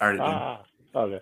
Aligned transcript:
Already 0.00 0.20
ah, 0.20 0.62
okay. 0.94 1.20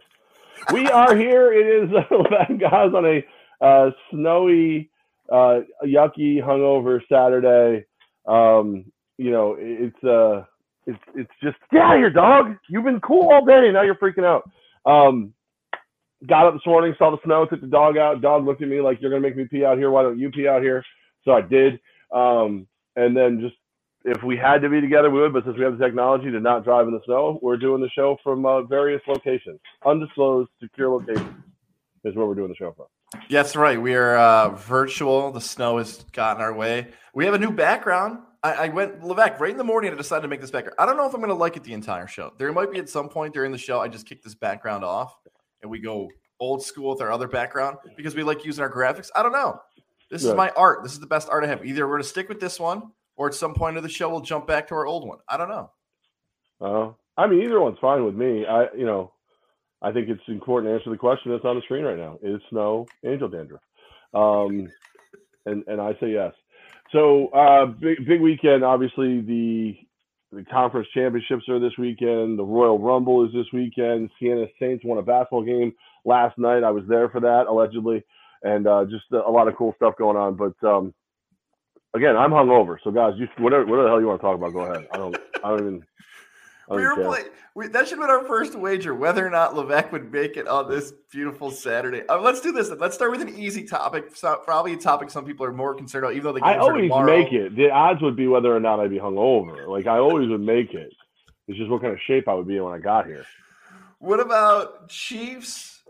We 0.73 0.89
are 0.89 1.17
here. 1.17 1.53
It 1.53 1.85
is 1.85 1.91
uh, 2.11 2.53
guys 2.55 2.93
on 2.95 3.05
a 3.07 3.25
uh, 3.65 3.91
snowy, 4.11 4.91
uh, 5.31 5.61
yucky, 5.85 6.43
hungover 6.43 7.01
Saturday. 7.11 7.87
Um, 8.27 8.85
you 9.19 9.31
know, 9.31 9.57
it's 9.59 10.05
uh, 10.05 10.45
it's 10.87 10.99
it's 11.15 11.31
just 11.43 11.57
get 11.73 11.83
out 11.83 11.95
of 11.95 12.01
here, 12.01 12.11
dog. 12.11 12.57
You've 12.69 12.85
been 12.85 13.01
cool 13.01 13.31
all 13.31 13.45
day, 13.45 13.71
now 13.73 13.83
you're 13.83 13.95
freaking 13.97 14.25
out. 14.25 14.49
Um, 14.91 15.33
got 16.27 16.47
up 16.47 16.55
this 16.55 16.67
morning, 16.67 16.95
saw 16.99 17.11
the 17.11 17.19
snow, 17.25 17.47
took 17.47 17.61
the 17.61 17.67
dog 17.67 17.97
out. 17.97 18.21
Dog 18.21 18.45
looked 18.45 18.63
at 18.63 18.69
me 18.69 18.81
like, 18.81 19.01
"You're 19.01 19.11
gonna 19.11 19.23
make 19.23 19.37
me 19.37 19.47
pee 19.51 19.65
out 19.65 19.79
here. 19.79 19.91
Why 19.91 20.03
don't 20.03 20.19
you 20.19 20.31
pee 20.31 20.49
out 20.49 20.63
here?" 20.63 20.85
So 21.25 21.33
I 21.33 21.41
did. 21.41 21.81
Um, 22.13 22.67
and 22.95 23.17
then 23.17 23.41
just 23.41 23.57
if 24.07 24.23
we 24.23 24.37
had 24.37 24.63
to 24.63 24.69
be 24.69 24.81
together, 24.81 25.11
we 25.11 25.21
would. 25.21 25.33
But 25.33 25.45
since 25.45 25.59
we 25.59 25.65
have 25.65 25.77
the 25.77 25.85
technology 25.85 26.31
to 26.31 26.41
not 26.41 26.65
drive 26.65 26.87
in 26.87 26.95
the 26.95 27.01
snow, 27.05 27.39
we're 27.43 27.57
doing 27.57 27.81
the 27.81 27.91
show 27.91 28.17
from 28.23 28.47
uh, 28.47 28.63
various 28.63 29.03
locations, 29.07 29.61
undisclosed, 29.85 30.49
secure 30.63 30.89
locations, 30.89 31.35
is 32.05 32.15
where 32.15 32.27
we're 32.27 32.35
doing 32.35 32.49
the 32.49 32.55
show 32.55 32.73
from. 32.73 32.87
Yes, 33.29 33.57
right. 33.57 33.81
We 33.81 33.95
are 33.95 34.17
uh, 34.17 34.51
virtual. 34.51 35.33
The 35.33 35.41
snow 35.41 35.79
has 35.79 36.05
gotten 36.13 36.43
our 36.43 36.53
way. 36.53 36.89
We 37.15 37.25
have 37.25 37.35
a 37.35 37.39
new 37.39 37.51
background. 37.51 38.19
I, 38.43 38.53
I 38.53 38.69
went 38.69 39.03
Levesque 39.03 39.41
right 39.41 39.51
in 39.51 39.57
the 39.57 39.65
morning. 39.65 39.93
I 39.93 39.97
decided 39.97 40.23
to 40.23 40.29
make 40.29 40.41
this 40.41 40.51
background. 40.51 40.77
I 40.79 40.87
don't 40.87 40.97
know 40.97 41.07
if 41.07 41.15
I'm 41.15 41.21
going 41.21 41.29
to 41.29 41.35
like 41.35 41.57
it 41.57 41.65
the 41.65 41.73
entire 41.73 42.07
show. 42.07 42.33
There 42.39 42.53
might 42.53 42.71
be 42.71 42.79
at 42.79 42.89
some 42.89 43.09
point 43.09 43.35
during 43.35 43.53
the 43.53 43.59
show 43.59 43.81
I 43.81 43.89
just 43.89 44.07
kick 44.07 44.23
this 44.23 44.35
background 44.35 44.85
off 44.85 45.17
and 45.63 45.71
we 45.71 45.81
go 45.81 46.09
old 46.39 46.63
school 46.63 46.91
with 46.91 47.01
our 47.01 47.11
other 47.11 47.29
background 47.29 47.79
because 47.97 48.15
we 48.15 48.23
like 48.23 48.45
using 48.45 48.63
our 48.63 48.71
graphics. 48.71 49.11
I 49.17 49.23
don't 49.23 49.33
know. 49.33 49.61
This 50.11 50.23
is 50.23 50.35
my 50.35 50.51
art. 50.51 50.85
This 50.85 50.93
is 50.93 51.01
the 51.01 51.07
best 51.07 51.29
art 51.29 51.43
I 51.43 51.49
have. 51.49 51.65
Either 51.65 51.87
we're 51.87 51.95
going 51.95 52.03
to 52.03 52.09
stick 52.09 52.29
with 52.29 52.39
this 52.39 52.61
one 52.61 52.93
or 53.17 53.29
at 53.29 53.35
some 53.35 53.55
point 53.55 53.77
of 53.77 53.83
the 53.83 53.89
show 53.89 54.09
we'll 54.11 54.21
jump 54.21 54.47
back 54.47 54.69
to 54.69 54.75
our 54.75 54.87
old 54.87 55.07
one. 55.07 55.19
I 55.29 55.37
don't 55.37 55.49
know. 55.49 55.71
Uh, 56.61 56.93
I 57.21 57.27
mean, 57.27 57.43
either 57.43 57.61
one's 57.61 57.79
fine 57.81 58.05
with 58.05 58.15
me. 58.15 58.45
I, 58.47 58.67
you 58.77 58.87
know, 58.87 59.13
I 59.83 59.93
think 59.93 60.09
it's 60.09 60.23
important 60.29 60.71
to 60.71 60.75
answer 60.75 60.91
the 60.91 60.97
question 60.97 61.33
that's 61.33 61.45
on 61.45 61.57
the 61.57 61.63
screen 61.63 61.85
right 61.85 61.99
now: 61.99 62.19
Is 62.23 62.41
snow 62.51 62.87
angel 63.05 63.29
dandruff? 63.29 63.61
Um, 64.15 64.69
and 65.45 65.65
and 65.67 65.81
I 65.81 65.93
say 66.01 66.13
yes. 66.13 66.33
So 66.93 67.29
uh, 67.29 67.67
big 67.67 68.07
big 68.07 68.21
weekend. 68.21 68.65
Obviously, 68.65 69.21
the 69.21 69.77
the 70.33 70.45
conference 70.45 70.89
championships 70.95 71.49
are 71.49 71.61
this 71.61 71.77
weekend. 71.79 72.39
The 72.39 72.45
Royal 72.45 72.79
Rumble 72.79 73.25
is 73.27 73.33
this 73.33 73.47
weekend. 73.53 74.11
Siena 74.19 74.47
Saints 74.61 74.85
won 74.85 74.99
a 74.99 75.03
basketball 75.03 75.45
game 75.45 75.73
last 76.05 76.37
night. 76.39 76.65
I 76.65 76.71
was 76.71 76.85
there 76.89 77.09
for 77.09 77.21
that 77.21 77.47
allegedly, 77.49 78.05
and 78.43 78.67
uh, 78.67 78.85
just 78.85 79.05
a, 79.13 79.17
a, 79.17 79.31
lot 79.31 79.49
of 79.49 79.57
cool 79.57 79.73
stuff 79.77 79.95
going 79.99 80.17
on. 80.17 80.37
But 80.37 80.55
um, 80.67 80.95
again, 81.97 82.17
I'm 82.17 82.31
hungover, 82.31 82.77
so 82.83 82.91
guys, 82.91 83.15
you 83.17 83.29
whatever 83.39 83.65
whatever 83.67 83.85
the 83.85 83.89
hell 83.89 84.01
you 84.01 84.07
want 84.07 84.21
to 84.21 84.27
talk 84.27 84.37
about, 84.37 84.53
go 84.53 84.61
ahead. 84.61 84.87
I 84.93 84.97
don't 84.97 85.17
I 85.43 85.51
don't 85.51 85.61
even 85.61 85.85
we 86.69 86.83
were 86.83 86.97
playing. 86.97 87.27
We, 87.55 87.69
that 87.69 87.89
should 87.89 87.99
have 87.99 88.09
been 88.09 88.17
our 88.17 88.27
first 88.27 88.55
wager, 88.55 88.95
whether 88.95 89.27
or 89.27 89.31
not 89.31 89.55
Levack 89.55 89.93
would 89.93 90.13
make 90.13 90.37
it 90.37 90.49
on 90.49 90.69
this 90.69 90.93
beautiful 91.11 91.51
Saturday. 91.51 92.03
Uh, 92.09 92.21
let's 92.21 92.41
do 92.41 92.53
this. 92.53 92.71
Let's 92.71 92.95
start 92.95 93.13
with 93.13 93.23
an 93.23 93.39
easy 93.39 93.65
topic. 93.65 94.15
So, 94.15 94.41
probably 94.45 94.75
a 94.75 94.77
topic 94.77 95.11
some 95.11 95.25
people 95.25 95.47
are 95.47 95.53
more 95.53 95.75
concerned 95.75 96.05
about, 96.05 96.15
even 96.15 96.25
though 96.25 96.33
they. 96.33 96.41
I 96.41 96.59
always 96.59 96.85
tomorrow. 96.85 97.07
make 97.07 97.33
it. 97.33 97.57
The 97.57 97.71
odds 97.71 98.03
would 98.03 98.17
be 98.17 98.27
whether 98.27 98.55
or 98.55 98.61
not 98.61 98.81
I'd 98.81 98.91
be 98.91 98.99
hungover. 98.99 99.69
Like 99.69 99.87
I 99.87 99.99
always 99.99 100.29
would 100.29 100.41
make 100.41 100.75
it. 100.75 100.93
It's 101.49 101.57
just 101.57 101.71
what 101.71 101.83
kind 101.83 101.93
of 101.93 102.01
shape 102.07 102.29
I 102.29 102.35
would 102.35 102.49
be 102.49 102.57
in 102.57 102.65
when 102.65 102.75
I 102.75 102.79
got 102.79 103.07
here. 103.07 103.25
What 103.99 104.21
about 104.21 104.89
Chiefs 104.89 105.83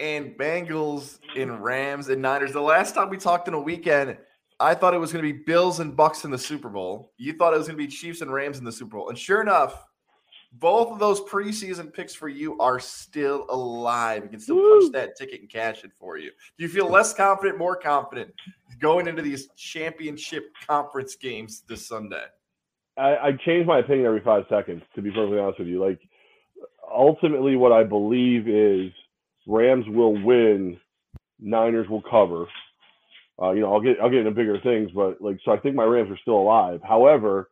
and 0.00 0.36
Bengals 0.36 1.18
and 1.36 1.62
Rams 1.62 2.08
and 2.08 2.22
Niners? 2.22 2.52
The 2.52 2.62
last 2.62 2.94
time 2.94 3.10
we 3.10 3.18
talked 3.18 3.46
in 3.48 3.54
a 3.54 3.60
weekend, 3.60 4.16
I 4.62 4.74
thought 4.74 4.94
it 4.94 4.98
was 4.98 5.12
going 5.12 5.24
to 5.24 5.32
be 5.32 5.42
Bills 5.44 5.80
and 5.80 5.96
Bucs 5.96 6.24
in 6.24 6.30
the 6.30 6.38
Super 6.38 6.68
Bowl. 6.68 7.12
You 7.18 7.32
thought 7.32 7.52
it 7.52 7.58
was 7.58 7.66
going 7.66 7.78
to 7.78 7.84
be 7.84 7.90
Chiefs 7.90 8.20
and 8.20 8.32
Rams 8.32 8.58
in 8.58 8.64
the 8.64 8.72
Super 8.72 8.96
Bowl, 8.96 9.08
and 9.08 9.18
sure 9.18 9.42
enough 9.42 9.84
both 10.52 10.92
of 10.92 10.98
those 10.98 11.20
preseason 11.22 11.92
picks 11.92 12.14
for 12.14 12.28
you 12.28 12.58
are 12.58 12.78
still 12.78 13.46
alive. 13.48 14.22
You 14.24 14.28
can 14.28 14.40
still 14.40 14.56
Woo. 14.56 14.80
punch 14.80 14.92
that 14.92 15.16
ticket 15.16 15.40
and 15.40 15.48
cash 15.48 15.82
it 15.82 15.92
for 15.98 16.18
you. 16.18 16.30
Do 16.58 16.64
you 16.64 16.68
feel 16.68 16.88
less 16.88 17.14
confident, 17.14 17.58
more 17.58 17.76
confident 17.76 18.32
going 18.78 19.08
into 19.08 19.22
these 19.22 19.48
championship 19.56 20.52
conference 20.66 21.16
games 21.16 21.62
this 21.68 21.86
Sunday? 21.86 22.24
I, 22.98 23.16
I 23.16 23.32
change 23.46 23.66
my 23.66 23.78
opinion 23.78 24.06
every 24.06 24.20
five 24.20 24.44
seconds, 24.50 24.82
to 24.94 25.00
be 25.00 25.10
perfectly 25.10 25.38
honest 25.38 25.58
with 25.58 25.68
you. 25.68 25.82
Like, 25.82 26.00
ultimately, 26.92 27.56
what 27.56 27.72
I 27.72 27.84
believe 27.84 28.46
is 28.46 28.92
Rams 29.46 29.86
will 29.88 30.22
win, 30.22 30.78
Niners 31.40 31.88
will 31.88 32.02
cover. 32.02 32.46
Uh, 33.40 33.52
you 33.52 33.60
know, 33.60 33.72
I'll 33.72 33.80
get 33.80 33.96
I'll 34.02 34.10
get 34.10 34.20
into 34.20 34.30
bigger 34.32 34.58
things, 34.60 34.90
but 34.94 35.20
like, 35.20 35.38
so 35.44 35.52
I 35.52 35.58
think 35.58 35.74
my 35.74 35.84
Rams 35.84 36.10
are 36.10 36.18
still 36.20 36.38
alive. 36.38 36.80
However, 36.86 37.50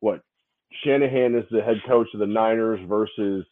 what 0.00 0.20
Shanahan 0.84 1.34
is 1.34 1.44
the 1.50 1.62
head 1.62 1.80
coach 1.86 2.08
of 2.14 2.20
the 2.20 2.26
Niners 2.26 2.80
versus 2.88 3.44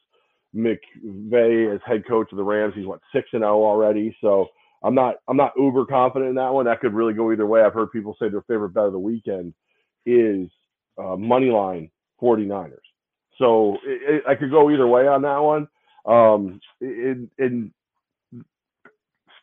McVay 0.54 1.74
as 1.74 1.80
head 1.86 2.06
coach 2.08 2.28
of 2.32 2.36
the 2.36 2.44
Rams. 2.44 2.74
He's 2.76 2.86
what 2.86 3.00
six 3.14 3.28
and 3.32 3.42
zero 3.42 3.60
oh 3.60 3.64
already. 3.64 4.16
So 4.20 4.46
I'm 4.82 4.94
not 4.94 5.16
I'm 5.28 5.36
not 5.36 5.52
uber 5.56 5.86
confident 5.86 6.30
in 6.30 6.34
that 6.36 6.52
one. 6.52 6.66
That 6.66 6.80
could 6.80 6.94
really 6.94 7.14
go 7.14 7.32
either 7.32 7.46
way. 7.46 7.62
I've 7.62 7.74
heard 7.74 7.92
people 7.92 8.16
say 8.20 8.28
their 8.28 8.42
favorite 8.42 8.70
bet 8.70 8.84
of 8.86 8.92
the 8.92 8.98
weekend 8.98 9.54
is 10.06 10.48
uh, 10.98 11.16
money 11.16 11.50
line 11.50 11.90
49ers. 12.22 12.76
So 13.38 13.76
it, 13.84 14.16
it, 14.16 14.22
I 14.28 14.34
could 14.34 14.50
go 14.50 14.70
either 14.70 14.86
way 14.86 15.06
on 15.06 15.22
that 15.22 15.38
one. 15.38 15.68
Um, 16.06 16.60
in, 16.80 17.30
in 17.38 17.72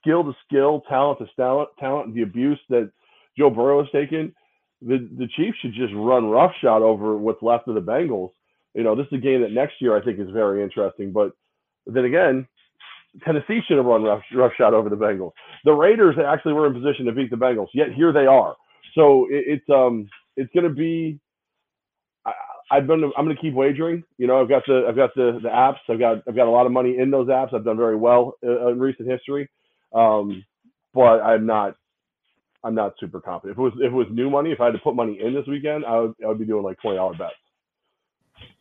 skill 0.08 0.24
to 0.24 0.34
skill, 0.48 0.82
talent 0.90 1.20
to 1.20 1.28
talent, 1.36 1.70
talent, 1.80 2.16
the 2.16 2.24
abuse 2.24 2.60
that 2.70 2.92
Joe 3.38 3.50
Burrow 3.50 3.84
has 3.84 3.92
taken 3.92 4.34
the 4.82 5.10
the 5.18 5.28
Chiefs 5.36 5.58
should 5.62 5.74
just 5.74 5.94
run 5.96 6.28
roughshod 6.30 6.82
over 6.82 7.18
what's 7.18 7.42
left 7.42 7.68
of 7.68 7.76
the 7.76 7.82
Bengals. 7.82 8.32
You 8.74 8.84
know, 8.84 8.96
this 8.96 9.08
is 9.08 9.14
a 9.14 9.22
game 9.22 9.42
that 9.42 9.52
next 9.52 9.76
year 9.82 9.98
I 9.98 10.04
think 10.04 10.20
is 10.20 10.30
very 10.32 10.64
interesting. 10.64 11.12
But 11.12 11.32
then 11.88 12.06
again, 12.06 12.48
Tennessee 13.26 13.62
should 13.68 13.78
have 13.78 13.86
run 13.86 14.04
rough, 14.04 14.22
roughshod 14.34 14.74
over 14.74 14.90
the 14.90 14.96
Bengals. 14.96 15.32
The 15.66 15.74
Raiders 15.74 16.16
actually 16.24 16.54
were 16.54 16.68
in 16.68 16.74
position 16.74 17.06
to 17.06 17.12
beat 17.12 17.32
the 17.32 17.38
Bengals, 17.38 17.70
yet 17.74 17.92
here 17.96 18.14
they 18.14 18.28
are. 18.28 18.56
So 18.96 19.28
it, 19.32 19.46
it's 19.48 19.70
um 19.70 20.08
it's 20.36 20.52
going 20.54 20.68
to 20.68 20.74
be. 20.74 21.20
I've 22.70 22.86
been 22.86 23.04
I'm 23.18 23.26
going 23.26 23.36
to 23.36 23.42
keep 23.42 23.54
wagering. 23.54 24.04
You 24.18 24.28
know, 24.28 24.42
I've 24.42 24.50
got 24.50 24.64
the 24.68 24.86
I've 24.88 24.96
got 24.96 25.16
the 25.16 25.40
the 25.42 25.50
apps. 25.50 25.78
I've 25.90 26.00
got 26.00 26.18
I've 26.28 26.36
got 26.36 26.48
a 26.48 26.52
lot 26.52 26.66
of 26.66 26.72
money 26.72 26.98
in 27.00 27.10
those 27.10 27.28
apps. 27.30 27.54
I've 27.54 27.66
done 27.66 27.78
very 27.78 27.96
well 27.96 28.36
uh, 28.46 28.68
in 28.68 28.80
recent 28.80 29.10
history. 29.10 29.50
Um, 29.94 30.44
but 30.94 31.22
I'm 31.22 31.46
not 31.46 31.76
I'm 32.64 32.76
not 32.76 32.94
super 33.00 33.22
confident. 33.22 33.58
If 33.58 33.60
it 33.60 33.62
was 33.62 33.74
if 33.78 33.92
it 33.92 33.96
was 33.96 34.08
new 34.12 34.30
money, 34.30 34.52
if 34.52 34.60
I 34.60 34.66
had 34.66 34.74
to 34.74 34.80
put 34.80 34.96
money 34.96 35.20
in 35.22 35.34
this 35.34 35.48
weekend, 35.48 35.86
I 35.86 36.00
would 36.00 36.14
I 36.24 36.28
would 36.28 36.40
be 36.40 36.46
doing 36.46 36.64
like 36.64 36.80
twenty 36.82 36.98
dollar 36.98 37.16
bets. 37.16 37.36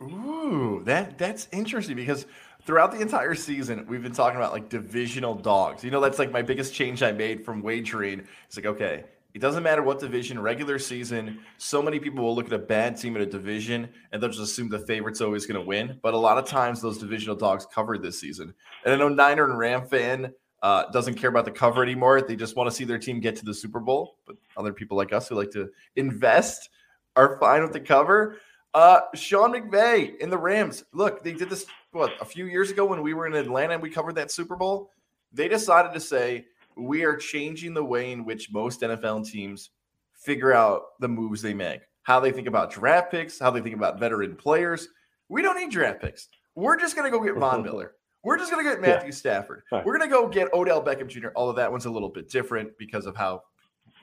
Ooh, 0.03 0.83
that 0.85 1.19
that's 1.19 1.49
interesting 1.53 1.97
because 1.97 2.27
throughout 2.63 2.93
the 2.93 3.01
entire 3.01 3.35
season 3.35 3.87
we've 3.89 4.03
been 4.03 4.13
talking 4.13 4.37
about 4.37 4.53
like 4.53 4.69
divisional 4.69 5.35
dogs. 5.35 5.83
You 5.83 5.91
know, 5.91 6.01
that's 6.01 6.19
like 6.19 6.31
my 6.31 6.43
biggest 6.43 6.75
change 6.75 7.03
I 7.03 7.13
made 7.13 7.45
from 7.45 7.63
wagering. 7.63 8.27
It's 8.47 8.57
like 8.57 8.67
okay, 8.67 9.05
it 9.37 9.41
doesn't 9.41 9.63
matter 9.63 9.83
what 9.83 9.99
division, 9.99 10.41
regular 10.41 10.79
season. 10.79 11.41
So 11.59 11.83
many 11.83 11.99
people 11.99 12.25
will 12.25 12.35
look 12.35 12.47
at 12.47 12.55
a 12.55 12.59
bad 12.59 12.97
team 12.97 13.17
in 13.17 13.23
a 13.23 13.27
division 13.27 13.89
and 14.11 14.23
they'll 14.23 14.31
just 14.31 14.41
assume 14.41 14.71
the 14.71 14.79
favorite's 14.79 15.21
always 15.21 15.45
going 15.45 15.61
to 15.61 15.67
win. 15.67 15.99
But 16.03 16.15
a 16.15 16.19
lot 16.19 16.39
of 16.39 16.47
times 16.47 16.81
those 16.81 16.97
divisional 16.97 17.37
dogs 17.37 17.67
covered 17.67 18.03
this 18.03 18.19
season. 18.19 18.55
And 18.87 18.95
I 18.95 18.97
know 18.97 19.11
Niner 19.11 19.45
and 19.45 19.59
Ram 19.59 19.87
fan 19.87 20.33
uh, 20.67 20.91
doesn't 20.91 21.15
care 21.15 21.31
about 21.31 21.45
the 21.45 21.51
cover 21.53 21.81
anymore. 21.81 22.21
They 22.21 22.35
just 22.35 22.57
want 22.57 22.69
to 22.69 22.75
see 22.75 22.83
their 22.83 22.99
team 22.99 23.21
get 23.21 23.37
to 23.37 23.45
the 23.45 23.55
Super 23.55 23.79
Bowl. 23.79 24.17
But 24.27 24.35
other 24.57 24.73
people 24.73 24.97
like 24.97 25.13
us 25.13 25.29
who 25.29 25.37
like 25.37 25.53
to 25.53 25.71
invest 25.95 26.71
are 27.15 27.39
fine 27.39 27.63
with 27.63 27.73
the 27.73 27.79
cover. 27.79 28.39
Uh, 28.75 29.03
Sean 29.15 29.53
McVay 29.53 30.19
in 30.19 30.29
the 30.29 30.37
Rams. 30.37 30.83
Look, 30.93 31.23
they 31.23 31.35
did 31.35 31.51
this 31.51 31.67
what 31.93 32.15
a 32.21 32.25
few 32.25 32.47
years 32.47 32.73
ago 32.73 32.85
when 32.85 33.01
we 33.01 33.15
were 33.15 33.29
in 33.29 33.35
Atlanta 33.35 33.75
and 33.75 33.83
we 33.83 33.91
covered 33.91 34.17
that 34.17 34.33
Super 34.33 34.57
Bowl. 34.57 34.91
They 35.33 35.47
decided 35.47 35.95
to 35.95 36.01
say 36.01 36.47
we 36.77 37.05
are 37.05 37.15
changing 37.15 37.73
the 37.73 37.85
way 37.85 38.11
in 38.11 38.25
which 38.25 38.51
most 38.51 38.81
NFL 38.81 39.31
teams 39.31 39.71
figure 40.15 40.53
out 40.53 40.99
the 40.99 41.07
moves 41.07 41.41
they 41.43 41.55
make, 41.55 41.83
how 42.03 42.19
they 42.19 42.33
think 42.33 42.49
about 42.49 42.73
draft 42.73 43.13
picks, 43.13 43.39
how 43.39 43.53
they 43.53 43.61
think 43.61 43.77
about 43.77 44.01
veteran 44.01 44.35
players. 44.35 44.89
We 45.29 45.43
don't 45.43 45.57
need 45.57 45.71
draft 45.71 46.01
picks. 46.01 46.29
We're 46.57 46.77
just 46.77 46.97
going 46.97 47.09
to 47.09 47.17
go 47.17 47.25
get 47.25 47.37
Von 47.37 47.63
Miller. 47.63 47.93
We're 48.27 48.39
just 48.39 48.51
going 48.51 48.65
to 48.65 48.69
get 48.69 48.81
Matthew 48.81 49.11
yeah. 49.11 49.15
Stafford. 49.15 49.63
Right. 49.71 49.87
We're 49.87 49.97
going 49.97 50.11
to 50.11 50.13
go 50.13 50.27
get 50.27 50.53
Odell 50.53 50.83
Beckham 50.83 51.07
Jr. 51.07 51.29
Although 51.37 51.53
that 51.53 51.71
one's 51.71 51.87
a 51.87 51.91
little 51.91 52.09
bit 52.09 52.29
different 52.29 52.77
because 52.77 53.07
of 53.07 53.15
how 53.15 53.43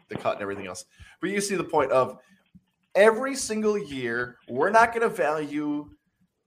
the 0.07 0.15
cut 0.15 0.35
and 0.35 0.41
everything 0.41 0.65
else. 0.65 0.85
But 1.19 1.31
you 1.31 1.41
see 1.41 1.55
the 1.55 1.63
point 1.65 1.91
of 1.91 2.17
every 2.95 3.35
single 3.35 3.77
year, 3.77 4.37
we're 4.47 4.69
not 4.69 4.93
going 4.93 5.01
to 5.01 5.13
value 5.13 5.89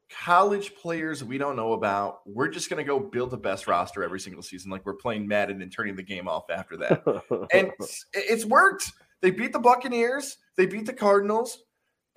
college 0.08 0.74
players 0.74 1.22
we 1.22 1.36
don't 1.36 1.54
know 1.54 1.74
about. 1.74 2.20
We're 2.24 2.48
just 2.48 2.70
going 2.70 2.82
to 2.82 2.84
go 2.84 2.98
build 2.98 3.30
the 3.30 3.36
best 3.36 3.66
roster 3.66 4.02
every 4.02 4.20
single 4.20 4.42
season, 4.42 4.70
like 4.70 4.86
we're 4.86 4.94
playing 4.94 5.28
Madden 5.28 5.60
and 5.60 5.70
turning 5.70 5.96
the 5.96 6.02
game 6.02 6.28
off 6.28 6.48
after 6.48 6.78
that. 6.78 7.02
and 7.52 7.72
it's 8.14 8.46
worked. 8.46 8.90
They 9.20 9.30
beat 9.30 9.52
the 9.52 9.58
Buccaneers, 9.58 10.38
they 10.56 10.64
beat 10.64 10.86
the 10.86 10.94
Cardinals, 10.94 11.58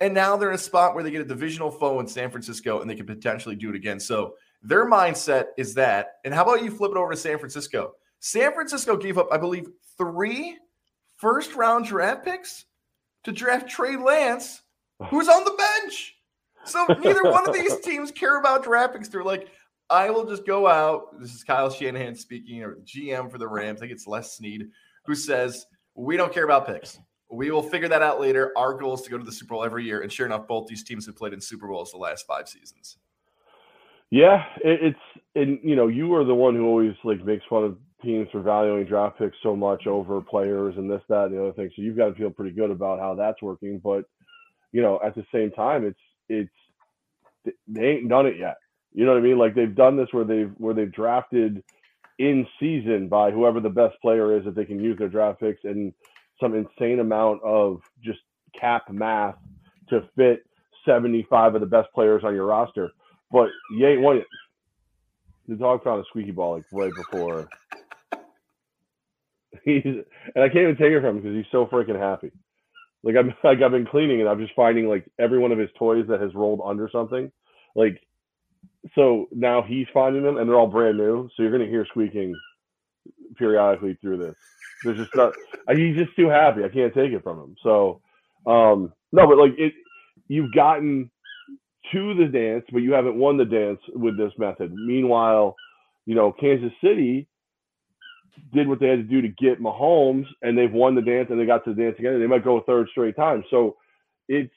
and 0.00 0.14
now 0.14 0.38
they're 0.38 0.48
in 0.48 0.54
a 0.54 0.58
spot 0.58 0.94
where 0.94 1.04
they 1.04 1.10
get 1.10 1.20
a 1.20 1.24
divisional 1.24 1.70
foe 1.70 2.00
in 2.00 2.06
San 2.06 2.30
Francisco 2.30 2.80
and 2.80 2.88
they 2.88 2.94
can 2.94 3.04
potentially 3.04 3.56
do 3.56 3.68
it 3.68 3.76
again. 3.76 4.00
So 4.00 4.36
their 4.62 4.88
mindset 4.88 5.46
is 5.56 5.74
that. 5.74 6.18
And 6.24 6.34
how 6.34 6.42
about 6.42 6.62
you 6.62 6.70
flip 6.70 6.92
it 6.92 6.96
over 6.96 7.12
to 7.12 7.16
San 7.16 7.38
Francisco? 7.38 7.92
San 8.18 8.52
Francisco 8.52 8.96
gave 8.96 9.18
up, 9.18 9.28
I 9.32 9.38
believe, 9.38 9.68
three 9.96 10.58
first 11.16 11.54
round 11.54 11.86
draft 11.86 12.24
picks 12.24 12.66
to 13.24 13.32
draft 13.32 13.68
Trey 13.68 13.96
Lance, 13.96 14.62
who's 15.08 15.28
on 15.28 15.44
the 15.44 15.52
bench. 15.82 16.16
So 16.64 16.86
neither 17.02 17.22
one 17.24 17.48
of 17.48 17.54
these 17.54 17.78
teams 17.84 18.10
care 18.10 18.38
about 18.38 18.64
draft 18.64 18.94
picks. 18.94 19.08
They're 19.08 19.24
like, 19.24 19.48
I 19.88 20.10
will 20.10 20.24
just 20.24 20.46
go 20.46 20.68
out. 20.68 21.20
This 21.20 21.34
is 21.34 21.42
Kyle 21.42 21.70
Shanahan 21.70 22.14
speaking, 22.14 22.62
or 22.62 22.76
GM 22.84 23.30
for 23.30 23.38
the 23.38 23.48
Rams. 23.48 23.80
I 23.80 23.80
think 23.80 23.92
it's 23.92 24.06
Les 24.06 24.36
Snead, 24.36 24.68
who 25.04 25.14
says, 25.14 25.66
We 25.94 26.16
don't 26.16 26.32
care 26.32 26.44
about 26.44 26.66
picks. 26.66 26.98
We 27.32 27.50
will 27.50 27.62
figure 27.62 27.88
that 27.88 28.02
out 28.02 28.20
later. 28.20 28.52
Our 28.56 28.74
goal 28.74 28.94
is 28.94 29.02
to 29.02 29.10
go 29.10 29.18
to 29.18 29.24
the 29.24 29.32
Super 29.32 29.54
Bowl 29.54 29.64
every 29.64 29.84
year. 29.84 30.02
And 30.02 30.12
sure 30.12 30.26
enough, 30.26 30.46
both 30.46 30.66
these 30.68 30.84
teams 30.84 31.06
have 31.06 31.16
played 31.16 31.32
in 31.32 31.40
Super 31.40 31.68
Bowls 31.68 31.92
the 31.92 31.98
last 31.98 32.26
five 32.26 32.48
seasons. 32.48 32.98
Yeah, 34.10 34.44
it, 34.64 34.80
it's 34.94 35.22
and 35.34 35.58
you 35.62 35.76
know 35.76 35.88
you 35.88 36.14
are 36.14 36.24
the 36.24 36.34
one 36.34 36.54
who 36.54 36.66
always 36.66 36.94
like 37.04 37.24
makes 37.24 37.44
fun 37.48 37.64
of 37.64 37.76
teams 38.02 38.28
for 38.32 38.40
valuing 38.42 38.86
draft 38.86 39.18
picks 39.18 39.36
so 39.42 39.56
much 39.56 39.86
over 39.86 40.20
players 40.20 40.74
and 40.76 40.90
this, 40.90 41.02
that, 41.08 41.26
and 41.26 41.34
the 41.34 41.42
other 41.42 41.52
thing. 41.52 41.70
So 41.76 41.82
you've 41.82 41.96
got 41.96 42.08
to 42.08 42.14
feel 42.14 42.30
pretty 42.30 42.54
good 42.54 42.70
about 42.70 43.00
how 43.00 43.14
that's 43.14 43.42
working. 43.42 43.80
But 43.82 44.04
you 44.72 44.82
know, 44.82 45.00
at 45.04 45.14
the 45.14 45.24
same 45.34 45.50
time, 45.52 45.84
it's 45.86 46.00
it's 46.28 46.50
they 47.68 47.86
ain't 47.86 48.08
done 48.08 48.26
it 48.26 48.38
yet. 48.38 48.56
You 48.92 49.06
know 49.06 49.12
what 49.12 49.20
I 49.20 49.22
mean? 49.22 49.38
Like 49.38 49.54
they've 49.54 49.74
done 49.74 49.96
this 49.96 50.08
where 50.12 50.24
they've 50.24 50.52
where 50.58 50.74
they've 50.74 50.92
drafted 50.92 51.62
in 52.18 52.46
season 52.60 53.08
by 53.08 53.30
whoever 53.30 53.60
the 53.60 53.70
best 53.70 53.96
player 54.02 54.36
is 54.38 54.44
that 54.44 54.54
they 54.54 54.64
can 54.64 54.80
use 54.80 54.98
their 54.98 55.08
draft 55.08 55.40
picks 55.40 55.64
and 55.64 55.92
some 56.40 56.54
insane 56.54 57.00
amount 57.00 57.42
of 57.42 57.80
just 58.04 58.20
cap 58.58 58.84
math 58.90 59.36
to 59.90 60.02
fit 60.16 60.44
75 60.86 61.54
of 61.56 61.60
the 61.60 61.66
best 61.66 61.88
players 61.94 62.22
on 62.24 62.34
your 62.34 62.46
roster. 62.46 62.90
But 63.32 63.48
you 63.76 63.86
ain't. 63.86 64.24
The 65.48 65.56
dog 65.56 65.82
found 65.82 66.00
a 66.00 66.04
squeaky 66.08 66.30
ball 66.30 66.54
like 66.54 66.64
right 66.72 66.92
before. 66.94 67.48
He's 69.64 69.82
and 69.84 70.44
I 70.44 70.48
can't 70.48 70.62
even 70.62 70.76
take 70.76 70.92
it 70.92 71.00
from 71.00 71.16
him 71.16 71.22
because 71.22 71.36
he's 71.36 71.50
so 71.50 71.66
freaking 71.66 71.98
happy. 71.98 72.30
Like 73.02 73.16
I'm 73.16 73.34
like 73.44 73.60
I've 73.62 73.72
been 73.72 73.86
cleaning 73.86 74.20
and 74.20 74.28
I'm 74.28 74.38
just 74.38 74.54
finding 74.54 74.88
like 74.88 75.04
every 75.18 75.38
one 75.38 75.52
of 75.52 75.58
his 75.58 75.70
toys 75.76 76.06
that 76.08 76.20
has 76.20 76.34
rolled 76.34 76.60
under 76.64 76.88
something. 76.90 77.32
Like 77.74 78.00
so 78.94 79.28
now 79.32 79.62
he's 79.62 79.86
finding 79.92 80.22
them 80.22 80.36
and 80.36 80.48
they're 80.48 80.58
all 80.58 80.68
brand 80.68 80.98
new. 80.98 81.28
So 81.36 81.42
you're 81.42 81.52
gonna 81.52 81.68
hear 81.68 81.84
squeaking 81.86 82.34
periodically 83.36 83.98
through 84.00 84.18
this. 84.18 84.36
There's 84.84 84.98
just 84.98 85.14
not 85.16 85.32
he's 85.74 85.96
just 85.96 86.14
too 86.14 86.28
happy. 86.28 86.62
I 86.64 86.68
can't 86.68 86.94
take 86.94 87.10
it 87.12 87.24
from 87.24 87.40
him. 87.40 87.56
So 87.62 88.00
um 88.46 88.92
no, 89.12 89.26
but 89.26 89.38
like 89.38 89.58
it 89.58 89.72
you've 90.28 90.52
gotten 90.54 91.10
to 91.92 92.14
the 92.14 92.26
dance, 92.26 92.64
but 92.72 92.78
you 92.78 92.92
haven't 92.92 93.16
won 93.16 93.36
the 93.36 93.44
dance 93.44 93.80
with 93.94 94.16
this 94.16 94.32
method. 94.38 94.72
Meanwhile, 94.72 95.56
you 96.06 96.14
know, 96.14 96.32
Kansas 96.32 96.72
City 96.82 97.26
did 98.52 98.68
what 98.68 98.80
they 98.80 98.88
had 98.88 98.96
to 98.96 99.02
do 99.02 99.20
to 99.22 99.28
get 99.28 99.60
Mahomes, 99.60 100.26
and 100.42 100.56
they've 100.56 100.72
won 100.72 100.94
the 100.94 101.02
dance, 101.02 101.28
and 101.30 101.40
they 101.40 101.46
got 101.46 101.64
to 101.64 101.74
the 101.74 101.82
dance 101.82 101.96
again, 101.98 102.14
and 102.14 102.22
they 102.22 102.26
might 102.26 102.44
go 102.44 102.58
a 102.58 102.64
third 102.64 102.88
straight 102.90 103.16
time. 103.16 103.44
So 103.50 103.76
it's, 104.28 104.52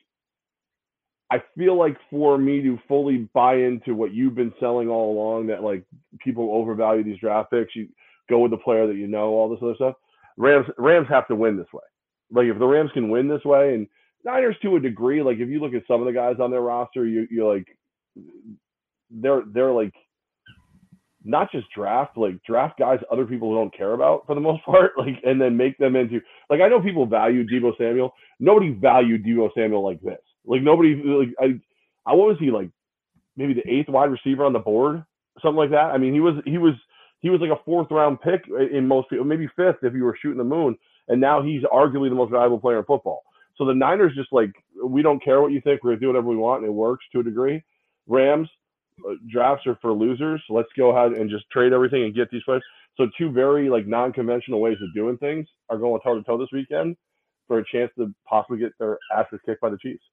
I 1.31 1.41
feel 1.57 1.77
like 1.77 1.97
for 2.09 2.37
me 2.37 2.61
to 2.61 2.79
fully 2.87 3.29
buy 3.33 3.55
into 3.55 3.95
what 3.95 4.13
you've 4.13 4.35
been 4.35 4.53
selling 4.59 4.87
all 4.89 5.13
along, 5.13 5.47
that 5.47 5.63
like 5.63 5.83
people 6.19 6.51
overvalue 6.53 7.03
these 7.03 7.19
draft 7.19 7.51
picks, 7.51 7.75
you 7.75 7.87
go 8.29 8.39
with 8.39 8.51
the 8.51 8.57
player 8.57 8.87
that 8.87 8.95
you 8.95 9.07
know, 9.07 9.29
all 9.29 9.49
this 9.49 9.59
other 9.61 9.75
stuff. 9.75 9.95
Rams 10.37 10.67
Rams 10.77 11.07
have 11.09 11.27
to 11.27 11.35
win 11.35 11.57
this 11.57 11.71
way. 11.73 11.83
Like 12.31 12.47
if 12.47 12.59
the 12.59 12.67
Rams 12.67 12.91
can 12.93 13.09
win 13.09 13.27
this 13.27 13.43
way, 13.43 13.73
and 13.73 13.87
Niners 14.25 14.55
to 14.61 14.75
a 14.75 14.79
degree, 14.79 15.21
like 15.21 15.37
if 15.37 15.49
you 15.49 15.59
look 15.59 15.73
at 15.73 15.83
some 15.87 16.01
of 16.01 16.07
the 16.07 16.13
guys 16.13 16.37
on 16.41 16.51
their 16.51 16.61
roster, 16.61 17.05
you 17.05 17.27
you're 17.29 17.53
like 17.55 17.67
they're 19.09 19.43
they're 19.53 19.71
like 19.71 19.93
not 21.25 21.51
just 21.51 21.67
draft, 21.75 22.17
like 22.17 22.41
draft 22.43 22.77
guys 22.79 22.99
other 23.11 23.25
people 23.25 23.53
don't 23.53 23.75
care 23.75 23.93
about 23.93 24.25
for 24.25 24.35
the 24.35 24.41
most 24.41 24.63
part, 24.65 24.91
like 24.97 25.15
and 25.23 25.39
then 25.41 25.57
make 25.57 25.77
them 25.77 25.95
into 25.95 26.19
like 26.49 26.61
I 26.61 26.67
know 26.67 26.81
people 26.81 27.05
value 27.05 27.45
Deebo 27.45 27.77
Samuel. 27.77 28.13
Nobody 28.39 28.73
valued 28.73 29.25
Deebo 29.25 29.49
Samuel 29.55 29.83
like 29.83 30.01
this. 30.01 30.19
Like 30.45 30.61
nobody 30.61 30.95
like 30.95 31.29
I 31.39 31.59
I 32.09 32.15
what 32.15 32.27
was 32.27 32.37
he 32.39 32.51
like 32.51 32.69
maybe 33.35 33.53
the 33.53 33.67
eighth 33.69 33.89
wide 33.89 34.11
receiver 34.11 34.45
on 34.45 34.53
the 34.53 34.59
board, 34.59 35.03
something 35.41 35.57
like 35.57 35.71
that. 35.71 35.91
I 35.91 35.97
mean 35.97 36.13
he 36.13 36.19
was 36.19 36.35
he 36.45 36.57
was 36.57 36.73
he 37.19 37.29
was 37.29 37.39
like 37.39 37.51
a 37.57 37.63
fourth 37.63 37.87
round 37.89 38.19
pick 38.21 38.41
in 38.71 38.87
most 38.87 39.09
people, 39.09 39.25
maybe 39.25 39.47
fifth 39.55 39.77
if 39.81 39.93
you 39.93 40.03
were 40.03 40.17
shooting 40.21 40.37
the 40.37 40.43
moon, 40.43 40.77
and 41.07 41.21
now 41.21 41.41
he's 41.41 41.63
arguably 41.63 42.09
the 42.09 42.15
most 42.15 42.31
valuable 42.31 42.59
player 42.59 42.79
in 42.79 42.85
football. 42.85 43.23
So 43.57 43.65
the 43.65 43.73
Niners 43.73 44.13
just 44.15 44.31
like 44.31 44.51
we 44.83 45.01
don't 45.01 45.23
care 45.23 45.41
what 45.41 45.51
you 45.51 45.61
think. 45.61 45.83
We're 45.83 45.91
gonna 45.91 46.01
do 46.01 46.07
whatever 46.07 46.27
we 46.27 46.37
want, 46.37 46.61
and 46.61 46.69
it 46.69 46.73
works 46.73 47.05
to 47.13 47.19
a 47.19 47.23
degree. 47.23 47.63
Rams 48.07 48.49
uh, 49.07 49.13
drafts 49.31 49.65
are 49.67 49.77
for 49.81 49.93
losers. 49.93 50.41
So 50.47 50.53
let's 50.53 50.69
go 50.77 50.95
ahead 50.95 51.17
and 51.19 51.29
just 51.29 51.49
trade 51.51 51.73
everything 51.73 52.03
and 52.03 52.15
get 52.15 52.29
these 52.31 52.43
players. 52.43 52.63
So 52.97 53.07
two 53.17 53.31
very 53.31 53.69
like 53.69 53.87
non-conventional 53.87 54.59
ways 54.59 54.77
of 54.81 54.93
doing 54.93 55.17
things 55.17 55.47
are 55.69 55.77
going 55.77 55.99
toe 56.01 56.15
to 56.15 56.23
toe 56.23 56.37
this 56.37 56.49
weekend 56.51 56.95
for 57.47 57.59
a 57.59 57.65
chance 57.65 57.91
to 57.97 58.13
possibly 58.27 58.59
get 58.59 58.71
their 58.79 58.97
asses 59.15 59.39
kicked 59.45 59.61
by 59.61 59.69
the 59.69 59.77
Chiefs. 59.77 60.03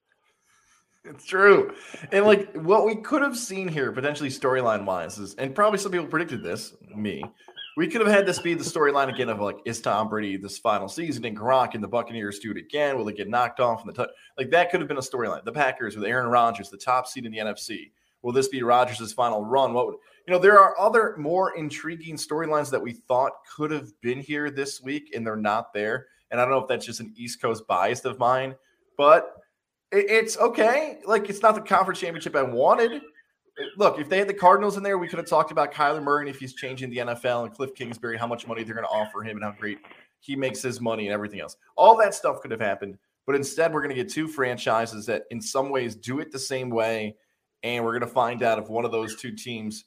It's 1.04 1.24
true. 1.24 1.74
And 2.12 2.26
like 2.26 2.54
what 2.54 2.84
we 2.84 2.96
could 2.96 3.22
have 3.22 3.36
seen 3.36 3.68
here 3.68 3.92
potentially 3.92 4.28
storyline 4.28 4.84
wise 4.84 5.18
is, 5.18 5.34
and 5.34 5.54
probably 5.54 5.78
some 5.78 5.92
people 5.92 6.06
predicted 6.06 6.42
this, 6.42 6.74
me, 6.94 7.24
we 7.76 7.86
could 7.86 8.00
have 8.00 8.10
had 8.10 8.26
this 8.26 8.38
be 8.38 8.54
the 8.54 8.64
storyline 8.64 9.12
again 9.12 9.28
of 9.28 9.40
like, 9.40 9.58
is 9.64 9.80
Tom 9.80 10.08
Brady 10.08 10.36
this 10.36 10.58
final 10.58 10.88
season 10.88 11.24
and 11.24 11.36
Gronk 11.36 11.74
and 11.74 11.82
the 11.82 11.88
Buccaneers 11.88 12.38
do 12.38 12.50
it 12.50 12.56
again? 12.56 12.96
Will 12.96 13.04
they 13.04 13.12
get 13.12 13.28
knocked 13.28 13.60
off 13.60 13.82
in 13.82 13.86
the 13.86 13.92
t-? 13.92 14.12
like 14.38 14.50
that 14.50 14.70
could 14.70 14.80
have 14.80 14.88
been 14.88 14.96
a 14.96 15.00
storyline. 15.00 15.44
The 15.44 15.52
Packers 15.52 15.96
with 15.96 16.04
Aaron 16.04 16.28
Rodgers, 16.28 16.70
the 16.70 16.76
top 16.76 17.06
seed 17.06 17.26
in 17.26 17.32
the 17.32 17.38
NFC. 17.38 17.92
Will 18.22 18.32
this 18.32 18.48
be 18.48 18.62
Rodgers' 18.62 19.12
final 19.12 19.44
run? 19.44 19.72
What 19.72 19.86
would 19.86 19.96
you 20.26 20.32
know? 20.32 20.38
There 20.38 20.60
are 20.60 20.78
other 20.78 21.16
more 21.16 21.56
intriguing 21.56 22.16
storylines 22.16 22.70
that 22.70 22.82
we 22.82 22.92
thought 22.92 23.32
could 23.56 23.70
have 23.70 23.88
been 24.02 24.20
here 24.20 24.50
this 24.50 24.82
week, 24.82 25.12
and 25.14 25.26
they're 25.26 25.36
not 25.36 25.72
there. 25.72 26.08
And 26.30 26.38
I 26.38 26.44
don't 26.44 26.52
know 26.52 26.60
if 26.60 26.68
that's 26.68 26.84
just 26.84 27.00
an 27.00 27.14
East 27.16 27.40
Coast 27.40 27.66
bias 27.66 28.04
of 28.04 28.18
mine, 28.18 28.54
but 28.98 29.36
it's 29.90 30.36
okay. 30.38 30.98
Like 31.06 31.30
it's 31.30 31.42
not 31.42 31.54
the 31.54 31.62
conference 31.62 32.00
championship 32.00 32.36
I 32.36 32.42
wanted 32.42 33.02
look, 33.76 33.98
if 33.98 34.08
they 34.08 34.18
had 34.18 34.28
the 34.28 34.34
Cardinals 34.34 34.76
in 34.76 34.82
there, 34.82 34.98
we 34.98 35.08
could 35.08 35.18
have 35.18 35.28
talked 35.28 35.50
about 35.50 35.72
Kyler 35.72 36.02
Murray 36.02 36.26
and 36.26 36.34
if 36.34 36.40
he's 36.40 36.54
changing 36.54 36.90
the 36.90 36.98
NFL 36.98 37.46
and 37.46 37.54
Cliff 37.54 37.74
Kingsbury, 37.74 38.16
how 38.18 38.26
much 38.26 38.46
money 38.46 38.64
they're 38.64 38.74
going 38.74 38.86
to 38.86 38.92
offer 38.92 39.22
him 39.22 39.36
and 39.36 39.44
how 39.44 39.52
great 39.52 39.78
he 40.20 40.36
makes 40.36 40.62
his 40.62 40.80
money 40.80 41.06
and 41.06 41.14
everything 41.14 41.40
else. 41.40 41.56
All 41.76 41.96
that 41.98 42.14
stuff 42.14 42.40
could 42.40 42.50
have 42.50 42.60
happened. 42.60 42.98
But 43.26 43.36
instead, 43.36 43.72
we're 43.72 43.82
going 43.82 43.94
to 43.94 44.02
get 44.02 44.08
two 44.10 44.26
franchises 44.26 45.06
that, 45.06 45.24
in 45.30 45.40
some 45.40 45.70
ways, 45.70 45.94
do 45.94 46.20
it 46.20 46.32
the 46.32 46.38
same 46.38 46.70
way. 46.70 47.16
And 47.62 47.84
we're 47.84 47.92
going 47.92 48.08
to 48.08 48.14
find 48.14 48.42
out 48.42 48.58
if 48.58 48.68
one 48.68 48.84
of 48.84 48.92
those 48.92 49.16
two 49.16 49.32
teams 49.32 49.84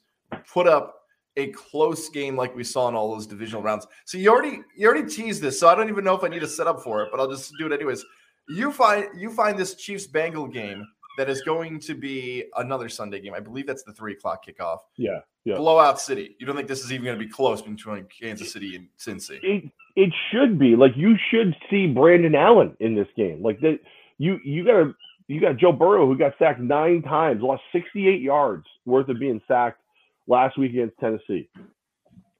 put 0.52 0.66
up 0.66 1.04
a 1.36 1.48
close 1.48 2.08
game 2.08 2.36
like 2.36 2.54
we 2.54 2.64
saw 2.64 2.88
in 2.88 2.94
all 2.94 3.12
those 3.12 3.26
divisional 3.26 3.62
rounds. 3.62 3.86
So 4.04 4.18
you 4.18 4.30
already 4.30 4.60
you 4.76 4.86
already 4.86 5.08
teased 5.08 5.42
this, 5.42 5.58
so 5.58 5.68
I 5.68 5.74
don't 5.74 5.88
even 5.88 6.04
know 6.04 6.14
if 6.14 6.22
I 6.22 6.28
need 6.28 6.40
to 6.40 6.48
set 6.48 6.66
up 6.66 6.80
for 6.82 7.02
it, 7.02 7.08
but 7.10 7.20
I'll 7.20 7.30
just 7.30 7.52
do 7.58 7.66
it 7.66 7.72
anyways. 7.72 8.04
You 8.48 8.72
find 8.72 9.06
you 9.16 9.30
find 9.32 9.58
this 9.58 9.74
Chiefs 9.74 10.06
Bengal 10.06 10.46
game 10.46 10.86
that 11.18 11.28
is 11.30 11.42
going 11.42 11.78
to 11.80 11.94
be 11.94 12.44
another 12.56 12.88
Sunday 12.88 13.20
game. 13.20 13.34
I 13.34 13.40
believe 13.40 13.66
that's 13.66 13.82
the 13.82 13.92
three 13.92 14.12
o'clock 14.12 14.44
kickoff. 14.46 14.78
Yeah, 14.96 15.20
yeah. 15.44 15.56
Blowout 15.56 16.00
City. 16.00 16.36
You 16.38 16.46
don't 16.46 16.56
think 16.56 16.68
this 16.68 16.84
is 16.84 16.92
even 16.92 17.04
going 17.04 17.18
to 17.18 17.24
be 17.24 17.30
close 17.30 17.62
between 17.62 18.06
Kansas 18.06 18.52
City 18.52 18.76
and 18.76 18.88
Cincy? 18.98 19.38
It, 19.42 19.70
it 19.96 20.12
should 20.30 20.58
be. 20.58 20.76
Like 20.76 20.92
you 20.96 21.16
should 21.30 21.54
see 21.70 21.86
Brandon 21.86 22.34
Allen 22.34 22.76
in 22.80 22.94
this 22.94 23.08
game. 23.16 23.42
Like 23.42 23.60
that. 23.60 23.78
You 24.16 24.38
you 24.44 24.64
got 24.64 24.76
a 24.76 24.94
you 25.26 25.40
got 25.40 25.56
Joe 25.56 25.72
Burrow 25.72 26.06
who 26.06 26.16
got 26.16 26.34
sacked 26.38 26.60
nine 26.60 27.02
times, 27.02 27.42
lost 27.42 27.62
68 27.72 28.20
yards 28.20 28.66
worth 28.84 29.08
of 29.08 29.18
being 29.18 29.40
sacked 29.48 29.80
last 30.26 30.58
week 30.58 30.72
against 30.72 30.98
Tennessee. 30.98 31.48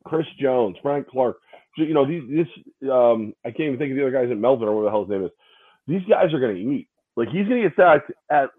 Chris 0.04 0.26
Jones, 0.38 0.76
Frank 0.82 1.08
Clark. 1.08 1.38
You 1.76 1.94
know 1.94 2.06
these. 2.06 2.22
This 2.28 2.90
um, 2.90 3.34
I 3.44 3.50
can't 3.50 3.68
even 3.68 3.78
think 3.78 3.90
of 3.90 3.96
the 3.96 4.02
other 4.02 4.12
guys 4.12 4.30
at 4.30 4.38
Melvin 4.38 4.68
or 4.68 4.76
what 4.76 4.82
the 4.84 4.90
hell 4.90 5.04
his 5.04 5.10
name 5.10 5.24
is. 5.24 5.30
These 5.88 6.08
guys 6.08 6.32
are 6.32 6.40
going 6.40 6.54
to 6.54 6.60
eat. 6.60 6.88
Like 7.16 7.28
he's 7.28 7.48
going 7.48 7.62
to 7.62 7.68
get 7.68 7.76
sacked 7.76 8.12
at 8.30 8.50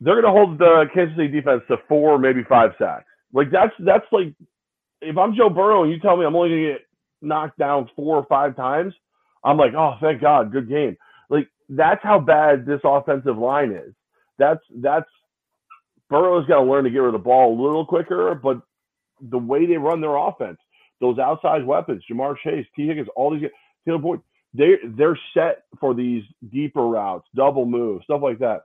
they're 0.00 0.20
going 0.20 0.24
to 0.24 0.30
hold 0.30 0.58
the 0.58 0.84
Kansas 0.94 1.16
City 1.16 1.28
defense 1.28 1.62
to 1.68 1.76
four, 1.88 2.18
maybe 2.18 2.42
five 2.48 2.70
sacks. 2.78 3.06
Like 3.32 3.50
that's 3.50 3.72
that's 3.80 4.06
like 4.12 4.34
if 5.00 5.16
I'm 5.18 5.34
Joe 5.36 5.50
Burrow 5.50 5.84
and 5.84 5.92
you 5.92 6.00
tell 6.00 6.16
me 6.16 6.24
I'm 6.26 6.36
only 6.36 6.50
going 6.50 6.62
to 6.64 6.72
get 6.72 6.82
knocked 7.22 7.58
down 7.58 7.90
four 7.96 8.16
or 8.16 8.26
five 8.26 8.56
times, 8.56 8.94
I'm 9.44 9.56
like, 9.56 9.72
oh, 9.76 9.94
thank 10.00 10.20
God, 10.20 10.52
good 10.52 10.68
game. 10.68 10.96
Like 11.28 11.48
that's 11.68 12.00
how 12.02 12.18
bad 12.20 12.66
this 12.66 12.80
offensive 12.84 13.38
line 13.38 13.72
is. 13.72 13.94
That's 14.38 14.60
that's 14.76 15.08
Burrow's 16.08 16.46
got 16.46 16.56
to 16.56 16.70
learn 16.70 16.84
to 16.84 16.90
get 16.90 16.98
rid 16.98 17.08
of 17.08 17.12
the 17.12 17.18
ball 17.24 17.58
a 17.58 17.62
little 17.62 17.86
quicker, 17.86 18.34
but 18.34 18.60
the 19.20 19.38
way 19.38 19.66
they 19.66 19.76
run 19.76 20.00
their 20.00 20.16
offense, 20.16 20.58
those 21.00 21.18
outside 21.18 21.64
weapons, 21.64 22.02
Ja'Marr 22.10 22.36
Chase, 22.42 22.66
Tee 22.76 22.86
Higgins, 22.88 23.08
all 23.16 23.30
these 23.32 23.48
Tyler 23.86 23.98
Boyd, 23.98 24.20
they 24.54 24.74
they're 24.96 25.18
set 25.34 25.64
for 25.78 25.94
these 25.94 26.24
deeper 26.52 26.82
routes, 26.86 27.26
double 27.34 27.66
moves, 27.66 28.04
stuff 28.04 28.20
like 28.22 28.38
that. 28.40 28.62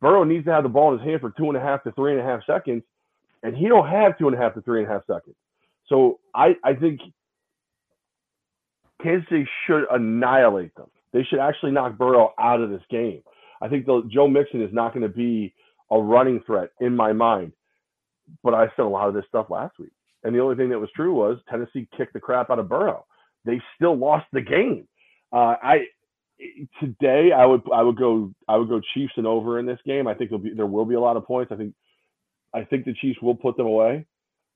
Burrow 0.00 0.24
needs 0.24 0.44
to 0.46 0.52
have 0.52 0.62
the 0.62 0.68
ball 0.68 0.92
in 0.92 0.98
his 0.98 1.06
hand 1.06 1.20
for 1.20 1.30
two 1.30 1.48
and 1.48 1.56
a 1.56 1.60
half 1.60 1.82
to 1.84 1.92
three 1.92 2.12
and 2.12 2.20
a 2.20 2.24
half 2.24 2.40
seconds, 2.46 2.82
and 3.42 3.56
he 3.56 3.68
don't 3.68 3.88
have 3.88 4.16
two 4.18 4.28
and 4.28 4.36
a 4.36 4.38
half 4.38 4.54
to 4.54 4.62
three 4.62 4.82
and 4.82 4.90
a 4.90 4.92
half 4.92 5.02
seconds. 5.06 5.36
So 5.88 6.20
I 6.34 6.56
I 6.64 6.74
think 6.74 7.00
Kansas 9.02 9.28
City 9.28 9.48
should 9.66 9.84
annihilate 9.90 10.74
them. 10.74 10.86
They 11.12 11.24
should 11.24 11.40
actually 11.40 11.72
knock 11.72 11.98
Burrow 11.98 12.32
out 12.38 12.60
of 12.60 12.70
this 12.70 12.82
game. 12.90 13.22
I 13.60 13.68
think 13.68 13.86
the, 13.86 14.02
Joe 14.10 14.28
Mixon 14.28 14.62
is 14.62 14.72
not 14.72 14.94
going 14.94 15.02
to 15.02 15.08
be 15.08 15.52
a 15.90 15.98
running 15.98 16.40
threat 16.46 16.70
in 16.80 16.94
my 16.94 17.12
mind. 17.12 17.52
But 18.42 18.54
I 18.54 18.66
said 18.76 18.82
a 18.82 18.88
lot 18.88 19.08
of 19.08 19.14
this 19.14 19.24
stuff 19.28 19.50
last 19.50 19.78
week, 19.78 19.90
and 20.22 20.34
the 20.34 20.38
only 20.38 20.54
thing 20.54 20.68
that 20.70 20.78
was 20.78 20.90
true 20.94 21.12
was 21.12 21.38
Tennessee 21.50 21.88
kicked 21.96 22.12
the 22.12 22.20
crap 22.20 22.48
out 22.48 22.60
of 22.60 22.68
Burrow. 22.68 23.04
They 23.44 23.60
still 23.74 23.96
lost 23.96 24.26
the 24.32 24.40
game. 24.40 24.86
Uh, 25.32 25.56
I 25.62 25.86
today 26.80 27.30
I 27.36 27.44
would 27.46 27.62
I 27.72 27.82
would 27.82 27.96
go 27.96 28.32
I 28.48 28.56
would 28.56 28.68
go 28.68 28.80
Chiefs 28.94 29.12
and 29.16 29.26
over 29.26 29.58
in 29.58 29.66
this 29.66 29.78
game. 29.86 30.06
I 30.06 30.14
think 30.14 30.30
be 30.42 30.54
there 30.54 30.66
will 30.66 30.84
be 30.84 30.94
a 30.94 31.00
lot 31.00 31.16
of 31.16 31.26
points. 31.26 31.52
I 31.52 31.56
think 31.56 31.74
I 32.54 32.64
think 32.64 32.84
the 32.84 32.94
Chiefs 32.94 33.20
will 33.22 33.34
put 33.34 33.56
them 33.56 33.66
away. 33.66 34.06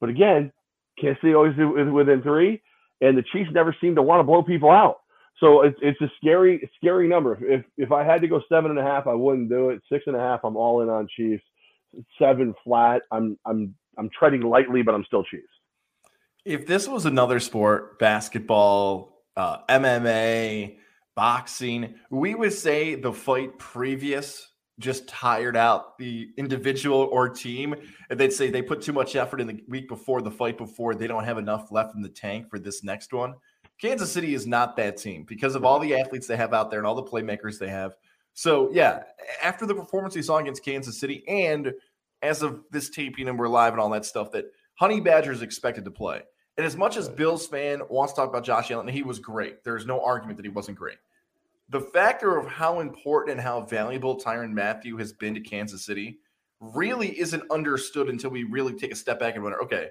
But 0.00 0.10
again, 0.10 0.52
Kansas 1.00 1.20
City 1.20 1.34
always 1.34 1.54
within 1.56 2.22
three, 2.22 2.62
and 3.00 3.16
the 3.16 3.24
Chiefs 3.32 3.50
never 3.52 3.74
seem 3.80 3.94
to 3.96 4.02
want 4.02 4.20
to 4.20 4.24
blow 4.24 4.42
people 4.42 4.70
out. 4.70 4.98
So 5.40 5.62
it's 5.62 5.78
it's 5.82 6.00
a 6.00 6.10
scary 6.20 6.68
scary 6.76 7.08
number. 7.08 7.38
If 7.44 7.64
if 7.76 7.92
I 7.92 8.04
had 8.04 8.20
to 8.22 8.28
go 8.28 8.40
seven 8.48 8.70
and 8.70 8.80
a 8.80 8.84
half, 8.84 9.06
I 9.06 9.14
wouldn't 9.14 9.48
do 9.48 9.70
it. 9.70 9.82
Six 9.90 10.04
and 10.06 10.16
a 10.16 10.20
half, 10.20 10.40
I'm 10.44 10.56
all 10.56 10.82
in 10.82 10.88
on 10.88 11.08
Chiefs. 11.16 11.44
Seven 12.18 12.54
flat, 12.64 13.02
I'm 13.10 13.38
I'm 13.44 13.74
I'm 13.98 14.10
treading 14.16 14.42
lightly, 14.42 14.82
but 14.82 14.94
I'm 14.94 15.04
still 15.04 15.24
Chiefs. 15.24 15.48
If 16.44 16.66
this 16.66 16.86
was 16.86 17.06
another 17.06 17.40
sport, 17.40 17.98
basketball, 17.98 19.22
uh, 19.36 19.58
MMA, 19.68 20.76
boxing, 21.14 21.94
we 22.10 22.34
would 22.34 22.52
say 22.52 22.94
the 22.94 23.12
fight 23.12 23.58
previous 23.58 24.50
just 24.80 25.06
tired 25.06 25.56
out 25.56 25.96
the 25.98 26.30
individual 26.36 27.08
or 27.12 27.28
team. 27.28 27.74
And 28.10 28.18
they'd 28.18 28.32
say 28.32 28.50
they 28.50 28.62
put 28.62 28.82
too 28.82 28.92
much 28.92 29.14
effort 29.14 29.40
in 29.40 29.46
the 29.46 29.60
week 29.68 29.88
before 29.88 30.20
the 30.20 30.30
fight 30.30 30.58
before. 30.58 30.94
They 30.94 31.06
don't 31.06 31.24
have 31.24 31.38
enough 31.38 31.70
left 31.70 31.94
in 31.94 32.02
the 32.02 32.08
tank 32.08 32.50
for 32.50 32.58
this 32.58 32.82
next 32.82 33.12
one. 33.12 33.34
Kansas 33.80 34.12
City 34.12 34.34
is 34.34 34.46
not 34.46 34.76
that 34.76 34.96
team 34.96 35.24
because 35.28 35.54
of 35.54 35.64
all 35.64 35.78
the 35.78 35.94
athletes 35.94 36.26
they 36.26 36.36
have 36.36 36.54
out 36.54 36.70
there 36.70 36.78
and 36.78 36.86
all 36.86 36.94
the 36.94 37.02
playmakers 37.02 37.58
they 37.58 37.68
have. 37.68 37.96
So, 38.32 38.70
yeah, 38.72 39.02
after 39.42 39.66
the 39.66 39.74
performance 39.74 40.16
we 40.16 40.22
saw 40.22 40.38
against 40.38 40.64
Kansas 40.64 40.98
City, 40.98 41.22
and 41.28 41.72
as 42.22 42.42
of 42.42 42.62
this 42.70 42.90
taping 42.90 43.28
and 43.28 43.38
we're 43.38 43.48
live 43.48 43.72
and 43.72 43.80
all 43.80 43.90
that 43.90 44.04
stuff, 44.04 44.32
that 44.32 44.46
Honey 44.74 45.00
Badger 45.00 45.30
is 45.30 45.42
expected 45.42 45.84
to 45.84 45.90
play. 45.90 46.22
And 46.56 46.66
as 46.66 46.76
much 46.76 46.96
as 46.96 47.08
Bills 47.08 47.46
fan 47.46 47.82
wants 47.88 48.12
to 48.12 48.20
talk 48.20 48.28
about 48.28 48.44
Josh 48.44 48.70
Allen, 48.70 48.88
he 48.88 49.02
was 49.02 49.18
great. 49.18 49.64
There's 49.64 49.86
no 49.86 50.04
argument 50.04 50.36
that 50.36 50.46
he 50.46 50.50
wasn't 50.50 50.78
great 50.78 50.98
the 51.70 51.80
factor 51.80 52.36
of 52.36 52.46
how 52.46 52.80
important 52.80 53.32
and 53.32 53.40
how 53.40 53.62
valuable 53.62 54.18
Tyrann 54.20 54.52
Mathieu 54.52 54.96
has 54.98 55.12
been 55.12 55.34
to 55.34 55.40
Kansas 55.40 55.84
City 55.84 56.18
really 56.60 57.18
isn't 57.18 57.42
understood 57.50 58.08
until 58.08 58.30
we 58.30 58.44
really 58.44 58.74
take 58.74 58.92
a 58.92 58.96
step 58.96 59.18
back 59.18 59.34
and 59.34 59.42
wonder, 59.42 59.62
okay, 59.62 59.88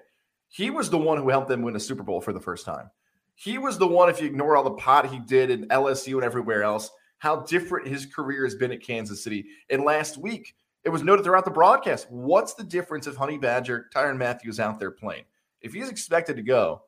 he 0.49 0.69
was 0.69 0.89
the 0.89 0.97
one 0.97 1.17
who 1.17 1.29
helped 1.29 1.47
them 1.47 1.61
win 1.61 1.75
a 1.75 1.79
Super 1.79 2.03
Bowl 2.03 2.21
for 2.21 2.33
the 2.33 2.39
first 2.39 2.65
time. 2.65 2.89
He 3.35 3.57
was 3.57 3.77
the 3.77 3.87
one, 3.87 4.09
if 4.09 4.21
you 4.21 4.27
ignore 4.27 4.55
all 4.55 4.63
the 4.63 4.71
pot 4.71 5.09
he 5.09 5.19
did 5.19 5.49
in 5.49 5.67
LSU 5.69 6.15
and 6.15 6.23
everywhere 6.23 6.63
else, 6.63 6.91
how 7.17 7.37
different 7.41 7.87
his 7.87 8.05
career 8.05 8.43
has 8.43 8.53
been 8.53 8.71
at 8.71 8.83
Kansas 8.83 9.23
City. 9.23 9.45
And 9.69 9.83
last 9.83 10.17
week, 10.17 10.55
it 10.83 10.89
was 10.89 11.01
noted 11.01 11.23
throughout 11.23 11.45
the 11.45 11.51
broadcast. 11.51 12.11
What's 12.11 12.53
the 12.53 12.63
difference 12.63 13.07
if 13.07 13.15
Honey 13.15 13.37
Badger, 13.39 13.89
Tyrann 13.93 14.17
Mathieu 14.17 14.51
is 14.51 14.59
out 14.59 14.79
there 14.79 14.91
playing? 14.91 15.23
If 15.63 15.73
he's 15.73 15.89
expected 15.89 16.35
to 16.35 16.43
go 16.43 16.83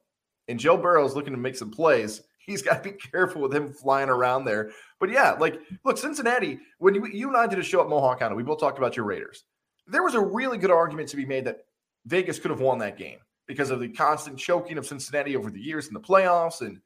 and 0.47 0.59
Joe 0.59 0.77
Burrow 0.77 1.05
is 1.05 1.15
looking 1.15 1.33
to 1.33 1.39
make 1.39 1.55
some 1.55 1.71
plays, 1.71 2.21
he's 2.45 2.61
got 2.61 2.83
to 2.83 2.91
be 2.91 2.97
careful 3.11 3.41
with 3.41 3.53
him 3.53 3.71
flying 3.71 4.09
around 4.09 4.45
there. 4.45 4.71
But 4.99 5.09
yeah, 5.09 5.31
like, 5.31 5.59
look, 5.83 5.97
Cincinnati, 5.97 6.59
when 6.77 6.95
you, 6.95 7.07
you 7.07 7.27
and 7.27 7.37
I 7.37 7.47
did 7.47 7.59
a 7.59 7.63
show 7.63 7.81
at 7.81 7.89
Mohawk 7.89 8.19
County, 8.19 8.35
we 8.35 8.43
both 8.43 8.59
talked 8.59 8.77
about 8.77 8.95
your 8.95 9.05
Raiders. 9.05 9.43
There 9.87 10.03
was 10.03 10.15
a 10.15 10.19
really 10.19 10.57
good 10.57 10.71
argument 10.71 11.09
to 11.09 11.17
be 11.17 11.25
made 11.25 11.45
that 11.45 11.65
Vegas 12.05 12.39
could 12.39 12.51
have 12.51 12.61
won 12.61 12.77
that 12.79 12.97
game 12.97 13.19
because 13.47 13.69
of 13.69 13.79
the 13.79 13.89
constant 13.89 14.37
choking 14.37 14.77
of 14.77 14.85
Cincinnati 14.85 15.35
over 15.35 15.51
the 15.51 15.61
years 15.61 15.87
in 15.87 15.93
the 15.93 15.99
playoffs. 15.99 16.61
And 16.61 16.79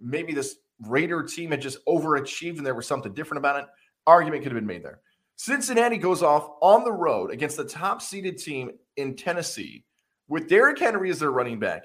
maybe 0.00 0.32
this 0.32 0.56
Raider 0.80 1.22
team 1.22 1.50
had 1.50 1.60
just 1.60 1.84
overachieved 1.86 2.58
and 2.58 2.66
there 2.66 2.74
was 2.74 2.86
something 2.86 3.12
different 3.12 3.38
about 3.38 3.62
it. 3.62 3.68
Argument 4.06 4.42
could 4.42 4.52
have 4.52 4.60
been 4.60 4.66
made 4.66 4.84
there. 4.84 5.00
Cincinnati 5.36 5.98
goes 5.98 6.22
off 6.22 6.48
on 6.62 6.84
the 6.84 6.92
road 6.92 7.30
against 7.30 7.58
the 7.58 7.64
top 7.64 8.00
seeded 8.00 8.38
team 8.38 8.70
in 8.96 9.14
Tennessee 9.14 9.84
with 10.28 10.48
Derrick 10.48 10.78
Henry 10.78 11.10
as 11.10 11.20
their 11.20 11.30
running 11.30 11.58
back, 11.58 11.84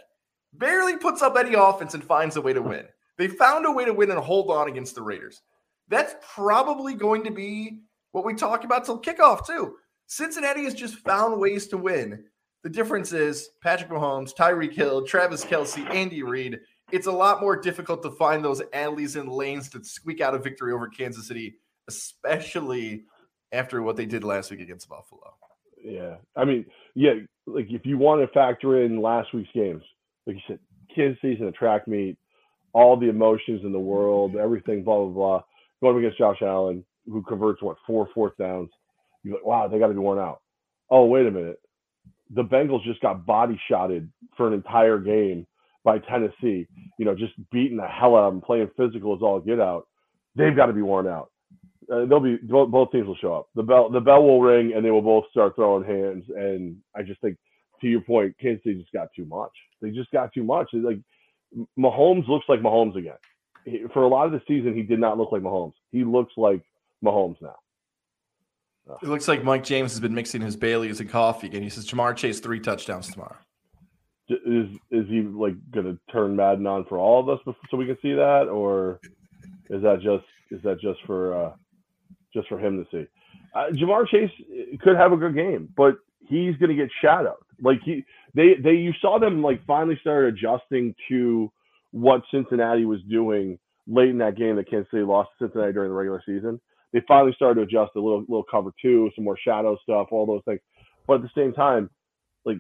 barely 0.54 0.98
puts 0.98 1.22
up 1.22 1.38
any 1.38 1.54
offense 1.54 1.94
and 1.94 2.04
finds 2.04 2.36
a 2.36 2.42
way 2.42 2.54
to 2.54 2.62
win. 2.62 2.86
They 3.18 3.28
found 3.28 3.66
a 3.66 3.72
way 3.72 3.86
to 3.86 3.94
win 3.94 4.12
and 4.12 4.20
hold 4.20 4.50
on 4.50 4.68
against 4.68 4.96
the 4.96 5.04
Raiders. 5.04 5.42
That's 5.88 6.16
probably 6.34 6.94
going 6.94 7.24
to 7.26 7.32
be 7.32 7.82
what 8.12 8.26
we 8.26 8.34
talk 8.34 8.64
about 8.64 8.86
till 8.86 9.02
kickoff, 9.02 9.46
too. 9.46 9.76
Cincinnati 10.08 10.64
has 10.64 10.74
just 10.74 10.96
found 10.96 11.40
ways 11.40 11.68
to 11.68 11.78
win. 11.78 12.24
The 12.64 12.70
difference 12.70 13.14
is 13.14 13.50
Patrick 13.62 13.90
Mahomes, 13.90 14.36
Tyreek 14.36 14.74
Hill, 14.74 15.06
Travis 15.06 15.44
Kelce, 15.44 15.90
Andy 15.90 16.24
Reid. 16.24 16.60
It's 16.92 17.08
a 17.08 17.12
lot 17.12 17.42
more 17.42 17.56
difficult 17.56 18.04
to 18.04 18.12
find 18.12 18.44
those 18.44 18.62
alleys 18.74 19.16
and 19.16 19.30
lanes 19.30 19.70
to 19.70 19.84
squeak 19.84 20.22
out 20.22 20.36
a 20.36 20.40
victory 20.40 20.74
over 20.74 20.88
Kansas 20.88 21.28
City, 21.28 21.56
especially 21.88 23.06
after 23.52 23.82
what 23.82 23.96
they 23.96 24.06
did 24.06 24.24
last 24.24 24.52
week 24.52 24.60
against 24.60 24.90
Buffalo. 24.90 25.34
Yeah. 25.84 26.18
I 26.36 26.46
mean, 26.46 26.66
yeah, 26.96 27.12
like 27.48 27.68
if 27.70 27.86
you 27.86 27.98
want 27.98 28.22
to 28.22 28.34
factor 28.34 28.84
in 28.84 29.02
last 29.02 29.34
week's 29.34 29.50
games, 29.54 29.84
like 30.26 30.36
you 30.36 30.42
said, 30.48 30.60
City's 30.96 31.40
in 31.40 31.48
a 31.48 31.52
track 31.52 31.88
meet 31.88 32.18
all 32.74 32.98
the 32.98 33.10
emotions 33.10 33.62
in 33.64 33.72
the 33.72 33.80
world, 33.80 34.36
everything, 34.36 34.84
blah, 34.84 34.98
blah, 35.06 35.08
blah. 35.08 35.42
Going 35.82 35.98
against 35.98 36.18
Josh 36.18 36.42
Allen, 36.42 36.86
who 37.06 37.22
converts 37.24 37.62
what, 37.62 37.78
four 37.86 38.08
fourth 38.14 38.38
downs. 38.38 38.70
You're 39.24 39.36
like, 39.36 39.46
wow, 39.46 39.68
they 39.68 39.80
got 39.80 39.88
to 39.88 39.94
be 39.94 40.00
worn 40.00 40.20
out. 40.20 40.42
Oh, 40.90 41.06
wait 41.06 41.28
a 41.28 41.32
minute. 41.32 41.60
The 42.34 42.44
Bengals 42.44 42.84
just 42.84 43.02
got 43.02 43.26
body 43.26 43.60
shotted 43.70 44.10
for 44.38 44.48
an 44.48 44.54
entire 44.54 45.00
game 45.00 45.46
by 45.84 46.00
Tennessee, 46.00 46.68
you 46.98 47.06
know, 47.06 47.16
just 47.16 47.34
beating 47.52 47.78
the 47.78 47.88
hell 47.88 48.16
out 48.16 48.28
of 48.28 48.34
them, 48.34 48.42
playing 48.42 48.70
physical 48.78 49.16
as 49.16 49.22
all 49.22 49.40
get 49.40 49.60
out. 49.60 49.88
They've 50.36 50.56
got 50.56 50.68
to 50.68 50.74
be 50.74 50.82
worn 50.82 51.08
out. 51.08 51.32
Uh, 51.92 52.06
they'll 52.06 52.20
be 52.20 52.38
both, 52.44 52.70
both 52.70 52.92
teams 52.92 53.08
will 53.08 53.16
show 53.16 53.34
up. 53.34 53.50
The 53.56 53.64
bell 53.64 53.90
the 53.90 54.00
bell 54.00 54.24
will 54.24 54.42
ring 54.42 54.74
and 54.76 54.86
they 54.86 54.92
will 54.92 55.02
both 55.02 55.26
start 55.32 55.56
throwing 55.56 55.84
hands. 55.84 56.26
And 56.36 56.78
I 56.96 57.02
just 57.04 57.22
think, 57.22 57.38
to 57.82 57.88
your 57.88 58.02
point, 58.02 58.36
Kansas 58.40 58.64
City 58.64 58.80
just 58.80 58.92
got 58.92 59.10
too 59.16 59.26
much. 59.26 59.52
They 59.82 59.90
just 59.90 60.12
got 60.12 60.34
too 60.34 60.44
much. 60.44 60.70
It's 60.74 60.86
like 60.86 61.00
Mahomes 61.78 62.28
looks 62.28 62.46
like 62.48 62.60
Mahomes 62.60 62.96
again. 62.96 63.18
He, 63.66 63.84
for 63.94 64.04
a 64.04 64.08
lot 64.08 64.26
of 64.26 64.32
the 64.32 64.42
season, 64.48 64.76
he 64.76 64.84
did 64.84 65.00
not 65.00 65.18
look 65.18 65.32
like 65.32 65.42
Mahomes. 65.42 65.74
He 65.92 66.04
looks 66.04 66.34
like 66.38 66.62
Mahomes 67.04 67.42
now. 67.42 67.56
It 69.02 69.08
looks 69.08 69.28
like 69.28 69.44
Mike 69.44 69.64
James 69.64 69.92
has 69.92 70.00
been 70.00 70.14
mixing 70.14 70.42
his 70.42 70.56
Bailey's 70.56 71.00
and 71.00 71.10
coffee 71.10 71.48
again. 71.48 71.64
He 71.64 71.70
says 71.70 71.88
Ja'Marr 71.88 72.16
Chase 72.16 72.40
three 72.40 72.60
touchdowns 72.60 73.12
tomorrow. 73.12 73.38
Is 74.30 74.68
is 74.92 75.08
he 75.08 75.22
like 75.22 75.56
going 75.72 75.86
to 75.86 75.98
turn 76.12 76.36
Madden 76.36 76.66
on 76.66 76.86
for 76.86 76.98
all 76.98 77.20
of 77.20 77.30
us 77.30 77.40
so 77.70 77.78
we 77.78 77.86
can 77.86 77.98
see 78.02 78.14
that, 78.14 78.48
or 78.48 79.00
is 79.70 79.82
that 79.82 80.00
just 80.02 80.26
is 80.52 80.62
that 80.64 80.80
just 80.80 81.00
for 81.06 81.36
uh, 81.36 81.52
just 82.34 82.48
for 82.48 82.60
him 82.60 82.84
to 82.84 82.90
see? 82.92 83.08
Uh, 83.54 83.72
Ja'Marr 83.74 84.08
Chase 84.08 84.32
could 84.82 84.96
have 84.96 85.12
a 85.12 85.18
good 85.18 85.36
game, 85.36 85.70
but 85.76 85.96
he's 86.28 86.56
going 86.58 86.70
to 86.70 86.76
get 86.76 86.90
shadowed. 87.02 87.36
Like 87.62 87.80
he, 87.84 88.04
they, 88.34 88.56
they, 88.62 88.72
you 88.72 88.94
saw 89.02 89.20
them 89.20 89.42
like 89.42 89.66
finally 89.66 89.98
started 90.02 90.34
adjusting 90.34 90.96
to 91.10 91.52
what 91.92 92.22
Cincinnati 92.32 92.86
was 92.86 93.02
doing 93.10 93.60
late 93.88 94.10
in 94.10 94.18
that 94.20 94.38
game 94.38 94.56
that 94.56 94.70
Kansas 94.70 94.90
City 94.92 95.04
lost 95.04 95.30
to 95.38 95.46
Cincinnati 95.46 95.74
during 95.74 95.90
the 95.90 95.96
regular 95.96 96.24
season. 96.26 96.60
They 96.94 97.02
finally 97.08 97.34
started 97.36 97.56
to 97.56 97.62
adjust 97.62 97.96
a 97.96 98.00
little, 98.00 98.22
little 98.22 98.46
cover 98.50 98.72
two, 98.82 99.10
some 99.16 99.26
more 99.26 99.38
shadow 99.38 99.78
stuff, 99.84 100.08
all 100.12 100.26
those 100.26 100.42
things. 100.46 100.60
But 101.08 101.16
at 101.16 101.22
the 101.24 101.30
same 101.36 101.54
time, 101.54 101.90
like 102.46 102.58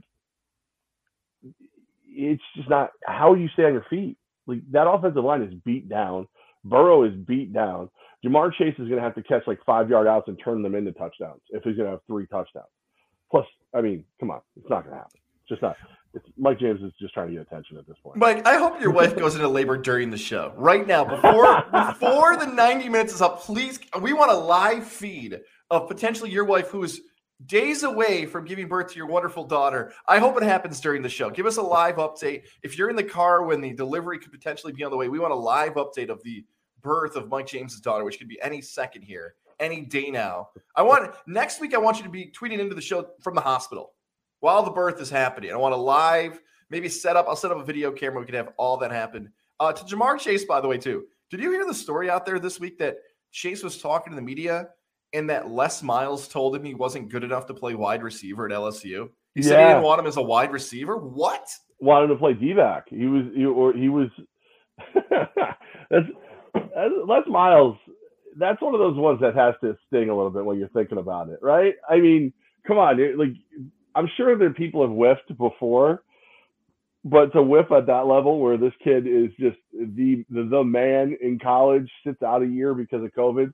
it's 2.08 2.44
just 2.56 2.70
not 2.70 2.92
how 3.06 3.34
you 3.34 3.48
stay 3.54 3.66
on 3.66 3.74
your 3.74 3.86
feet. 3.90 4.18
Like 4.48 4.60
that 4.72 4.90
offensive 4.90 5.24
line 5.24 5.42
is 5.42 5.54
beat 5.66 5.90
down. 5.90 6.28
Burrow 6.63 7.04
is 7.04 7.13
beat 7.16 7.54
down. 7.54 7.90
Ja'Marr 8.24 8.54
Chase 8.54 8.74
is 8.74 8.88
going 8.88 8.98
to 8.98 9.01
have 9.01 9.16
to 9.16 9.24
catch 9.24 9.44
like 9.48 9.60
five 9.66 9.90
yard 9.90 10.08
outs 10.08 10.28
and 10.28 10.40
turn 10.44 10.62
them 10.62 10.75
into 10.75 10.92
touchdowns 10.92 11.42
if 11.50 11.63
he's 11.63 11.75
going 11.75 11.88
to 11.88 11.92
have 11.92 12.01
three 12.08 12.28
touchdowns. 12.28 12.68
Plus, 13.30 13.46
I 13.74 13.82
mean, 13.82 14.04
come 14.20 14.30
on, 14.30 14.42
it's 14.58 14.70
not 14.70 14.84
going 14.84 14.96
to 14.96 15.01
happen. 15.01 15.20
It's 15.42 15.50
just 15.50 15.62
not. 15.62 15.78
It's, 16.13 16.25
Mike 16.38 16.60
James 16.60 16.82
is 16.82 16.92
just 17.00 17.13
trying 17.13 17.30
to 17.30 17.34
get 17.34 17.42
attention 17.44 17.78
at 17.78 17.88
this 17.88 17.96
point. 18.04 18.18
Mike, 18.18 18.46
I 18.46 18.58
hope 18.58 18.82
your 18.82 18.92
wife 18.92 19.16
goes 19.16 19.36
into 19.36 19.48
labor 19.48 19.78
during 19.78 20.12
the 20.12 20.18
show 20.18 20.54
right 20.58 20.86
now. 20.86 21.06
Before 21.06 21.63
before 21.72 22.36
the 22.36 22.48
ninety 22.48 22.90
minutes 22.90 23.13
is 23.13 23.22
up, 23.22 23.42
please. 23.42 23.80
We 24.01 24.12
want 24.12 24.30
a 24.30 24.36
live 24.36 24.86
feed 24.86 25.40
of 25.70 25.88
potentially 25.88 26.30
your 26.30 26.44
wife 26.44 26.68
who 26.68 26.84
is 26.84 27.01
days 27.46 27.84
away 27.84 28.25
from 28.25 28.46
giving 28.46 28.68
birth 28.68 28.92
to 28.92 28.98
your 28.98 29.08
wonderful 29.08 29.46
daughter. 29.46 29.94
I 30.06 30.20
hope 30.20 30.36
it 30.36 30.44
happens 30.44 30.82
during 30.82 31.01
the 31.01 31.10
show. 31.10 31.30
Give 31.30 31.46
us 31.46 31.58
a 31.58 31.62
live 31.62 31.96
update. 31.96 32.44
If 32.62 32.78
you're 32.78 32.90
in 32.90 32.98
the 32.98 33.04
car 33.04 33.44
when 33.44 33.62
the 33.62 33.74
delivery 33.74 34.20
could 34.20 34.32
potentially 34.32 34.74
be 34.74 34.84
on 34.84 34.92
the 34.92 34.98
way, 34.98 35.08
we 35.08 35.18
want 35.18 35.32
a 35.32 35.38
live 35.38 35.75
update 35.75 36.10
of 36.10 36.22
the 36.24 36.44
birth 36.81 37.15
of 37.15 37.29
Mike 37.29 37.47
James's 37.47 37.81
daughter, 37.81 38.03
which 38.03 38.17
could 38.17 38.27
be 38.27 38.41
any 38.41 38.61
second 38.61 39.03
here 39.03 39.35
any 39.61 39.81
day 39.81 40.09
now. 40.09 40.50
I 40.75 40.81
want 40.81 41.13
next 41.27 41.61
week. 41.61 41.73
I 41.73 41.77
want 41.77 41.97
you 41.97 42.03
to 42.03 42.09
be 42.09 42.31
tweeting 42.38 42.59
into 42.59 42.75
the 42.75 42.81
show 42.81 43.07
from 43.21 43.35
the 43.35 43.41
hospital 43.41 43.93
while 44.41 44.63
the 44.63 44.71
birth 44.71 45.00
is 45.00 45.09
happening. 45.09 45.51
I 45.53 45.55
want 45.55 45.73
a 45.73 45.77
live, 45.77 46.41
maybe 46.69 46.89
set 46.89 47.15
up. 47.15 47.27
I'll 47.29 47.35
set 47.35 47.51
up 47.51 47.57
a 47.57 47.63
video 47.63 47.91
camera. 47.91 48.19
We 48.19 48.25
can 48.25 48.35
have 48.35 48.50
all 48.57 48.75
that 48.77 48.91
happen. 48.91 49.31
Uh, 49.59 49.71
to 49.71 49.83
Ja'Marr 49.83 50.19
Chase, 50.19 50.43
by 50.43 50.59
the 50.59 50.67
way, 50.67 50.77
too. 50.77 51.05
Did 51.29 51.39
you 51.39 51.51
hear 51.51 51.65
the 51.65 51.73
story 51.73 52.09
out 52.09 52.25
there 52.25 52.39
this 52.39 52.59
week 52.59 52.77
that 52.79 52.97
Chase 53.31 53.63
was 53.63 53.77
talking 53.77 54.11
to 54.11 54.15
the 54.15 54.21
media 54.21 54.69
and 55.13 55.29
that 55.29 55.50
Les 55.50 55.83
Miles 55.83 56.27
told 56.27 56.55
him 56.55 56.65
he 56.65 56.73
wasn't 56.73 57.09
good 57.09 57.23
enough 57.23 57.45
to 57.45 57.53
play 57.53 57.75
wide 57.75 58.03
receiver 58.03 58.47
at 58.47 58.51
LSU? 58.51 59.09
He 59.35 59.41
yeah. 59.41 59.47
said 59.47 59.59
he 59.59 59.67
didn't 59.67 59.83
want 59.83 60.01
him 60.01 60.07
as 60.07 60.17
a 60.17 60.21
wide 60.21 60.51
receiver. 60.51 60.97
What? 60.97 61.47
Wanted 61.79 62.07
to 62.07 62.15
play 62.15 62.33
D-back. 62.33 62.89
He 62.89 63.05
was, 63.05 63.23
he, 63.35 63.45
or 63.45 63.73
he 63.73 63.89
was. 63.89 64.09
that's 65.89 66.07
Les 66.75 67.28
Miles 67.28 67.78
that's 68.38 68.62
one 68.62 68.74
of 68.74 68.80
those 68.80 68.98
ones 68.98 69.20
that 69.22 69.36
has 69.36 69.56
to 69.62 69.78
sting 69.88 70.10
a 70.10 70.16
little 70.16 70.30
bit 70.30 70.46
when 70.46 70.58
you're 70.58 70.70
thinking 70.70 70.98
about 70.98 71.30
it, 71.30 71.40
right? 71.42 71.75
I 71.90 72.00
mean, 72.00 72.34
come 72.66 72.78
on, 72.78 72.98
like 73.18 73.34
I'm 73.96 74.10
sure 74.18 74.38
that 74.38 74.56
people 74.56 74.82
have 74.82 74.92
whiffed 74.92 75.38
before, 75.38 76.04
but 77.04 77.34
to 77.34 77.42
whiff 77.42 77.72
at 77.72 77.88
that 77.88 78.08
level 78.08 78.40
where 78.40 78.58
this 78.58 78.74
kid 78.84 79.08
is 79.08 79.30
just 79.40 79.58
the 79.74 80.24
the, 80.30 80.44
the 80.44 80.63
man 80.63 81.18
in 81.22 81.40
college 81.40 81.90
sits 82.06 82.22
out 82.24 82.44
a 82.44 82.48
year 82.48 82.74
because 82.74 83.04
of 83.04 83.12
COVID, 83.13 83.51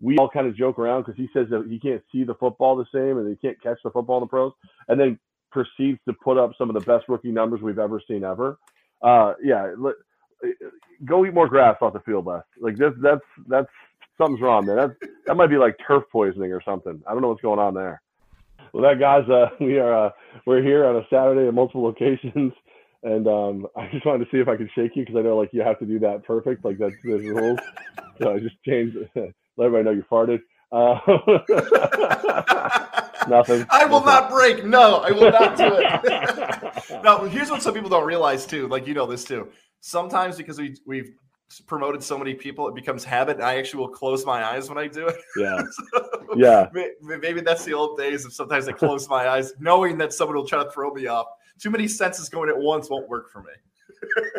we 0.00 0.16
all 0.18 0.30
kind 0.30 0.46
of 0.46 0.56
joke 0.56 0.78
around 0.78 1.02
because 1.02 1.16
he 1.16 1.28
says 1.32 1.46
that 1.50 1.66
he 1.68 1.78
can't 1.78 2.02
see 2.12 2.24
the 2.24 2.34
football 2.34 2.76
the 2.76 2.86
same 2.92 3.18
and 3.18 3.28
he 3.28 3.36
can't 3.36 3.60
catch 3.62 3.78
the 3.84 3.90
football 3.90 4.18
in 4.18 4.22
the 4.22 4.28
pros, 4.28 4.52
and 4.88 4.98
then 4.98 5.18
proceeds 5.50 5.98
to 6.06 6.14
put 6.22 6.38
up 6.38 6.52
some 6.56 6.70
of 6.70 6.74
the 6.74 6.80
best 6.80 7.08
rookie 7.08 7.32
numbers 7.32 7.60
we've 7.60 7.80
ever 7.80 8.00
seen 8.06 8.22
ever, 8.22 8.58
uh, 9.02 9.34
yeah, 9.42 9.74
go 11.04 11.24
eat 11.24 11.34
more 11.34 11.48
grass 11.48 11.76
off 11.80 11.92
the 11.92 12.00
field, 12.00 12.26
Les. 12.26 12.42
Like 12.60 12.76
this, 12.76 12.92
that's 13.02 13.24
that's 13.48 13.68
something's 14.18 14.40
wrong, 14.40 14.66
man. 14.66 14.76
That 14.76 14.96
that 15.26 15.36
might 15.36 15.48
be 15.48 15.56
like 15.56 15.76
turf 15.86 16.04
poisoning 16.10 16.52
or 16.52 16.62
something. 16.62 17.02
I 17.06 17.12
don't 17.12 17.22
know 17.22 17.28
what's 17.28 17.42
going 17.42 17.58
on 17.58 17.74
there. 17.74 18.02
Well, 18.72 18.82
that 18.82 19.00
guys, 19.00 19.28
uh, 19.28 19.50
we 19.60 19.78
are 19.78 20.06
uh, 20.06 20.10
we're 20.46 20.62
here 20.62 20.86
on 20.86 20.96
a 20.96 21.06
Saturday 21.10 21.48
at 21.48 21.54
multiple 21.54 21.82
locations, 21.82 22.52
and 23.02 23.26
um, 23.26 23.66
I 23.76 23.88
just 23.90 24.06
wanted 24.06 24.24
to 24.24 24.30
see 24.30 24.38
if 24.38 24.48
I 24.48 24.56
could 24.56 24.70
shake 24.74 24.96
you 24.96 25.04
because 25.04 25.16
I 25.16 25.22
know 25.22 25.36
like 25.36 25.50
you 25.52 25.62
have 25.62 25.78
to 25.80 25.86
do 25.86 25.98
that 26.00 26.24
perfect, 26.24 26.64
like 26.64 26.78
that's 26.78 26.94
the 27.02 27.18
rules. 27.18 27.58
so 28.20 28.34
I 28.34 28.38
just 28.38 28.62
changed. 28.64 28.96
let 29.14 29.66
everybody 29.66 29.84
know 29.84 29.90
you 29.90 30.04
farted. 30.10 30.40
Uh, 30.72 31.00
nothing. 33.28 33.66
I 33.70 33.86
will 33.86 34.04
not 34.04 34.30
break. 34.30 34.64
No, 34.64 34.96
I 34.98 35.10
will 35.10 35.32
not 35.32 35.56
do 35.56 35.64
it. 35.66 37.02
now, 37.02 37.24
here's 37.24 37.50
what 37.50 37.60
some 37.60 37.74
people 37.74 37.90
don't 37.90 38.06
realize 38.06 38.46
too. 38.46 38.68
Like 38.68 38.86
you 38.86 38.94
know 38.94 39.06
this 39.06 39.24
too. 39.24 39.48
Sometimes 39.80 40.36
because 40.36 40.58
we 40.58 40.76
we've 40.86 41.12
promoted 41.66 42.02
so 42.02 42.18
many 42.18 42.34
people, 42.34 42.68
it 42.68 42.74
becomes 42.74 43.04
habit. 43.04 43.36
And 43.36 43.44
I 43.44 43.56
actually 43.56 43.80
will 43.80 43.88
close 43.88 44.24
my 44.24 44.44
eyes 44.44 44.68
when 44.68 44.78
I 44.78 44.86
do 44.86 45.08
it. 45.08 45.16
Yeah. 45.36 45.60
so 45.92 46.26
yeah. 46.36 46.68
Maybe 47.02 47.40
that's 47.40 47.64
the 47.64 47.74
old 47.74 47.98
days 47.98 48.24
of 48.24 48.32
sometimes 48.32 48.68
I 48.68 48.72
close 48.72 49.08
my 49.08 49.28
eyes, 49.28 49.52
knowing 49.58 49.98
that 49.98 50.12
someone 50.12 50.36
will 50.36 50.46
try 50.46 50.62
to 50.62 50.70
throw 50.70 50.92
me 50.92 51.06
off. 51.06 51.26
Too 51.58 51.70
many 51.70 51.88
senses 51.88 52.28
going 52.28 52.48
at 52.48 52.56
once 52.56 52.88
won't 52.88 53.08
work 53.08 53.30
for 53.30 53.42
me. 53.42 53.52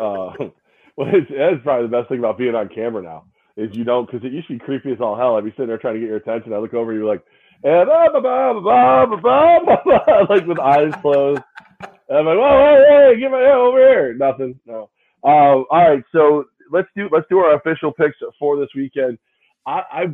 uh, 0.00 0.32
well, 0.96 1.08
it's, 1.14 1.30
that's 1.30 1.62
probably 1.62 1.86
the 1.86 1.96
best 1.96 2.08
thing 2.08 2.18
about 2.18 2.38
being 2.38 2.54
on 2.54 2.68
camera 2.68 3.02
now 3.02 3.24
is 3.56 3.74
you 3.76 3.84
don't 3.84 4.10
because 4.10 4.24
it 4.24 4.32
used 4.32 4.48
to 4.48 4.54
be 4.54 4.58
creepy 4.58 4.92
as 4.92 5.00
all 5.00 5.16
hell. 5.16 5.36
I'd 5.36 5.44
be 5.44 5.50
sitting 5.50 5.66
there 5.66 5.76
trying 5.78 5.94
to 5.94 6.00
get 6.00 6.08
your 6.08 6.16
attention. 6.16 6.54
I 6.54 6.58
look 6.58 6.72
over, 6.72 6.92
you're 6.92 7.04
like, 7.04 7.22
and 7.64 7.88
like 10.28 10.46
with 10.46 10.58
eyes 10.58 10.92
closed. 11.00 11.42
And 12.08 12.18
I'm 12.18 12.26
like, 12.26 12.36
whoa, 12.36 12.84
hey, 12.88 13.20
get 13.20 13.30
my 13.30 13.38
head 13.38 13.52
over 13.52 13.78
here. 13.78 14.14
Nothing. 14.14 14.58
No. 14.66 14.90
Uh, 15.24 15.62
all 15.62 15.66
right, 15.70 16.02
so 16.12 16.44
let's 16.70 16.88
do 16.96 17.08
let's 17.12 17.26
do 17.30 17.38
our 17.38 17.54
official 17.56 17.92
picks 17.92 18.16
for 18.38 18.58
this 18.58 18.68
weekend. 18.74 19.18
I, 19.66 19.82
I 19.92 20.04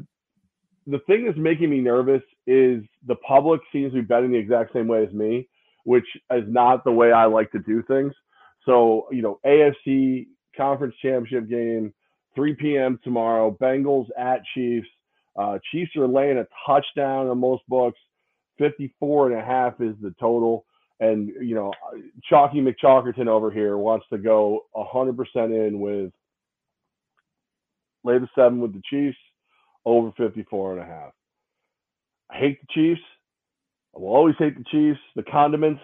the 0.87 0.99
thing 1.07 1.27
that's 1.27 1.39
making 1.39 1.71
me 1.71 1.81
nervous 1.81 2.23
is 2.47 2.83
the 3.07 3.15
public 3.27 3.61
seems 3.73 3.93
to 3.93 4.01
be 4.01 4.03
betting 4.03 4.33
the 4.33 4.39
exact 4.39 4.73
same 4.73 4.89
way 4.89 5.05
as 5.05 5.13
me, 5.13 5.49
which 5.85 6.07
is 6.31 6.45
not 6.47 6.85
the 6.85 6.93
way 6.93 7.13
I 7.13 7.27
like 7.27 7.51
to 7.53 7.59
do 7.59 7.83
things. 7.83 8.13
So 8.67 9.07
you 9.11 9.23
know, 9.23 9.41
AFC 9.47 10.27
conference 10.57 10.95
championship 11.01 11.49
game, 11.49 11.95
3 12.35 12.55
p.m. 12.55 12.99
tomorrow. 13.03 13.57
Bengals 13.61 14.07
at 14.19 14.43
Chiefs. 14.55 14.89
Uh, 15.37 15.59
Chiefs 15.71 15.95
are 15.97 16.09
laying 16.09 16.39
a 16.39 16.47
touchdown 16.67 17.29
on 17.29 17.39
most 17.39 17.63
books. 17.69 17.99
54 18.59 19.31
and 19.31 19.41
a 19.41 19.45
half 19.45 19.81
is 19.81 19.95
the 20.03 20.15
total. 20.21 20.65
And, 21.01 21.29
you 21.41 21.55
know, 21.55 21.73
Chalky 22.29 22.61
McChalkerton 22.61 23.29
over 23.29 23.51
here 23.51 23.77
wants 23.77 24.07
to 24.11 24.19
go 24.19 24.67
100% 24.75 25.25
in 25.37 25.79
with 25.79 26.13
lay 28.05 28.19
the 28.19 28.29
seven 28.35 28.61
with 28.61 28.73
the 28.73 28.83
Chiefs 28.89 29.19
over 29.85 30.13
54 30.17 30.73
and 30.73 30.83
a 30.83 30.85
half. 30.85 31.13
I 32.31 32.37
hate 32.39 32.61
the 32.61 32.67
Chiefs. 32.75 33.01
I 33.95 34.01
will 34.01 34.09
always 34.09 34.35
hate 34.39 34.57
the 34.57 34.65
Chiefs. 34.71 35.01
The 35.15 35.23
condiments, 35.23 35.81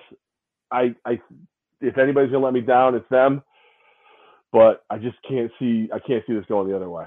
I, 0.70 0.94
I, 1.04 1.20
if 1.80 1.96
anybody's 1.96 2.32
gonna 2.32 2.44
let 2.44 2.54
me 2.54 2.60
down, 2.60 2.94
it's 2.94 3.08
them. 3.08 3.42
But 4.52 4.84
I 4.90 4.98
just 4.98 5.16
can't 5.28 5.50
see, 5.58 5.88
I 5.92 5.98
can't 5.98 6.22
see 6.26 6.34
this 6.34 6.44
going 6.46 6.68
the 6.68 6.76
other 6.76 6.90
way. 6.90 7.06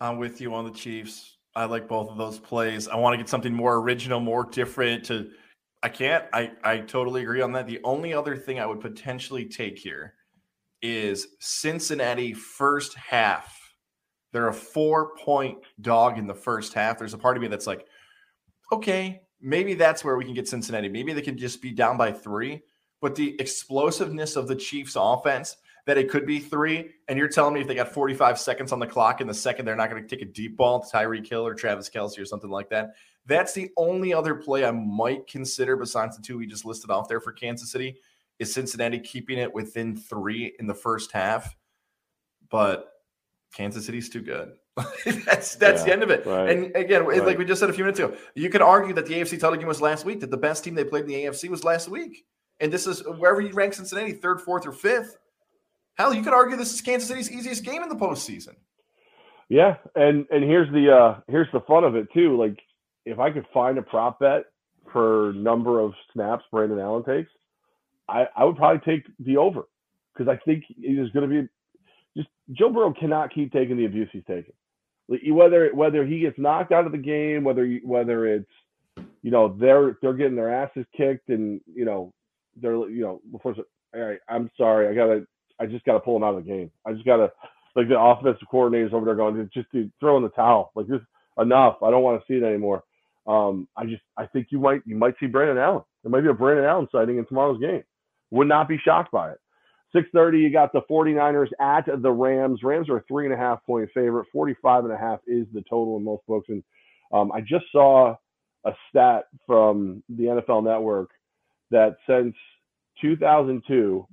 I'm 0.00 0.18
with 0.18 0.40
you 0.40 0.54
on 0.54 0.64
the 0.64 0.72
Chiefs. 0.72 1.36
I 1.56 1.66
like 1.66 1.88
both 1.88 2.10
of 2.10 2.18
those 2.18 2.38
plays. 2.38 2.88
I 2.88 2.96
want 2.96 3.14
to 3.14 3.16
get 3.16 3.28
something 3.28 3.54
more 3.54 3.76
original, 3.76 4.20
more 4.20 4.44
different. 4.44 5.04
To 5.04 5.30
I 5.84 5.90
can't. 5.90 6.24
I 6.32 6.52
I 6.64 6.78
totally 6.78 7.20
agree 7.20 7.42
on 7.42 7.52
that. 7.52 7.66
The 7.66 7.80
only 7.84 8.14
other 8.14 8.38
thing 8.38 8.58
I 8.58 8.64
would 8.64 8.80
potentially 8.80 9.44
take 9.44 9.78
here 9.78 10.14
is 10.80 11.28
Cincinnati 11.40 12.32
first 12.32 12.94
half. 12.94 13.60
They're 14.32 14.48
a 14.48 14.54
four 14.54 15.14
point 15.16 15.58
dog 15.82 16.16
in 16.16 16.26
the 16.26 16.34
first 16.34 16.72
half. 16.72 16.98
There's 16.98 17.12
a 17.12 17.18
part 17.18 17.36
of 17.36 17.42
me 17.42 17.48
that's 17.48 17.66
like, 17.66 17.86
okay, 18.72 19.20
maybe 19.42 19.74
that's 19.74 20.02
where 20.02 20.16
we 20.16 20.24
can 20.24 20.32
get 20.32 20.48
Cincinnati. 20.48 20.88
Maybe 20.88 21.12
they 21.12 21.20
can 21.20 21.36
just 21.36 21.60
be 21.60 21.70
down 21.70 21.98
by 21.98 22.12
three. 22.12 22.62
But 23.02 23.14
the 23.14 23.38
explosiveness 23.38 24.36
of 24.36 24.48
the 24.48 24.56
Chiefs 24.56 24.96
offense 24.98 25.58
that 25.84 25.98
it 25.98 26.08
could 26.08 26.24
be 26.24 26.38
three. 26.38 26.92
And 27.08 27.18
you're 27.18 27.28
telling 27.28 27.52
me 27.52 27.60
if 27.60 27.66
they 27.66 27.74
got 27.74 27.92
45 27.92 28.38
seconds 28.38 28.72
on 28.72 28.78
the 28.78 28.86
clock 28.86 29.20
in 29.20 29.26
the 29.26 29.34
second, 29.34 29.66
they're 29.66 29.76
not 29.76 29.90
going 29.90 30.02
to 30.02 30.08
take 30.08 30.26
a 30.26 30.32
deep 30.32 30.56
ball 30.56 30.82
to 30.82 30.96
Tyreek 30.96 31.28
Hill 31.28 31.46
or 31.46 31.54
Travis 31.54 31.90
Kelce 31.90 32.18
or 32.18 32.24
something 32.24 32.48
like 32.48 32.70
that. 32.70 32.94
That's 33.26 33.54
the 33.54 33.70
only 33.76 34.12
other 34.12 34.34
play 34.34 34.64
I 34.64 34.70
might 34.70 35.26
consider 35.26 35.76
besides 35.76 36.16
the 36.16 36.22
two 36.22 36.38
we 36.38 36.46
just 36.46 36.64
listed 36.64 36.90
off 36.90 37.08
there 37.08 37.20
for 37.20 37.32
Kansas 37.32 37.70
City 37.70 37.96
is 38.38 38.52
Cincinnati 38.52 38.98
keeping 38.98 39.38
it 39.38 39.54
within 39.54 39.96
three 39.96 40.54
in 40.58 40.66
the 40.66 40.74
first 40.74 41.12
half. 41.12 41.56
But 42.50 42.90
Kansas 43.54 43.86
City's 43.86 44.08
too 44.08 44.20
good. 44.20 44.52
that's 45.24 45.54
that's 45.54 45.82
yeah, 45.82 45.86
the 45.86 45.92
end 45.92 46.02
of 46.02 46.10
it. 46.10 46.26
Right, 46.26 46.50
and 46.50 46.74
again, 46.74 47.06
right. 47.06 47.24
like 47.24 47.38
we 47.38 47.44
just 47.44 47.60
said 47.60 47.70
a 47.70 47.72
few 47.72 47.84
minutes 47.84 48.00
ago, 48.00 48.16
you 48.34 48.50
can 48.50 48.60
argue 48.60 48.92
that 48.94 49.06
the 49.06 49.14
AFC 49.14 49.38
title 49.38 49.56
game 49.56 49.68
was 49.68 49.80
last 49.80 50.04
week. 50.04 50.20
That 50.20 50.32
the 50.32 50.36
best 50.36 50.64
team 50.64 50.74
they 50.74 50.82
played 50.82 51.04
in 51.04 51.10
the 51.10 51.14
AFC 51.14 51.48
was 51.48 51.62
last 51.62 51.88
week, 51.88 52.24
and 52.58 52.72
this 52.72 52.86
is 52.88 53.00
wherever 53.06 53.40
you 53.40 53.52
rank 53.52 53.74
Cincinnati, 53.74 54.12
third, 54.12 54.40
fourth, 54.40 54.66
or 54.66 54.72
fifth. 54.72 55.16
Hell, 55.94 56.12
you 56.12 56.24
could 56.24 56.32
argue 56.32 56.56
this 56.56 56.74
is 56.74 56.80
Kansas 56.80 57.08
City's 57.08 57.30
easiest 57.30 57.64
game 57.64 57.84
in 57.84 57.88
the 57.88 57.94
postseason. 57.94 58.56
Yeah, 59.48 59.76
and 59.94 60.26
and 60.30 60.42
here's 60.42 60.72
the 60.72 60.92
uh 60.92 61.20
here's 61.28 61.48
the 61.52 61.60
fun 61.60 61.84
of 61.84 61.94
it 61.94 62.08
too. 62.12 62.36
Like 62.36 62.60
if 63.04 63.18
I 63.18 63.30
could 63.30 63.46
find 63.52 63.78
a 63.78 63.82
prop 63.82 64.20
bet 64.20 64.44
for 64.92 65.32
number 65.34 65.80
of 65.80 65.92
snaps 66.12 66.44
Brandon 66.50 66.78
Allen 66.78 67.04
takes, 67.04 67.30
I 68.08 68.26
I 68.36 68.44
would 68.44 68.56
probably 68.56 68.80
take 68.84 69.04
the 69.18 69.36
over 69.36 69.62
because 70.12 70.28
I 70.28 70.38
think 70.44 70.64
he's 70.68 71.10
going 71.10 71.28
to 71.28 71.42
be 71.42 71.48
just 72.16 72.28
Joe 72.52 72.70
Burrow 72.70 72.94
cannot 72.98 73.34
keep 73.34 73.52
taking 73.52 73.76
the 73.76 73.86
abuse 73.86 74.08
he's 74.12 74.22
taking. 74.26 74.54
Whether 75.08 75.70
whether 75.74 76.04
he 76.04 76.20
gets 76.20 76.38
knocked 76.38 76.72
out 76.72 76.86
of 76.86 76.92
the 76.92 76.98
game, 76.98 77.44
whether 77.44 77.66
whether 77.84 78.26
it's 78.26 78.50
you 79.22 79.30
know 79.30 79.56
they're 79.58 79.98
they're 80.00 80.14
getting 80.14 80.36
their 80.36 80.54
asses 80.54 80.86
kicked 80.96 81.28
and 81.28 81.60
you 81.74 81.84
know 81.84 82.12
they're 82.60 82.88
you 82.88 83.02
know 83.02 83.20
before 83.32 83.54
all 83.94 84.00
right 84.00 84.18
I'm 84.28 84.50
sorry 84.56 84.88
I 84.88 84.94
gotta 84.94 85.26
I 85.60 85.66
just 85.66 85.84
got 85.84 85.94
to 85.94 86.00
pull 86.00 86.16
him 86.16 86.24
out 86.24 86.34
of 86.34 86.44
the 86.44 86.50
game. 86.50 86.70
I 86.86 86.92
just 86.92 87.04
got 87.04 87.16
to 87.16 87.30
like 87.76 87.88
the 87.88 87.98
offensive 87.98 88.46
coordinators 88.52 88.92
over 88.92 89.04
there 89.04 89.14
going 89.14 89.48
just 89.52 89.70
to 89.72 89.90
throw 90.00 90.16
in 90.16 90.22
the 90.22 90.28
towel. 90.30 90.72
Like 90.74 90.88
just 90.88 91.04
enough. 91.38 91.76
I 91.82 91.90
don't 91.90 92.02
want 92.02 92.20
to 92.20 92.26
see 92.26 92.38
it 92.38 92.46
anymore. 92.46 92.82
Um, 93.26 93.68
I 93.76 93.86
just 93.86 94.02
I 94.16 94.26
think 94.26 94.48
you 94.50 94.58
might 94.58 94.82
you 94.84 94.96
might 94.96 95.14
see 95.18 95.26
Brandon 95.26 95.58
Allen. 95.58 95.82
There 96.02 96.10
might 96.10 96.20
be 96.20 96.28
a 96.28 96.34
Brandon 96.34 96.64
Allen 96.64 96.88
sighting 96.92 97.18
in 97.18 97.26
tomorrow's 97.26 97.60
game. 97.60 97.82
Would 98.30 98.48
not 98.48 98.68
be 98.68 98.78
shocked 98.84 99.12
by 99.12 99.30
it. 99.30 99.38
6:30, 99.94 100.40
you 100.40 100.50
got 100.50 100.72
the 100.72 100.82
49ers 100.90 101.50
at 101.60 101.86
the 102.02 102.10
Rams. 102.10 102.62
Rams 102.62 102.88
are 102.88 102.98
a 102.98 103.02
three 103.02 103.24
and 103.24 103.34
a 103.34 103.36
half 103.36 103.64
point 103.64 103.88
favorite. 103.94 104.26
45 104.32 104.84
and 104.84 104.92
a 104.92 104.98
half 104.98 105.20
is 105.26 105.46
the 105.54 105.62
total 105.62 105.96
in 105.96 106.04
most 106.04 106.26
books. 106.26 106.48
And 106.48 106.62
um, 107.12 107.30
I 107.32 107.40
just 107.40 107.64
saw 107.70 108.16
a 108.64 108.72
stat 108.90 109.26
from 109.46 110.02
the 110.08 110.24
NFL 110.24 110.64
Network 110.64 111.10
that 111.70 111.96
since 112.08 112.34
2002, 113.00 114.06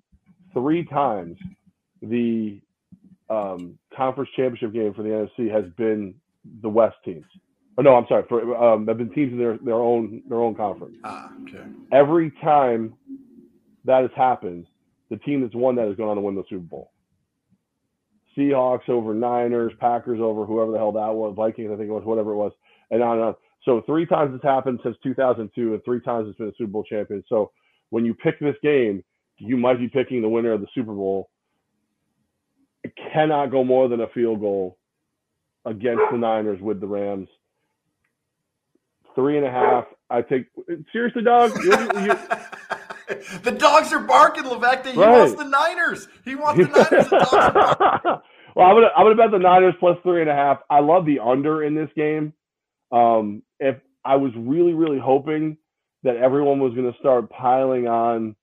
three 0.54 0.86
times 0.86 1.38
the 2.02 2.62
um, 3.30 3.78
conference 3.95 4.30
championship 4.36 4.74
game 4.74 4.93
for 4.93 5.04
the 5.04 5.10
NFC 5.10 5.52
has 5.52 5.65
been 5.78 6.13
the 6.62 6.69
West 6.69 6.97
teams. 7.06 7.26
Oh, 7.82 7.84
no, 7.84 7.96
I'm 7.96 8.06
sorry. 8.08 8.24
For 8.30 8.56
um, 8.56 8.86
have 8.86 9.00
been 9.00 9.10
teams 9.10 9.32
in 9.32 9.39
their, 9.39 9.58
their 9.58 9.74
own 9.74 10.22
their 10.30 10.39
own 10.39 10.54
conference. 10.54 10.96
Ah, 11.04 11.32
okay. 11.41 11.63
Every 11.91 12.32
time 12.44 12.94
that 13.86 14.04
has 14.04 14.12
happened, 14.15 14.67
the 15.10 15.17
team 15.17 15.41
that's 15.41 15.56
won 15.56 15.76
that 15.78 15.88
is 15.88 15.96
going 15.96 16.10
on 16.12 16.15
to 16.15 16.22
win 16.22 16.36
the 16.36 16.44
Super 16.48 16.62
Bowl. 16.62 16.91
Seahawks 18.38 18.88
over 18.88 19.15
Niners, 19.15 19.74
Packers 19.80 20.20
over 20.22 20.46
whoever 20.46 20.72
the 20.72 20.78
hell 20.78 20.91
that 20.91 21.13
was, 21.13 21.34
Vikings, 21.36 21.72
I 21.74 21.76
think 21.76 21.89
it 21.89 21.94
was, 21.94 22.06
whatever 22.06 22.34
it 22.34 22.36
was, 22.36 22.52
and 22.91 23.02
on 23.02 23.17
and 23.17 23.26
on. 23.26 23.36
So 23.63 23.82
three 23.88 24.06
times 24.06 24.36
it's 24.36 24.44
happened 24.44 24.80
since 24.84 24.96
2002, 25.02 25.74
and 25.74 25.84
three 25.84 26.02
times 26.02 26.30
it's 26.30 26.38
been 26.38 26.50
a 26.50 26.54
Super 26.60 26.72
Bowl 26.72 26.84
champion. 26.84 27.24
So 27.28 27.52
when 27.89 28.06
you 28.06 28.13
pick 28.13 28.39
this 28.39 28.56
game, 28.62 29.04
you 29.38 29.58
might 29.58 29.80
be 29.80 29.88
picking 29.89 30.22
the 30.22 30.30
winner 30.30 30.52
of 30.52 30.62
the 30.62 30.67
Super 30.76 30.94
Bowl. 30.94 31.32
It 32.84 32.94
cannot 33.12 33.50
go 33.50 33.63
more 33.63 33.89
than 33.89 34.02
a 34.02 34.08
field 34.10 34.39
goal 34.39 34.78
against 35.65 36.04
the 36.12 36.17
Niners 36.17 36.62
with 36.62 36.80
the 36.80 36.88
Rams. 36.88 37.28
Three 39.15 39.38
and 39.38 39.45
a 39.45 39.52
half. 39.52 39.86
I 40.10 40.21
take 40.21 40.47
seriously, 40.91 41.24
dog. 41.24 41.52
You, 41.63 41.71
you, 41.71 42.13
the 43.43 43.52
dogs 43.52 43.91
are 43.93 44.00
barking, 44.00 44.43
Levack. 44.43 44.86
He 44.86 44.97
right. 44.97 45.19
wants 45.19 45.36
the 45.36 45.45
Niners. 45.45 46.08
He 46.26 46.36
wants 46.36 46.60
the 46.60 46.67
Niners. 46.91 47.10
The 47.10 48.21
well, 48.56 48.67
I'm 48.67 48.76
gonna 48.76 48.89
I'm 48.95 49.06
gonna 49.06 49.15
bet 49.15 49.32
the 49.32 49.39
Niners 49.39 49.74
plus 49.80 49.97
three 50.04 50.21
and 50.21 50.30
a 50.30 50.36
half. 50.36 50.60
I 50.69 50.80
love 50.80 51.06
the 51.06 51.19
under 51.19 51.63
in 51.63 51.76
this 51.76 51.89
game. 51.95 52.34
Um, 52.91 53.43
if 53.60 53.78
I 54.04 54.15
was 54.15 54.32
really 54.36 54.74
really 54.74 55.00
hoping 55.00 55.58
that 56.04 56.15
everyone 56.15 56.60
was 56.60 56.74
gonna 56.74 56.95
start 57.00 57.30
piling 57.30 57.88
on 57.88 58.36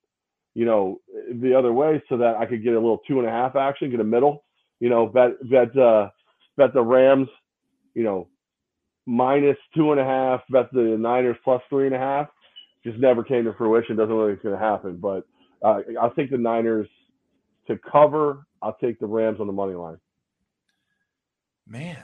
you 0.59 0.65
know, 0.65 1.01
the 1.41 1.57
other 1.57 1.73
way 1.73 2.03
so 2.09 2.17
that 2.17 2.35
I 2.35 2.45
could 2.45 2.65
get 2.65 2.73
a 2.73 2.81
little 2.81 2.99
two 3.07 3.21
and 3.21 3.29
a 3.29 3.31
half 3.31 3.55
action, 3.55 3.93
get 3.93 4.01
a 4.01 4.05
middle, 4.05 4.45
you 4.81 4.91
know, 4.91 5.07
bet 5.07 5.39
bet 5.49 5.79
uh 5.79 6.09
bet 6.57 6.75
the 6.75 6.83
Rams, 6.83 7.29
you 7.95 8.03
know, 8.03 8.27
minus 9.09 9.57
two 9.75 9.91
and 9.91 9.99
a 10.01 10.05
half, 10.05 10.43
bet 10.51 10.71
the 10.73 10.97
Niners 10.99 11.37
plus 11.43 11.63
three 11.71 11.87
and 11.87 11.95
a 11.95 11.99
half. 11.99 12.29
just 12.85 12.99
never 12.99 13.25
came 13.25 13.45
to 13.45 13.55
fruition. 13.55 13.97
Doesn't 13.97 14.15
look 14.15 14.27
like 14.29 14.35
it's 14.35 14.43
going 14.43 14.55
to 14.59 14.61
happen. 14.65 14.99
But 14.99 15.27
uh, 15.65 15.81
I'll 16.01 16.13
take 16.13 16.31
the 16.31 16.37
Niners 16.37 16.89
to 17.69 17.79
cover. 17.91 18.47
I'll 18.63 18.77
take 18.81 19.01
the 19.01 19.07
Rams 19.07 19.41
on 19.41 19.47
the 19.47 19.53
money 19.53 19.75
line. 19.75 19.97
Man, 21.67 22.03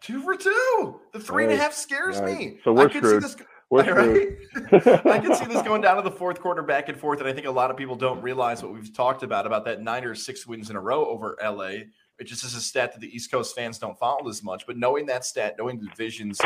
two 0.00 0.22
for 0.22 0.36
two. 0.36 1.00
The 1.12 1.20
three 1.20 1.44
and 1.44 1.52
a 1.52 1.56
half 1.56 1.72
scares 1.72 2.20
Right. 2.20 2.38
me. 2.38 2.58
So 2.64 2.72
we're 2.72 2.88
I 2.88 2.92
could 2.92 3.04
screwed. 3.04 3.22
see 3.22 3.28
this. 3.28 3.36
We're 3.68 3.94
right? 3.94 4.28
I 5.06 5.18
can 5.18 5.34
see 5.34 5.44
this 5.46 5.62
going 5.62 5.80
down 5.82 5.96
to 5.96 6.02
the 6.02 6.10
fourth 6.16 6.40
quarter, 6.40 6.62
back 6.62 6.88
and 6.88 6.96
forth, 6.98 7.18
and 7.18 7.28
I 7.28 7.32
think 7.32 7.46
a 7.48 7.50
lot 7.50 7.70
of 7.72 7.76
people 7.76 7.96
don't 7.96 8.22
realize 8.22 8.62
what 8.62 8.72
we've 8.72 8.94
talked 8.94 9.24
about 9.24 9.44
about 9.46 9.64
that 9.64 9.82
Niners 9.82 10.24
six 10.24 10.46
wins 10.46 10.70
in 10.70 10.76
a 10.76 10.80
row 10.80 11.04
over 11.06 11.36
LA. 11.42 11.70
It 12.18 12.24
just 12.24 12.44
is 12.44 12.54
a 12.54 12.60
stat 12.60 12.92
that 12.92 13.00
the 13.00 13.14
East 13.14 13.30
Coast 13.30 13.54
fans 13.54 13.78
don't 13.78 13.98
follow 13.98 14.28
as 14.28 14.42
much. 14.42 14.66
But 14.66 14.76
knowing 14.76 15.06
that 15.06 15.24
stat, 15.24 15.56
knowing 15.58 15.78
the 15.78 15.86
divisions, 15.86 16.40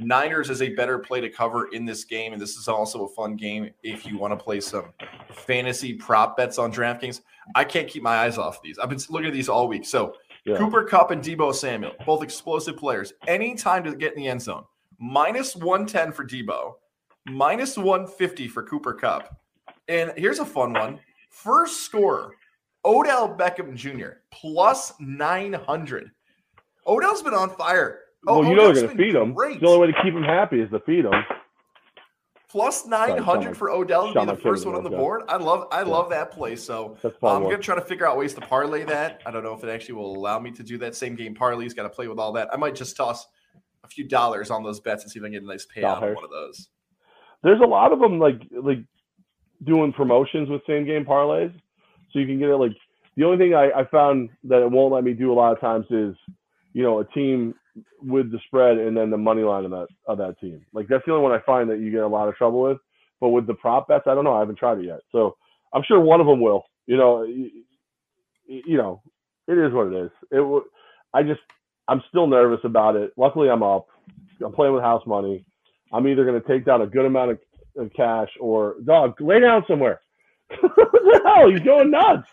Niners 0.00 0.48
is 0.48 0.62
a 0.62 0.70
better 0.70 0.98
play 0.98 1.20
to 1.20 1.28
cover 1.28 1.68
in 1.68 1.84
this 1.84 2.04
game, 2.04 2.32
and 2.32 2.40
this 2.40 2.56
is 2.56 2.66
also 2.66 3.04
a 3.04 3.08
fun 3.08 3.36
game 3.36 3.70
if 3.82 4.06
you 4.06 4.16
want 4.16 4.36
to 4.36 4.42
play 4.42 4.60
some 4.60 4.92
fantasy 5.30 5.92
prop 5.92 6.36
bets 6.36 6.58
on 6.58 6.72
DraftKings. 6.72 7.20
I 7.54 7.64
can't 7.64 7.88
keep 7.88 8.02
my 8.02 8.16
eyes 8.18 8.38
off 8.38 8.62
these. 8.62 8.78
I've 8.78 8.88
been 8.88 9.00
looking 9.10 9.28
at 9.28 9.34
these 9.34 9.48
all 9.48 9.68
week. 9.68 9.84
So 9.84 10.14
Yeah. 10.44 10.56
Cooper 10.56 10.84
Kupp 10.84 11.12
and 11.12 11.22
Deebo 11.22 11.54
Samuel, 11.54 11.92
both 12.04 12.22
explosive 12.22 12.76
players. 12.76 13.12
Anytime 13.28 13.84
to 13.84 13.94
get 13.94 14.14
in 14.14 14.18
the 14.18 14.28
end 14.28 14.42
zone, 14.42 14.64
minus 14.98 15.54
110 15.54 16.10
for 16.10 16.24
Deebo, 16.24 16.74
minus 17.26 17.76
150 17.76 18.48
for 18.48 18.64
Cooper 18.64 18.94
Kupp. 18.94 19.36
And 19.88 20.12
here's 20.16 20.40
a 20.40 20.44
fun 20.44 20.72
one 20.72 20.98
first 21.28 21.82
scorer, 21.82 22.32
Odell 22.84 23.36
Beckham 23.36 23.74
Jr., 23.74 24.18
plus 24.30 24.92
900. 25.00 26.10
Odell's 26.86 27.22
been 27.22 27.34
on 27.34 27.50
fire. 27.50 28.00
Oh, 28.26 28.40
well, 28.40 28.48
you 28.48 28.52
oh, 28.52 28.54
know 28.54 28.62
Odell's 28.62 28.78
they're 28.78 28.86
going 28.86 28.98
to 28.98 29.04
feed 29.04 29.14
him. 29.14 29.34
Great. 29.34 29.60
The 29.60 29.66
only 29.66 29.86
way 29.86 29.92
to 29.92 30.02
keep 30.02 30.14
him 30.14 30.22
happy 30.22 30.60
is 30.60 30.70
to 30.70 30.80
feed 30.80 31.04
him. 31.04 31.12
Plus 32.52 32.84
Sorry, 32.84 33.14
900 33.14 33.56
for 33.56 33.70
Odell 33.70 34.12
to 34.12 34.20
be 34.20 34.26
the 34.26 34.36
first 34.36 34.66
one 34.66 34.74
on 34.74 34.84
the 34.84 34.90
there, 34.90 34.98
board. 34.98 35.22
I 35.26 35.38
love 35.38 35.68
I 35.72 35.80
Yeah. 35.80 35.86
love 35.86 36.10
that 36.10 36.32
play. 36.32 36.54
So 36.54 36.98
fun. 37.00 37.12
Um, 37.22 37.42
I'm 37.42 37.42
gonna 37.44 37.56
try 37.62 37.74
to 37.74 37.80
figure 37.80 38.06
out 38.06 38.18
ways 38.18 38.34
to 38.34 38.42
parlay 38.42 38.84
that. 38.84 39.22
I 39.24 39.30
don't 39.30 39.42
know 39.42 39.54
if 39.54 39.64
it 39.64 39.70
actually 39.70 39.94
will 39.94 40.14
allow 40.14 40.38
me 40.38 40.50
to 40.50 40.62
do 40.62 40.76
that 40.76 40.94
same 40.94 41.14
game 41.14 41.34
parlays. 41.34 41.74
Got 41.74 41.84
to 41.84 41.88
play 41.88 42.08
with 42.08 42.18
all 42.18 42.30
that. 42.32 42.52
I 42.52 42.58
might 42.58 42.74
just 42.74 42.94
toss 42.94 43.26
a 43.84 43.88
few 43.88 44.06
dollars 44.06 44.50
on 44.50 44.62
those 44.62 44.80
bets 44.80 45.02
and 45.02 45.10
see 45.10 45.18
if 45.18 45.22
I 45.22 45.28
can 45.28 45.32
get 45.32 45.42
a 45.44 45.46
nice 45.46 45.66
payout 45.66 46.02
on 46.02 46.14
one 46.14 46.24
of 46.24 46.30
those. 46.30 46.68
There's 47.42 47.60
a 47.62 47.66
lot 47.66 47.90
of 47.90 48.00
them 48.00 48.18
like 48.18 48.42
like 48.52 48.84
doing 49.64 49.90
promotions 49.94 50.50
with 50.50 50.60
same 50.66 50.84
game 50.84 51.06
parlays, 51.06 51.58
so 52.12 52.18
you 52.20 52.26
can 52.26 52.38
get 52.40 52.50
it. 52.50 52.56
Like 52.56 52.72
the 53.16 53.24
only 53.24 53.38
thing 53.38 53.54
I, 53.54 53.70
I 53.72 53.86
found 53.90 54.30
that 54.44 54.62
it 54.62 54.70
won't 54.70 54.94
let 54.94 55.04
me 55.04 55.14
do 55.14 55.32
a 55.32 55.34
lot 55.34 55.52
of 55.52 55.60
times 55.60 55.86
is, 55.90 56.16
you 56.74 56.82
know, 56.82 57.00
a 57.00 57.06
team 57.06 57.54
with 58.02 58.32
the 58.32 58.38
spread 58.46 58.78
and 58.78 58.96
then 58.96 59.10
the 59.10 59.18
money 59.18 59.42
line 59.42 59.64
of 59.66 59.72
that 59.72 59.88
of 60.08 60.18
that 60.18 60.40
team. 60.40 60.64
Like 60.74 60.88
that's 60.88 61.04
the 61.06 61.12
only 61.12 61.24
one 61.24 61.32
I 61.32 61.42
find 61.46 61.70
that 61.70 61.80
you 61.80 61.92
get 61.92 62.02
a 62.02 62.08
lot 62.08 62.28
of 62.28 62.36
trouble 62.36 62.62
with. 62.62 62.78
But 63.20 63.30
with 63.30 63.46
the 63.48 63.54
prop 63.54 63.88
bets, 63.88 64.04
I 64.06 64.14
don't 64.14 64.24
know. 64.24 64.34
I 64.34 64.40
haven't 64.40 64.58
tried 64.58 64.78
it 64.78 64.86
yet, 64.86 65.00
so 65.12 65.36
I'm 65.74 65.82
sure 65.88 66.00
one 66.00 66.20
of 66.20 66.26
them 66.28 66.40
will. 66.40 66.64
You 66.86 66.98
know, 66.98 67.26
y- 67.28 67.50
y- 68.48 68.62
you 68.66 68.78
know, 68.78 69.02
it 69.48 69.58
is 69.58 69.72
what 69.74 69.88
it 69.88 70.06
is. 70.06 70.12
It. 70.32 70.64
I 71.14 71.24
just 71.24 71.40
I'm 71.88 72.02
still 72.10 72.28
nervous 72.28 72.60
about 72.64 72.96
it. 72.96 73.12
Luckily, 73.18 73.50
I'm 73.50 73.64
up. 73.64 73.88
I'm 74.44 74.52
playing 74.54 74.74
with 74.74 74.84
house 74.84 75.04
money. 75.06 75.46
I'm 75.92 76.08
either 76.08 76.26
going 76.26 76.42
to 76.42 76.48
take 76.48 76.66
down 76.66 76.82
a 76.82 76.88
good 76.88 77.06
amount 77.06 77.32
of, 77.32 77.40
of 77.78 77.92
cash 77.94 78.30
or 78.40 78.76
dog 78.86 79.14
lay 79.20 79.40
down 79.40 79.64
somewhere. 79.68 80.01
the 80.62 81.20
hell? 81.24 81.50
He's 81.50 81.60
going 81.60 81.90
nuts. 81.90 82.28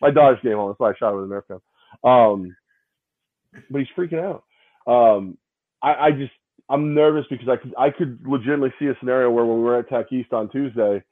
My 0.00 0.10
daughter's 0.10 0.40
game 0.42 0.58
on. 0.58 0.68
That's 0.70 0.80
why 0.80 0.90
I 0.90 0.94
shot 0.98 1.12
it 1.12 1.16
with 1.16 1.30
a 1.30 1.34
Nerf 1.34 1.48
gun. 1.48 1.60
Um, 2.04 2.56
but 3.70 3.80
he's 3.80 3.88
freaking 3.96 4.22
out. 4.22 4.44
Um, 4.90 5.36
I, 5.82 5.94
I 5.94 6.10
just 6.12 6.32
I'm 6.68 6.94
nervous 6.94 7.24
because 7.30 7.48
I 7.48 7.56
could 7.56 7.74
I 7.78 7.90
could 7.90 8.20
legitimately 8.26 8.72
see 8.78 8.86
a 8.86 8.96
scenario 9.00 9.30
where 9.30 9.44
when 9.44 9.58
we 9.58 9.64
were 9.64 9.78
at 9.78 9.88
Tech 9.88 10.12
East 10.12 10.32
on 10.32 10.50
Tuesday, 10.50 11.02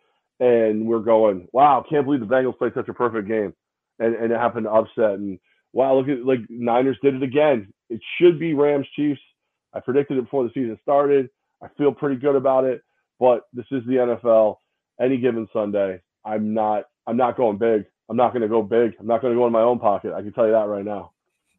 and 0.40 0.86
we're 0.86 1.00
going, 1.00 1.48
wow, 1.52 1.84
can't 1.88 2.04
believe 2.04 2.20
the 2.20 2.26
Bengals 2.26 2.58
played 2.58 2.74
such 2.74 2.88
a 2.88 2.94
perfect 2.94 3.28
game, 3.28 3.54
and 3.98 4.14
and 4.14 4.32
it 4.32 4.38
happened 4.38 4.64
to 4.64 4.70
upset. 4.72 5.18
And 5.18 5.38
wow, 5.72 5.96
look 5.96 6.08
at 6.08 6.24
like 6.26 6.40
Niners 6.48 6.98
did 7.02 7.14
it 7.14 7.22
again. 7.22 7.72
It 7.88 8.00
should 8.20 8.38
be 8.38 8.54
Rams 8.54 8.86
Chiefs. 8.94 9.20
I 9.74 9.80
predicted 9.80 10.18
it 10.18 10.22
before 10.22 10.44
the 10.44 10.50
season 10.54 10.78
started. 10.82 11.30
I 11.62 11.68
feel 11.78 11.92
pretty 11.92 12.16
good 12.16 12.36
about 12.36 12.64
it, 12.64 12.82
but 13.18 13.42
this 13.52 13.66
is 13.70 13.82
the 13.86 13.94
NFL. 14.22 14.56
Any 15.00 15.18
given 15.18 15.46
Sunday, 15.52 16.00
I'm 16.26 16.52
not 16.52 16.84
I'm 17.06 17.16
not 17.16 17.36
going 17.36 17.56
big. 17.56 17.84
I'm 18.08 18.16
not 18.16 18.32
going 18.32 18.42
to 18.42 18.48
go 18.48 18.62
big. 18.62 18.94
I'm 19.00 19.06
not 19.06 19.20
going 19.20 19.32
to 19.32 19.38
go 19.38 19.46
in 19.46 19.52
my 19.52 19.62
own 19.62 19.78
pocket. 19.78 20.12
I 20.12 20.22
can 20.22 20.32
tell 20.32 20.46
you 20.46 20.52
that 20.52 20.68
right 20.68 20.84
now. 20.84 21.12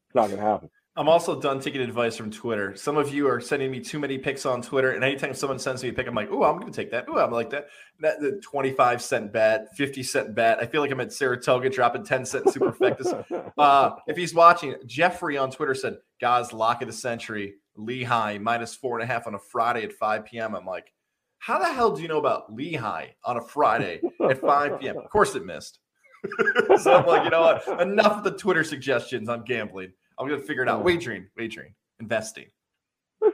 It's 0.07 0.15
not 0.15 0.27
going 0.27 0.39
to 0.39 0.45
happen. 0.45 0.69
I'm 0.97 1.07
also 1.07 1.39
done 1.39 1.59
taking 1.59 1.81
advice 1.81 2.17
from 2.17 2.31
Twitter. 2.31 2.75
Some 2.75 2.97
of 2.97 3.13
you 3.13 3.29
are 3.29 3.39
sending 3.39 3.69
me 3.69 3.79
too 3.79 3.99
many 3.99 4.17
picks 4.17 4.47
on 4.47 4.63
Twitter, 4.63 4.91
and 4.93 5.03
anytime 5.03 5.35
someone 5.35 5.59
sends 5.59 5.83
me 5.83 5.89
a 5.89 5.93
pick, 5.93 6.07
I'm 6.07 6.15
like, 6.15 6.29
"Oh, 6.31 6.43
I'm 6.43 6.57
going 6.57 6.71
to 6.71 6.75
take 6.75 6.89
that. 6.89 7.05
Oh, 7.07 7.19
I'm 7.19 7.31
like 7.31 7.51
that." 7.51 7.67
That 7.99 8.19
the 8.19 8.41
25 8.43 8.99
cent 8.99 9.31
bet, 9.31 9.67
50 9.75 10.01
cent 10.01 10.33
bet. 10.33 10.57
I 10.59 10.65
feel 10.65 10.81
like 10.81 10.89
I'm 10.89 10.99
at 10.99 11.13
Saratoga 11.13 11.69
dropping 11.69 12.03
10 12.03 12.25
cent 12.25 12.45
superfectas. 12.45 13.25
Uh, 13.57 13.95
if 14.07 14.15
he's 14.15 14.35
watching, 14.35 14.75
Jeffrey 14.85 15.37
on 15.37 15.51
Twitter 15.51 15.75
said, 15.75 15.97
"Guys, 16.19 16.53
lock 16.53 16.81
of 16.81 16.87
the 16.87 16.93
century, 16.93 17.55
Lehigh 17.75 18.37
minus 18.39 18.75
four 18.75 18.99
and 18.99 19.03
a 19.07 19.11
half 19.11 19.27
on 19.27 19.35
a 19.35 19.39
Friday 19.39 19.83
at 19.83 19.93
5 19.93 20.25
p.m." 20.25 20.55
I'm 20.55 20.65
like, 20.65 20.93
"How 21.39 21.59
the 21.59 21.71
hell 21.71 21.91
do 21.91 22.01
you 22.01 22.07
know 22.07 22.19
about 22.19 22.53
Lehigh 22.53 23.07
on 23.23 23.37
a 23.37 23.41
Friday 23.41 24.01
at 24.29 24.39
5 24.39 24.79
p.m.?" 24.79 24.97
Of 24.97 25.09
course, 25.09 25.35
it 25.35 25.45
missed. 25.45 25.79
so 26.81 26.93
I'm 26.95 27.05
like, 27.05 27.23
you 27.23 27.29
know 27.29 27.41
what? 27.41 27.81
Enough 27.81 28.17
of 28.17 28.23
the 28.23 28.31
Twitter 28.31 28.63
suggestions. 28.63 29.29
I'm 29.29 29.43
gambling. 29.43 29.91
I'm 30.17 30.27
gonna 30.27 30.41
figure 30.41 30.63
it 30.63 30.69
out. 30.69 30.83
Wagering, 30.83 31.27
wagering, 31.37 31.73
investing. 31.99 32.45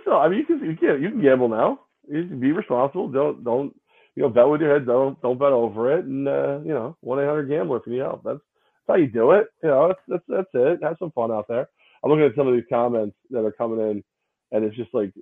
So 0.05 0.17
I 0.17 0.27
mean, 0.27 0.39
you 0.39 0.45
can 0.45 0.59
you 0.65 0.75
can 0.75 1.01
you 1.01 1.09
can 1.09 1.21
gamble 1.21 1.49
now. 1.49 1.79
You 2.09 2.27
can 2.27 2.39
be 2.39 2.51
responsible. 2.51 3.09
Don't 3.09 3.43
don't 3.43 3.73
you 4.15 4.23
know 4.23 4.29
bet 4.29 4.47
with 4.47 4.61
your 4.61 4.73
head. 4.73 4.85
Don't 4.85 5.21
don't 5.21 5.39
bet 5.39 5.51
over 5.51 5.97
it. 5.97 6.05
And 6.05 6.27
uh, 6.27 6.59
you 6.63 6.73
know, 6.73 6.97
one 7.01 7.19
eight 7.19 7.25
hundred 7.25 7.49
gambler 7.49 7.77
if 7.77 7.83
you 7.87 7.93
need 7.93 7.99
help. 7.99 8.23
That's 8.23 8.39
that's 8.87 8.87
how 8.87 8.95
you 8.95 9.07
do 9.07 9.31
it. 9.31 9.47
You 9.63 9.69
know, 9.69 9.87
that's 9.87 9.99
that's 10.07 10.23
that's 10.27 10.49
it. 10.53 10.83
Have 10.83 10.97
some 10.99 11.11
fun 11.11 11.31
out 11.31 11.47
there. 11.47 11.67
I'm 12.03 12.09
looking 12.09 12.25
at 12.25 12.35
some 12.35 12.47
of 12.47 12.53
these 12.53 12.65
comments 12.69 13.15
that 13.29 13.45
are 13.45 13.51
coming 13.51 13.79
in, 13.79 14.03
and 14.51 14.65
it's 14.65 14.75
just 14.75 14.93
like 14.93 15.13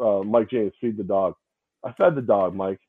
uh, 0.00 0.22
Mike 0.22 0.50
James 0.50 0.72
feed 0.80 0.96
the 0.96 1.02
dog. 1.02 1.34
I 1.84 1.92
fed 1.92 2.14
the 2.14 2.22
dog, 2.22 2.54
Mike. 2.54 2.80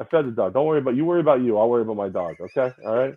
I 0.00 0.04
fed 0.04 0.26
the 0.26 0.30
dog. 0.30 0.54
Don't 0.54 0.66
worry 0.66 0.80
about 0.80 0.96
you. 0.96 1.04
Worry 1.04 1.20
about 1.20 1.42
you. 1.42 1.58
I'll 1.58 1.68
worry 1.68 1.82
about 1.82 1.96
my 1.96 2.08
dog. 2.08 2.36
Okay. 2.40 2.74
All 2.86 2.96
right. 2.96 3.14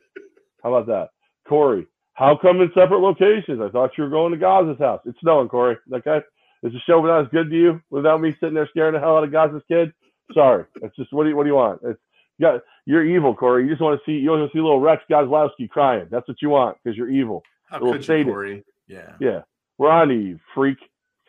How 0.64 0.74
about 0.74 0.88
that, 0.88 1.10
Corey? 1.48 1.88
How 2.14 2.38
come 2.42 2.62
in 2.62 2.70
separate 2.74 3.00
locations? 3.00 3.62
I 3.62 3.70
thought 3.70 3.92
you 3.98 4.04
were 4.04 4.10
going 4.10 4.32
to 4.34 4.40
Gaza's 4.40 4.80
house. 4.80 5.02
It's 5.06 5.20
snowing, 5.22 5.50
Corey. 5.50 5.78
Okay. 5.94 6.20
Is 6.64 6.74
the 6.74 6.80
show 6.88 7.02
not 7.02 7.22
as 7.22 7.28
good 7.32 7.50
to 7.52 7.56
you 7.56 7.82
without 7.92 8.22
me 8.22 8.36
sitting 8.40 8.56
there 8.56 8.68
scaring 8.72 8.94
the 8.94 9.00
hell 9.00 9.18
out 9.18 9.24
of 9.24 9.32
Gaza's 9.32 9.64
kid? 9.68 9.94
Sorry. 10.34 10.66
It's 10.82 10.96
just 10.96 11.14
what 11.14 11.24
do 11.24 11.30
you 11.30 11.36
what 11.38 11.44
do 11.44 11.50
you 11.50 11.56
want? 11.56 11.82
It's 11.84 12.00
you 12.38 12.46
got 12.48 12.62
you're 12.86 13.06
evil, 13.06 13.36
Corey. 13.36 13.64
You 13.64 13.70
just 13.70 13.82
want 13.82 14.00
to 14.00 14.06
see 14.06 14.18
you 14.18 14.32
want 14.32 14.50
to 14.50 14.56
see 14.58 14.62
little 14.62 14.80
Rex 14.80 15.04
Gozlowski 15.10 15.70
crying. 15.70 16.08
That's 16.12 16.28
what 16.28 16.38
you 16.42 16.50
want 16.50 16.78
because 16.84 16.98
you're 16.98 17.10
evil. 17.10 17.44
How 17.70 17.80
could 17.80 18.08
you. 18.08 18.26
Corey? 18.26 18.64
Yeah. 18.88 19.14
Yeah. 19.20 19.42
We're 19.78 19.92
on 19.92 20.08
to 20.10 20.16
you, 20.16 20.40
freak. 20.56 20.78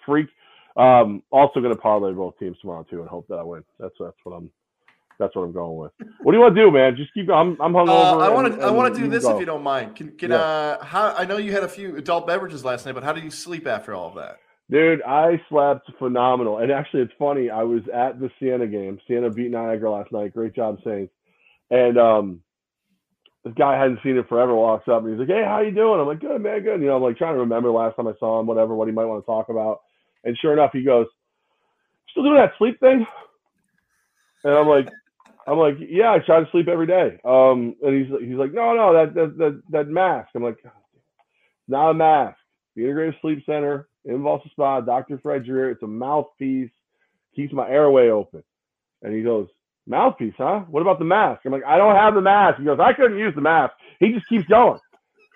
Freak. 0.06 0.28
Um, 0.78 1.22
also 1.30 1.60
gonna 1.60 1.76
parlay 1.76 2.12
both 2.12 2.38
teams 2.38 2.56
tomorrow 2.60 2.86
too 2.88 3.00
and 3.00 3.08
hope 3.08 3.26
that 3.28 3.36
I 3.36 3.42
win. 3.42 3.64
That's 3.80 3.94
that's 3.98 4.16
what 4.24 4.32
I'm 4.36 4.50
that's 5.18 5.34
what 5.34 5.42
I'm 5.42 5.52
going 5.52 5.76
with. 5.76 5.92
What 6.22 6.30
do 6.32 6.38
you 6.38 6.42
want 6.42 6.54
to 6.54 6.62
do, 6.62 6.70
man? 6.70 6.94
Just 6.96 7.12
keep 7.12 7.26
going. 7.26 7.56
I'm 7.58 7.60
I'm 7.60 7.74
Uh, 7.76 7.80
hungover. 7.84 8.22
I 8.22 8.28
want 8.30 8.54
to. 8.54 8.60
I 8.64 8.70
want 8.70 8.94
to 8.94 9.00
do 9.00 9.08
this 9.08 9.24
go. 9.24 9.34
if 9.34 9.40
you 9.40 9.46
don't 9.46 9.64
mind. 9.64 9.96
Can 9.96 10.12
can 10.16 10.30
Yeah. 10.30 10.36
uh? 10.36 10.84
How 10.84 11.14
I 11.18 11.24
know 11.24 11.36
you 11.36 11.50
had 11.52 11.64
a 11.64 11.68
few 11.68 11.96
adult 11.96 12.26
beverages 12.28 12.64
last 12.64 12.86
night, 12.86 12.94
but 12.94 13.02
how 13.02 13.12
did 13.12 13.24
you 13.24 13.30
sleep 13.30 13.66
after 13.66 13.92
all 13.94 14.08
of 14.08 14.14
that? 14.14 14.38
Dude, 14.70 15.02
I 15.02 15.40
slept 15.48 15.90
phenomenal. 15.98 16.58
And 16.58 16.70
actually, 16.70 17.02
it's 17.02 17.12
funny. 17.18 17.48
I 17.50 17.62
was 17.62 17.80
at 17.92 18.20
the 18.20 18.30
Siena 18.38 18.66
game. 18.66 19.00
Siena 19.08 19.30
beat 19.30 19.50
Niagara 19.50 19.90
last 19.90 20.12
night. 20.12 20.34
Great 20.34 20.54
job, 20.54 20.78
Saints. 20.84 21.12
And 21.70 21.98
um, 21.98 22.40
this 23.44 23.54
guy 23.54 23.74
I 23.74 23.78
hadn't 23.80 24.00
seen 24.04 24.16
it 24.18 24.28
forever 24.28 24.54
walks 24.54 24.86
up 24.86 25.02
and 25.02 25.10
he's 25.10 25.18
like, 25.18 25.28
"Hey, 25.36 25.42
how 25.44 25.60
you 25.62 25.70
doing?" 25.72 25.98
I'm 26.00 26.06
like, 26.06 26.20
"Good, 26.20 26.40
man, 26.40 26.62
good." 26.62 26.80
You 26.80 26.86
know, 26.86 26.96
I'm 26.96 27.02
like 27.02 27.16
trying 27.16 27.34
to 27.34 27.40
remember 27.40 27.70
the 27.70 27.74
last 27.74 27.96
time 27.96 28.06
I 28.06 28.12
saw 28.20 28.38
him, 28.38 28.46
whatever, 28.46 28.74
what 28.76 28.86
he 28.86 28.94
might 28.94 29.06
want 29.06 29.22
to 29.22 29.26
talk 29.26 29.48
about. 29.48 29.80
And 30.24 30.36
sure 30.38 30.52
enough, 30.52 30.70
he 30.72 30.82
goes, 30.82 31.06
"Still 32.10 32.24
doing 32.24 32.36
that 32.36 32.52
sleep 32.58 32.80
thing?" 32.80 33.06
And 34.44 34.54
I'm 34.54 34.68
like, 34.68 34.88
"I'm 35.46 35.58
like, 35.58 35.76
yeah, 35.80 36.12
I 36.12 36.18
try 36.18 36.40
to 36.40 36.50
sleep 36.50 36.68
every 36.68 36.86
day." 36.86 37.18
Um, 37.24 37.76
and 37.82 37.94
he's 37.94 38.12
he's 38.20 38.38
like, 38.38 38.52
"No, 38.52 38.74
no, 38.74 38.92
that 38.92 39.14
that 39.14 39.38
that, 39.38 39.62
that 39.70 39.88
mask." 39.88 40.30
I'm 40.34 40.42
like, 40.42 40.58
"Not 41.66 41.90
a 41.90 41.94
mask. 41.94 42.38
The 42.76 42.82
Integrative 42.82 43.20
Sleep 43.20 43.44
Center 43.44 43.88
in 44.04 44.22
Ballston 44.22 44.50
Spa, 44.52 44.80
Dr. 44.80 45.18
Fred 45.18 45.44
Dreher. 45.44 45.72
It's 45.72 45.82
a 45.82 45.86
mouthpiece, 45.86 46.70
keeps 47.34 47.52
my 47.52 47.68
airway 47.68 48.08
open. 48.08 48.42
And 49.02 49.14
he 49.14 49.22
goes, 49.22 49.48
Mouthpiece, 49.86 50.34
huh? 50.36 50.60
What 50.68 50.80
about 50.80 50.98
the 50.98 51.04
mask? 51.04 51.42
I'm 51.44 51.52
like, 51.52 51.64
I 51.66 51.78
don't 51.78 51.96
have 51.96 52.14
the 52.14 52.20
mask. 52.20 52.58
He 52.58 52.64
goes, 52.64 52.78
I 52.78 52.92
couldn't 52.92 53.18
use 53.18 53.34
the 53.34 53.40
mask. 53.40 53.74
He 54.00 54.12
just 54.12 54.28
keeps 54.28 54.46
going. 54.46 54.78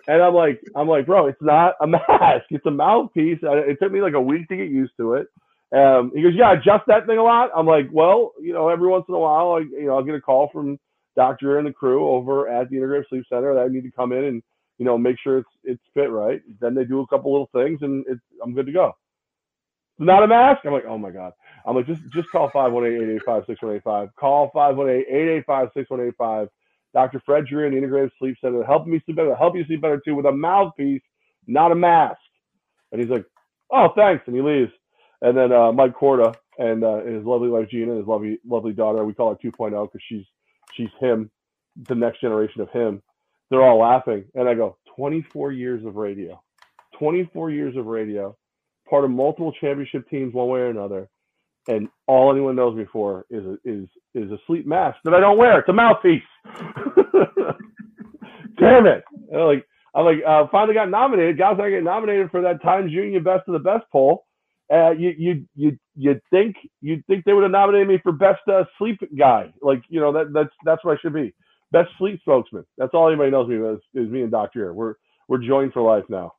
And 0.08 0.22
I'm 0.22 0.34
like, 0.34 0.60
I'm 0.76 0.88
like, 0.88 1.06
bro, 1.06 1.26
it's 1.26 1.42
not 1.42 1.74
a 1.80 1.86
mask. 1.86 2.46
It's 2.50 2.66
a 2.66 2.70
mouthpiece. 2.70 3.38
It 3.42 3.78
took 3.80 3.92
me 3.92 4.02
like 4.02 4.14
a 4.14 4.20
week 4.20 4.48
to 4.48 4.56
get 4.56 4.68
used 4.68 4.92
to 4.98 5.14
it. 5.14 5.28
Um, 5.76 6.12
he 6.14 6.22
goes, 6.22 6.34
yeah, 6.34 6.52
adjust 6.52 6.84
that 6.88 7.06
thing 7.06 7.18
a 7.18 7.22
lot. 7.22 7.50
I'm 7.56 7.66
like, 7.66 7.88
well, 7.90 8.32
you 8.40 8.52
know, 8.52 8.68
every 8.68 8.88
once 8.88 9.06
in 9.08 9.14
a 9.14 9.18
while, 9.18 9.52
I, 9.52 9.60
you 9.60 9.86
know, 9.86 9.96
I'll 9.96 10.04
get 10.04 10.14
a 10.14 10.20
call 10.20 10.50
from 10.52 10.78
Doctor 11.16 11.58
and 11.58 11.66
the 11.66 11.72
crew 11.72 12.08
over 12.08 12.48
at 12.48 12.68
the 12.68 12.76
Integrative 12.76 13.08
Sleep 13.08 13.24
Center 13.28 13.54
that 13.54 13.62
I 13.62 13.68
need 13.68 13.84
to 13.84 13.90
come 13.90 14.12
in 14.12 14.24
and 14.24 14.42
you 14.82 14.86
know, 14.86 14.98
make 14.98 15.16
sure 15.22 15.38
it's 15.38 15.48
it's 15.62 15.82
fit 15.94 16.10
right. 16.10 16.40
Then 16.60 16.74
they 16.74 16.84
do 16.84 17.00
a 17.00 17.06
couple 17.06 17.30
little 17.32 17.50
things, 17.52 17.78
and 17.82 18.04
it's 18.08 18.20
I'm 18.42 18.52
good 18.52 18.66
to 18.66 18.72
go. 18.72 18.92
It's 19.98 20.06
not 20.06 20.24
a 20.24 20.26
mask. 20.26 20.62
I'm 20.64 20.72
like, 20.72 20.86
oh 20.88 20.98
my 20.98 21.10
god. 21.10 21.32
I'm 21.64 21.76
like, 21.76 21.86
just 21.86 22.00
just 22.12 22.28
call 22.30 22.50
518-885-6185. 22.50 24.10
Call 24.18 24.50
518-885-6185. 24.52 26.48
Dr. 26.94 27.20
Fred 27.24 27.44
Dreher 27.46 27.66
and 27.66 27.74
the 27.74 27.80
Integrative 27.80 28.10
Sleep 28.18 28.36
Center 28.40 28.62
helping 28.64 28.92
me 28.92 29.02
sleep 29.04 29.16
better, 29.16 29.34
help 29.34 29.56
you 29.56 29.64
sleep 29.64 29.80
better 29.80 30.00
too 30.04 30.14
with 30.14 30.26
a 30.26 30.32
mouthpiece, 30.32 31.02
not 31.46 31.72
a 31.72 31.74
mask. 31.74 32.18
And 32.90 33.00
he's 33.00 33.10
like, 33.10 33.24
oh, 33.70 33.88
thanks. 33.96 34.24
And 34.26 34.36
he 34.36 34.42
leaves. 34.42 34.72
And 35.22 35.36
then 35.36 35.52
uh, 35.52 35.72
Mike 35.72 35.94
Corda 35.94 36.34
and 36.58 36.84
uh, 36.84 37.02
his 37.04 37.24
lovely 37.24 37.48
wife 37.48 37.68
Gina 37.70 37.90
and 37.92 37.98
his 37.98 38.06
lovely 38.06 38.38
lovely 38.46 38.72
daughter, 38.72 39.04
we 39.04 39.14
call 39.14 39.30
her 39.30 39.36
2.0 39.36 39.70
because 39.70 40.02
she's 40.08 40.24
she's 40.74 40.90
him, 41.00 41.30
the 41.88 41.94
next 41.94 42.20
generation 42.20 42.60
of 42.60 42.70
him. 42.70 43.02
They're 43.50 43.62
all 43.62 43.78
laughing. 43.78 44.24
And 44.34 44.48
I 44.48 44.54
go, 44.54 44.76
24 44.96 45.52
years 45.52 45.84
of 45.84 45.96
radio. 45.96 46.42
24 46.98 47.50
years 47.50 47.76
of 47.76 47.86
radio, 47.86 48.36
part 48.88 49.04
of 49.04 49.10
multiple 49.10 49.52
championship 49.52 50.08
teams 50.08 50.34
one 50.34 50.48
way 50.48 50.60
or 50.60 50.70
another 50.70 51.08
and 51.68 51.88
all 52.06 52.32
anyone 52.32 52.56
knows 52.56 52.76
me 52.76 52.84
for 52.92 53.24
is 53.30 53.44
a, 53.44 53.56
is 53.64 53.88
is 54.14 54.30
a 54.30 54.38
sleep 54.46 54.66
mask 54.66 54.98
that 55.04 55.14
I 55.14 55.20
don't 55.20 55.38
wear. 55.38 55.60
It's 55.60 55.68
a 55.68 55.72
mouthpiece. 55.72 56.22
Damn 58.58 58.86
it! 58.86 59.04
Like 59.32 59.66
I'm 59.94 60.04
like 60.04 60.18
uh, 60.26 60.46
finally 60.50 60.74
got 60.74 60.90
nominated. 60.90 61.38
Guys, 61.38 61.58
I 61.60 61.70
get 61.70 61.84
nominated 61.84 62.30
for 62.30 62.42
that 62.42 62.62
Times 62.62 62.92
Union 62.92 63.22
Best 63.22 63.48
of 63.48 63.52
the 63.52 63.58
Best 63.58 63.84
poll. 63.92 64.24
Uh, 64.72 64.90
you 64.92 65.12
you 65.18 65.44
you 65.54 65.78
you 65.96 66.20
think 66.30 66.56
you 66.80 67.02
think 67.06 67.24
they 67.24 67.32
would 67.32 67.42
have 67.42 67.52
nominated 67.52 67.88
me 67.88 67.98
for 68.02 68.12
best 68.12 68.40
uh, 68.48 68.64
sleep 68.78 68.98
guy? 69.18 69.52
Like 69.60 69.82
you 69.88 70.00
know 70.00 70.12
that 70.12 70.32
that's 70.32 70.54
that's 70.64 70.84
what 70.84 70.96
I 70.96 71.00
should 71.00 71.14
be. 71.14 71.34
Best 71.72 71.90
sleep 71.98 72.20
spokesman. 72.20 72.64
That's 72.78 72.92
all 72.94 73.08
anybody 73.08 73.30
knows 73.30 73.48
me 73.48 73.56
as 73.56 73.78
is 73.94 74.10
me 74.10 74.22
and 74.22 74.30
Doctor. 74.30 74.72
We're 74.72 74.94
we're 75.28 75.38
joined 75.44 75.72
for 75.72 75.82
life 75.82 76.04
now. 76.08 76.32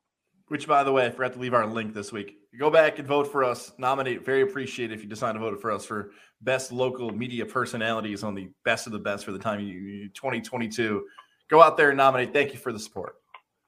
Which, 0.54 0.68
by 0.68 0.84
the 0.84 0.92
way, 0.92 1.04
I 1.04 1.10
forgot 1.10 1.32
to 1.32 1.40
leave 1.40 1.52
our 1.52 1.66
link 1.66 1.94
this 1.94 2.12
week. 2.12 2.36
Go 2.56 2.70
back 2.70 3.00
and 3.00 3.08
vote 3.08 3.26
for 3.26 3.42
us. 3.42 3.72
Nominate. 3.76 4.24
Very 4.24 4.42
appreciate 4.42 4.92
if 4.92 5.02
you 5.02 5.08
decide 5.08 5.32
to 5.32 5.40
vote 5.40 5.60
for 5.60 5.72
us 5.72 5.84
for 5.84 6.12
best 6.42 6.70
local 6.70 7.10
media 7.10 7.44
personalities 7.44 8.22
on 8.22 8.36
the 8.36 8.48
best 8.64 8.86
of 8.86 8.92
the 8.92 9.00
best 9.00 9.24
for 9.24 9.32
the 9.32 9.38
time 9.40 9.58
you 9.58 10.08
2022. 10.10 11.04
Go 11.50 11.60
out 11.60 11.76
there 11.76 11.88
and 11.88 11.96
nominate. 11.96 12.32
Thank 12.32 12.52
you 12.52 12.60
for 12.60 12.72
the 12.72 12.78
support. 12.78 13.16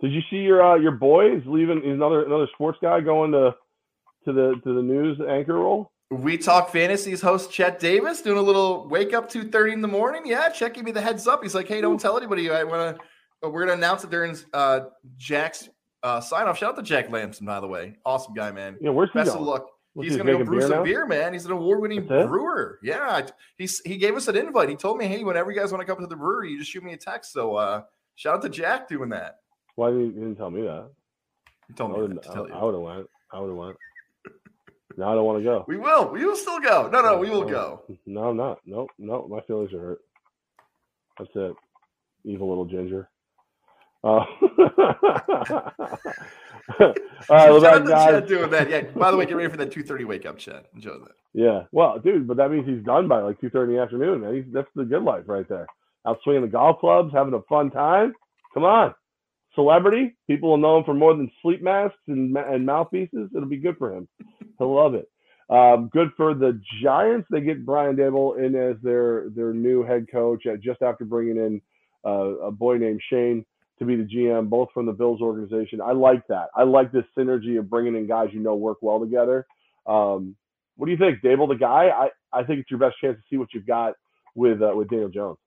Did 0.00 0.12
you 0.12 0.20
see 0.30 0.36
your 0.36 0.64
uh, 0.64 0.76
your 0.76 0.92
boy 0.92 1.34
is 1.34 1.42
leaving? 1.44 1.82
Another 1.84 2.24
another 2.24 2.46
sports 2.54 2.78
guy 2.80 3.00
going 3.00 3.32
to 3.32 3.52
to 4.24 4.32
the 4.32 4.54
to 4.62 4.72
the 4.72 4.82
news 4.82 5.18
anchor 5.28 5.54
role. 5.54 5.90
We 6.12 6.38
talk 6.38 6.70
fantasies 6.70 7.20
host 7.20 7.50
Chet 7.50 7.80
Davis 7.80 8.22
doing 8.22 8.38
a 8.38 8.42
little 8.42 8.86
wake 8.88 9.12
up 9.12 9.28
two 9.28 9.50
thirty 9.50 9.72
in 9.72 9.80
the 9.80 9.88
morning. 9.88 10.22
Yeah, 10.24 10.50
Chet 10.50 10.74
gave 10.74 10.84
me 10.84 10.92
the 10.92 11.00
heads 11.00 11.26
up. 11.26 11.42
He's 11.42 11.52
like, 11.52 11.66
hey, 11.66 11.80
don't 11.80 11.98
tell 11.98 12.16
anybody. 12.16 12.48
I 12.48 12.62
want 12.62 12.96
to. 12.96 13.48
We're 13.48 13.66
gonna 13.66 13.76
announce 13.76 14.04
it 14.04 14.10
during 14.10 14.36
uh, 14.54 14.82
Jack's 15.18 15.68
uh, 16.06 16.20
sign 16.20 16.46
off. 16.46 16.58
Shout 16.58 16.70
out 16.70 16.76
to 16.76 16.82
Jack 16.82 17.10
Lamson, 17.10 17.46
by 17.46 17.58
the 17.58 17.66
way. 17.66 17.96
Awesome 18.04 18.32
guy, 18.34 18.52
man. 18.52 18.76
Yeah, 18.80 18.90
where's 18.90 19.10
he 19.12 19.18
Best 19.18 19.30
going? 19.30 19.40
of 19.40 19.46
luck. 19.46 19.66
What's 19.94 20.06
he's 20.08 20.16
he, 20.16 20.22
going 20.22 20.38
to 20.38 20.44
go 20.44 20.44
brew 20.44 20.58
beer 20.58 20.68
some 20.68 20.76
now? 20.78 20.84
beer, 20.84 21.06
man. 21.06 21.32
He's 21.32 21.46
an 21.46 21.52
award-winning 21.52 22.06
brewer. 22.06 22.78
Yeah, 22.82 23.26
he's 23.56 23.80
he 23.84 23.96
gave 23.96 24.14
us 24.14 24.28
an 24.28 24.36
invite. 24.36 24.68
He 24.68 24.76
told 24.76 24.98
me, 24.98 25.06
hey, 25.06 25.24
whenever 25.24 25.50
you 25.50 25.58
guys 25.58 25.72
want 25.72 25.80
to 25.80 25.86
come 25.86 26.00
to 26.00 26.06
the 26.06 26.16
brewery, 26.16 26.50
you 26.52 26.58
just 26.58 26.70
shoot 26.70 26.84
me 26.84 26.92
a 26.92 26.96
text. 26.96 27.32
So 27.32 27.56
uh, 27.56 27.82
shout 28.14 28.36
out 28.36 28.42
to 28.42 28.48
Jack 28.48 28.88
doing 28.88 29.08
that. 29.10 29.40
Why 29.74 29.90
didn't 29.90 30.14
you 30.14 30.34
tell 30.34 30.50
me 30.50 30.62
that? 30.62 30.90
He 31.66 31.74
I 31.74 31.76
told 31.76 31.92
me 31.92 32.02
would 32.02 32.16
that 32.16 32.22
to. 32.24 32.46
I 32.54 32.62
would 32.62 32.74
have 32.74 32.82
went. 32.82 33.06
I 33.32 33.40
would 33.40 33.48
have 33.48 33.56
went. 33.56 33.76
Now 34.98 35.10
I 35.12 35.14
don't 35.14 35.24
want 35.24 35.38
to 35.40 35.44
go. 35.44 35.64
we 35.68 35.76
will. 35.76 36.08
We 36.10 36.24
will 36.24 36.36
still 36.36 36.60
go. 36.60 36.88
No, 36.92 37.02
no, 37.02 37.18
we 37.18 37.30
will 37.30 37.42
Oh, 37.44 37.48
go. 37.48 37.82
No, 38.06 38.28
I'm 38.28 38.36
not. 38.36 38.58
Nope, 38.64 38.90
nope. 38.98 39.28
My 39.28 39.40
feelings 39.40 39.72
are 39.72 39.80
hurt. 39.80 39.98
That's 41.18 41.30
it. 41.34 41.54
Evil 42.24 42.48
little 42.48 42.64
ginger. 42.66 43.08
Uh, 44.06 44.24
all 46.80 46.86
right, 47.28 47.50
well, 47.50 47.60
that 47.60 47.86
guy. 47.86 48.20
Doing 48.20 48.50
that. 48.50 48.70
Yeah. 48.70 48.82
By 48.94 49.10
the 49.10 49.16
way, 49.16 49.26
get 49.26 49.36
ready 49.36 49.50
for 49.50 49.56
that 49.56 49.72
two 49.72 49.82
thirty 49.82 50.04
wake 50.04 50.26
up, 50.26 50.38
Chet. 50.38 50.66
Enjoy 50.74 50.92
that. 50.98 51.12
Yeah. 51.32 51.62
Well, 51.72 51.98
dude, 51.98 52.26
but 52.26 52.36
that 52.36 52.50
means 52.50 52.66
he's 52.66 52.84
done 52.84 53.08
by 53.08 53.20
like 53.20 53.40
two 53.40 53.50
thirty 53.50 53.72
in 53.72 53.78
the 53.78 53.82
afternoon. 53.82 54.20
Man. 54.20 54.34
He's, 54.34 54.44
that's 54.52 54.68
the 54.74 54.84
good 54.84 55.02
life 55.02 55.24
right 55.26 55.48
there. 55.48 55.66
Out 56.06 56.18
swinging 56.22 56.42
the 56.42 56.48
golf 56.48 56.78
clubs, 56.80 57.12
having 57.12 57.34
a 57.34 57.42
fun 57.48 57.70
time. 57.70 58.12
Come 58.54 58.64
on, 58.64 58.94
celebrity. 59.54 60.16
People 60.26 60.50
will 60.50 60.56
know 60.56 60.78
him 60.78 60.84
for 60.84 60.94
more 60.94 61.14
than 61.14 61.30
sleep 61.42 61.62
masks 61.62 61.98
and 62.08 62.36
and 62.36 62.66
mouthpieces. 62.66 63.30
It'll 63.34 63.48
be 63.48 63.58
good 63.58 63.76
for 63.76 63.92
him. 63.92 64.08
He'll 64.58 64.74
love 64.74 64.94
it. 64.94 65.08
Um, 65.48 65.88
good 65.92 66.10
for 66.16 66.34
the 66.34 66.60
Giants. 66.82 67.28
They 67.30 67.40
get 67.40 67.64
Brian 67.64 67.96
Daboll 67.96 68.38
in 68.44 68.54
as 68.56 68.76
their 68.82 69.30
their 69.30 69.52
new 69.52 69.84
head 69.84 70.06
coach 70.10 70.46
at, 70.46 70.60
just 70.60 70.82
after 70.82 71.04
bringing 71.04 71.36
in 71.36 71.62
uh, 72.04 72.38
a 72.38 72.50
boy 72.50 72.76
named 72.78 73.00
Schoen 73.08 73.44
to 73.78 73.84
be 73.84 73.96
the 73.96 74.04
GM, 74.04 74.48
both 74.48 74.68
from 74.72 74.86
the 74.86 74.92
Bills 74.92 75.20
organization. 75.20 75.80
I 75.80 75.92
like 75.92 76.26
that. 76.28 76.48
I 76.54 76.62
like 76.62 76.92
this 76.92 77.04
synergy 77.16 77.58
of 77.58 77.68
bringing 77.68 77.96
in 77.96 78.06
guys 78.06 78.30
you 78.32 78.40
know 78.40 78.54
work 78.54 78.78
well 78.80 79.00
together. 79.00 79.46
Um, 79.86 80.36
what 80.76 80.86
do 80.86 80.92
you 80.92 80.98
think, 80.98 81.22
Daboll, 81.22 81.48
the 81.48 81.54
guy? 81.54 81.88
I, 81.88 82.08
I 82.32 82.44
think 82.44 82.60
it's 82.60 82.70
your 82.70 82.80
best 82.80 82.96
chance 83.00 83.16
to 83.16 83.22
see 83.30 83.36
what 83.38 83.48
you've 83.54 83.66
got 83.66 83.94
with 84.34 84.62
uh, 84.62 84.72
with 84.74 84.88
Daniel 84.88 85.08
Jones. 85.08 85.38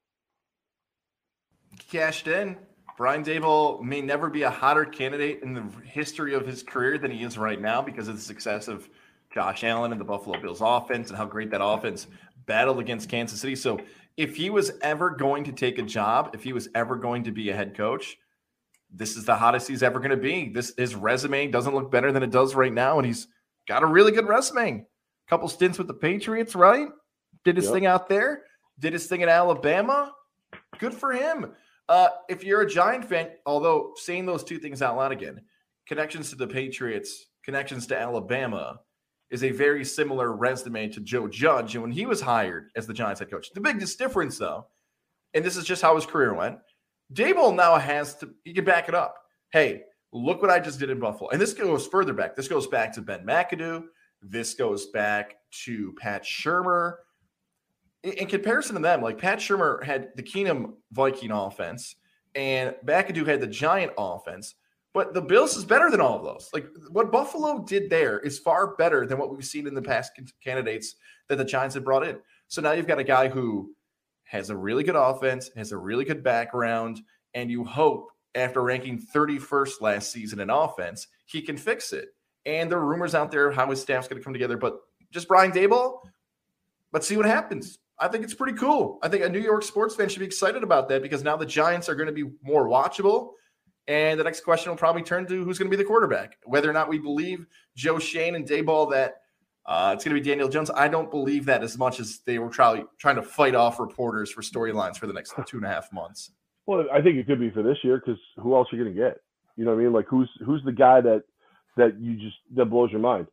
cashed 1.92 2.28
in. 2.28 2.58
Brian 2.98 3.24
Daboll 3.24 3.82
may 3.82 4.02
never 4.02 4.30
be 4.30 4.44
a 4.44 4.50
hotter 4.50 4.84
candidate 4.84 5.42
in 5.42 5.54
the 5.54 5.64
history 5.86 6.34
of 6.34 6.46
his 6.46 6.64
career 6.64 6.98
than 6.98 7.12
he 7.12 7.24
is 7.24 7.38
right 7.38 7.62
now 7.62 7.82
because 7.82 8.10
of 8.10 8.16
the 8.16 8.22
success 8.22 8.68
of 8.68 8.90
Josh 9.34 9.64
Allen 9.64 9.94
and 9.94 10.02
the 10.02 10.06
Buffalo 10.06 10.38
Bills 10.42 10.60
offense 10.62 11.08
and 11.08 11.18
how 11.18 11.26
great 11.26 11.50
that 11.52 11.64
offense 11.64 12.08
battled 12.46 12.80
against 12.80 13.08
Kansas 13.08 13.40
City. 13.40 13.56
So 13.56 13.80
if 14.20 14.36
he 14.36 14.50
was 14.50 14.74
ever 14.82 15.12
going 15.12 15.46
to 15.46 15.54
take 15.54 15.80
a 15.80 15.82
job, 15.82 16.32
if 16.34 16.44
he 16.44 16.52
was 16.52 16.68
ever 16.76 16.98
going 16.98 17.24
to 17.24 17.32
be 17.32 17.50
a 17.50 17.56
head 17.56 17.74
coach, 17.74 18.18
this 18.94 19.16
is 19.16 19.24
the 19.24 19.34
hottest 19.34 19.70
he's 19.70 19.82
ever 19.82 19.98
going 20.00 20.12
to 20.12 20.18
be. 20.18 20.50
This 20.50 20.74
his 20.78 20.94
resume 20.94 21.48
doesn't 21.48 21.74
look 21.74 21.90
better 21.90 22.12
than 22.12 22.22
it 22.22 22.30
does 22.30 22.54
right 22.54 22.74
now, 22.74 22.98
and 23.00 23.06
he's 23.06 23.28
got 23.66 23.82
a 23.82 23.86
really 23.86 24.12
good 24.12 24.28
resume. 24.28 24.86
Couple 25.30 25.48
stints 25.48 25.78
with 25.78 25.88
the 25.88 25.94
Patriots, 25.94 26.54
right? 26.54 26.90
Did 27.46 27.56
his 27.56 27.66
Yep. 27.66 27.74
thing 27.74 27.86
out 27.86 28.10
there. 28.10 28.44
Did 28.78 28.92
his 28.92 29.08
thing 29.08 29.22
in 29.22 29.30
Alabama. 29.30 30.14
Good 30.80 30.94
for 30.94 31.14
him. 31.14 31.54
Uh, 31.88 32.10
if 32.28 32.44
you're 32.44 32.62
a 32.62 32.70
Giant 32.70 33.06
fan, 33.06 33.30
although 33.46 33.94
saying 33.96 34.26
those 34.26 34.44
two 34.44 34.58
things 34.60 34.82
out 34.82 34.98
loud 34.98 35.14
again, 35.14 35.40
connections 35.88 36.30
to 36.32 36.36
the 36.36 36.48
Patriots, 36.48 37.28
connections 37.46 37.88
to 37.88 37.98
Alabama, 37.98 38.82
is 39.32 39.44
a 39.44 39.52
very 39.52 39.86
similar 39.86 40.34
resume 40.34 40.90
to 40.90 41.00
Joe 41.00 41.28
Judge. 41.28 41.76
And 41.76 41.84
when 41.84 41.92
he 41.92 42.06
was 42.06 42.22
hired 42.22 42.70
as 42.76 42.88
the 42.88 42.94
Giants 42.94 43.20
head 43.20 43.30
coach, 43.30 43.52
the 43.52 43.62
biggest 43.62 44.00
difference, 44.00 44.38
though, 44.38 44.68
and 45.34 45.46
this 45.46 45.58
is 45.58 45.66
just 45.66 45.82
how 45.82 45.96
his 45.96 46.06
career 46.06 46.34
went, 46.34 46.58
Daboll 47.14 47.56
now 47.56 47.78
has 47.78 48.16
to, 48.16 48.30
he 48.44 48.54
can 48.54 48.66
back 48.66 48.90
it 48.90 48.96
up. 48.96 49.16
Hey, 49.52 49.84
look 50.12 50.42
what 50.42 50.52
I 50.52 50.60
just 50.60 50.80
did 50.80 50.90
in 50.90 51.00
Buffalo. 51.00 51.30
And 51.30 51.42
this 51.42 51.54
goes 51.54 51.88
further 51.88 52.14
back. 52.14 52.36
This 52.36 52.48
goes 52.48 52.68
back 52.68 52.94
to 52.94 53.02
Ben 53.02 53.26
McAdoo. 53.26 53.84
This 54.22 54.54
goes 54.54 54.88
back 54.88 55.38
to 55.64 55.94
Pat 56.00 56.24
Shurmur. 56.24 56.96
In, 58.04 58.14
in 58.14 58.28
comparison 58.28 58.76
to 58.76 58.82
them, 58.82 59.02
like 59.02 59.18
Pat 59.18 59.40
Shurmur 59.40 59.84
had 59.84 60.10
the 60.16 60.24
Keenum 60.24 60.74
Viking 60.92 61.32
offense 61.32 61.96
and 62.36 62.76
McAdoo 62.86 63.26
had 63.26 63.42
the 63.42 63.48
Giant 63.48 63.92
offense. 63.98 64.56
But 64.94 65.14
the 65.14 65.22
Bills 65.22 65.56
is 65.56 65.66
better 65.66 65.92
than 65.92 66.02
all 66.02 66.18
of 66.18 66.24
those. 66.24 66.50
Like 66.52 66.68
what 66.90 67.12
Buffalo 67.12 67.64
did 67.64 67.90
there 67.90 68.20
is 68.20 68.40
far 68.40 68.76
better 68.76 69.06
than 69.06 69.20
what 69.20 69.32
we've 69.32 69.46
seen 69.46 69.68
in 69.68 69.76
the 69.76 69.82
past 69.82 70.12
candidates 70.44 70.96
that 71.28 71.38
the 71.38 71.46
Giants 71.46 71.76
have 71.76 71.84
brought 71.84 72.08
in. 72.08 72.18
So 72.48 72.62
now 72.62 72.72
you've 72.72 72.88
got 72.88 72.98
a 73.00 73.04
guy 73.04 73.28
who 73.28 73.76
has 74.24 74.50
a 74.50 74.58
really 74.58 74.84
good 74.84 74.96
offense, 74.96 75.52
has 75.56 75.72
a 75.72 75.78
really 75.78 76.06
good 76.06 76.24
background, 76.24 77.02
and 77.34 77.52
you 77.52 77.64
hope 77.64 78.12
after 78.36 78.62
ranking 78.62 79.00
31st 79.00 79.82
last 79.82 80.12
season 80.12 80.40
in 80.40 80.50
offense, 80.50 81.08
he 81.26 81.42
can 81.42 81.58
fix 81.58 81.94
it. 81.94 82.10
And 82.46 82.72
there 82.72 82.80
are 82.80 82.86
rumors 82.86 83.16
out 83.16 83.32
there 83.32 83.52
how 83.52 83.70
his 83.70 83.82
staff's 83.82 84.08
going 84.08 84.20
to 84.20 84.24
come 84.24 84.34
together. 84.34 84.58
But 84.58 84.80
just 85.12 85.28
Brian 85.28 85.52
Daboll, 85.52 86.00
let's 86.94 87.08
see 87.08 87.18
what 87.18 87.26
happens. 87.26 87.80
I 88.00 88.08
think 88.08 88.24
it's 88.24 88.34
pretty 88.34 88.58
cool. 88.58 88.98
I 89.04 89.10
think 89.10 89.24
a 89.24 89.30
New 89.30 89.42
York 89.42 89.64
sports 89.64 89.96
fan 89.96 90.10
should 90.10 90.20
be 90.20 90.26
excited 90.26 90.64
about 90.64 90.88
that 90.90 91.02
because 91.02 91.24
now 91.24 91.36
the 91.36 91.46
Giants 91.46 91.90
are 91.90 91.96
going 91.96 92.08
to 92.08 92.14
be 92.14 92.32
more 92.42 92.68
watchable. 92.68 93.32
And 93.90 94.20
the 94.20 94.24
next 94.24 94.42
question 94.42 94.70
will 94.70 94.78
probably 94.78 95.02
turn 95.02 95.26
to 95.26 95.44
who's 95.44 95.58
going 95.58 95.70
to 95.70 95.76
be 95.76 95.82
the 95.82 95.88
quarterback. 95.88 96.38
Whether 96.46 96.70
or 96.70 96.74
not 96.74 96.90
we 96.90 97.00
believe 97.00 97.48
Joe 97.76 97.98
Schoen 97.98 98.36
and 98.36 98.48
Daboll 98.48 98.92
that 98.92 99.22
uh, 99.66 99.94
it's 99.96 100.06
going 100.06 100.16
to 100.16 100.22
be 100.22 100.30
Daniel 100.30 100.48
Jones, 100.48 100.70
I 100.70 100.88
don't 100.88 101.10
believe 101.10 101.46
that 101.46 101.64
as 101.64 101.76
much 101.76 102.00
as 102.00 102.20
they 102.20 102.38
were 102.38 102.52
trying 102.52 102.86
trying 103.00 103.16
to 103.16 103.24
fight 103.24 103.56
off 103.56 103.80
reporters 103.80 104.32
for 104.32 104.44
storylines 104.44 104.98
for 104.98 105.08
the 105.08 105.14
next 105.14 105.34
two 105.48 105.58
and 105.58 105.66
a 105.66 105.70
half 105.70 105.92
months. 105.92 106.30
Well, 106.68 106.86
I 106.94 107.02
think 107.02 107.18
it 107.18 107.26
could 107.26 107.40
be 107.40 107.50
for 107.50 107.64
this 107.64 107.78
year 107.84 107.98
because 107.98 108.22
who 108.38 108.56
else 108.56 108.68
are 108.72 108.76
you 108.76 108.84
going 108.84 108.96
to 108.96 109.02
get? 109.02 109.22
You 109.58 109.66
know 109.66 109.72
what 109.72 109.82
I 109.82 109.84
mean? 109.84 109.94
Like 109.94 110.06
who's 110.08 110.30
who's 110.46 110.64
the 110.64 110.72
guy 110.72 111.02
that 111.02 111.24
that 111.78 112.00
you 112.00 112.14
just 112.14 112.38
that 112.56 112.66
blows 112.66 112.92
your 112.92 113.02
mind? 113.02 113.26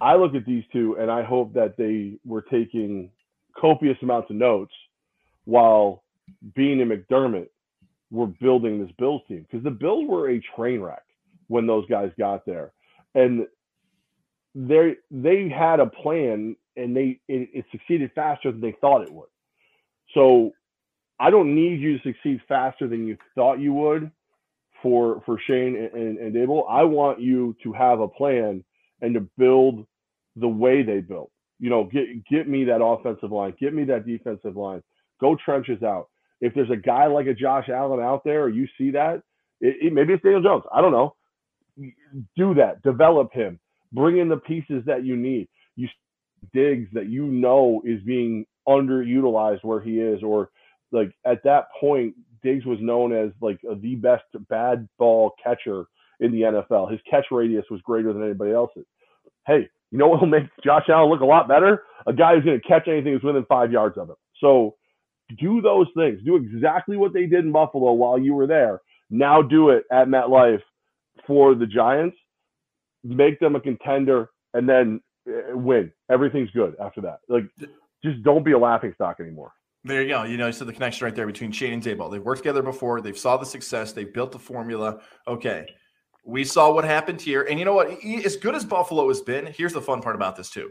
I 0.00 0.14
look 0.14 0.36
at 0.36 0.46
these 0.46 0.62
two 0.72 0.96
and 1.00 1.10
I 1.10 1.24
hope 1.24 1.52
that 1.54 1.76
they 1.76 2.18
were 2.24 2.42
taking 2.42 3.10
copious 3.60 3.98
amounts 4.02 4.30
of 4.30 4.36
notes 4.36 4.72
while 5.46 6.04
Beane 6.54 6.80
and 6.80 6.92
McDermott 6.92 7.48
were 8.14 8.26
building 8.26 8.80
this 8.80 8.94
Bills 8.98 9.22
team 9.28 9.46
because 9.50 9.64
the 9.64 9.70
Bills 9.70 10.06
were 10.08 10.30
a 10.30 10.40
train 10.56 10.80
wreck 10.80 11.02
when 11.48 11.66
those 11.66 11.86
guys 11.88 12.10
got 12.18 12.46
there, 12.46 12.72
and 13.14 13.46
they 14.54 14.94
they 15.10 15.48
had 15.48 15.80
a 15.80 15.86
plan 15.86 16.56
and 16.76 16.96
they 16.96 17.20
it, 17.28 17.48
it 17.52 17.64
succeeded 17.72 18.10
faster 18.14 18.52
than 18.52 18.60
they 18.60 18.76
thought 18.80 19.02
it 19.02 19.12
would. 19.12 19.28
So 20.14 20.52
I 21.18 21.30
don't 21.30 21.54
need 21.54 21.80
you 21.80 21.98
to 21.98 22.02
succeed 22.02 22.40
faster 22.48 22.88
than 22.88 23.06
you 23.06 23.16
thought 23.34 23.58
you 23.58 23.72
would 23.74 24.10
for 24.82 25.22
for 25.26 25.38
Schoen 25.46 25.76
and, 25.76 25.92
and, 25.92 26.18
and 26.18 26.34
Daboll. 26.34 26.64
I 26.70 26.84
want 26.84 27.20
you 27.20 27.56
to 27.64 27.72
have 27.72 28.00
a 28.00 28.08
plan 28.08 28.64
and 29.00 29.14
to 29.14 29.28
build 29.36 29.86
the 30.36 30.48
way 30.48 30.82
they 30.82 31.00
built. 31.00 31.30
You 31.58 31.70
know, 31.70 31.84
get 31.84 32.24
get 32.28 32.48
me 32.48 32.64
that 32.64 32.82
offensive 32.82 33.32
line, 33.32 33.54
get 33.60 33.74
me 33.74 33.84
that 33.84 34.06
defensive 34.06 34.56
line. 34.56 34.82
Go 35.20 35.36
trenches 35.44 35.82
out. 35.82 36.08
If 36.40 36.54
there's 36.54 36.70
a 36.70 36.76
guy 36.76 37.06
like 37.06 37.26
a 37.26 37.34
Josh 37.34 37.68
Allen 37.68 38.00
out 38.00 38.22
there, 38.24 38.44
or 38.44 38.48
you 38.48 38.66
see 38.78 38.90
that, 38.92 39.22
it, 39.60 39.76
it, 39.80 39.92
maybe 39.92 40.12
it's 40.12 40.22
Daniel 40.22 40.42
Jones. 40.42 40.64
I 40.72 40.80
don't 40.80 40.92
know. 40.92 41.14
Do 42.36 42.54
that. 42.54 42.82
Develop 42.82 43.32
him. 43.32 43.58
Bring 43.92 44.18
in 44.18 44.28
the 44.28 44.36
pieces 44.36 44.82
that 44.86 45.04
you 45.04 45.16
need. 45.16 45.48
You 45.76 45.88
digs 46.52 46.88
that 46.92 47.08
you 47.08 47.26
know 47.26 47.82
is 47.84 48.00
being 48.02 48.46
underutilized 48.68 49.64
where 49.64 49.80
he 49.80 50.00
is, 50.00 50.22
or 50.22 50.50
like 50.92 51.12
at 51.24 51.42
that 51.44 51.66
point, 51.80 52.14
Diggs 52.42 52.66
was 52.66 52.78
known 52.80 53.12
as 53.12 53.30
like 53.40 53.58
the 53.62 53.94
best 53.96 54.24
bad 54.48 54.88
ball 54.98 55.32
catcher 55.42 55.84
in 56.20 56.32
the 56.32 56.42
NFL. 56.42 56.90
His 56.90 57.00
catch 57.08 57.26
radius 57.30 57.64
was 57.70 57.80
greater 57.82 58.12
than 58.12 58.22
anybody 58.22 58.52
else's. 58.52 58.84
Hey, 59.46 59.68
you 59.90 59.98
know 59.98 60.08
what 60.08 60.20
will 60.20 60.28
make 60.28 60.44
Josh 60.64 60.84
Allen 60.88 61.10
look 61.10 61.20
a 61.20 61.26
lot 61.26 61.48
better? 61.48 61.82
A 62.06 62.12
guy 62.12 62.34
who's 62.34 62.44
going 62.44 62.60
to 62.60 62.68
catch 62.68 62.88
anything 62.88 63.12
that's 63.12 63.24
within 63.24 63.44
five 63.46 63.72
yards 63.72 63.96
of 63.98 64.08
him. 64.08 64.16
So 64.40 64.76
do 65.38 65.60
those 65.60 65.86
things. 65.96 66.20
Do 66.24 66.36
exactly 66.36 66.96
what 66.96 67.12
they 67.12 67.26
did 67.26 67.44
in 67.44 67.52
Buffalo 67.52 67.92
while 67.92 68.18
you 68.18 68.34
were 68.34 68.46
there. 68.46 68.80
Now 69.10 69.42
do 69.42 69.70
it 69.70 69.84
at 69.90 70.08
MetLife 70.08 70.62
for 71.26 71.54
the 71.54 71.66
Giants. 71.66 72.16
Make 73.02 73.38
them 73.40 73.56
a 73.56 73.60
contender 73.60 74.30
and 74.54 74.68
then 74.68 75.00
eh, 75.28 75.52
win. 75.52 75.92
Everything's 76.10 76.50
good 76.50 76.74
after 76.80 77.00
that. 77.02 77.18
Like, 77.28 77.44
just 78.02 78.22
don't 78.22 78.44
be 78.44 78.52
a 78.52 78.58
laughing 78.58 78.92
stock 78.94 79.20
anymore. 79.20 79.52
There 79.84 80.02
you 80.02 80.08
go. 80.08 80.24
You 80.24 80.38
know, 80.38 80.46
you 80.46 80.52
said 80.52 80.66
the 80.66 80.72
connection 80.72 81.04
right 81.04 81.14
there 81.14 81.26
between 81.26 81.52
Schoen 81.52 81.74
and 81.74 81.82
Daboll. 81.82 82.10
They've 82.10 82.22
worked 82.22 82.40
together 82.40 82.62
before. 82.62 83.02
They've 83.02 83.18
saw 83.18 83.36
the 83.36 83.44
success. 83.44 83.92
They've 83.92 84.12
built 84.12 84.32
the 84.32 84.38
formula. 84.38 85.00
Okay, 85.28 85.66
we 86.24 86.44
saw 86.44 86.72
what 86.72 86.84
happened 86.84 87.20
here, 87.20 87.42
and 87.42 87.58
you 87.58 87.66
know 87.66 87.74
what? 87.74 87.90
As 88.24 88.36
good 88.36 88.54
as 88.54 88.64
Buffalo 88.64 89.06
has 89.08 89.20
been, 89.20 89.46
here's 89.46 89.74
the 89.74 89.82
fun 89.82 90.00
part 90.00 90.16
about 90.16 90.36
this 90.36 90.48
too. 90.48 90.70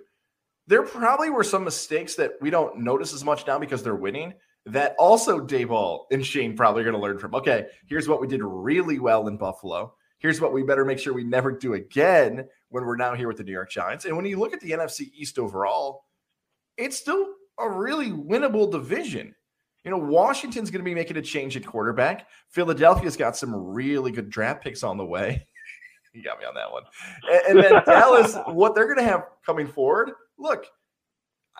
There 0.67 0.83
probably 0.83 1.29
were 1.29 1.43
some 1.43 1.63
mistakes 1.63 2.15
that 2.15 2.33
we 2.41 2.49
don't 2.49 2.79
notice 2.79 3.13
as 3.13 3.23
much 3.23 3.45
now 3.45 3.59
because 3.59 3.83
they're 3.83 3.95
winning. 3.95 4.33
That 4.65 4.95
also 4.97 5.41
Daboll 5.41 6.05
and 6.11 6.25
Schoen 6.25 6.55
probably 6.55 6.81
are 6.81 6.85
going 6.85 6.95
to 6.95 7.01
learn 7.01 7.19
from. 7.19 7.35
Okay, 7.35 7.67
here's 7.85 8.07
what 8.07 8.21
we 8.21 8.27
did 8.27 8.41
really 8.41 8.97
well 8.99 9.27
in 9.27 9.35
Buffalo. 9.35 9.93
Here's 10.19 10.39
what 10.39 10.53
we 10.53 10.63
better 10.63 10.85
make 10.85 10.99
sure 10.99 11.13
we 11.13 11.25
never 11.25 11.51
do 11.51 11.73
again 11.73 12.47
when 12.69 12.85
we're 12.85 12.95
now 12.95 13.13
here 13.13 13.27
with 13.27 13.35
the 13.35 13.43
New 13.43 13.51
York 13.51 13.69
Giants. 13.69 14.05
And 14.05 14.15
when 14.15 14.25
you 14.25 14.39
look 14.39 14.53
at 14.53 14.61
the 14.61 14.71
NFC 14.71 15.11
East 15.13 15.37
overall, 15.37 16.05
it's 16.77 16.97
still 16.97 17.27
a 17.59 17.69
really 17.69 18.09
winnable 18.09 18.71
division. 18.71 19.35
You 19.83 19.91
know, 19.91 19.97
Washington's 19.97 20.71
going 20.71 20.79
to 20.79 20.85
be 20.85 20.95
making 20.95 21.17
a 21.17 21.21
change 21.21 21.57
at 21.57 21.65
quarterback. 21.65 22.27
Philadelphia's 22.47 23.17
got 23.17 23.35
some 23.35 23.53
really 23.53 24.11
good 24.11 24.29
draft 24.29 24.63
picks 24.63 24.81
on 24.81 24.97
the 24.97 25.05
way. 25.05 25.45
you 26.13 26.23
got 26.23 26.39
me 26.39 26.45
on 26.45 26.53
that 26.55 26.71
one. 26.71 26.83
And, 27.29 27.57
and 27.57 27.63
then 27.63 27.83
Dallas, 27.85 28.37
what 28.47 28.75
they're 28.75 28.85
going 28.85 28.99
to 28.99 29.03
have 29.03 29.25
coming 29.45 29.67
forward. 29.67 30.11
Look, 30.37 30.65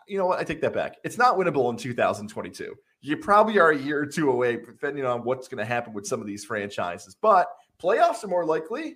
you 0.07 0.17
know 0.17 0.25
what? 0.25 0.39
I 0.39 0.43
take 0.43 0.62
that 0.62 0.73
back. 0.73 0.97
It's 1.03 1.17
not 1.17 1.38
winnable 1.38 1.69
in 1.69 1.77
2022. 1.77 2.75
You 3.01 3.17
probably 3.17 3.59
are 3.59 3.71
a 3.71 3.77
year 3.77 3.99
or 3.99 4.05
two 4.05 4.31
away, 4.31 4.57
depending 4.57 5.05
on 5.05 5.23
what's 5.23 5.47
going 5.47 5.59
to 5.59 5.65
happen 5.65 5.93
with 5.93 6.07
some 6.07 6.21
of 6.21 6.27
these 6.27 6.45
franchises. 6.45 7.15
But 7.21 7.47
playoffs 7.81 8.23
are 8.23 8.27
more 8.27 8.45
likely. 8.45 8.95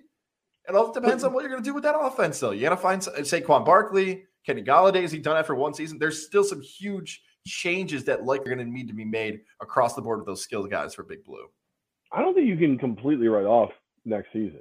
It 0.68 0.74
all 0.74 0.92
depends 0.92 1.24
on 1.24 1.32
what 1.32 1.42
you're 1.42 1.50
going 1.50 1.62
to 1.62 1.68
do 1.68 1.74
with 1.74 1.84
that 1.84 1.98
offense, 1.98 2.38
though. 2.40 2.50
You 2.50 2.62
got 2.62 2.70
to 2.70 2.76
find 2.76 3.00
uh, 3.08 3.20
Saquon 3.20 3.64
Barkley, 3.64 4.24
Kenny 4.44 4.62
Golladay. 4.62 5.02
Is 5.02 5.12
he 5.12 5.18
done 5.18 5.36
after 5.36 5.54
one 5.54 5.72
season? 5.72 5.98
There's 5.98 6.26
still 6.26 6.44
some 6.44 6.60
huge 6.60 7.22
changes 7.46 8.04
that 8.04 8.24
likely 8.24 8.52
are 8.52 8.54
going 8.54 8.66
to 8.66 8.72
need 8.72 8.88
to 8.88 8.94
be 8.94 9.04
made 9.04 9.40
across 9.60 9.94
the 9.94 10.02
board 10.02 10.18
with 10.18 10.26
those 10.26 10.42
skilled 10.42 10.70
guys 10.70 10.94
for 10.94 11.04
Big 11.04 11.24
Blue. 11.24 11.46
I 12.12 12.20
don't 12.20 12.34
think 12.34 12.48
you 12.48 12.56
can 12.56 12.76
completely 12.76 13.28
write 13.28 13.46
off 13.46 13.70
next 14.04 14.32
season 14.32 14.60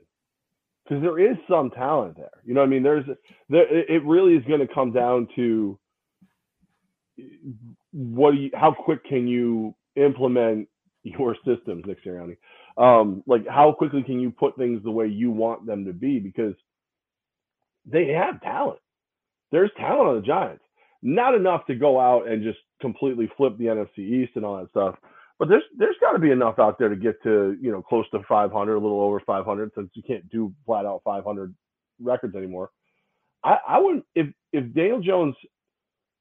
because 0.88 1.04
there 1.04 1.20
is 1.20 1.38
some 1.50 1.72
talent 1.72 2.18
there. 2.18 2.30
You 2.46 2.54
know, 2.54 2.62
I 2.64 2.68
mean, 2.68 2.84
there's 2.84 3.06
there. 3.50 3.68
It 3.92 4.04
really 4.06 4.34
is 4.36 4.46
going 4.46 4.66
to 4.66 4.74
come 4.74 4.94
down 4.94 5.28
to 5.36 5.80
what 7.92 8.32
do 8.32 8.38
you, 8.38 8.50
how 8.54 8.74
quick 8.74 9.04
can 9.06 9.28
you 9.28 9.76
implement 9.96 10.68
your 11.04 11.36
systems, 11.46 11.84
Nick 11.86 12.04
Sirianni? 12.06 12.38
Um, 12.78 13.24
like 13.28 13.48
how 13.48 13.72
quickly 13.72 14.04
can 14.04 14.20
you 14.20 14.32
put 14.32 14.56
things 14.58 14.84
the 14.84 14.92
way 14.92 15.08
you 15.08 15.32
want 15.32 15.66
them 15.66 15.86
to 15.86 15.94
be? 15.94 16.20
Because 16.20 16.54
they 17.86 18.08
have 18.10 18.42
talent. 18.42 18.80
There's 19.52 19.72
talent 19.78 20.10
on 20.10 20.16
the 20.16 20.28
Giants. 20.28 20.64
Not 21.02 21.36
enough 21.36 21.66
to 21.68 21.76
go 21.76 22.00
out 22.00 22.28
and 22.28 22.44
just 22.44 22.60
completely 22.82 23.32
flip 23.38 23.58
the 23.58 23.66
NFC 23.66 24.00
East 24.00 24.34
and 24.36 24.46
all 24.46 24.58
that 24.58 24.70
stuff. 24.72 24.96
But 25.40 25.50
there's 25.50 25.64
there's 25.78 25.96
got 26.02 26.14
to 26.14 26.20
be 26.20 26.32
enough 26.32 26.60
out 26.60 26.80
there 26.80 26.90
to 26.90 26.96
get 26.96 27.22
to 27.24 27.58
you 27.62 27.72
know 27.72 27.82
close 27.82 28.06
to 28.12 28.20
500, 28.28 28.76
a 28.76 28.80
little 28.80 29.02
over 29.02 29.22
500, 29.26 29.72
since 29.76 29.90
you 29.94 30.04
can't 30.04 30.28
do 30.30 30.54
flat 30.66 30.86
out 30.86 31.02
500 31.04 31.54
records 32.02 32.36
anymore. 32.36 32.72
I, 33.44 33.58
I 33.68 33.80
wouldn't 33.80 34.06
if 34.16 34.28
if 34.54 34.74
Daniel 34.74 35.02
Jones 35.02 35.36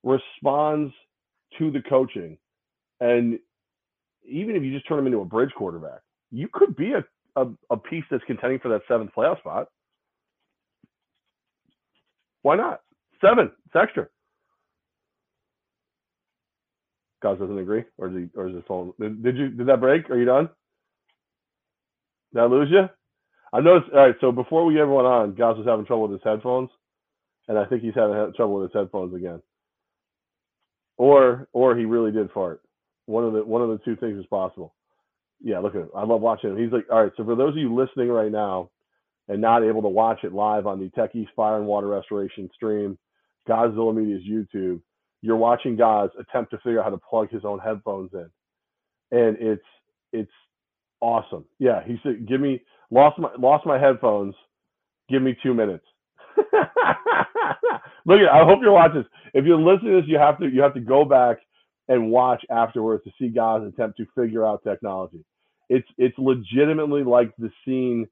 responds 0.05 0.93
to 1.59 1.71
the 1.71 1.83
coaching, 1.89 2.39
and 3.01 3.39
even 4.29 4.57
if 4.57 4.63
you 4.63 4.73
just 4.73 4.89
turn 4.89 4.99
him 4.99 5.07
into 5.07 5.21
a 5.21 5.25
bridge 5.25 5.53
quarterback, 5.57 6.01
you 6.31 6.49
could 6.53 6.77
be 6.77 6.93
a, 6.93 7.05
a, 7.41 7.49
a 7.71 7.77
piece 7.77 8.05
that's 8.11 8.25
contending 8.27 8.59
for 8.61 8.69
that 8.71 8.83
seventh 8.89 9.11
playoff 9.17 9.39
spot. 9.41 9.69
Why 12.43 12.57
not? 12.57 12.81
Seven. 13.25 13.51
It's 13.67 13.77
extra. 13.77 14.09
Goz 17.23 17.39
doesn't 17.39 17.59
agree, 17.59 17.85
or 17.99 18.09
is 18.09 18.15
he, 18.15 18.39
or 18.39 18.49
is 18.49 18.55
his 18.55 18.65
phone? 18.69 18.93
Did, 18.99 19.37
you 19.37 19.49
did 19.51 19.69
that 19.69 19.81
break? 19.81 20.11
Are 20.11 20.19
you 20.19 20.27
done? 20.27 20.49
Did 22.35 22.41
I 22.41 22.47
lose 22.47 22.69
you? 22.71 22.89
I 23.53 23.61
noticed. 23.61 23.93
All 23.93 24.01
right. 24.01 24.15
So 24.21 24.33
before 24.33 24.65
we 24.65 24.81
everyone 24.81 25.07
on, 25.07 25.35
Goz 25.35 25.57
was 25.57 25.67
having 25.67 25.87
trouble 25.87 26.09
with 26.09 26.21
his 26.21 26.25
headphones, 26.25 26.71
and 27.49 27.59
I 27.59 27.65
think 27.65 27.83
he's 27.83 27.95
having 27.95 28.33
trouble 28.37 28.57
with 28.57 28.71
his 28.73 28.81
headphones 28.81 29.15
again. 29.15 29.41
Or 30.99 31.49
or 31.53 31.77
he 31.77 31.85
really 31.85 32.13
did 32.13 32.31
fart. 32.33 32.61
One 33.07 33.25
of 33.25 33.33
the 33.33 33.45
one 33.45 33.63
of 33.63 33.69
the 33.69 33.79
two 33.85 33.97
things 33.97 34.19
is 34.19 34.27
possible. 34.27 34.75
Yeah, 35.43 35.59
look 35.61 35.75
at 35.75 35.83
him. 35.83 35.91
I 35.95 36.05
love 36.05 36.21
watching 36.21 36.51
him. 36.51 36.59
He's 36.59 36.73
like, 36.73 36.87
all 36.91 37.03
right. 37.03 37.13
So 37.17 37.25
for 37.25 37.37
those 37.37 37.53
of 37.53 37.59
you 37.59 37.75
listening 37.75 38.09
right 38.09 38.33
now, 38.33 38.71
and 39.29 39.41
not 39.41 39.65
able 39.65 39.83
to 39.83 39.89
watch 39.89 40.21
it 40.25 40.33
live 40.33 40.67
on 40.67 40.81
the 40.81 40.89
Tech 40.91 41.15
East 41.15 41.31
Fire 41.37 41.57
and 41.59 41.67
Water 41.67 41.89
Restoration 41.89 42.49
stream, 42.55 42.99
Gozilla 43.49 43.95
Media's 43.95 44.23
YouTube, 44.29 44.81
you're 45.23 45.37
watching 45.37 45.77
Goz 45.77 46.11
attempt 46.19 46.51
to 46.53 46.59
figure 46.59 46.81
out 46.81 46.85
how 46.85 46.91
to 46.91 46.99
plug 46.99 47.31
his 47.31 47.45
own 47.45 47.59
headphones 47.59 48.11
in, 48.15 48.31
and 49.13 49.37
it's 49.41 49.65
it's 50.13 50.33
awesome. 51.01 51.45
Yeah, 51.59 51.83
he 51.85 51.99
said, 52.03 52.27
"Give 52.29 52.41
me 52.41 52.63
lost 52.91 53.19
my 53.19 53.31
lost 53.39 53.67
my 53.67 53.79
headphones. 53.79 54.35
Give 55.09 55.23
me 55.23 55.37
two 55.43 55.55
minutes." 55.55 55.85
Look 58.07 58.21
at. 58.21 58.29
I 58.33 58.45
hope 58.45 58.61
you're 58.63 58.73
watching 58.73 59.03
this. 59.03 59.11
If 59.35 59.45
you're 59.45 59.59
listening 59.61 59.95
to 59.95 60.01
this, 60.03 60.09
you 60.11 60.19
have 60.19 60.39
to 60.41 60.49
you 60.49 60.63
have 60.63 60.75
to 60.75 60.81
go 60.81 61.05
back 61.05 61.39
and 61.89 62.11
watch 62.11 62.45
afterwards 62.51 63.05
to 63.05 63.11
see 63.21 63.29
Goz 63.29 63.63
attempt 63.67 63.99
to 63.99 64.07
figure 64.17 64.47
out 64.47 64.63
technology. 64.65 65.25
It's 65.69 65.89
it's 65.99 66.17
legitimately 66.19 67.05
like 67.05 67.33
the 67.39 67.51
scene 67.65 68.09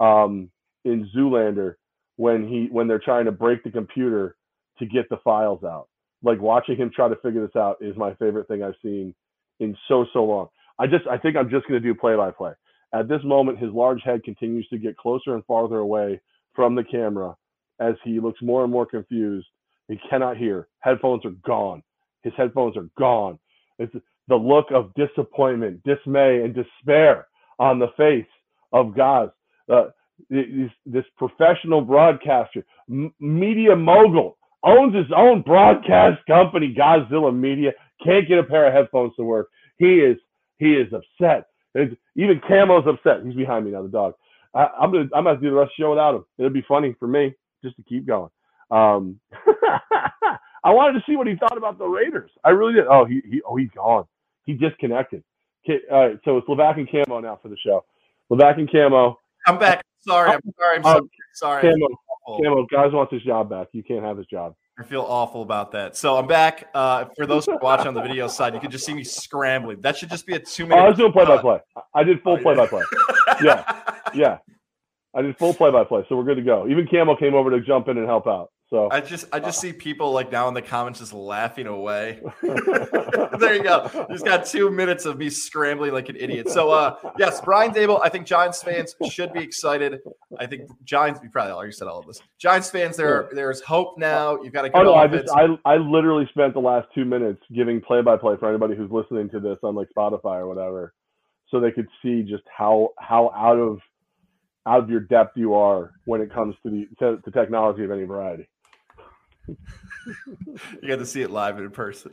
um, 0.00 0.50
in 0.84 1.08
Zoolander 1.16 1.76
when 2.16 2.46
he 2.48 2.68
when 2.70 2.88
they're 2.88 3.00
trying 3.00 3.26
to 3.26 3.32
break 3.32 3.64
the 3.64 3.70
computer 3.70 4.36
to 4.78 4.86
get 4.86 5.08
the 5.10 5.18
files 5.24 5.64
out. 5.64 5.88
Like 6.22 6.40
watching 6.40 6.76
him 6.76 6.90
try 6.94 7.08
to 7.08 7.16
figure 7.16 7.46
this 7.46 7.56
out 7.56 7.78
is 7.80 7.96
my 7.96 8.14
favorite 8.14 8.48
thing 8.48 8.62
I've 8.62 8.74
seen 8.82 9.14
in 9.60 9.76
so 9.88 10.06
so 10.12 10.24
long. 10.24 10.48
I 10.78 10.86
just 10.86 11.06
I 11.08 11.18
think 11.18 11.36
I'm 11.36 11.50
just 11.50 11.66
going 11.68 11.80
to 11.82 11.86
do 11.88 11.94
play 11.94 12.16
by 12.16 12.30
play. 12.30 12.52
At 12.94 13.08
this 13.08 13.20
moment, 13.24 13.58
his 13.58 13.72
large 13.72 14.02
head 14.04 14.24
continues 14.24 14.68
to 14.68 14.78
get 14.78 14.96
closer 14.96 15.34
and 15.34 15.44
farther 15.46 15.78
away 15.78 16.20
from 16.54 16.74
the 16.74 16.84
camera 16.84 17.36
as 17.80 17.94
he 18.04 18.20
looks 18.20 18.40
more 18.42 18.62
and 18.64 18.72
more 18.72 18.86
confused. 18.86 19.46
He 19.88 19.98
cannot 20.10 20.36
hear. 20.36 20.68
Headphones 20.80 21.24
are 21.24 21.34
gone. 21.46 21.82
His 22.22 22.32
headphones 22.36 22.76
are 22.76 22.88
gone. 22.98 23.38
It's 23.78 23.94
the 24.28 24.36
look 24.36 24.66
of 24.72 24.92
disappointment, 24.94 25.82
dismay, 25.84 26.42
and 26.44 26.54
despair 26.54 27.26
on 27.58 27.78
the 27.78 27.88
face 27.96 28.26
of 28.72 28.96
Goz. 28.96 29.30
Uh, 29.72 29.86
this, 30.30 31.04
professional 31.16 31.80
broadcaster, 31.80 32.64
m- 32.90 33.12
media 33.20 33.74
mogul, 33.76 34.38
owns 34.64 34.94
his 34.94 35.10
own 35.14 35.42
broadcast 35.42 36.24
company, 36.26 36.74
Gozilla 36.76 37.34
Media. 37.34 37.72
Can't 38.04 38.28
get 38.28 38.38
a 38.38 38.44
pair 38.44 38.66
of 38.66 38.72
headphones 38.72 39.14
to 39.16 39.24
work. 39.24 39.48
He 39.78 39.96
is 39.96 40.16
he 40.58 40.74
is 40.74 40.92
upset. 40.92 41.46
It's, 41.74 41.94
even 42.16 42.40
Camo's 42.46 42.86
upset. 42.86 43.24
He's 43.24 43.34
behind 43.34 43.64
me 43.64 43.70
now, 43.70 43.82
the 43.82 43.88
dog. 43.88 44.14
I, 44.54 44.68
am 44.82 44.92
gonna 44.92 45.08
I'm 45.14 45.24
gonna 45.24 45.40
do 45.40 45.50
the 45.50 45.56
rest 45.56 45.72
of 45.72 45.72
the 45.78 45.82
show 45.82 45.90
without 45.90 46.14
him. 46.14 46.24
It'll 46.38 46.50
be 46.50 46.64
funny 46.66 46.94
for 46.98 47.06
me 47.06 47.34
just 47.62 47.76
to 47.76 47.82
keep 47.82 48.06
going. 48.06 48.30
Um, 48.70 49.20
I 50.62 50.70
wanted 50.72 50.98
to 50.98 51.04
see 51.06 51.16
what 51.16 51.26
he 51.26 51.36
thought 51.36 51.56
about 51.56 51.78
the 51.78 51.86
Raiders. 51.86 52.30
I 52.44 52.50
really 52.50 52.74
did. 52.74 52.86
Oh, 52.86 53.04
he, 53.04 53.22
he 53.28 53.40
oh 53.46 53.56
he's 53.56 53.70
gone. 53.74 54.04
He 54.44 54.54
disconnected. 54.54 55.22
Okay, 55.64 55.80
all 55.90 56.08
right, 56.08 56.18
so 56.24 56.38
it's 56.38 56.48
Levack 56.48 56.78
and 56.78 56.90
Camo 56.90 57.20
now 57.20 57.38
for 57.42 57.48
the 57.48 57.56
show. 57.64 57.84
Levack 58.30 58.58
and 58.58 58.70
Camo. 58.70 59.18
I'm 59.46 59.58
back. 59.58 59.84
Sorry, 60.00 60.30
I'm 60.30 60.40
sorry. 60.58 60.76
I'm 60.78 60.86
um, 60.86 61.10
sorry. 61.34 61.62
Camo, 61.62 61.86
Camo, 62.26 62.66
Goz 62.70 62.92
wants 62.92 63.12
his 63.12 63.22
job 63.22 63.50
back. 63.50 63.68
You 63.72 63.82
can't 63.82 64.04
have 64.04 64.16
his 64.16 64.26
job. 64.26 64.54
I 64.78 64.82
feel 64.82 65.02
awful 65.02 65.42
about 65.42 65.72
that. 65.72 65.96
So 65.96 66.16
I'm 66.16 66.26
back. 66.26 66.68
Uh, 66.74 67.04
for 67.16 67.26
those 67.26 67.44
who 67.44 67.58
watch 67.60 67.86
on 67.86 67.92
the 67.92 68.00
video 68.00 68.28
side, 68.28 68.54
you 68.54 68.60
can 68.60 68.70
just 68.70 68.86
see 68.86 68.94
me 68.94 69.04
scrambling. 69.04 69.80
That 69.80 69.96
should 69.96 70.08
just 70.08 70.26
be 70.26 70.34
a 70.34 70.38
two 70.38 70.66
minute. 70.66 70.80
Oh, 70.80 70.84
I 70.84 70.88
was 70.88 70.96
doing 70.96 71.12
play 71.12 71.26
by 71.26 71.38
play. 71.38 71.58
I 71.94 72.02
did 72.02 72.22
full 72.22 72.38
play 72.38 72.54
by 72.54 72.66
play. 72.66 72.82
Yeah, 73.42 73.82
yeah. 74.14 74.38
I 75.14 75.22
did 75.22 75.36
full 75.38 75.52
play 75.54 75.70
by 75.70 75.84
play, 75.84 76.04
so 76.08 76.16
we're 76.16 76.24
good 76.24 76.36
to 76.36 76.42
go. 76.42 76.66
Even 76.68 76.86
Camo 76.86 77.16
came 77.16 77.34
over 77.34 77.50
to 77.50 77.60
jump 77.60 77.88
in 77.88 77.98
and 77.98 78.06
help 78.06 78.26
out. 78.26 78.50
So 78.70 78.88
I 78.88 79.00
just 79.00 79.24
I 79.32 79.40
just 79.40 79.60
see 79.60 79.72
people 79.72 80.12
like 80.12 80.30
now 80.30 80.46
in 80.46 80.54
the 80.54 80.62
comments 80.62 81.00
just 81.00 81.12
laughing 81.12 81.66
away. 81.66 82.20
there 82.40 83.56
you 83.56 83.64
go. 83.64 83.90
Just 84.12 84.24
got 84.24 84.46
two 84.46 84.70
minutes 84.70 85.06
of 85.06 85.18
me 85.18 85.28
scrambling 85.28 85.92
like 85.92 86.08
an 86.08 86.14
idiot. 86.14 86.48
So 86.48 86.70
uh 86.70 86.94
yes, 87.18 87.40
Brian 87.40 87.72
Daboll. 87.72 88.00
I 88.00 88.08
think 88.08 88.26
Giants 88.26 88.62
fans 88.62 88.94
should 89.10 89.32
be 89.32 89.40
excited. 89.40 89.98
I 90.38 90.46
think 90.46 90.70
Giants. 90.84 91.18
You 91.20 91.30
probably 91.30 91.50
already 91.50 91.72
said 91.72 91.88
all 91.88 91.98
of 91.98 92.06
this. 92.06 92.22
Giants 92.38 92.70
fans, 92.70 92.96
there 92.96 93.28
there's 93.32 93.60
hope 93.60 93.98
now. 93.98 94.40
You've 94.40 94.52
got 94.52 94.62
to. 94.62 94.70
Oh 94.76 94.84
no! 94.84 94.94
I 94.94 95.08
just 95.08 95.32
I 95.34 95.46
I 95.64 95.76
literally 95.76 96.28
spent 96.30 96.54
the 96.54 96.60
last 96.60 96.86
two 96.94 97.04
minutes 97.04 97.42
giving 97.52 97.80
play 97.80 98.02
by 98.02 98.16
play 98.16 98.36
for 98.38 98.48
anybody 98.48 98.76
who's 98.76 98.90
listening 98.92 99.30
to 99.30 99.40
this 99.40 99.58
on 99.64 99.74
like 99.74 99.88
Spotify 99.96 100.36
or 100.36 100.46
whatever, 100.46 100.94
so 101.48 101.58
they 101.58 101.72
could 101.72 101.88
see 102.02 102.22
just 102.22 102.44
how 102.56 102.90
how 103.00 103.32
out 103.34 103.58
of 103.58 103.80
out 104.64 104.84
of 104.84 104.90
your 104.90 105.00
depth 105.00 105.36
you 105.36 105.54
are 105.54 105.90
when 106.04 106.20
it 106.20 106.32
comes 106.32 106.54
to 106.62 106.70
the 106.70 106.86
to, 107.00 107.20
to 107.22 107.30
technology 107.32 107.82
of 107.82 107.90
any 107.90 108.04
variety. 108.04 108.48
you 109.48 110.88
got 110.88 110.98
to 110.98 111.06
see 111.06 111.22
it 111.22 111.30
live 111.30 111.56
and 111.56 111.64
in 111.66 111.70
person. 111.70 112.12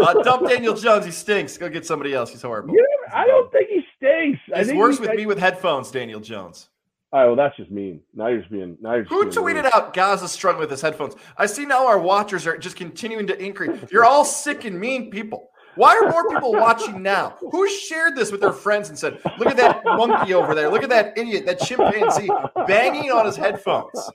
Uh, 0.00 0.14
dump 0.22 0.48
Daniel 0.48 0.74
Jones. 0.74 1.04
He 1.04 1.12
stinks. 1.12 1.56
Go 1.56 1.68
get 1.68 1.86
somebody 1.86 2.12
else. 2.14 2.30
He's 2.30 2.42
horrible. 2.42 2.74
You 2.74 2.80
know, 2.82 3.14
I 3.14 3.26
don't 3.26 3.50
think 3.52 3.68
he 3.68 3.80
stinks. 3.96 4.40
I 4.54 4.64
He's 4.64 4.72
worse 4.72 4.96
he- 4.96 5.02
with 5.02 5.10
I- 5.10 5.14
me 5.14 5.26
with 5.26 5.38
headphones. 5.38 5.90
Daniel 5.90 6.20
Jones. 6.20 6.68
Oh, 7.10 7.28
well, 7.28 7.36
that's 7.36 7.56
just 7.56 7.70
mean. 7.70 8.00
Now 8.14 8.26
you're 8.26 8.40
just 8.40 8.50
being. 8.50 8.76
Now 8.82 8.96
you're 8.96 9.04
Who 9.04 9.26
tweeted 9.30 9.64
out 9.72 9.94
Gaza's 9.94 10.30
struggling 10.32 10.60
with 10.60 10.70
his 10.70 10.82
headphones? 10.82 11.14
I 11.38 11.46
see 11.46 11.64
now 11.64 11.86
our 11.86 11.98
watchers 11.98 12.46
are 12.46 12.58
just 12.58 12.76
continuing 12.76 13.26
to 13.28 13.42
increase. 13.42 13.80
You're 13.90 14.04
all 14.04 14.26
sick 14.26 14.66
and 14.66 14.78
mean 14.78 15.10
people. 15.10 15.48
Why 15.76 15.96
are 15.96 16.10
more 16.10 16.28
people 16.28 16.52
watching 16.52 17.02
now? 17.02 17.36
Who 17.52 17.66
shared 17.68 18.14
this 18.14 18.30
with 18.30 18.40
their 18.42 18.52
friends 18.52 18.90
and 18.90 18.98
said, 18.98 19.20
"Look 19.38 19.48
at 19.48 19.56
that 19.56 19.82
monkey 19.84 20.34
over 20.34 20.54
there. 20.54 20.68
Look 20.70 20.82
at 20.82 20.90
that 20.90 21.16
idiot, 21.16 21.46
that 21.46 21.60
chimpanzee 21.60 22.28
banging 22.66 23.10
on 23.10 23.24
his 23.24 23.36
headphones." 23.36 24.10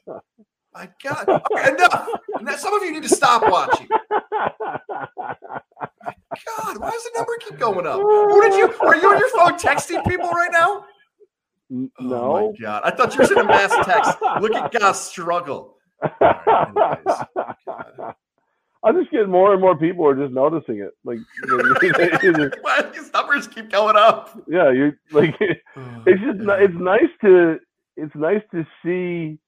My 0.76 0.89
God! 1.03 1.28
Okay, 1.30 1.69
enough. 1.69 2.07
Some 2.59 2.74
of 2.74 2.84
you 2.84 2.91
need 2.91 3.03
to 3.03 3.09
stop 3.09 3.43
watching. 3.49 3.88
God, 6.47 6.78
why 6.78 6.89
does 6.89 7.03
the 7.03 7.11
number 7.15 7.32
keep 7.39 7.59
going 7.59 7.86
up? 7.86 7.99
Who 8.01 8.41
did 8.41 8.53
you? 8.55 8.74
Are 8.82 8.95
you 8.95 9.07
on 9.09 9.19
your 9.19 9.30
phone 9.30 9.53
texting 9.59 10.05
people 10.07 10.30
right 10.30 10.49
now? 10.51 10.86
N- 11.71 11.91
Oh 11.99 12.03
no. 12.03 12.34
my 12.51 12.57
God! 12.59 12.82
I 12.86 12.91
thought 12.91 13.13
you 13.13 13.19
were 13.21 13.26
sending 13.26 13.45
a 13.45 13.47
mass 13.47 13.74
text. 13.86 14.17
Look 14.41 14.55
at 14.55 14.71
Goz 14.71 14.99
struggle. 15.09 15.78
anyways. 16.03 17.17
I'm 18.86 18.99
just 18.99 19.11
getting 19.11 19.30
more 19.30 19.53
and 19.53 19.61
more 19.61 19.78
people 19.78 20.05
are 20.05 20.13
just 20.15 20.34
noticing 20.34 20.80
it. 20.80 20.91
Like, 21.05 21.17
you 21.47 21.57
Why 22.61 22.82
do 22.82 22.89
these 22.91 23.13
numbers 23.13 23.47
keep 23.47 23.69
going 23.71 23.95
up? 23.95 24.38
yeah, 24.47 24.71
you're 24.71 24.97
like, 25.13 25.34
it's 25.39 26.21
just 26.21 26.39
oh, 26.41 26.51
it's 26.59 26.74
nice 26.76 27.09
to 27.21 27.59
it's 27.95 28.13
nice 28.15 28.41
to 28.51 28.65
see 28.84 29.39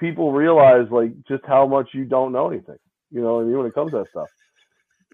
people 0.00 0.32
realize 0.32 0.90
like 0.90 1.12
just 1.28 1.44
how 1.46 1.66
much 1.66 1.90
you 1.92 2.04
don't 2.04 2.32
know 2.32 2.48
anything. 2.50 2.78
You 3.10 3.20
know 3.20 3.34
what 3.34 3.42
I 3.42 3.44
mean 3.44 3.58
when 3.58 3.66
it 3.66 3.74
comes 3.74 3.92
to 3.92 3.98
that 3.98 4.10
stuff. 4.10 4.28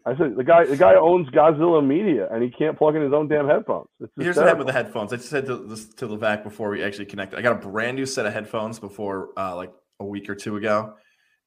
I 0.06 0.16
said 0.16 0.36
the 0.36 0.44
guy 0.44 0.64
the 0.64 0.76
guy 0.76 0.94
owns 0.94 1.28
Gozilla 1.30 1.84
Media 1.84 2.28
and 2.30 2.40
he 2.42 2.48
can't 2.48 2.78
plug 2.78 2.94
in 2.94 3.02
his 3.02 3.12
own 3.12 3.26
damn 3.26 3.48
headphones. 3.48 3.88
It's 4.00 4.14
just 4.14 4.24
Here's 4.24 4.36
what 4.36 4.46
happened 4.46 4.66
with 4.66 4.68
the 4.68 4.72
headphones. 4.72 5.12
I 5.12 5.16
just 5.16 5.28
said 5.28 5.46
to 5.46 5.56
this 5.56 5.88
to 5.94 6.06
Levack 6.06 6.44
before 6.44 6.70
we 6.70 6.82
actually 6.84 7.06
connected. 7.06 7.38
I 7.38 7.42
got 7.42 7.52
a 7.52 7.68
brand 7.68 7.96
new 7.96 8.06
set 8.06 8.24
of 8.24 8.32
headphones 8.32 8.78
before 8.78 9.30
uh, 9.36 9.56
like 9.56 9.72
a 9.98 10.04
week 10.04 10.30
or 10.30 10.36
two 10.36 10.56
ago, 10.56 10.94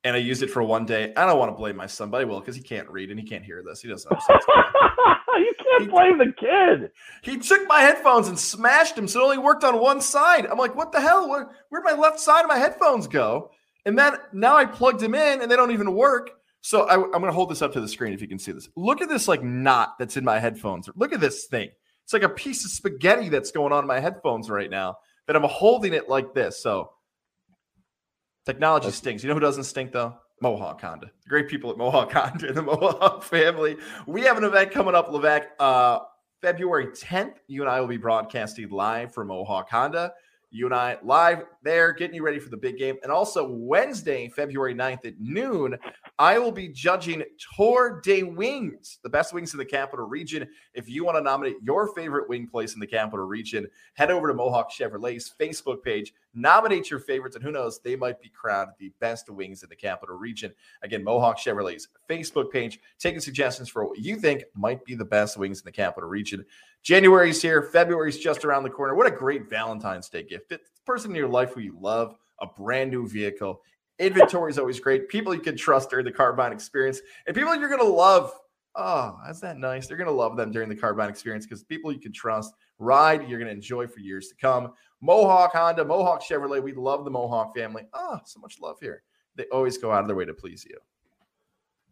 and 0.04 0.16
I 0.16 0.20
used 0.20 0.44
it 0.44 0.50
for 0.50 0.64
one 0.64 0.86
day. 0.86 1.14
I 1.16 1.26
don't 1.26 1.38
want 1.38 1.52
to 1.52 1.58
blame 1.58 1.76
my 1.76 1.88
son, 1.88 2.10
but 2.10 2.22
I 2.22 2.24
will 2.24 2.40
because 2.40 2.56
he 2.56 2.62
can't 2.62 2.90
read 2.90 3.10
and 3.12 3.20
he 3.20 3.26
can't 3.26 3.44
hear 3.44 3.64
this. 3.64 3.82
He 3.82 3.90
doesn't 3.90 4.10
understand. 4.10 4.40
you 5.38 5.54
can't 5.58 5.90
blame 5.90 6.18
the 6.18 6.34
kid. 6.38 6.92
he 7.22 7.38
took 7.38 7.68
my 7.68 7.82
headphones 7.82 8.28
and 8.28 8.40
smashed 8.40 8.96
them, 8.96 9.08
so 9.08 9.20
it 9.20 9.24
only 9.24 9.38
worked 9.38 9.64
on 9.64 9.80
one 9.80 10.02
side. 10.02 10.46
I'm 10.46 10.58
like, 10.58 10.76
what 10.76 10.92
the 10.92 11.02
hell? 11.02 11.30
Where, 11.30 11.50
where'd 11.70 11.84
my 11.84 11.94
left 11.94 12.20
side 12.20 12.42
of 12.42 12.48
my 12.48 12.58
headphones 12.58 13.08
go? 13.08 13.52
And 13.86 13.98
then 13.98 14.16
now 14.34 14.56
I 14.56 14.66
plugged 14.66 15.00
them 15.00 15.16
in 15.16 15.42
and 15.42 15.52
they 15.52 15.56
don't 15.56 15.72
even 15.72 15.94
work. 15.94 16.32
So 16.62 16.84
I, 16.84 16.96
I'm 16.96 17.12
going 17.12 17.26
to 17.26 17.32
hold 17.32 17.50
this 17.50 17.62
up 17.62 17.74
to 17.74 17.82
the 17.82 17.88
screen 17.88 18.14
if 18.14 18.22
you 18.22 18.28
can 18.28 18.40
see 18.40 18.52
this. 18.52 18.70
Look 18.76 19.02
at 19.02 19.10
this 19.10 19.28
like 19.28 19.44
knot 19.44 19.96
that's 19.98 20.18
in 20.18 20.24
my 20.24 20.40
headphones. 20.40 20.90
Look 20.96 21.14
at 21.14 21.22
this 21.22 21.46
thing. 21.46 21.70
It's 22.04 22.14
like 22.14 22.24
a 22.24 22.30
piece 22.30 22.66
of 22.66 22.72
spaghetti 22.72 23.30
that's 23.30 23.52
going 23.52 23.72
on 23.72 23.84
in 23.84 23.88
my 23.88 24.00
headphones 24.00 24.50
right 24.50 24.70
now. 24.70 24.98
That 25.28 25.36
I'm 25.36 25.44
holding 25.44 25.94
it 25.94 26.10
like 26.10 26.34
this. 26.34 26.62
So 26.62 26.92
technology 28.50 28.86
That's- 28.86 28.98
stinks. 28.98 29.24
You 29.24 29.28
know 29.30 29.36
who 29.36 29.40
doesn't 29.40 29.64
stink 29.66 29.92
though? 29.92 30.16
Mohawk 30.42 30.80
Honda. 30.82 31.12
Great 31.28 31.48
people 31.50 31.70
at 31.70 31.78
Mohawk 31.78 32.12
Honda 32.14 32.48
and 32.48 32.58
the 32.58 32.62
Mohawk 32.72 33.24
family. 33.24 33.76
We 34.08 34.22
have 34.22 34.38
an 34.38 34.44
event 34.46 34.72
coming 34.72 34.96
up, 34.96 35.10
Levack. 35.10 35.48
Uh, 35.60 36.00
February 36.42 36.88
10th, 36.88 37.34
you 37.48 37.62
and 37.62 37.70
I 37.70 37.82
will 37.82 37.88
be 37.90 37.98
broadcasting 37.98 38.70
live 38.70 39.14
from 39.14 39.28
Mohawk 39.28 39.70
Honda. 39.70 40.14
You 40.52 40.66
and 40.68 40.74
I 40.74 40.98
live 41.04 41.44
there, 41.64 41.92
getting 41.92 42.16
you 42.16 42.24
ready 42.24 42.40
for 42.40 42.50
the 42.50 42.56
big 42.58 42.78
game. 42.78 42.96
And 43.04 43.12
also 43.12 43.52
Wednesday, 43.52 44.30
February 44.30 44.74
9th 44.74 45.06
at 45.06 45.20
noon, 45.20 45.78
I 46.20 46.38
will 46.38 46.52
be 46.52 46.68
judging 46.68 47.24
Tour 47.56 48.02
de 48.04 48.24
Wings, 48.24 49.00
the 49.04 49.10
best 49.10 49.34
wings 49.34 49.54
in 49.54 49.58
the 49.58 49.64
capital 49.64 50.06
region. 50.06 50.50
If 50.74 50.90
you 50.90 51.06
want 51.06 51.18
to 51.18 51.24
nominate 51.24 51.56
your 51.64 51.94
favorite 51.96 52.28
wing 52.28 52.46
place 52.46 52.74
in 52.74 52.82
the 52.82 52.88
capital 52.88 53.26
region, 53.26 53.66
head 53.94 54.12
over 54.12 54.28
to 54.28 54.34
Mohawk 54.34 54.70
Chevrolet's 54.70 55.34
Facebook 55.40 55.82
page, 55.82 56.14
nominate 56.34 56.90
your 56.90 57.00
favorites, 57.00 57.38
and 57.38 57.46
who 57.46 57.54
knows, 57.54 57.80
they 57.80 57.96
might 57.96 58.20
be 58.20 58.28
crowned 58.28 58.72
the 58.80 58.92
best 59.00 59.30
wings 59.30 59.64
in 59.64 59.70
the 59.70 59.78
capital 59.78 60.18
region. 60.18 60.54
Again, 60.84 61.06
Mohawk 61.06 61.40
Chevrolet's 61.40 61.88
Facebook 62.10 62.52
page, 62.52 62.82
taking 63.00 63.22
suggestions 63.22 63.70
for 63.70 63.86
what 63.86 64.00
you 64.00 64.18
think 64.18 64.44
might 64.54 64.84
be 64.84 64.96
the 64.96 65.06
best 65.06 65.38
wings 65.38 65.60
in 65.60 65.66
the 65.66 65.72
capital 65.72 66.10
region. 66.10 66.46
January's 66.84 67.42
here, 67.42 67.64
February's 67.64 68.20
just 68.20 68.44
around 68.44 68.64
the 68.64 68.70
corner. 68.70 68.94
What 68.94 69.08
a 69.08 69.12
great 69.12 69.50
Valentine's 69.50 70.10
Day 70.10 70.24
gift. 70.24 70.52
It's 70.52 70.70
the 70.70 70.82
person 70.86 71.12
in 71.12 71.16
your 71.16 71.30
life 71.30 71.54
who 71.54 71.62
you 71.62 71.78
love, 71.80 72.18
a 72.42 72.46
brand 72.46 72.92
new 72.92 73.08
vehicle. 73.08 73.62
Inventory 74.00 74.52
is 74.52 74.58
always 74.58 74.80
great. 74.80 75.10
People 75.10 75.34
you 75.34 75.42
can 75.42 75.58
trust 75.58 75.90
during 75.90 76.06
the 76.06 76.12
Carbine 76.12 76.54
experience, 76.54 77.02
and 77.28 77.36
people 77.36 77.54
you're 77.56 77.70
going 77.70 77.82
to 77.82 77.88
love. 77.88 78.34
Oh, 78.76 79.18
that's 79.26 79.42
that 79.42 79.58
nice. 79.58 79.88
They're 79.88 79.98
going 79.98 80.08
to 80.08 80.14
love 80.14 80.38
them 80.38 80.52
during 80.52 80.70
the 80.70 80.76
Carbine 80.76 81.10
experience 81.10 81.46
because 81.46 81.64
people 81.64 81.92
you 81.92 82.00
can 82.00 82.14
trust, 82.14 82.54
ride, 82.78 83.28
you're 83.28 83.40
going 83.40 83.50
to 83.50 83.54
enjoy 83.54 83.88
for 83.88 84.00
years 84.00 84.30
to 84.30 84.36
come. 84.36 84.74
Mohawk 85.02 85.54
Honda, 85.54 85.84
Mohawk 85.84 86.24
Chevrolet. 86.24 86.64
We 86.64 86.74
love 86.74 87.04
the 87.04 87.12
Mohawk 87.12 87.56
family. 87.56 87.84
Oh, 87.94 88.20
so 88.26 88.40
much 88.40 88.60
love 88.62 88.78
here. 88.82 89.04
They 89.36 89.46
always 89.46 89.78
go 89.78 89.92
out 89.92 90.02
of 90.02 90.08
their 90.08 90.16
way 90.16 90.26
to 90.26 90.34
please 90.34 90.66
you. 90.70 90.78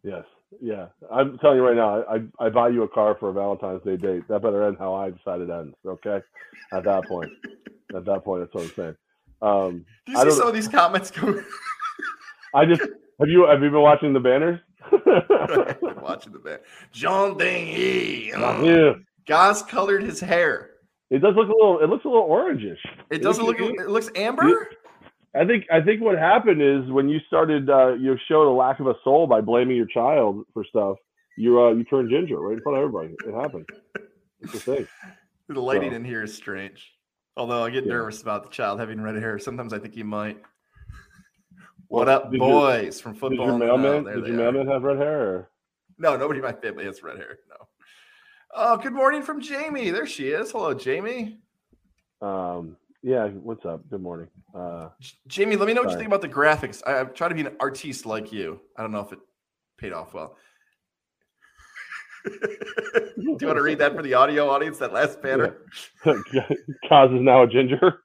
Yes. 0.02 0.24
Yeah. 0.60 0.86
I'm 1.10 1.38
telling 1.38 1.58
you 1.58 1.64
right 1.64 1.76
now, 1.76 2.04
I, 2.04 2.46
I, 2.46 2.48
buy 2.48 2.68
you 2.68 2.82
a 2.84 2.88
car 2.88 3.16
for 3.18 3.30
a 3.30 3.32
Valentine's 3.32 3.82
Day 3.82 3.96
date. 3.96 4.28
That 4.28 4.40
better 4.40 4.64
end 4.64 4.76
how 4.78 4.94
I 4.94 5.10
decided 5.10 5.50
it 5.50 5.52
ends. 5.52 5.76
Okay. 5.84 6.20
At 6.72 6.84
that 6.84 7.06
point. 7.06 7.30
At 7.94 8.04
that 8.04 8.24
point, 8.24 8.42
that's 8.42 8.54
what 8.54 8.64
I'm 8.64 8.70
saying. 8.74 8.96
Um, 9.40 9.86
Do 10.06 10.12
you 10.12 10.30
see 10.30 10.36
some 10.38 10.48
of 10.48 10.54
these 10.54 10.68
comments 10.68 11.10
go? 11.10 11.42
I 12.54 12.64
just 12.64 12.80
have 12.80 13.28
you 13.28 13.46
have 13.46 13.62
you 13.62 13.70
been 13.70 13.80
watching 13.80 14.12
the 14.12 14.20
banners? 14.20 14.60
watching 16.02 16.32
the 16.32 16.38
band. 16.38 16.60
John 16.92 17.36
Dingy. 17.36 18.30
yeah. 18.34 18.92
Goz 19.26 19.62
colored 19.62 20.02
his 20.02 20.20
hair. 20.20 20.70
It 21.10 21.20
does 21.20 21.34
look 21.36 21.48
a 21.48 21.52
little. 21.52 21.80
It 21.80 21.88
looks 21.88 22.04
a 22.04 22.08
little 22.08 22.28
orangish. 22.28 22.78
It 23.10 23.22
doesn't 23.22 23.44
look. 23.44 23.58
It 23.60 23.88
looks 23.88 24.10
amber. 24.14 24.68
I 25.34 25.44
think. 25.44 25.64
I 25.72 25.80
think 25.80 26.00
what 26.02 26.18
happened 26.18 26.62
is 26.62 26.90
when 26.90 27.08
you 27.08 27.18
started, 27.26 27.68
uh, 27.70 27.94
you 27.94 28.16
showed 28.28 28.50
a 28.50 28.54
lack 28.54 28.80
of 28.80 28.86
a 28.86 28.94
soul 29.04 29.26
by 29.26 29.40
blaming 29.40 29.76
your 29.76 29.86
child 29.86 30.44
for 30.52 30.64
stuff. 30.64 30.96
You 31.36 31.60
uh, 31.62 31.70
you 31.72 31.84
turned 31.84 32.10
ginger 32.10 32.38
right 32.40 32.56
in 32.56 32.62
front 32.62 32.78
of 32.78 32.84
everybody. 32.84 33.14
It 33.26 33.34
happened. 33.34 33.68
It's 34.40 34.54
a 34.54 34.58
thing. 34.58 34.88
The 35.48 35.60
lighting 35.60 35.90
So- 35.90 35.96
in 35.96 36.04
here 36.04 36.22
is 36.22 36.34
strange. 36.34 36.92
Although 37.36 37.62
I 37.64 37.70
get 37.70 37.84
Yeah. 37.84 37.92
nervous 37.92 38.20
about 38.20 38.42
the 38.42 38.50
child 38.50 38.80
having 38.80 39.00
red 39.00 39.14
hair. 39.16 39.38
Sometimes 39.38 39.72
I 39.72 39.78
think 39.78 39.94
he 39.94 40.02
might. 40.02 40.42
What 41.88 42.08
up, 42.08 42.30
did 42.30 42.38
your- 42.40 42.50
boys 42.50 43.00
from 43.00 43.12
Did 43.14 43.20
football? 43.20 43.46
your 43.46 43.54
in 43.54 43.58
mailman? 43.60 44.04
There 44.04 44.16
Did 44.16 44.26
your 44.26 44.36
mailman 44.36 44.66
have 44.68 44.82
red 44.82 44.98
hair? 44.98 45.20
Or? 45.22 45.50
No, 45.98 46.16
nobody 46.16 46.38
in 46.38 46.44
my 46.44 46.52
family 46.52 46.84
has 46.84 47.02
red 47.02 47.16
hair. 47.16 47.38
No. 47.48 47.56
Oh, 48.54 48.76
good 48.76 48.92
morning 48.92 49.22
from 49.22 49.40
Jamie. 49.40 49.90
There 49.90 50.06
she 50.06 50.28
is. 50.28 50.52
Hello, 50.52 50.74
Jamie. 50.74 51.38
Um, 52.20 52.76
yeah. 53.02 53.28
What's 53.28 53.64
up? 53.64 53.88
Good 53.88 54.02
morning. 54.02 54.28
Uh, 54.54 54.90
Jamie, 55.26 55.56
let 55.56 55.66
me 55.66 55.72
know 55.74 55.82
what 55.82 55.90
you 55.90 55.96
think 55.96 56.08
about 56.08 56.20
the 56.20 56.28
graphics. 56.28 56.82
I, 56.86 56.98
I'm 56.98 57.14
trying 57.14 57.30
to 57.30 57.34
be 57.34 57.40
an 57.42 57.56
artiste 57.60 58.04
like 58.06 58.32
you. 58.32 58.60
I 58.76 58.82
don't 58.82 58.92
know 58.92 59.00
if 59.00 59.12
it 59.12 59.18
paid 59.78 59.92
off 59.92 60.12
well. 60.14 60.36
Do 62.24 62.32
you 63.16 63.46
want 63.46 63.56
to 63.56 63.62
read 63.62 63.78
that 63.78 63.94
for 63.94 64.02
the 64.02 64.14
audio 64.14 64.50
audience? 64.50 64.78
That 64.78 64.92
last 64.92 65.22
banner. 65.22 65.56
Goz 66.04 67.10
is 67.12 67.20
now 67.22 67.44
a 67.44 67.46
ginger. 67.48 68.02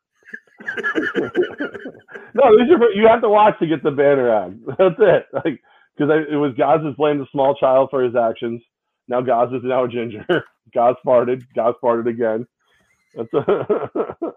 no, 2.35 2.57
these 2.57 2.71
are 2.71 2.91
you 2.91 3.07
have 3.07 3.21
to 3.21 3.29
watch 3.29 3.57
to 3.59 3.67
get 3.67 3.83
the 3.83 3.91
banner 3.91 4.29
ad. 4.29 4.59
That's 4.67 4.95
it. 4.99 5.25
Like 5.33 5.61
because 5.95 6.11
it 6.29 6.35
was 6.35 6.53
Goz 6.57 6.81
has 6.83 6.95
blamed 6.95 7.21
the 7.21 7.27
small 7.31 7.55
child 7.55 7.89
for 7.91 8.03
his 8.03 8.15
actions. 8.15 8.61
Now 9.07 9.21
Goz 9.21 9.53
is 9.53 9.61
now 9.63 9.85
a 9.85 9.87
ginger. 9.87 10.25
Goz 10.73 10.95
farted. 11.05 11.43
Goz 11.55 11.75
farted 11.83 12.07
again. 12.07 12.47
That's 13.15 13.29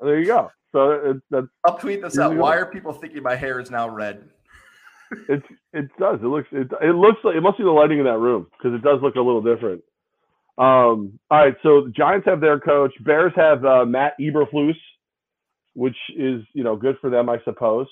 there 0.02 0.20
you 0.20 0.26
go. 0.26 0.50
So 0.72 0.90
it, 0.90 1.16
that's 1.30 1.46
I'll 1.66 1.78
tweet 1.78 2.02
this 2.02 2.18
out. 2.18 2.36
Why 2.36 2.56
are 2.56 2.66
people 2.66 2.92
thinking 2.92 3.22
my 3.22 3.34
hair 3.34 3.58
is 3.60 3.70
now 3.70 3.88
red? 3.88 4.28
it. 5.28 5.42
It 5.72 5.88
does. 5.98 6.18
It 6.22 6.26
looks. 6.26 6.48
It, 6.52 6.68
it 6.82 6.94
looks 6.94 7.18
like 7.24 7.36
it 7.36 7.40
must 7.40 7.58
be 7.58 7.64
the 7.64 7.70
lighting 7.70 7.98
in 7.98 8.04
that 8.04 8.18
room 8.18 8.46
because 8.52 8.74
it 8.74 8.82
does 8.82 9.00
look 9.02 9.14
a 9.14 9.20
little 9.20 9.42
different. 9.42 9.82
Um. 10.58 11.18
All 11.30 11.38
right. 11.38 11.54
So 11.62 11.84
the 11.84 11.92
Giants 11.96 12.26
have 12.26 12.40
their 12.40 12.60
coach. 12.60 12.92
Bears 13.04 13.32
have 13.36 13.64
uh, 13.64 13.84
Matt 13.84 14.14
Eberflus, 14.20 14.76
which 15.76 15.96
is 16.16 16.42
you 16.54 16.64
know 16.64 16.74
good 16.74 16.96
for 17.00 17.10
them, 17.10 17.28
I 17.28 17.38
suppose. 17.44 17.86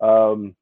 Um, 0.00 0.54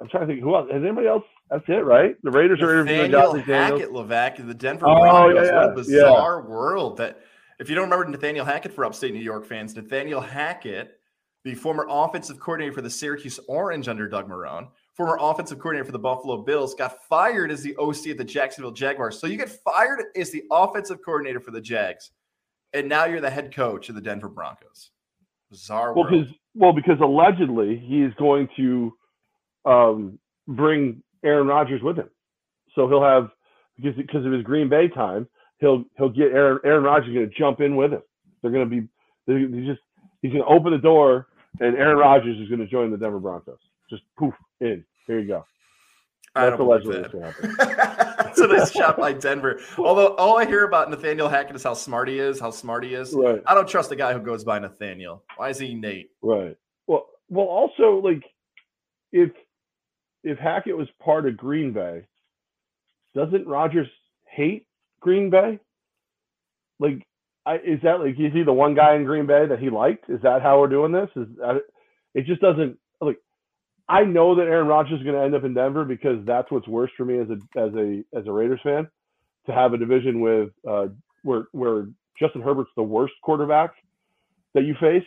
I'm 0.00 0.08
trying 0.08 0.26
to 0.26 0.34
think 0.34 0.42
who 0.42 0.54
else. 0.54 0.68
Has 0.70 0.82
anybody 0.82 1.06
else? 1.06 1.22
That's 1.50 1.64
it, 1.68 1.84
right? 1.84 2.16
The 2.22 2.30
Raiders 2.30 2.60
are 2.60 2.70
interviewing 2.72 3.10
Nathaniel 3.12 3.34
McDaniels. 3.42 3.44
Hackett, 3.46 3.90
Levack, 3.90 4.46
the 4.46 4.52
Denver 4.54 4.86
Oh, 4.88 5.00
Broncos. 5.00 5.46
yeah, 5.46 5.54
What 5.54 5.64
a 5.64 5.68
yeah, 5.68 5.74
bizarre 5.74 6.42
world 6.48 6.96
that 6.98 7.20
if 7.60 7.70
you 7.70 7.74
don't 7.76 7.84
remember 7.84 8.04
Nathaniel 8.10 8.44
Hackett 8.44 8.72
for 8.72 8.84
upstate 8.84 9.14
New 9.14 9.20
York 9.20 9.46
fans, 9.46 9.74
Nathaniel 9.76 10.20
Hackett, 10.20 10.98
the 11.44 11.54
former 11.54 11.86
offensive 11.88 12.40
coordinator 12.40 12.72
for 12.74 12.82
the 12.82 12.90
Syracuse 12.90 13.38
Orange 13.48 13.88
under 13.88 14.08
Doug 14.08 14.28
Marrone, 14.28 14.68
former 14.92 15.16
offensive 15.20 15.58
coordinator 15.58 15.84
for 15.86 15.92
the 15.92 15.98
Buffalo 15.98 16.42
Bills, 16.42 16.74
got 16.74 17.04
fired 17.08 17.50
as 17.52 17.62
the 17.62 17.76
OC 17.76 18.08
at 18.08 18.18
the 18.18 18.24
Jacksonville 18.24 18.72
Jaguars. 18.72 19.18
So 19.20 19.26
you 19.28 19.36
get 19.38 19.48
fired 19.48 20.02
as 20.16 20.30
the 20.30 20.42
offensive 20.50 20.98
coordinator 21.02 21.40
for 21.40 21.52
the 21.52 21.60
Jags, 21.60 22.10
and 22.74 22.88
now 22.88 23.04
you're 23.04 23.20
the 23.20 23.30
head 23.30 23.54
coach 23.54 23.88
of 23.88 23.94
the 23.94 24.00
Denver 24.02 24.28
Broncos. 24.28 24.90
Bizarre 25.50 25.94
Well, 25.94 26.04
world. 26.04 26.10
because 26.10 26.34
well, 26.54 26.72
because 26.72 26.98
allegedly 27.02 27.78
he 27.78 28.02
is 28.02 28.12
going 28.18 28.48
to 28.56 28.92
um, 29.64 30.18
bring 30.48 31.02
Aaron 31.24 31.46
Rodgers 31.46 31.82
with 31.82 31.98
him, 31.98 32.10
so 32.74 32.88
he'll 32.88 33.02
have 33.04 33.30
because 33.76 33.96
because 33.96 34.26
of 34.26 34.32
his 34.32 34.42
Green 34.42 34.68
Bay 34.68 34.88
time, 34.88 35.28
he'll 35.60 35.84
he'll 35.98 36.10
get 36.10 36.32
Aaron 36.32 36.60
Aaron 36.64 36.84
Rodgers 36.84 37.14
going 37.14 37.28
to 37.30 37.36
jump 37.38 37.60
in 37.60 37.76
with 37.76 37.92
him. 37.92 38.02
They're 38.42 38.52
going 38.52 38.68
to 38.68 38.70
be 38.82 38.88
they 39.26 39.34
he's 39.56 39.66
just 39.66 39.80
he's 40.22 40.32
going 40.32 40.44
to 40.44 40.48
open 40.50 40.72
the 40.72 40.78
door, 40.78 41.28
and 41.60 41.76
Aaron 41.76 41.98
Rodgers 41.98 42.38
is 42.38 42.48
going 42.48 42.60
to 42.60 42.66
join 42.68 42.90
the 42.90 42.96
Denver 42.98 43.20
Broncos. 43.20 43.58
Just 43.90 44.02
poof 44.18 44.34
in. 44.60 44.84
Here 45.06 45.20
you 45.20 45.28
go. 45.28 45.46
I 46.36 46.50
That's 46.50 46.60
allegedly 46.60 47.02
that. 47.02 47.14
what's 47.14 47.40
going 47.40 47.56
to 47.56 47.64
happen. 47.64 48.16
That's 48.18 48.40
a 48.40 48.46
nice 48.46 48.70
shot 48.72 48.98
by 48.98 49.12
Denver. 49.12 49.60
Although 49.78 50.14
all 50.16 50.38
I 50.38 50.44
hear 50.44 50.64
about 50.64 50.90
Nathaniel 50.90 51.28
Hackett 51.28 51.56
is 51.56 51.62
how 51.62 51.74
smart 51.74 52.08
he 52.08 52.18
is, 52.18 52.38
how 52.38 52.50
smart 52.50 52.84
he 52.84 52.94
is. 52.94 53.14
Right. 53.14 53.42
I 53.46 53.54
don't 53.54 53.68
trust 53.68 53.88
the 53.88 53.96
guy 53.96 54.12
who 54.12 54.20
goes 54.20 54.44
by 54.44 54.58
Nathaniel. 54.58 55.24
Why 55.36 55.48
is 55.50 55.58
he 55.58 55.74
Nate? 55.74 56.10
Right. 56.22 56.56
Well, 56.86 57.06
well, 57.28 57.46
also 57.46 58.00
like 58.04 58.22
if 59.12 59.30
if 60.22 60.38
Hackett 60.38 60.76
was 60.76 60.88
part 61.02 61.26
of 61.26 61.36
Green 61.36 61.72
Bay, 61.72 62.04
doesn't 63.14 63.46
Rodgers 63.46 63.88
hate 64.28 64.66
Green 65.00 65.30
Bay? 65.30 65.58
Like, 66.78 67.06
I, 67.46 67.56
is 67.56 67.80
that 67.82 68.00
like 68.00 68.18
is 68.18 68.32
he 68.32 68.42
the 68.42 68.52
one 68.52 68.74
guy 68.74 68.96
in 68.96 69.04
Green 69.04 69.26
Bay 69.26 69.46
that 69.46 69.58
he 69.58 69.70
liked? 69.70 70.10
Is 70.10 70.20
that 70.22 70.42
how 70.42 70.60
we're 70.60 70.68
doing 70.68 70.92
this? 70.92 71.08
Is 71.16 71.28
that, 71.38 71.62
it 72.14 72.26
just 72.26 72.40
doesn't. 72.40 72.78
I 73.88 74.04
know 74.04 74.34
that 74.36 74.44
Aaron 74.48 74.68
Rodgers 74.68 75.00
is 75.00 75.04
going 75.04 75.16
to 75.16 75.22
end 75.24 75.34
up 75.34 75.44
in 75.44 75.54
Denver 75.54 75.84
because 75.84 76.24
that's 76.26 76.50
what's 76.50 76.68
worse 76.68 76.90
for 76.96 77.04
me 77.04 77.18
as 77.20 77.28
a 77.30 77.60
as 77.60 77.74
a 77.74 78.04
as 78.18 78.26
a 78.26 78.32
Raiders 78.32 78.60
fan 78.62 78.88
to 79.46 79.52
have 79.52 79.74
a 79.74 79.78
division 79.78 80.20
with 80.20 80.50
uh, 80.68 80.86
where 81.22 81.44
where 81.52 81.86
Justin 82.20 82.42
Herbert's 82.42 82.70
the 82.76 82.82
worst 82.82 83.14
quarterback 83.22 83.72
that 84.54 84.64
you 84.64 84.74
face. 84.80 85.04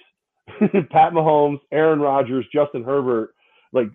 Pat 0.91 1.13
Mahomes, 1.13 1.59
Aaron 1.71 1.99
Rodgers, 1.99 2.45
Justin 2.53 2.83
Herbert, 2.83 3.35
like 3.73 3.89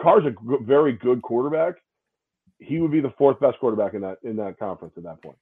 Carr's 0.00 0.26
a 0.26 0.30
g- 0.32 0.64
very 0.64 0.94
good 0.94 1.22
quarterback. 1.22 1.76
He 2.58 2.80
would 2.80 2.92
be 2.92 3.00
the 3.00 3.14
fourth 3.18 3.40
best 3.40 3.58
quarterback 3.60 3.94
in 3.94 4.02
that 4.02 4.18
in 4.24 4.36
that 4.36 4.58
conference 4.58 4.94
at 4.96 5.04
that 5.04 5.22
point. 5.22 5.38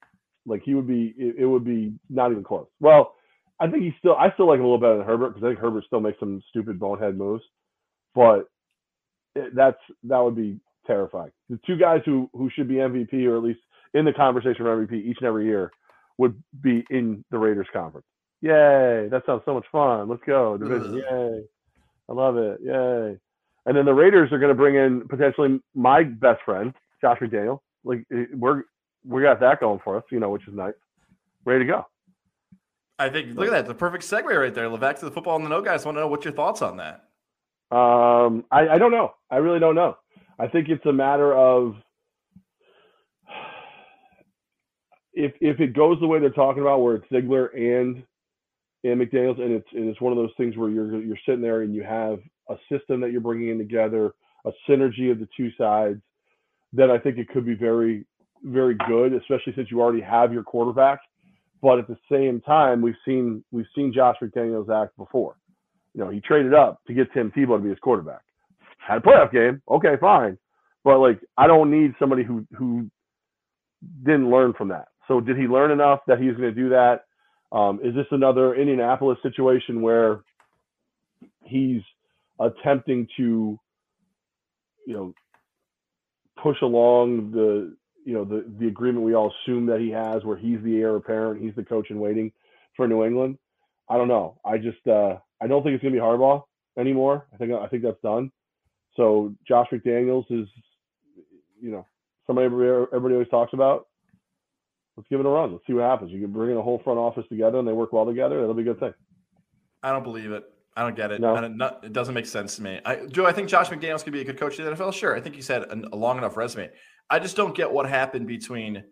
Like 0.46 0.62
he 0.64 0.74
would 0.74 0.88
be, 0.88 1.14
it, 1.18 1.36
it 1.40 1.46
would 1.46 1.64
be 1.64 1.94
not 2.10 2.32
even 2.32 2.44
close. 2.44 2.66
Well, 2.80 3.14
I 3.60 3.68
think 3.68 3.84
he's 3.84 3.94
still, 3.98 4.16
I 4.16 4.32
still 4.34 4.48
like 4.48 4.58
him 4.58 4.64
a 4.64 4.68
little 4.68 4.80
better 4.80 4.98
than 4.98 5.06
Herbert 5.06 5.30
because 5.34 5.44
I 5.44 5.50
think 5.50 5.60
Herbert 5.60 5.84
still 5.86 6.00
makes 6.00 6.20
some 6.20 6.42
stupid 6.50 6.80
bonehead 6.80 7.16
moves, 7.16 7.44
but 8.14 8.46
it, 9.34 9.54
that's 9.54 9.78
that 10.04 10.18
would 10.18 10.36
be 10.36 10.58
terrifying. 10.86 11.30
The 11.48 11.58
two 11.66 11.76
guys 11.76 12.00
who 12.04 12.28
who 12.32 12.50
should 12.50 12.68
be 12.68 12.74
MVP 12.74 13.26
or 13.26 13.36
at 13.36 13.42
least 13.42 13.60
in 13.94 14.04
the 14.04 14.12
conversation 14.12 14.64
for 14.64 14.86
MVP 14.86 15.04
each 15.04 15.18
and 15.20 15.26
every 15.26 15.46
year 15.46 15.70
would 16.18 16.40
be 16.60 16.84
in 16.90 17.24
the 17.30 17.38
Raiders 17.38 17.66
conference. 17.72 18.06
Yay! 18.40 19.08
That 19.10 19.22
sounds 19.26 19.42
so 19.44 19.54
much 19.54 19.66
fun. 19.72 20.08
Let's 20.08 20.22
go 20.26 20.56
division. 20.56 20.96
Yay! 20.96 21.42
I 22.08 22.12
love 22.12 22.36
it. 22.36 22.60
Yay! 22.62 23.18
And 23.66 23.76
then 23.76 23.84
the 23.84 23.94
Raiders 23.94 24.30
are 24.32 24.38
going 24.38 24.50
to 24.50 24.54
bring 24.54 24.76
in 24.76 25.08
potentially 25.08 25.60
my 25.74 26.02
best 26.02 26.42
friend, 26.44 26.74
Josh 27.00 27.18
McDaniel. 27.20 27.60
Like 27.84 28.04
eh, 28.12 28.24
we're 28.34 28.64
we 29.06 29.22
got 29.22 29.40
that 29.40 29.60
going 29.60 29.80
for 29.82 29.96
us, 29.96 30.04
you 30.10 30.20
know, 30.20 30.30
which 30.30 30.46
is 30.46 30.54
nice. 30.54 30.74
Ready 31.44 31.64
to 31.64 31.70
go. 31.70 31.86
I 32.98 33.08
think 33.08 33.36
look 33.36 33.48
at 33.48 33.52
that. 33.52 33.66
The 33.66 33.74
perfect 33.74 34.04
segue 34.04 34.24
right 34.24 34.54
there. 34.54 34.68
Levack 34.68 34.98
to 35.00 35.04
the 35.04 35.10
football 35.10 35.36
and 35.36 35.44
the 35.44 35.48
no 35.48 35.60
guys 35.60 35.84
want 35.84 35.96
to 35.96 36.00
know 36.00 36.08
what 36.08 36.24
your 36.24 36.32
thoughts 36.32 36.62
on 36.62 36.76
that. 36.76 37.08
Um, 37.74 38.44
I, 38.52 38.68
I 38.74 38.78
don't 38.78 38.92
know. 38.92 39.14
I 39.30 39.38
really 39.38 39.58
don't 39.58 39.74
know. 39.74 39.96
I 40.38 40.46
think 40.46 40.68
it's 40.68 40.86
a 40.86 40.92
matter 40.92 41.34
of 41.34 41.74
if 45.12 45.32
if 45.40 45.58
it 45.60 45.74
goes 45.74 45.98
the 46.00 46.06
way 46.06 46.20
they're 46.20 46.30
talking 46.30 46.62
about, 46.62 46.82
where 46.82 46.96
it's 46.96 47.06
Ziegler 47.12 47.46
and 47.46 48.04
and 48.84 49.00
McDaniel's, 49.00 49.40
and 49.40 49.52
it's 49.52 49.68
and 49.72 49.88
it's 49.88 50.00
one 50.00 50.12
of 50.12 50.18
those 50.18 50.32
things 50.36 50.56
where 50.56 50.70
you're 50.70 51.02
you're 51.02 51.18
sitting 51.26 51.42
there 51.42 51.62
and 51.62 51.74
you 51.74 51.82
have 51.82 52.20
a 52.48 52.56
system 52.70 53.00
that 53.00 53.10
you're 53.10 53.20
bringing 53.20 53.48
in 53.48 53.58
together, 53.58 54.12
a 54.46 54.52
synergy 54.68 55.10
of 55.10 55.18
the 55.18 55.28
two 55.36 55.50
sides. 55.58 56.00
Then 56.72 56.92
I 56.92 56.98
think 56.98 57.18
it 57.18 57.28
could 57.28 57.44
be 57.46 57.54
very 57.54 58.04
very 58.44 58.76
good, 58.86 59.14
especially 59.14 59.54
since 59.56 59.70
you 59.72 59.80
already 59.80 60.02
have 60.02 60.32
your 60.32 60.44
quarterback. 60.44 61.00
But 61.60 61.80
at 61.80 61.88
the 61.88 61.98
same 62.12 62.40
time, 62.40 62.82
we've 62.82 62.94
seen 63.04 63.42
we've 63.50 63.66
seen 63.74 63.92
Josh 63.92 64.16
McDaniels 64.22 64.70
act 64.70 64.96
before. 64.96 65.36
You 65.94 66.04
know, 66.04 66.10
he 66.10 66.20
traded 66.20 66.54
up 66.54 66.80
to 66.86 66.94
get 66.94 67.12
Tim 67.12 67.30
Tebow 67.30 67.56
to 67.56 67.62
be 67.62 67.70
his 67.70 67.78
quarterback. 67.78 68.22
Had 68.78 68.98
a 68.98 69.00
playoff 69.00 69.32
game, 69.32 69.62
okay, 69.70 69.94
fine. 70.00 70.36
But 70.82 70.98
like, 70.98 71.20
I 71.38 71.46
don't 71.46 71.70
need 71.70 71.94
somebody 71.98 72.24
who 72.24 72.46
who 72.56 72.90
didn't 74.04 74.30
learn 74.30 74.52
from 74.52 74.68
that. 74.68 74.88
So 75.08 75.20
did 75.20 75.36
he 75.36 75.44
learn 75.44 75.70
enough 75.70 76.00
that 76.06 76.18
he's 76.18 76.36
going 76.36 76.54
to 76.54 76.62
do 76.62 76.70
that? 76.70 77.04
Um, 77.52 77.80
is 77.82 77.94
this 77.94 78.06
another 78.10 78.54
Indianapolis 78.54 79.18
situation 79.22 79.80
where 79.80 80.22
he's 81.44 81.82
attempting 82.40 83.06
to, 83.16 83.58
you 84.86 84.94
know, 84.94 85.14
push 86.42 86.56
along 86.62 87.30
the 87.30 87.76
you 88.04 88.12
know 88.12 88.24
the 88.24 88.44
the 88.58 88.66
agreement 88.66 89.04
we 89.04 89.14
all 89.14 89.32
assume 89.42 89.66
that 89.66 89.80
he 89.80 89.90
has, 89.90 90.24
where 90.24 90.36
he's 90.36 90.60
the 90.62 90.76
heir 90.78 90.96
apparent, 90.96 91.42
he's 91.42 91.54
the 91.54 91.64
coach 91.64 91.90
in 91.90 91.98
waiting 91.98 92.32
for 92.76 92.86
New 92.86 93.04
England. 93.04 93.38
I 93.88 93.96
don't 93.96 94.08
know. 94.08 94.38
I 94.44 94.58
just 94.58 94.86
uh, 94.86 95.16
I 95.44 95.46
don't 95.46 95.62
think 95.62 95.74
it's 95.74 95.82
gonna 95.82 95.92
be 95.92 96.00
Harbaugh 96.00 96.42
anymore. 96.78 97.26
I 97.32 97.36
think 97.36 97.52
I 97.52 97.68
think 97.68 97.82
that's 97.82 98.00
done. 98.02 98.32
So 98.96 99.34
Josh 99.46 99.68
McDaniels 99.70 100.24
is, 100.30 100.48
you 101.60 101.70
know, 101.70 101.86
somebody 102.26 102.46
everybody, 102.46 102.86
everybody 102.92 103.14
always 103.14 103.28
talks 103.28 103.52
about. 103.52 103.86
Let's 104.96 105.08
give 105.08 105.20
it 105.20 105.26
a 105.26 105.28
run. 105.28 105.52
Let's 105.52 105.66
see 105.66 105.72
what 105.72 105.82
happens. 105.82 106.12
You 106.12 106.20
can 106.20 106.32
bring 106.32 106.52
in 106.52 106.56
a 106.56 106.62
whole 106.62 106.80
front 106.82 106.98
office 106.98 107.24
together 107.28 107.58
and 107.58 107.66
they 107.66 107.72
work 107.72 107.92
well 107.92 108.06
together. 108.06 108.40
That'll 108.40 108.54
be 108.54 108.62
a 108.62 108.66
good 108.66 108.78
thing. 108.78 108.94
I 109.82 109.90
don't 109.90 110.04
believe 110.04 110.30
it. 110.30 110.44
I 110.76 110.82
don't 110.82 110.96
get 110.96 111.10
it. 111.10 111.20
No. 111.20 111.34
I 111.34 111.40
don't, 111.40 111.56
not, 111.56 111.84
it 111.84 111.92
doesn't 111.92 112.14
make 112.14 112.26
sense 112.26 112.56
to 112.56 112.62
me. 112.62 112.80
I, 112.84 113.06
Joe, 113.06 113.26
I 113.26 113.32
think 113.32 113.48
Josh 113.48 113.68
McDaniels 113.68 114.04
could 114.04 114.12
be 114.12 114.20
a 114.20 114.24
good 114.24 114.38
coach 114.38 114.58
in 114.58 114.64
the 114.64 114.70
NFL. 114.70 114.92
Sure. 114.92 115.16
I 115.16 115.20
think 115.20 115.34
he's 115.34 115.48
had 115.48 115.62
a, 115.62 115.82
a 115.92 115.96
long 115.96 116.16
enough 116.16 116.36
resume. 116.36 116.70
I 117.10 117.18
just 117.18 117.36
don't 117.36 117.54
get 117.54 117.70
what 117.70 117.88
happened 117.88 118.26
between 118.26 118.84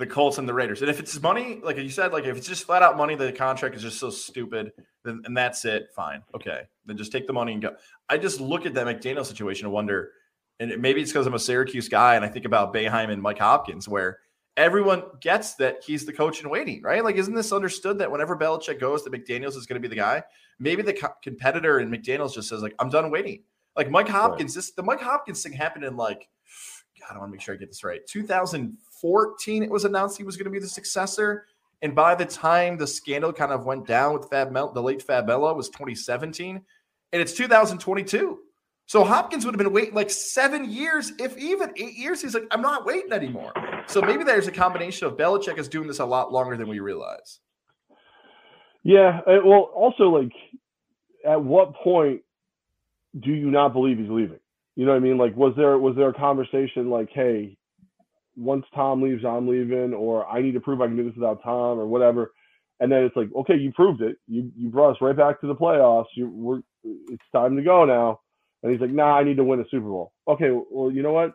the 0.00 0.06
Colts 0.06 0.38
and 0.38 0.48
the 0.48 0.54
Raiders. 0.54 0.80
And 0.80 0.90
if 0.90 0.98
it's 0.98 1.20
money, 1.22 1.60
like 1.62 1.76
you 1.76 1.90
said, 1.90 2.12
like 2.12 2.24
if 2.24 2.36
it's 2.36 2.48
just 2.48 2.64
flat 2.64 2.82
out 2.82 2.96
money, 2.96 3.14
the 3.14 3.32
contract 3.32 3.76
is 3.76 3.82
just 3.82 4.00
so 4.00 4.10
stupid, 4.10 4.72
then 5.04 5.22
and 5.24 5.36
that's 5.36 5.64
it. 5.64 5.88
Fine. 5.94 6.22
Okay. 6.34 6.62
Then 6.86 6.96
just 6.96 7.12
take 7.12 7.26
the 7.26 7.32
money 7.32 7.52
and 7.52 7.62
go. 7.62 7.76
I 8.08 8.18
just 8.18 8.40
look 8.40 8.66
at 8.66 8.74
that 8.74 8.86
McDaniel 8.86 9.24
situation 9.24 9.66
and 9.66 9.72
wonder, 9.72 10.10
and 10.58 10.80
maybe 10.80 11.00
it's 11.00 11.12
because 11.12 11.26
I'm 11.26 11.34
a 11.34 11.38
Syracuse 11.38 11.88
guy 11.88 12.16
and 12.16 12.24
I 12.24 12.28
think 12.28 12.44
about 12.44 12.74
Boeheim 12.74 13.10
and 13.10 13.22
Mike 13.22 13.38
Hopkins, 13.38 13.88
where 13.88 14.18
everyone 14.56 15.04
gets 15.20 15.54
that 15.54 15.84
he's 15.84 16.04
the 16.04 16.12
coach 16.12 16.42
in 16.42 16.50
waiting, 16.50 16.82
right? 16.82 17.04
Like, 17.04 17.16
isn't 17.16 17.34
this 17.34 17.52
understood 17.52 17.98
that 17.98 18.10
whenever 18.10 18.36
Belichick 18.36 18.80
goes, 18.80 19.04
that 19.04 19.12
McDaniels 19.12 19.56
is 19.56 19.66
going 19.66 19.80
to 19.80 19.88
be 19.88 19.88
the 19.88 20.00
guy? 20.00 20.22
Maybe 20.58 20.82
the 20.82 20.92
co- 20.92 21.14
competitor 21.22 21.80
in 21.80 21.90
McDaniels 21.90 22.34
just 22.34 22.48
says, 22.48 22.62
like, 22.62 22.74
I'm 22.78 22.90
done 22.90 23.10
waiting. 23.10 23.44
Like 23.76 23.90
Mike 23.90 24.08
Hopkins, 24.08 24.54
this 24.54 24.72
the 24.72 24.82
Mike 24.82 25.00
Hopkins 25.00 25.42
thing 25.42 25.52
happened 25.52 25.84
in 25.84 25.96
like, 25.96 26.28
God, 27.00 27.16
I 27.16 27.18
want 27.18 27.30
to 27.30 27.32
make 27.32 27.40
sure 27.40 27.54
I 27.54 27.58
get 27.58 27.68
this 27.68 27.84
right. 27.84 28.00
2014, 29.00 29.62
it 29.62 29.70
was 29.70 29.84
announced 29.84 30.16
he 30.16 30.24
was 30.24 30.36
going 30.36 30.44
to 30.44 30.50
be 30.50 30.58
the 30.58 30.68
successor. 30.68 31.46
And 31.82 31.94
by 31.94 32.14
the 32.14 32.26
time 32.26 32.76
the 32.76 32.86
scandal 32.86 33.32
kind 33.32 33.52
of 33.52 33.64
went 33.64 33.86
down 33.86 34.12
with 34.12 34.28
Fab 34.28 34.50
Mel, 34.50 34.72
the 34.72 34.82
late 34.82 35.02
Fab 35.02 35.26
Melo 35.26 35.52
was 35.54 35.68
2017, 35.70 36.60
and 37.12 37.22
it's 37.22 37.32
2022. 37.32 38.38
So 38.86 39.04
Hopkins 39.04 39.44
would 39.44 39.54
have 39.54 39.58
been 39.58 39.72
waiting 39.72 39.94
like 39.94 40.10
seven 40.10 40.70
years, 40.70 41.12
if 41.18 41.38
even 41.38 41.72
eight 41.76 41.96
years. 41.96 42.20
He's 42.20 42.34
like, 42.34 42.46
I'm 42.50 42.60
not 42.60 42.84
waiting 42.84 43.12
anymore. 43.12 43.52
So 43.86 44.02
maybe 44.02 44.24
there's 44.24 44.48
a 44.48 44.52
combination 44.52 45.06
of 45.06 45.16
Belichick 45.16 45.58
is 45.58 45.68
doing 45.68 45.86
this 45.86 46.00
a 46.00 46.04
lot 46.04 46.32
longer 46.32 46.56
than 46.56 46.68
we 46.68 46.80
realize. 46.80 47.38
Yeah. 48.82 49.20
uh, 49.26 49.38
Well, 49.44 49.70
also 49.74 50.04
like, 50.08 50.32
at 51.24 51.40
what 51.42 51.74
point 51.74 52.22
do 53.18 53.30
you 53.30 53.50
not 53.50 53.72
believe 53.72 53.98
he's 53.98 54.10
leaving? 54.10 54.40
You 54.74 54.86
know 54.86 54.92
what 54.92 54.98
I 54.98 55.00
mean? 55.00 55.18
Like, 55.18 55.36
was 55.36 55.54
there 55.56 55.78
was 55.78 55.94
there 55.96 56.08
a 56.08 56.14
conversation 56.14 56.90
like, 56.90 57.10
hey, 57.12 57.56
once 58.40 58.64
Tom 58.74 59.02
leaves, 59.02 59.24
I'm 59.24 59.46
leaving, 59.46 59.92
or 59.92 60.26
I 60.26 60.40
need 60.40 60.52
to 60.52 60.60
prove 60.60 60.80
I 60.80 60.86
can 60.86 60.96
do 60.96 61.04
this 61.04 61.14
without 61.14 61.42
Tom, 61.42 61.78
or 61.78 61.86
whatever. 61.86 62.32
And 62.80 62.90
then 62.90 63.04
it's 63.04 63.16
like, 63.16 63.28
okay, 63.36 63.56
you 63.56 63.72
proved 63.72 64.00
it. 64.00 64.16
You 64.26 64.50
you 64.56 64.70
brought 64.70 64.92
us 64.92 65.02
right 65.02 65.16
back 65.16 65.40
to 65.40 65.46
the 65.46 65.54
playoffs. 65.54 66.06
You 66.16 66.28
we're 66.30 66.60
it's 66.82 67.22
time 67.32 67.56
to 67.56 67.62
go 67.62 67.84
now. 67.84 68.20
And 68.62 68.72
he's 68.72 68.80
like, 68.80 68.90
nah, 68.90 69.16
I 69.18 69.24
need 69.24 69.36
to 69.36 69.44
win 69.44 69.60
a 69.60 69.64
Super 69.70 69.86
Bowl. 69.86 70.12
Okay, 70.28 70.50
well, 70.70 70.90
you 70.90 71.02
know 71.02 71.12
what? 71.12 71.34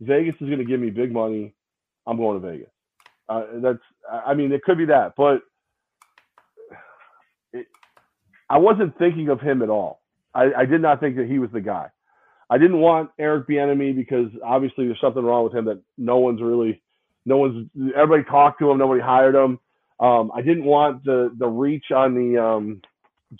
Vegas 0.00 0.34
is 0.34 0.48
going 0.48 0.58
to 0.58 0.64
give 0.64 0.80
me 0.80 0.90
big 0.90 1.12
money. 1.12 1.54
I'm 2.06 2.16
going 2.16 2.40
to 2.40 2.46
Vegas. 2.46 2.68
Uh, 3.28 3.44
that's, 3.62 3.78
I 4.10 4.34
mean, 4.34 4.52
it 4.52 4.62
could 4.62 4.76
be 4.76 4.84
that, 4.86 5.12
but 5.16 5.40
it, 7.52 7.66
I 8.50 8.58
wasn't 8.58 8.98
thinking 8.98 9.28
of 9.28 9.40
him 9.40 9.62
at 9.62 9.70
all. 9.70 10.02
I, 10.34 10.50
I 10.58 10.64
did 10.66 10.82
not 10.82 11.00
think 11.00 11.16
that 11.16 11.26
he 11.26 11.38
was 11.38 11.50
the 11.52 11.60
guy. 11.60 11.88
I 12.52 12.58
didn't 12.58 12.80
want 12.80 13.08
Eric 13.18 13.48
Bieniemy 13.48 13.96
because 13.96 14.26
obviously 14.44 14.84
there's 14.84 15.00
something 15.00 15.24
wrong 15.24 15.44
with 15.44 15.54
him 15.54 15.64
that 15.64 15.80
no 15.96 16.18
one's 16.18 16.42
really, 16.42 16.82
no 17.24 17.38
one's 17.38 17.66
everybody 17.96 18.24
talked 18.24 18.58
to 18.58 18.70
him, 18.70 18.76
nobody 18.76 19.00
hired 19.00 19.34
him. 19.34 19.58
Um, 19.98 20.30
I 20.34 20.42
didn't 20.42 20.64
want 20.64 21.02
the 21.02 21.34
the 21.38 21.46
reach 21.46 21.86
on 21.96 22.14
the 22.14 22.42
um, 22.42 22.82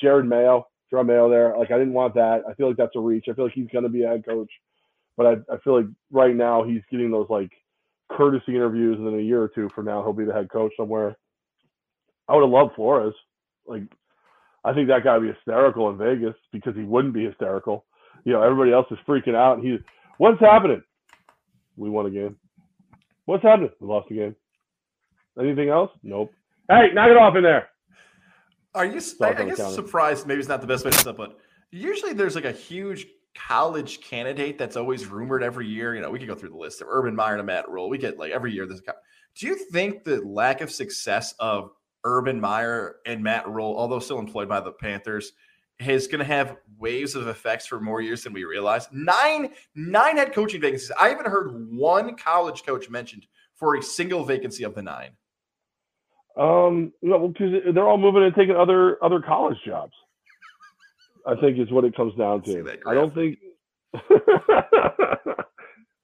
Jerod 0.02 0.26
Mayo, 0.26 0.66
Jerod 0.90 1.04
Mayo 1.04 1.28
there. 1.28 1.54
Like 1.58 1.70
I 1.70 1.76
didn't 1.76 1.92
want 1.92 2.14
that. 2.14 2.40
I 2.48 2.54
feel 2.54 2.68
like 2.68 2.78
that's 2.78 2.96
a 2.96 3.00
reach. 3.00 3.26
I 3.28 3.34
feel 3.34 3.44
like 3.44 3.52
he's 3.52 3.68
going 3.68 3.84
to 3.84 3.90
be 3.90 4.04
a 4.04 4.08
head 4.08 4.24
coach, 4.24 4.50
but 5.18 5.26
I, 5.26 5.32
I 5.52 5.58
feel 5.58 5.76
like 5.76 5.90
right 6.10 6.34
now 6.34 6.62
he's 6.64 6.80
getting 6.90 7.10
those 7.10 7.28
like 7.28 7.50
courtesy 8.10 8.54
interviews, 8.56 8.96
and 8.96 9.06
then 9.06 9.18
a 9.20 9.22
year 9.22 9.42
or 9.42 9.48
two 9.48 9.68
from 9.74 9.84
now 9.84 10.02
he'll 10.02 10.14
be 10.14 10.24
the 10.24 10.32
head 10.32 10.48
coach 10.50 10.72
somewhere. 10.74 11.18
I 12.30 12.34
would 12.34 12.44
have 12.44 12.50
loved 12.50 12.76
Flores. 12.76 13.14
Like 13.66 13.82
I 14.64 14.72
think 14.72 14.88
that 14.88 15.04
guy 15.04 15.18
would 15.18 15.26
be 15.28 15.34
hysterical 15.34 15.90
in 15.90 15.98
Vegas 15.98 16.36
because 16.50 16.74
he 16.74 16.82
wouldn't 16.82 17.12
be 17.12 17.26
hysterical. 17.26 17.84
You 18.24 18.32
know, 18.32 18.42
everybody 18.42 18.72
else 18.72 18.86
is 18.90 18.98
freaking 19.06 19.34
out, 19.34 19.58
and 19.58 19.66
he's 19.66 19.80
what's 20.18 20.40
happening? 20.40 20.82
We 21.76 21.90
won 21.90 22.06
a 22.06 22.10
game. 22.10 22.36
What's 23.24 23.42
happening? 23.42 23.70
We 23.80 23.86
lost 23.86 24.10
a 24.10 24.14
game. 24.14 24.36
Anything 25.38 25.70
else? 25.70 25.90
Nope. 26.02 26.32
Hey, 26.68 26.88
knock 26.92 27.10
it 27.10 27.16
off 27.16 27.36
in 27.36 27.42
there. 27.42 27.68
Are 28.74 28.84
you? 28.84 29.00
I, 29.20 29.28
I 29.28 29.44
guess 29.44 29.74
surprised. 29.74 30.26
Maybe 30.26 30.40
it's 30.40 30.48
not 30.48 30.60
the 30.60 30.66
best 30.66 30.84
way 30.84 30.90
to 30.90 30.98
say, 30.98 31.12
but 31.12 31.38
usually 31.70 32.12
there's 32.12 32.34
like 32.34 32.44
a 32.44 32.52
huge 32.52 33.06
college 33.34 34.00
candidate 34.00 34.58
that's 34.58 34.76
always 34.76 35.06
rumored 35.06 35.42
every 35.42 35.66
year. 35.66 35.94
You 35.94 36.02
know, 36.02 36.10
we 36.10 36.18
could 36.18 36.28
go 36.28 36.34
through 36.34 36.50
the 36.50 36.56
list 36.56 36.80
of 36.80 36.88
Urban 36.88 37.14
Meyer 37.14 37.36
and 37.36 37.46
Matt 37.46 37.68
Rhule. 37.68 37.88
We 37.88 37.98
get 37.98 38.18
like 38.18 38.32
every 38.32 38.52
year. 38.52 38.66
There's. 38.66 38.80
A, 38.80 38.92
do 39.38 39.46
you 39.46 39.56
think 39.56 40.04
the 40.04 40.20
lack 40.20 40.60
of 40.60 40.70
success 40.70 41.34
of 41.38 41.70
Urban 42.04 42.40
Meyer 42.40 42.96
and 43.06 43.22
Matt 43.22 43.48
Rhule, 43.48 43.74
although 43.76 43.98
still 43.98 44.18
employed 44.18 44.48
by 44.48 44.60
the 44.60 44.72
Panthers, 44.72 45.32
is 45.86 46.06
going 46.06 46.18
to 46.20 46.24
have 46.24 46.56
waves 46.78 47.14
of 47.14 47.28
effects 47.28 47.66
for 47.66 47.80
more 47.80 48.00
years 48.00 48.22
than 48.24 48.32
we 48.32 48.44
realize. 48.44 48.88
Nine, 48.92 49.50
nine 49.74 50.16
head 50.16 50.32
coaching 50.32 50.60
vacancies. 50.60 50.92
I 50.98 51.08
haven't 51.08 51.28
heard 51.28 51.70
one 51.70 52.16
college 52.16 52.64
coach 52.64 52.90
mentioned 52.90 53.26
for 53.54 53.76
a 53.76 53.82
single 53.82 54.24
vacancy 54.24 54.64
of 54.64 54.74
the 54.74 54.82
nine. 54.82 55.10
Um, 56.36 56.92
no, 57.02 57.28
because 57.28 57.52
they're 57.74 57.86
all 57.86 57.98
moving 57.98 58.22
and 58.22 58.34
taking 58.34 58.56
other 58.56 59.02
other 59.04 59.20
college 59.20 59.58
jobs. 59.66 59.92
I 61.26 61.36
think 61.36 61.58
is 61.58 61.70
what 61.70 61.84
it 61.84 61.94
comes 61.94 62.14
down 62.16 62.42
to. 62.42 62.78
I 62.86 62.94
don't 62.94 63.14
think. 63.14 63.38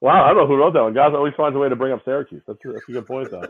wow, 0.01 0.25
I 0.25 0.29
don't 0.29 0.37
know 0.37 0.47
who 0.47 0.57
wrote 0.57 0.75
that 0.75 0.83
one. 0.83 0.95
Goz 0.95 1.13
always 1.15 1.35
finds 1.37 1.57
a 1.57 1.59
way 1.59 1.69
to 1.69 1.77
bring 1.77 1.93
up 1.93 2.05
Syracuse. 2.05 2.43
That's 2.47 2.59
a, 2.65 2.73
that's 2.73 2.89
a 2.89 2.93
good 2.93 3.07
point, 3.07 3.31
though. 3.31 3.43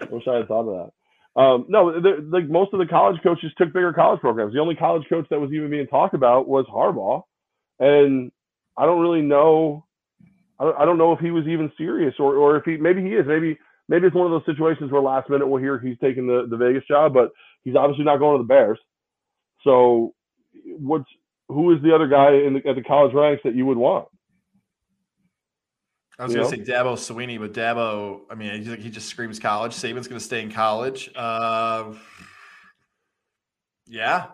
I 0.00 0.04
wish 0.10 0.26
I 0.28 0.36
had 0.36 0.48
thought 0.48 0.68
of 0.68 0.86
that. 0.86 0.92
Um, 1.36 1.66
no, 1.68 1.86
like 2.30 2.48
most 2.48 2.74
of 2.74 2.78
the 2.80 2.86
college 2.86 3.20
coaches 3.22 3.52
took 3.56 3.72
bigger 3.72 3.92
college 3.92 4.20
programs. 4.20 4.52
The 4.52 4.60
only 4.60 4.74
college 4.76 5.04
coach 5.08 5.26
that 5.30 5.40
was 5.40 5.50
even 5.52 5.70
being 5.70 5.86
talked 5.86 6.14
about 6.14 6.46
was 6.48 6.66
Harbaugh, 6.72 7.22
and 7.80 8.30
I 8.76 8.86
don't 8.86 9.00
really 9.00 9.22
know. 9.22 9.86
I 10.60 10.64
don't, 10.64 10.78
I 10.80 10.84
don't 10.84 10.98
know 10.98 11.12
if 11.12 11.20
he 11.20 11.30
was 11.30 11.46
even 11.48 11.72
serious, 11.78 12.14
or 12.18 12.36
or 12.36 12.56
if 12.58 12.64
he 12.64 12.76
maybe 12.76 13.02
he 13.02 13.10
is. 13.10 13.26
Maybe 13.26 13.58
maybe 13.88 14.06
it's 14.08 14.16
one 14.16 14.26
of 14.26 14.32
those 14.32 14.46
situations 14.54 14.92
where 14.92 15.02
last 15.02 15.30
minute 15.30 15.48
we'll 15.48 15.62
hear 15.62 15.78
he's 15.78 15.98
taking 16.02 16.26
the 16.26 16.46
the 16.50 16.58
Vegas 16.58 16.84
job, 16.88 17.14
but 17.14 17.30
he's 17.64 17.76
obviously 17.76 18.04
not 18.04 18.18
going 18.18 18.38
to 18.38 18.44
the 18.44 18.48
Bears. 18.48 18.78
So, 19.64 20.14
what's 20.78 21.08
who 21.48 21.74
is 21.74 21.82
the 21.82 21.94
other 21.94 22.08
guy 22.08 22.34
in 22.34 22.54
the, 22.54 22.70
at 22.70 22.76
the 22.76 22.82
college 22.82 23.14
ranks 23.14 23.42
that 23.44 23.54
you 23.56 23.66
would 23.66 23.78
want? 23.78 24.08
I 26.18 26.24
was 26.24 26.34
going 26.34 26.48
to 26.48 26.56
say 26.56 26.62
Dabo 26.62 26.94
Swinney, 26.94 27.38
but 27.38 27.52
Dabo, 27.52 28.20
I 28.30 28.34
mean, 28.34 28.62
he, 28.62 28.76
he 28.76 28.90
just 28.90 29.08
screams 29.08 29.38
college. 29.38 29.72
Saban's 29.72 30.08
going 30.08 30.18
to 30.18 30.24
stay 30.24 30.42
in 30.42 30.52
college. 30.52 31.10
Uh, 31.16 31.94
yeah, 33.86 34.26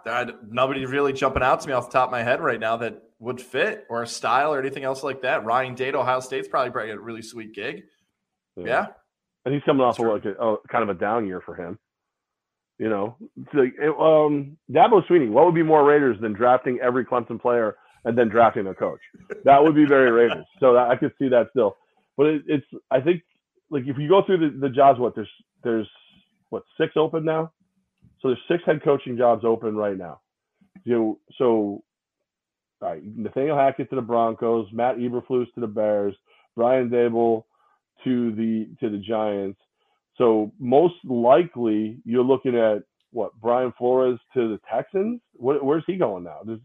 nobody 0.49 0.87
really 0.87 1.13
jumping 1.13 1.43
out 1.43 1.61
to 1.61 1.69
me 1.69 1.75
off 1.75 1.91
the 1.91 1.93
top 1.93 2.09
of 2.09 2.13
my 2.13 2.23
head 2.23 2.41
right 2.41 2.61
now 2.61 2.77
that 2.79 3.03
would 3.21 3.41
fit 3.41 3.87
or 3.89 4.03
a 4.03 4.07
style 4.07 4.53
or 4.53 4.59
anything 4.59 4.85
else 4.85 5.03
like 5.03 5.23
that. 5.23 5.45
Ryan 5.45 5.75
Day, 5.75 5.93
Ohio 5.93 6.21
State's 6.21 6.49
probably, 6.49 6.71
probably 6.71 6.91
a 6.91 6.99
really 6.99 7.23
sweet 7.23 7.55
gig. 7.55 7.85
Yeah. 8.57 8.65
yeah. 8.67 8.87
And 9.45 9.55
he's 9.55 9.63
coming 9.65 9.83
off 9.83 9.99
of 9.99 10.07
like 10.07 10.25
a, 10.25 10.35
oh, 10.41 10.61
kind 10.71 10.83
of 10.83 10.95
a 10.95 10.99
down 10.99 11.27
year 11.27 11.41
for 11.41 11.55
him. 11.55 11.79
You 12.79 12.89
know, 12.89 13.17
so, 13.53 13.61
um, 14.01 14.57
Dabo 14.71 15.05
Swinney, 15.09 15.29
what 15.29 15.45
would 15.47 15.55
be 15.55 15.65
more 15.65 15.85
Raiders 15.85 16.17
than 16.21 16.33
drafting 16.33 16.79
every 16.81 17.05
Clemson 17.05 17.41
player 17.41 17.77
and 18.05 18.17
then 18.17 18.29
drafting 18.29 18.67
a 18.67 18.75
coach. 18.75 19.01
That 19.45 19.63
would 19.63 19.75
be 19.75 19.87
very 19.87 20.11
Raiders. 20.11 20.47
So 20.61 20.77
I 20.77 20.97
could 20.97 21.13
see 21.19 21.29
that 21.29 21.49
still. 21.51 21.77
But 22.17 22.27
it, 22.27 22.43
it's 22.47 22.67
I 22.91 23.01
think 23.01 23.23
like 23.71 23.85
if 23.87 23.99
you 23.99 24.09
go 24.09 24.23
through 24.25 24.51
the, 24.51 24.59
the 24.59 24.69
jobs, 24.69 24.99
what 24.99 25.15
there's 25.15 25.31
there's 25.63 25.89
what 26.51 26.65
six 26.79 26.93
open 26.97 27.25
now. 27.25 27.53
So 28.21 28.29
there's 28.29 28.41
six 28.49 28.63
head 28.67 28.83
coaching 28.83 29.17
jobs 29.17 29.45
open 29.45 29.77
right 29.77 29.97
now. 29.97 30.21
You 30.85 31.19
so 31.39 31.83
all 32.81 32.91
right, 32.91 33.03
Nathaniel 33.05 33.57
Hackett 33.57 33.91
to 33.91 33.97
the 33.97 34.03
Broncos, 34.03 34.69
Matt 34.73 34.99
Eberflus 34.99 35.53
to 35.55 35.61
the 35.61 35.67
Bears, 35.67 36.15
Brian 36.55 36.89
Daboll 36.89 37.45
to 38.05 38.33
the 38.35 38.69
to 38.81 38.91
the 38.91 38.99
Giants. 38.99 39.59
So 40.17 40.53
most 40.59 40.95
likely 41.05 41.99
you're 42.05 42.25
looking 42.25 42.57
at 42.57 42.83
what 43.13 43.33
Brian 43.41 43.73
Flores 43.79 44.19
to 44.35 44.49
the 44.49 44.61
Texans. 44.73 45.21
Where's 45.35 45.85
he 45.87 45.97
going 45.97 46.25
now? 46.25 46.41
Does 46.47 46.59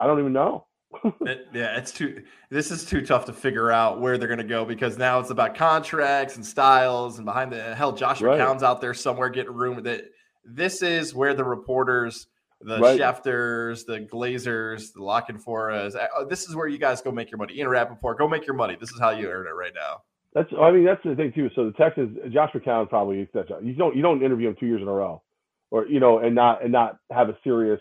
I 0.00 0.06
don't 0.06 0.18
even 0.18 0.32
know. 0.32 0.66
it, 1.20 1.46
yeah, 1.54 1.78
it's 1.78 1.92
too. 1.92 2.22
This 2.50 2.70
is 2.70 2.84
too 2.84 3.04
tough 3.04 3.26
to 3.26 3.32
figure 3.32 3.70
out 3.70 4.00
where 4.00 4.18
they're 4.18 4.26
going 4.26 4.38
to 4.38 4.44
go 4.44 4.64
because 4.64 4.98
now 4.98 5.20
it's 5.20 5.30
about 5.30 5.54
contracts 5.54 6.34
and 6.34 6.44
styles 6.44 7.18
and 7.18 7.24
behind 7.24 7.52
the 7.52 7.74
hell. 7.76 7.92
Josh 7.92 8.20
right. 8.20 8.40
Out 8.40 8.80
there 8.80 8.94
somewhere 8.94 9.28
getting 9.28 9.52
room. 9.52 9.82
That 9.84 10.06
this 10.44 10.82
is 10.82 11.14
where 11.14 11.32
the 11.32 11.44
reporters, 11.44 12.26
the 12.60 12.80
right. 12.80 12.98
Schefters, 12.98 13.86
the 13.86 14.00
Glazers, 14.00 14.92
the 14.92 15.02
La 15.02 15.20
Canforas. 15.20 15.94
Uh, 15.94 16.24
this 16.24 16.48
is 16.48 16.56
where 16.56 16.66
you 16.66 16.78
guys 16.78 17.00
go 17.02 17.12
make 17.12 17.30
your 17.30 17.38
money. 17.38 17.54
Ian 17.56 17.68
Rapoport, 17.68 18.18
go 18.18 18.26
make 18.26 18.44
your 18.44 18.56
money. 18.56 18.76
This 18.78 18.90
is 18.90 18.98
how 18.98 19.10
you 19.10 19.28
earn 19.28 19.46
it 19.46 19.50
right 19.50 19.72
now. 19.74 20.02
That's. 20.34 20.48
I 20.60 20.72
mean, 20.72 20.84
that's 20.84 21.02
the 21.04 21.14
thing 21.14 21.32
too. 21.32 21.50
So 21.54 21.66
the 21.66 21.72
Texans, 21.72 22.18
Josh 22.32 22.50
McCown 22.52 22.88
probably. 22.88 23.18
You 23.18 23.74
don't. 23.74 23.94
You 23.94 24.02
don't 24.02 24.22
interview 24.24 24.48
him 24.48 24.56
two 24.58 24.66
years 24.66 24.82
in 24.82 24.88
a 24.88 24.92
row, 24.92 25.22
or 25.70 25.86
you 25.86 26.00
know, 26.00 26.18
and 26.18 26.34
not 26.34 26.64
and 26.64 26.72
not 26.72 26.98
have 27.12 27.28
a 27.28 27.38
serious 27.44 27.80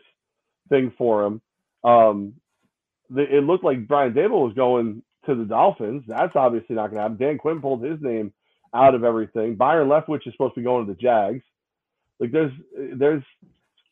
thing 0.70 0.93
for 0.95 1.26
him. 1.26 1.41
Um, 1.84 2.34
the, 3.09 3.23
it 3.23 3.43
looked 3.43 3.63
like 3.63 3.88
Brian 3.88 4.13
Daboll 4.13 4.45
was 4.45 4.53
going 4.55 5.03
to 5.25 5.36
the 5.36 5.45
Dolphins. 5.45 6.03
That's 6.07 6.36
obviously 6.36 6.75
not 6.75 6.88
going 6.88 6.97
to 6.97 7.01
happen. 7.03 7.17
Dan 7.17 7.38
Quinn 7.38 7.61
pulled 7.61 7.84
his 7.84 7.99
name 8.01 8.34
out 8.73 8.95
of 8.95 9.03
everything. 9.03 9.55
Byron 9.55 9.89
Leftwich 9.89 10.27
is 10.27 10.34
supposed 10.34 10.55
to 10.55 10.61
be 10.61 10.65
going 10.65 10.86
to 10.86 10.93
the 10.93 10.99
Jags. 10.99 11.43
Like 12.19 12.32
there's 12.32 12.51
there's 12.97 13.23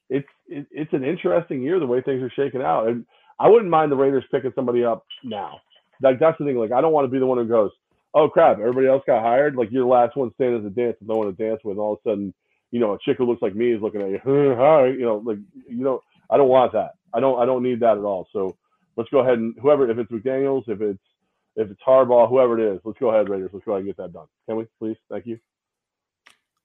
it's 0.10 0.28
it, 0.48 0.68
it's 0.72 0.94
an 0.94 1.04
interesting 1.04 1.62
year 1.62 1.80
the 1.80 1.88
way 1.88 2.02
things 2.02 2.22
are 2.22 2.32
shaking 2.36 2.62
out, 2.62 2.88
and 2.88 3.06
I 3.40 3.50
wouldn't 3.50 3.72
mind 3.72 3.92
the 3.92 3.96
Raiders 3.96 4.24
picking 4.32 4.52
somebody 4.56 4.84
up 4.84 5.06
now. 5.24 5.60
Like 6.02 6.20
that's 6.20 6.38
the 6.38 6.46
thing. 6.46 6.58
Like 6.58 6.72
I 6.72 6.82
don't 6.82 6.94
want 6.94 7.06
to 7.06 7.12
be 7.12 7.20
the 7.20 7.26
one 7.26 7.38
who 7.38 7.48
goes, 7.48 7.72
oh 8.14 8.30
crap, 8.30 8.60
everybody 8.60 8.88
else 8.88 9.04
got 9.08 9.22
hired. 9.24 9.56
Like 9.56 9.70
you're 9.72 9.84
the 9.84 9.90
last 9.90 10.16
one 10.18 10.32
standing 10.36 10.58
at 10.58 10.64
the 10.64 10.82
dance 10.82 10.98
with 11.00 11.10
no 11.10 11.16
one 11.16 11.28
to 11.28 11.34
dance 11.34 11.62
with. 11.64 11.78
All 11.78 11.94
of 11.94 12.00
a 12.06 12.10
sudden, 12.10 12.34
you 12.72 12.80
know, 12.80 12.94
a 12.94 13.00
chick 13.06 13.18
who 13.18 13.26
looks 13.26 13.42
like 13.42 13.56
me 13.56 13.74
is 13.74 13.82
looking 13.82 14.02
at 14.02 14.10
you. 14.10 14.20
Hi, 14.58 14.88
you 14.88 15.02
know, 15.02 15.24
like 15.26 15.38
you 15.70 15.84
know, 15.84 16.02
I 16.30 16.38
don't 16.38 16.50
want 16.50 16.74
that. 16.74 16.92
I 17.14 17.20
don't 17.20 17.40
I 17.40 17.46
don't 17.46 17.64
need 17.64 17.80
that 17.82 17.98
at 17.98 18.04
all. 18.04 18.28
So 18.32 18.58
let's 18.96 19.10
go 19.10 19.20
ahead 19.20 19.40
and 19.40 19.56
whoever 19.62 19.90
if 19.90 19.98
it's 19.98 20.12
McDaniels, 20.12 20.68
if 20.68 20.82
it's 20.82 21.00
if 21.56 21.72
it's 21.72 21.82
Harbaugh, 21.86 22.30
whoever 22.30 22.60
it 22.60 22.76
is, 22.76 22.80
let's 22.84 23.00
go 23.00 23.10
ahead, 23.10 23.30
Raiders. 23.30 23.50
Let's 23.54 23.66
go 23.66 23.74
ahead 23.74 23.86
and 23.86 23.90
get 23.90 23.98
that 23.98 24.14
done. 24.14 24.28
Can 24.48 24.58
we, 24.58 24.66
please? 24.80 24.98
Thank 25.10 25.26
you. 25.26 25.40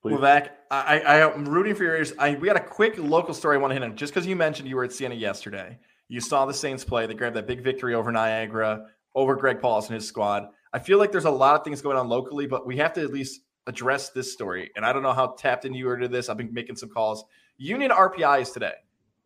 Please. 0.01 0.15
Levack, 0.15 0.49
I, 0.69 0.99
I 0.99 1.33
am 1.33 1.45
rooting 1.45 1.75
for 1.75 1.83
your 1.83 1.95
ears. 1.95 2.13
I 2.19 2.35
we 2.35 2.47
got 2.47 2.57
a 2.57 2.59
quick 2.59 2.97
local 2.97 3.33
story 3.33 3.55
I 3.55 3.59
want 3.59 3.71
to 3.71 3.75
hit 3.75 3.83
on 3.83 3.95
just 3.95 4.13
because 4.13 4.27
you 4.27 4.35
mentioned 4.35 4.67
you 4.67 4.75
were 4.75 4.83
at 4.83 4.91
Siena 4.91 5.15
yesterday. 5.15 5.79
You 6.09 6.19
saw 6.19 6.45
the 6.45 6.53
Saints 6.53 6.83
play. 6.83 7.05
They 7.07 7.13
grabbed 7.13 7.37
that 7.37 7.47
big 7.47 7.63
victory 7.63 7.95
over 7.95 8.11
Niagara, 8.11 8.87
over 9.15 9.35
Greg 9.35 9.61
Paulus 9.61 9.87
and 9.87 9.95
his 9.95 10.07
squad. 10.07 10.47
I 10.73 10.79
feel 10.79 10.97
like 10.97 11.11
there's 11.11 11.25
a 11.25 11.31
lot 11.31 11.55
of 11.55 11.63
things 11.63 11.81
going 11.81 11.97
on 11.97 12.09
locally, 12.09 12.45
but 12.45 12.67
we 12.67 12.77
have 12.77 12.93
to 12.93 13.01
at 13.01 13.11
least 13.11 13.41
address 13.65 14.09
this 14.09 14.33
story. 14.33 14.69
And 14.75 14.85
I 14.85 14.91
don't 14.91 15.03
know 15.03 15.13
how 15.13 15.27
tapped 15.37 15.63
in 15.65 15.73
you 15.73 15.87
are 15.87 15.97
to 15.97 16.07
this. 16.07 16.27
I've 16.27 16.37
been 16.37 16.53
making 16.53 16.75
some 16.75 16.89
calls. 16.89 17.23
Union 17.57 17.91
RPI 17.91 18.41
is 18.41 18.51
today 18.51 18.73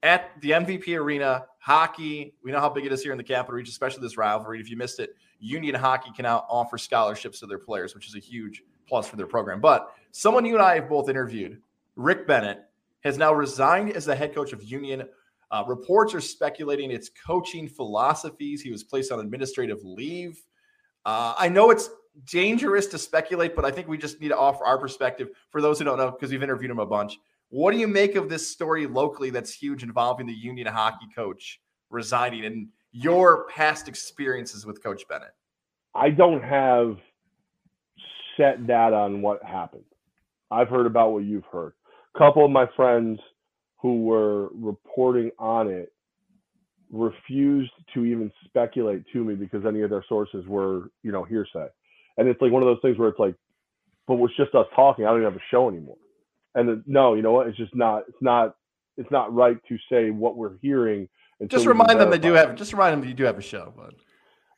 at 0.04 0.40
the 0.42 0.52
MVP 0.52 0.98
Arena. 0.98 1.46
Hockey, 1.60 2.34
we 2.44 2.52
know 2.52 2.60
how 2.60 2.70
big 2.70 2.86
it 2.86 2.94
is 2.94 3.04
here 3.04 3.12
in 3.12 3.18
the 3.18 3.24
Capital 3.24 3.56
Region, 3.56 3.72
especially 3.72 4.02
this 4.02 4.18
rivalry. 4.18 4.60
If 4.60 4.70
you 4.70 4.78
missed 4.78 5.00
it, 5.00 5.16
Union 5.40 5.76
Hockey 5.76 6.12
can 6.16 6.24
now 6.24 6.46
offer 6.50 6.78
scholarships 6.78 7.40
to 7.42 7.46
their 7.46 7.60
players, 7.60 7.94
which 7.94 8.08
is 8.08 8.16
a 8.16 8.20
huge 8.20 8.64
plus 8.88 9.08
for 9.08 9.18
their 9.18 9.28
program. 9.28 9.60
But 9.60 9.94
someone 10.12 10.46
you 10.46 10.54
and 10.56 10.64
I 10.64 10.76
have 10.76 10.90
both 10.90 11.10
interviewed, 11.10 11.62
Rick 11.96 12.26
Bennett, 12.26 12.60
has 13.02 13.18
now 13.18 13.34
resigned 13.34 13.92
as 13.92 14.06
the 14.06 14.16
head 14.16 14.34
coach 14.34 14.54
of 14.54 14.64
Union. 14.64 15.04
Uh, 15.52 15.64
reports 15.68 16.14
are 16.14 16.22
speculating 16.22 16.92
its 16.92 17.10
coaching 17.10 17.68
philosophies. 17.68 18.62
He 18.62 18.72
was 18.72 18.84
placed 18.84 19.12
on 19.12 19.20
administrative 19.20 19.84
leave. 19.84 20.42
Uh, 21.06 21.34
I 21.38 21.50
know 21.50 21.70
it's 21.70 21.90
dangerous 22.26 22.88
to 22.88 22.98
speculate, 22.98 23.56
but 23.56 23.64
I 23.64 23.72
think 23.72 23.88
we 23.88 23.98
just 23.98 24.20
need 24.20 24.30
to 24.30 24.38
offer 24.38 24.66
our 24.66 24.78
perspective 24.78 25.30
for 25.50 25.62
those 25.62 25.80
who 25.80 25.86
don't 25.86 25.98
know 25.98 26.12
because 26.12 26.32
we've 26.32 26.44
interviewed 26.44 26.72
him 26.72 26.80
a 26.80 26.86
bunch. 26.86 27.18
What 27.50 27.72
do 27.72 27.78
you 27.78 27.88
make 27.88 28.16
of 28.16 28.30
this 28.30 28.52
story 28.52 28.88
locally 28.88 29.30
that's 29.30 29.54
huge 29.54 29.84
involving 29.84 30.28
the 30.28 30.34
Union 30.34 30.68
hockey 30.68 31.08
coach 31.16 31.60
resigning 31.90 32.46
and 32.46 32.68
your 32.92 33.48
past 33.48 33.88
experiences 33.88 34.66
with 34.66 34.84
Coach 34.84 35.04
Bennett? 35.08 35.34
I 35.96 36.10
don't 36.10 36.44
have 36.44 36.98
set 38.36 38.68
data 38.68 38.96
on 38.96 39.22
what 39.22 39.42
happened. 39.44 39.84
I've 40.52 40.68
heard 40.68 40.86
about 40.86 41.12
what 41.12 41.24
you've 41.24 41.46
heard. 41.46 41.74
A 42.16 42.18
couple 42.18 42.44
of 42.44 42.52
my 42.52 42.66
friends 42.76 43.20
who 43.82 44.04
were 44.04 44.50
reporting 44.54 45.32
on 45.40 45.70
it 45.70 45.94
refused 46.92 47.72
to 47.94 48.06
even 48.06 48.32
speculate 48.46 49.04
to 49.14 49.24
me 49.24 49.36
because 49.36 49.66
any 49.66 49.82
of 49.82 49.90
their 49.90 50.06
sources 50.08 50.46
were, 50.48 50.92
you 51.04 51.12
know, 51.12 51.24
hearsay. 51.24 51.68
And 52.18 52.28
it's 52.28 52.42
like 52.42 52.52
one 52.52 52.62
of 52.62 52.68
those 52.68 52.80
things 52.82 52.98
where 52.98 53.10
it's 53.10 53.20
like, 53.20 53.36
but 54.08 54.16
it's 54.24 54.38
just 54.38 54.56
us 54.56 54.66
talking. 54.76 55.06
I 55.06 55.10
don't 55.10 55.22
even 55.22 55.32
have 55.32 55.40
a 55.40 55.46
show 55.52 55.70
anymore. 55.70 55.98
And 56.58 56.68
then, 56.68 56.84
no, 56.88 57.14
you 57.14 57.22
know 57.22 57.32
what? 57.32 57.48
It's 57.48 57.58
just 57.58 57.76
not. 57.76 58.04
It's 58.10 58.18
not. 58.22 58.56
It's 58.98 59.12
not 59.12 59.34
right 59.34 59.58
to 59.70 59.78
say 59.92 60.10
what 60.10 60.36
we're 60.36 60.58
hearing. 60.58 61.08
Just 61.46 61.68
remind 61.68 62.00
them 62.00 62.10
they 62.10 62.18
do 62.18 62.34
have. 62.34 62.56
Just 62.56 62.74
remind 62.74 62.94
them 63.00 63.08
you 63.08 63.14
do 63.14 63.26
have 63.26 63.38
a 63.38 63.44
show, 63.44 63.72
but. 63.78 63.94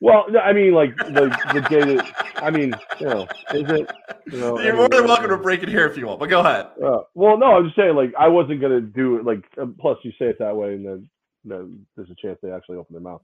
Well, 0.02 0.28
I 0.42 0.54
mean, 0.54 0.74
like 0.74 0.96
the 0.96 1.36
the 1.54 1.60
day 1.70 1.96
that 1.96 2.32
I 2.38 2.50
mean, 2.50 2.74
you 3.02 3.06
know, 3.06 3.24
is 3.54 3.70
it? 3.70 3.92
You 4.32 4.40
know, 4.40 4.58
You're 4.62 4.78
more 4.78 4.88
than 4.88 5.04
welcome 5.04 5.30
to 5.30 5.38
break 5.38 5.62
it 5.62 5.68
here 5.68 5.86
if 5.86 5.98
you 5.98 6.08
want, 6.08 6.22
but 6.22 6.30
go 6.30 6.40
ahead. 6.40 6.68
Uh, 6.82 7.00
well, 7.16 7.38
no, 7.38 7.48
I'm 7.58 7.66
just 7.66 7.76
saying, 7.76 7.96
like, 7.98 8.14
I 8.18 8.30
wasn't 8.30 8.62
gonna 8.62 8.80
do 8.80 9.18
it. 9.18 9.26
Like, 9.26 9.44
uh, 9.62 9.66
plus 9.78 9.98
you 10.04 10.12
say 10.12 10.28
it 10.28 10.38
that 10.40 10.56
way, 10.56 10.76
and 10.76 10.86
then, 10.86 11.10
then 11.44 11.86
there's 11.98 12.10
a 12.10 12.16
chance 12.16 12.40
they 12.42 12.50
actually 12.50 12.78
open 12.78 12.94
their 12.94 13.02
mouth. 13.02 13.22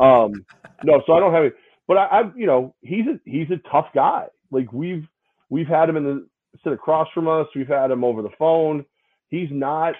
Um, 0.00 0.44
no, 0.82 1.00
so 1.06 1.12
I 1.12 1.20
don't 1.20 1.32
have 1.32 1.44
it. 1.44 1.54
But 1.86 1.98
I, 1.98 2.04
I, 2.06 2.22
you 2.34 2.46
know, 2.46 2.74
he's 2.80 3.06
a 3.06 3.20
he's 3.24 3.50
a 3.52 3.70
tough 3.70 3.86
guy. 3.94 4.24
Like 4.50 4.72
we've 4.72 5.06
we've 5.48 5.68
had 5.68 5.88
him 5.88 5.96
in 5.96 6.04
the 6.04 6.26
sit 6.62 6.72
across 6.72 7.08
from 7.14 7.28
us. 7.28 7.46
We've 7.54 7.68
had 7.68 7.90
him 7.90 8.04
over 8.04 8.22
the 8.22 8.30
phone. 8.38 8.84
He's 9.28 9.48
not. 9.50 9.94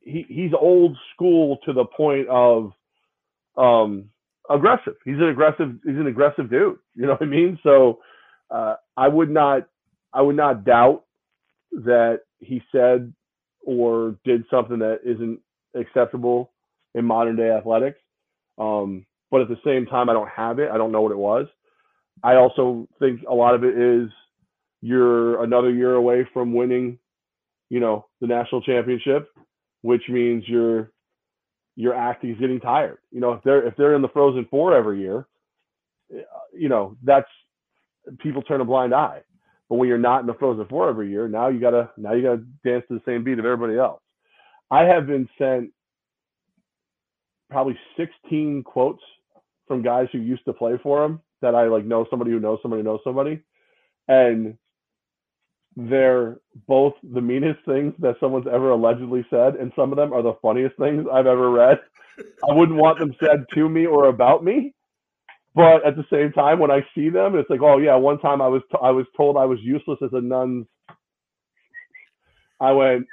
He 0.00 0.24
he's 0.28 0.52
old 0.58 0.96
school 1.14 1.58
to 1.64 1.72
the 1.72 1.84
point 1.84 2.28
of, 2.28 2.72
um, 3.56 4.10
aggressive. 4.48 4.94
He's 5.04 5.16
an 5.16 5.28
aggressive. 5.28 5.74
He's 5.84 5.96
an 5.96 6.06
aggressive 6.06 6.50
dude. 6.50 6.78
You 6.94 7.06
know 7.06 7.12
what 7.12 7.22
I 7.22 7.26
mean? 7.26 7.58
So 7.62 8.00
uh, 8.50 8.76
I 8.96 9.08
would 9.08 9.30
not. 9.30 9.68
I 10.12 10.22
would 10.22 10.36
not 10.36 10.64
doubt 10.64 11.04
that 11.72 12.20
he 12.38 12.62
said 12.72 13.12
or 13.62 14.16
did 14.24 14.44
something 14.50 14.78
that 14.78 15.00
isn't 15.04 15.40
acceptable 15.74 16.50
in 16.94 17.04
modern 17.04 17.36
day 17.36 17.50
athletics. 17.50 17.98
Um, 18.58 19.06
but 19.30 19.42
at 19.42 19.48
the 19.48 19.60
same 19.64 19.86
time, 19.86 20.08
I 20.08 20.12
don't 20.12 20.28
have 20.28 20.58
it. 20.58 20.70
I 20.70 20.78
don't 20.78 20.92
know 20.92 21.02
what 21.02 21.12
it 21.12 21.18
was. 21.18 21.46
I 22.22 22.34
also 22.34 22.88
think 22.98 23.22
a 23.28 23.34
lot 23.34 23.54
of 23.54 23.64
it 23.64 23.78
is 23.78 24.10
you're 24.82 25.42
another 25.42 25.70
year 25.70 25.94
away 25.94 26.26
from 26.32 26.54
winning, 26.54 26.98
you 27.68 27.80
know, 27.80 28.06
the 28.20 28.26
national 28.26 28.62
championship, 28.62 29.28
which 29.82 30.02
means 30.08 30.44
your 30.48 30.92
your 31.76 31.94
acting 31.94 32.30
is 32.32 32.38
getting 32.38 32.60
tired. 32.60 32.98
You 33.10 33.20
know, 33.20 33.32
if 33.32 33.42
they're 33.42 33.66
if 33.66 33.76
they're 33.76 33.94
in 33.94 34.02
the 34.02 34.08
Frozen 34.08 34.46
Four 34.50 34.76
every 34.76 35.00
year, 35.00 35.26
eh, 36.14 36.22
you 36.52 36.68
know, 36.68 36.96
that's 37.02 37.28
people 38.18 38.42
turn 38.42 38.60
a 38.60 38.64
blind 38.64 38.94
eye. 38.94 39.22
But 39.68 39.76
when 39.76 39.88
you're 39.88 39.98
not 39.98 40.20
in 40.20 40.26
the 40.26 40.34
Frozen 40.34 40.66
Four 40.68 40.88
every 40.88 41.10
year, 41.10 41.28
now 41.28 41.48
you 41.48 41.60
gotta 41.60 41.90
now 41.96 42.12
you 42.12 42.22
gotta 42.22 42.44
dance 42.64 42.84
to 42.88 42.94
the 42.94 43.02
same 43.06 43.24
beat 43.24 43.38
of 43.38 43.44
everybody 43.44 43.78
else. 43.78 44.02
I 44.70 44.84
have 44.84 45.06
been 45.06 45.28
sent 45.38 45.70
probably 47.50 47.76
16 47.96 48.62
quotes 48.64 49.02
from 49.66 49.82
guys 49.82 50.08
who 50.12 50.18
used 50.18 50.44
to 50.44 50.52
play 50.52 50.78
for 50.82 51.04
him 51.04 51.20
that 51.42 51.54
I 51.54 51.66
like 51.66 51.84
know 51.84 52.06
somebody 52.10 52.30
who 52.30 52.40
knows 52.40 52.58
somebody 52.62 52.82
who 52.82 52.88
knows 52.88 53.00
somebody, 53.04 53.42
and 54.08 54.56
they're 55.76 56.38
both 56.68 56.94
the 57.14 57.20
meanest 57.20 57.60
things 57.66 57.94
that 58.00 58.16
someone's 58.20 58.46
ever 58.52 58.70
allegedly 58.70 59.26
said, 59.30 59.56
and 59.56 59.72
some 59.76 59.92
of 59.92 59.96
them 59.98 60.12
are 60.12 60.22
the 60.22 60.34
funniest 60.42 60.76
things 60.78 61.06
I've 61.12 61.26
ever 61.26 61.50
read. 61.50 61.78
I 62.50 62.54
wouldn't 62.54 62.78
want 62.78 62.98
them 62.98 63.14
said 63.20 63.46
to 63.54 63.68
me 63.68 63.86
or 63.86 64.06
about 64.08 64.44
me, 64.44 64.74
but 65.54 65.86
at 65.86 65.96
the 65.96 66.04
same 66.12 66.32
time, 66.32 66.58
when 66.60 66.70
I 66.70 66.80
see 66.94 67.10
them, 67.10 67.36
it's 67.36 67.50
like, 67.50 67.62
oh 67.62 67.78
yeah, 67.78 67.96
one 67.96 68.18
time 68.20 68.42
I 68.42 68.48
was 68.48 68.62
t- 68.72 68.78
I 68.82 68.90
was 68.90 69.06
told 69.16 69.36
I 69.36 69.46
was 69.46 69.58
useless 69.62 69.98
as 70.04 70.10
a 70.14 70.20
nun's. 70.20 70.66
I 72.60 72.72
went, 72.72 73.06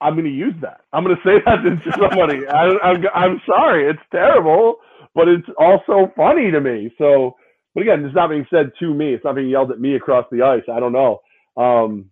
I'm 0.00 0.14
going 0.14 0.26
to 0.26 0.30
use 0.32 0.54
that. 0.62 0.82
I'm 0.92 1.04
going 1.04 1.16
to 1.16 1.22
say 1.24 1.42
that 1.46 1.62
to 1.62 1.92
somebody. 1.98 2.46
I, 2.48 2.66
I'm 2.84 3.04
I'm 3.14 3.42
sorry, 3.46 3.90
it's 3.90 4.02
terrible, 4.12 4.76
but 5.14 5.28
it's 5.28 5.48
also 5.58 6.12
funny 6.16 6.50
to 6.52 6.60
me. 6.60 6.92
So, 6.98 7.36
but 7.74 7.82
again, 7.82 8.04
it's 8.04 8.14
not 8.14 8.30
being 8.30 8.46
said 8.50 8.72
to 8.80 8.94
me. 8.94 9.14
It's 9.14 9.24
not 9.24 9.34
being 9.34 9.48
yelled 9.48 9.70
at 9.70 9.80
me 9.80 9.96
across 9.96 10.26
the 10.30 10.42
ice. 10.42 10.62
I 10.72 10.80
don't 10.80 10.92
know. 10.92 11.20
Um, 11.56 12.10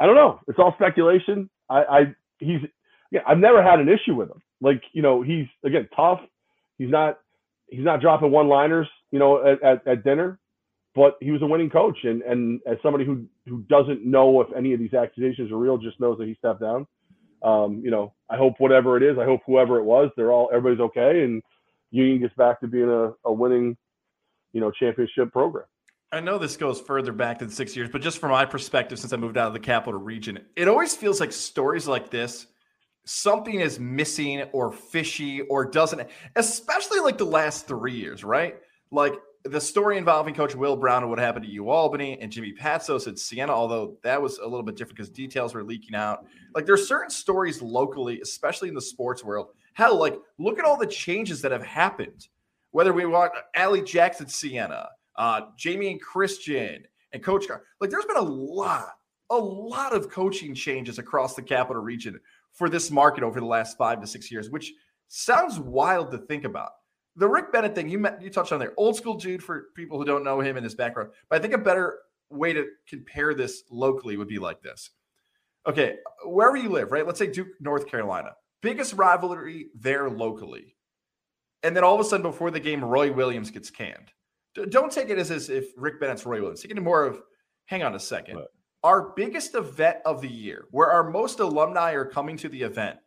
I 0.00 0.06
don't 0.06 0.14
know. 0.14 0.40
It's 0.48 0.58
all 0.58 0.74
speculation. 0.74 1.50
I, 1.68 1.82
I 1.82 2.00
he's 2.38 2.60
yeah. 3.10 3.20
I've 3.26 3.38
never 3.38 3.62
had 3.62 3.80
an 3.80 3.88
issue 3.88 4.14
with 4.14 4.30
him. 4.30 4.42
Like 4.60 4.82
you 4.92 5.02
know, 5.02 5.22
he's 5.22 5.46
again 5.64 5.88
tough. 5.94 6.20
He's 6.78 6.90
not 6.90 7.18
he's 7.68 7.84
not 7.84 8.00
dropping 8.00 8.30
one 8.30 8.48
liners. 8.48 8.88
You 9.10 9.18
know, 9.18 9.46
at, 9.46 9.62
at, 9.62 9.86
at 9.86 10.04
dinner 10.04 10.38
but 10.98 11.16
he 11.20 11.30
was 11.30 11.42
a 11.42 11.46
winning 11.46 11.70
coach. 11.70 11.98
And, 12.02 12.22
and 12.22 12.60
as 12.66 12.76
somebody 12.82 13.04
who, 13.04 13.24
who 13.46 13.62
doesn't 13.68 14.04
know 14.04 14.40
if 14.40 14.48
any 14.56 14.72
of 14.72 14.80
these 14.80 14.94
accusations 14.94 15.52
are 15.52 15.56
real, 15.56 15.78
just 15.78 16.00
knows 16.00 16.18
that 16.18 16.26
he 16.26 16.34
stepped 16.34 16.60
down. 16.60 16.88
Um, 17.40 17.82
you 17.84 17.90
know, 17.92 18.14
I 18.28 18.36
hope 18.36 18.54
whatever 18.58 18.96
it 18.96 19.04
is, 19.04 19.16
I 19.16 19.24
hope 19.24 19.42
whoever 19.46 19.78
it 19.78 19.84
was, 19.84 20.10
they're 20.16 20.32
all, 20.32 20.50
everybody's 20.52 20.84
okay. 20.86 21.22
And 21.22 21.40
Union 21.92 22.20
gets 22.20 22.34
back 22.34 22.60
to 22.60 22.66
being 22.66 22.88
a, 22.88 23.12
a 23.24 23.32
winning, 23.32 23.76
you 24.52 24.60
know, 24.60 24.70
championship 24.70 25.32
program. 25.32 25.66
I 26.10 26.20
know 26.20 26.38
this 26.38 26.56
goes 26.56 26.80
further 26.80 27.12
back 27.12 27.38
than 27.38 27.50
six 27.50 27.76
years, 27.76 27.90
but 27.90 28.00
just 28.00 28.18
from 28.18 28.30
my 28.30 28.46
perspective, 28.46 28.98
since 28.98 29.12
I 29.12 29.16
moved 29.16 29.36
out 29.36 29.48
of 29.48 29.52
the 29.52 29.60
capital 29.60 30.00
region, 30.00 30.38
it 30.56 30.66
always 30.66 30.94
feels 30.96 31.20
like 31.20 31.32
stories 31.32 31.86
like 31.86 32.10
this, 32.10 32.46
something 33.04 33.60
is 33.60 33.78
missing 33.78 34.42
or 34.52 34.72
fishy 34.72 35.42
or 35.42 35.66
doesn't, 35.66 36.08
especially 36.36 37.00
like 37.00 37.18
the 37.18 37.26
last 37.26 37.66
three 37.66 37.92
years, 37.92 38.24
right? 38.24 38.56
Like 38.90 39.14
the 39.44 39.60
story 39.60 39.98
involving 39.98 40.34
Coach 40.34 40.54
Will 40.54 40.76
Brown 40.76 41.02
and 41.02 41.10
what 41.10 41.18
happened 41.18 41.46
to 41.46 41.68
Albany 41.68 42.18
and 42.20 42.32
Jimmy 42.32 42.52
Patsos 42.52 43.06
at 43.06 43.18
Siena, 43.18 43.52
although 43.52 43.96
that 44.02 44.20
was 44.20 44.38
a 44.38 44.44
little 44.44 44.62
bit 44.62 44.76
different 44.76 44.96
because 44.96 45.10
details 45.10 45.54
were 45.54 45.62
leaking 45.62 45.94
out. 45.94 46.26
Like 46.54 46.66
there's 46.66 46.88
certain 46.88 47.10
stories 47.10 47.62
locally, 47.62 48.20
especially 48.20 48.68
in 48.68 48.74
the 48.74 48.80
sports 48.80 49.22
world. 49.22 49.48
Hell, 49.74 49.98
like 49.98 50.16
look 50.38 50.58
at 50.58 50.64
all 50.64 50.76
the 50.76 50.86
changes 50.86 51.42
that 51.42 51.52
have 51.52 51.62
happened. 51.62 52.28
Whether 52.78 52.92
we 52.92 53.06
want 53.06 53.32
Allie 53.56 53.82
Jackson 53.82 54.28
Siena, 54.28 54.90
uh, 55.16 55.40
Jamie 55.56 55.90
and 55.90 56.00
Christian, 56.00 56.84
and 57.12 57.20
Coach 57.24 57.48
Gar, 57.48 57.64
like 57.80 57.90
there's 57.90 58.04
been 58.04 58.18
a 58.18 58.22
lot, 58.22 58.92
a 59.30 59.36
lot 59.36 59.92
of 59.92 60.08
coaching 60.08 60.54
changes 60.54 61.00
across 61.00 61.34
the 61.34 61.42
capital 61.42 61.82
region 61.82 62.20
for 62.52 62.68
this 62.68 62.92
market 62.92 63.24
over 63.24 63.40
the 63.40 63.46
last 63.46 63.76
five 63.76 64.00
to 64.00 64.06
six 64.06 64.30
years, 64.30 64.48
which 64.48 64.72
sounds 65.08 65.58
wild 65.58 66.12
to 66.12 66.18
think 66.18 66.44
about 66.44 66.70
the 67.16 67.28
Rick 67.28 67.50
Bennett 67.50 67.74
thing 67.74 67.88
you 67.88 67.98
met, 67.98 68.22
you 68.22 68.30
touched 68.30 68.52
on 68.52 68.60
there, 68.60 68.74
old 68.76 68.94
school 68.94 69.14
dude 69.14 69.42
for 69.42 69.70
people 69.74 69.98
who 69.98 70.04
don't 70.04 70.22
know 70.22 70.38
him 70.38 70.56
and 70.56 70.62
his 70.62 70.76
background. 70.76 71.10
But 71.28 71.40
I 71.40 71.42
think 71.42 71.54
a 71.54 71.58
better 71.58 71.98
way 72.30 72.52
to 72.52 72.64
compare 72.86 73.34
this 73.34 73.64
locally 73.72 74.16
would 74.16 74.28
be 74.28 74.38
like 74.38 74.62
this. 74.62 74.90
Okay, 75.66 75.96
wherever 76.24 76.56
you 76.56 76.68
live, 76.68 76.92
right? 76.92 77.04
Let's 77.04 77.18
say 77.18 77.26
Duke, 77.26 77.48
North 77.58 77.88
Carolina, 77.88 78.36
biggest 78.62 78.92
rivalry 78.92 79.70
there 79.74 80.08
locally, 80.08 80.76
and 81.62 81.76
then 81.76 81.84
all 81.84 81.94
of 81.94 82.00
a 82.00 82.04
sudden 82.04 82.22
before 82.22 82.50
the 82.50 82.60
game, 82.60 82.84
Roy 82.84 83.12
Williams 83.12 83.50
gets 83.50 83.70
canned. 83.70 84.12
Don't 84.70 84.90
take 84.92 85.08
it 85.08 85.18
as, 85.18 85.30
as 85.30 85.50
if 85.50 85.66
Rick 85.76 86.00
Bennett's 86.00 86.26
Roy 86.26 86.40
Williams. 86.40 86.62
Take 86.62 86.72
it 86.72 86.80
more 86.80 87.04
of, 87.04 87.20
hang 87.66 87.82
on 87.82 87.94
a 87.94 88.00
second. 88.00 88.36
Right. 88.36 88.46
Our 88.84 89.12
biggest 89.14 89.54
event 89.54 89.98
of 90.04 90.20
the 90.20 90.28
year, 90.28 90.66
where 90.70 90.90
our 90.90 91.10
most 91.10 91.40
alumni 91.40 91.92
are 91.92 92.04
coming 92.04 92.36
to 92.38 92.48
the 92.48 92.62
event, 92.62 92.98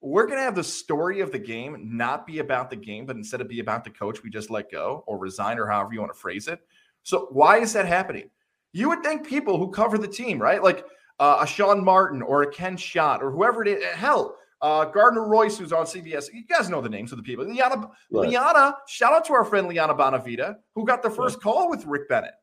we're 0.00 0.26
going 0.26 0.38
to 0.38 0.44
have 0.44 0.54
the 0.54 0.64
story 0.64 1.20
of 1.20 1.32
the 1.32 1.38
game 1.38 1.96
not 1.96 2.26
be 2.26 2.38
about 2.38 2.70
the 2.70 2.76
game, 2.76 3.06
but 3.06 3.16
instead 3.16 3.40
of 3.40 3.48
be 3.48 3.60
about 3.60 3.84
the 3.84 3.90
coach 3.90 4.22
we 4.22 4.30
just 4.30 4.50
let 4.50 4.70
go 4.70 5.04
or 5.06 5.18
resign 5.18 5.58
or 5.58 5.66
however 5.66 5.92
you 5.92 6.00
want 6.00 6.12
to 6.12 6.18
phrase 6.18 6.46
it. 6.46 6.60
So 7.02 7.28
why 7.30 7.58
is 7.58 7.72
that 7.72 7.86
happening? 7.86 8.30
You 8.72 8.88
would 8.90 9.02
think 9.02 9.26
people 9.26 9.58
who 9.58 9.70
cover 9.70 9.98
the 9.98 10.06
team, 10.06 10.40
right? 10.40 10.62
Like 10.62 10.84
uh, 11.18 11.38
a 11.40 11.46
Sean 11.46 11.82
Martin 11.82 12.22
or 12.22 12.42
a 12.42 12.52
Ken 12.52 12.76
Schott 12.76 13.22
or 13.22 13.30
whoever 13.30 13.64
it 13.64 13.68
is. 13.68 13.84
Hell, 13.94 14.36
uh, 14.60 14.86
Gardner 14.86 15.26
Royce, 15.26 15.58
who's 15.58 15.72
on 15.72 15.86
CBS. 15.86 16.32
You 16.32 16.44
guys 16.44 16.68
know 16.68 16.80
the 16.80 16.88
names 16.88 17.12
of 17.12 17.18
the 17.18 17.22
people. 17.22 17.44
Liana, 17.44 17.90
right. 18.10 18.28
Liana, 18.28 18.76
shout 18.86 19.12
out 19.12 19.24
to 19.26 19.32
our 19.32 19.44
friend 19.44 19.68
Liana 19.68 19.94
Bonavita, 19.94 20.56
who 20.74 20.84
got 20.84 21.02
the 21.02 21.10
first 21.10 21.36
right. 21.36 21.42
call 21.42 21.70
with 21.70 21.84
Rick 21.86 22.08
Bennett. 22.08 22.34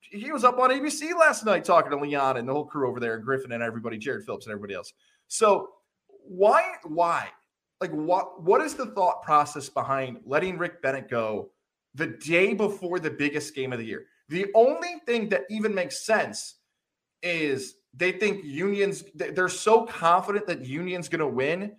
He 0.00 0.30
was 0.30 0.44
up 0.44 0.58
on 0.58 0.70
ABC 0.70 1.14
last 1.18 1.44
night 1.44 1.64
talking 1.64 1.90
to 1.90 1.96
Liana 1.96 2.38
and 2.38 2.48
the 2.48 2.52
whole 2.52 2.66
crew 2.66 2.88
over 2.88 3.00
there, 3.00 3.16
and 3.16 3.24
Griffin 3.24 3.52
and 3.52 3.62
everybody, 3.62 3.98
Jared 3.98 4.24
Phillips 4.24 4.46
and 4.46 4.52
everybody 4.52 4.74
else. 4.74 4.92
So 5.28 5.70
why 6.24 6.64
why 6.84 7.28
like 7.80 7.90
what 7.90 8.42
what 8.42 8.60
is 8.60 8.74
the 8.74 8.86
thought 8.86 9.22
process 9.22 9.68
behind 9.68 10.18
letting 10.24 10.58
Rick 10.58 10.82
Bennett 10.82 11.08
go 11.08 11.50
the 11.94 12.06
day 12.06 12.54
before 12.54 12.98
the 13.00 13.10
biggest 13.10 13.54
game 13.54 13.72
of 13.72 13.78
the 13.78 13.84
year? 13.84 14.06
The 14.28 14.46
only 14.54 15.00
thing 15.06 15.28
that 15.30 15.42
even 15.50 15.74
makes 15.74 16.04
sense 16.04 16.56
is 17.22 17.76
they 17.94 18.12
think 18.12 18.44
unions 18.44 19.04
they're 19.14 19.48
so 19.48 19.84
confident 19.84 20.46
that 20.46 20.64
union's 20.64 21.08
going 21.08 21.20
to 21.20 21.26
win 21.26 21.72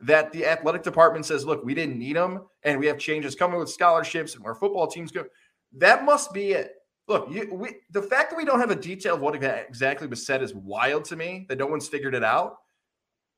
that 0.00 0.32
the 0.32 0.44
athletic 0.44 0.82
department 0.82 1.24
says 1.24 1.44
look 1.46 1.64
we 1.64 1.74
didn't 1.74 1.98
need 1.98 2.16
them 2.16 2.40
and 2.62 2.78
we 2.78 2.86
have 2.86 2.98
changes 2.98 3.34
coming 3.34 3.58
with 3.58 3.70
scholarships 3.70 4.34
and 4.34 4.44
our 4.44 4.54
football 4.54 4.86
teams 4.86 5.10
go 5.10 5.24
that 5.72 6.04
must 6.04 6.32
be 6.32 6.52
it 6.52 6.72
look 7.08 7.30
you, 7.30 7.48
we, 7.52 7.76
the 7.92 8.02
fact 8.02 8.30
that 8.30 8.36
we 8.36 8.44
don't 8.44 8.60
have 8.60 8.70
a 8.70 8.76
detail 8.76 9.14
of 9.14 9.20
what 9.20 9.34
exactly 9.34 10.06
was 10.06 10.26
said 10.26 10.42
is 10.42 10.54
wild 10.54 11.04
to 11.04 11.16
me 11.16 11.46
that 11.48 11.58
no 11.58 11.66
one's 11.66 11.88
figured 11.88 12.14
it 12.14 12.24
out 12.24 12.56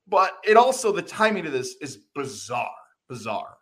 but 0.09 0.39
it 0.45 0.57
also 0.57 0.93
the 0.93 1.03
timing 1.03 1.47
of 1.47 1.53
this 1.53 1.77
is 1.81 1.99
bizarre, 2.15 2.71
bizarre. 3.09 3.57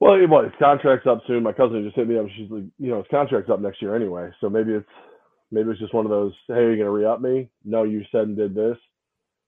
Well, 0.00 0.16
well, 0.28 0.42
his 0.42 0.52
contract's 0.58 1.06
up 1.06 1.20
soon. 1.26 1.42
My 1.42 1.52
cousin 1.52 1.84
just 1.84 1.94
hit 1.94 2.08
me 2.08 2.18
up. 2.18 2.26
She's 2.36 2.50
like, 2.50 2.64
you 2.78 2.90
know, 2.90 2.98
his 2.98 3.06
contract's 3.10 3.50
up 3.50 3.60
next 3.60 3.82
year 3.82 3.94
anyway. 3.94 4.30
So 4.40 4.48
maybe 4.48 4.72
it's 4.72 4.88
maybe 5.50 5.70
it's 5.70 5.80
just 5.80 5.94
one 5.94 6.06
of 6.06 6.10
those. 6.10 6.32
Hey, 6.48 6.54
are 6.54 6.70
you 6.70 6.78
gonna 6.78 6.90
re 6.90 7.04
up 7.04 7.20
me? 7.20 7.48
No, 7.64 7.84
you 7.84 8.02
said 8.12 8.22
and 8.22 8.36
did 8.36 8.54
this. 8.54 8.76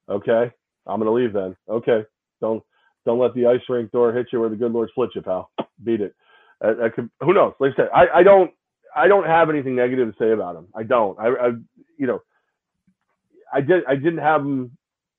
Okay. 0.09 0.53
I'm 0.87 0.99
gonna 1.01 1.13
leave 1.13 1.33
then. 1.33 1.57
Okay, 1.69 2.05
don't 2.41 2.63
don't 3.05 3.19
let 3.19 3.35
the 3.35 3.47
ice 3.47 3.61
rink 3.69 3.91
door 3.93 4.13
hit 4.13 4.27
you 4.33 4.41
where 4.41 4.49
the 4.49 4.57
good 4.57 4.73
Lord 4.73 4.89
split 4.91 5.11
you, 5.15 5.23
pal. 5.23 5.51
Beat 5.85 6.01
it. 6.01 6.15
I, 6.63 6.87
I 6.87 6.89
could, 6.89 7.11
who 7.21 7.35
knows? 7.35 7.55
Like 7.59 7.73
I 7.73 7.77
said, 7.77 7.89
I, 7.95 8.21
I 8.21 8.23
don't 8.23 8.51
I 8.95 9.09
don't 9.09 9.27
have 9.27 9.51
anything 9.51 9.77
negative 9.77 10.09
to 10.13 10.19
say 10.19 10.33
about 10.33 10.57
him. 10.57 10.69
I 10.75 10.83
don't. 10.83 11.19
I, 11.19 11.27
I 11.29 11.49
you 11.99 12.07
know 12.07 12.23
I 13.53 13.61
did 13.61 13.85
I 13.89 13.95
didn't 13.97 14.19
have 14.19 14.43
him. 14.43 14.77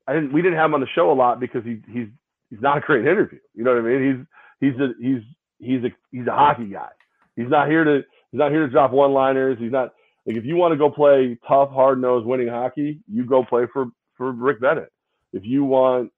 I 0.07 0.13
didn't. 0.13 0.33
We 0.33 0.41
didn't 0.41 0.57
have 0.57 0.69
him 0.69 0.75
on 0.75 0.81
the 0.81 0.87
show 0.95 1.11
a 1.11 1.13
lot 1.13 1.39
because 1.39 1.63
he 1.63 1.81
he's 1.87 2.07
he's 2.49 2.61
not 2.61 2.77
a 2.77 2.81
great 2.81 3.05
interview. 3.05 3.39
You 3.53 3.63
know 3.63 3.73
what 3.73 3.79
I 3.79 3.87
mean? 3.87 4.25
He's 4.59 4.71
he's 4.71 4.81
a 4.81 4.89
he's 4.99 5.21
he's 5.59 5.83
a 5.83 5.89
he's 6.11 6.27
a 6.27 6.31
hockey 6.31 6.65
guy. 6.65 6.89
He's 7.35 7.49
not 7.49 7.67
here 7.67 7.83
to 7.83 8.01
he's 8.31 8.39
not 8.39 8.51
here 8.51 8.65
to 8.65 8.71
drop 8.71 8.91
one 8.91 9.13
liners. 9.13 9.57
He's 9.59 9.71
not 9.71 9.93
like 10.25 10.37
if 10.37 10.45
you 10.45 10.55
want 10.55 10.71
to 10.71 10.77
go 10.77 10.89
play 10.89 11.37
tough, 11.47 11.69
hard 11.71 12.01
nosed, 12.01 12.25
winning 12.25 12.47
hockey, 12.47 12.99
you 13.11 13.25
go 13.25 13.43
play 13.43 13.63
for 13.71 13.87
for 14.17 14.31
Rick 14.31 14.61
Bennett. 14.61 14.91
If 15.33 15.43
you 15.45 15.63
want 15.63 16.11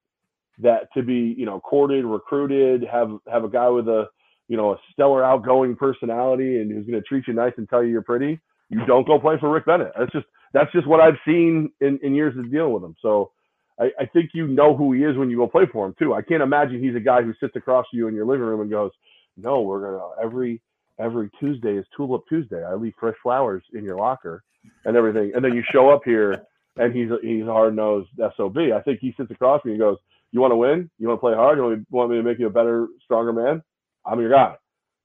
that 0.59 0.87
to 0.95 1.03
be 1.03 1.35
you 1.37 1.45
know 1.45 1.59
courted, 1.59 2.05
recruited, 2.05 2.83
have 2.91 3.11
have 3.31 3.43
a 3.43 3.49
guy 3.49 3.69
with 3.69 3.87
a 3.87 4.05
you 4.47 4.57
know 4.57 4.73
a 4.73 4.77
stellar 4.93 5.23
outgoing 5.23 5.75
personality 5.75 6.59
and 6.59 6.71
who's 6.71 6.85
going 6.85 7.01
to 7.01 7.07
treat 7.07 7.27
you 7.27 7.33
nice 7.33 7.53
and 7.57 7.67
tell 7.67 7.83
you 7.83 7.89
you're 7.89 8.01
pretty, 8.01 8.39
you 8.69 8.85
don't 8.85 9.07
go 9.07 9.19
play 9.19 9.35
for 9.39 9.49
Rick 9.49 9.65
Bennett. 9.65 9.91
That's 9.97 10.11
just 10.11 10.25
that's 10.53 10.71
just 10.71 10.87
what 10.87 11.01
I've 11.01 11.17
seen 11.25 11.71
in, 11.81 11.99
in 12.03 12.13
years 12.15 12.37
of 12.37 12.51
dealing 12.51 12.73
with 12.73 12.83
him. 12.83 12.95
So 13.01 13.31
I, 13.79 13.85
I 13.99 14.05
think 14.05 14.31
you 14.33 14.47
know 14.47 14.75
who 14.75 14.93
he 14.93 15.03
is 15.03 15.17
when 15.17 15.29
you 15.29 15.37
go 15.37 15.47
play 15.47 15.65
for 15.71 15.85
him 15.85 15.95
too. 15.97 16.13
I 16.13 16.21
can't 16.21 16.43
imagine 16.43 16.81
he's 16.81 16.95
a 16.95 16.99
guy 16.99 17.21
who 17.23 17.33
sits 17.39 17.55
across 17.55 17.85
you 17.91 18.07
in 18.07 18.15
your 18.15 18.25
living 18.25 18.45
room 18.45 18.61
and 18.61 18.69
goes, 18.69 18.91
"No, 19.35 19.61
we're 19.61 19.81
gonna 19.81 20.23
every 20.23 20.61
every 20.99 21.29
Tuesday 21.39 21.77
is 21.77 21.85
Tulip 21.95 22.23
Tuesday. 22.29 22.63
I 22.63 22.75
leave 22.75 22.93
fresh 22.99 23.15
flowers 23.21 23.63
in 23.73 23.83
your 23.83 23.97
locker 23.97 24.43
and 24.85 24.95
everything." 24.95 25.31
And 25.35 25.43
then 25.43 25.53
you 25.53 25.63
show 25.71 25.89
up 25.89 26.01
here 26.05 26.43
and 26.77 26.93
he's 26.93 27.09
he's 27.21 27.45
hard 27.45 27.75
nosed 27.75 28.09
sob. 28.37 28.57
I 28.57 28.81
think 28.81 28.99
he 28.99 29.13
sits 29.17 29.31
across 29.31 29.63
me 29.65 29.71
and 29.71 29.79
goes, 29.79 29.97
"You 30.31 30.41
want 30.41 30.51
to 30.51 30.57
win? 30.57 30.89
You 30.99 31.07
want 31.07 31.17
to 31.17 31.21
play 31.21 31.33
hard? 31.33 31.57
You 31.57 31.63
want 31.63 31.79
me, 31.79 31.85
want 31.89 32.11
me 32.11 32.17
to 32.17 32.23
make 32.23 32.39
you 32.39 32.47
a 32.47 32.51
better, 32.51 32.87
stronger 33.03 33.33
man? 33.33 33.61
I'm 34.05 34.19
your 34.19 34.29
guy. 34.31 34.55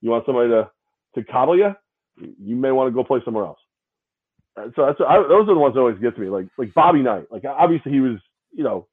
You 0.00 0.10
want 0.10 0.26
somebody 0.26 0.50
to 0.50 0.70
to 1.16 1.24
coddle 1.24 1.56
you? 1.56 1.74
You 2.18 2.56
may 2.56 2.72
want 2.72 2.88
to 2.88 2.94
go 2.94 3.04
play 3.04 3.20
somewhere 3.24 3.44
else." 3.44 3.58
Uh, 4.56 4.66
so 4.76 4.86
that's 4.86 5.00
I, 5.00 5.18
those 5.28 5.48
are 5.48 5.54
the 5.54 5.60
ones 5.60 5.74
that 5.74 5.80
always 5.80 5.98
get 5.98 6.14
to 6.16 6.20
me. 6.20 6.28
Like 6.28 6.46
like 6.58 6.74
Bobby 6.74 7.02
Knight. 7.02 7.26
Like 7.30 7.44
obviously 7.44 7.92
he 7.92 8.00
was 8.00 8.18
you 8.52 8.64
know 8.64 8.86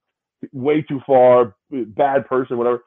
way 0.54 0.82
too 0.82 1.02
far, 1.06 1.56
bad 1.72 2.28
person, 2.28 2.58
whatever. 2.58 2.84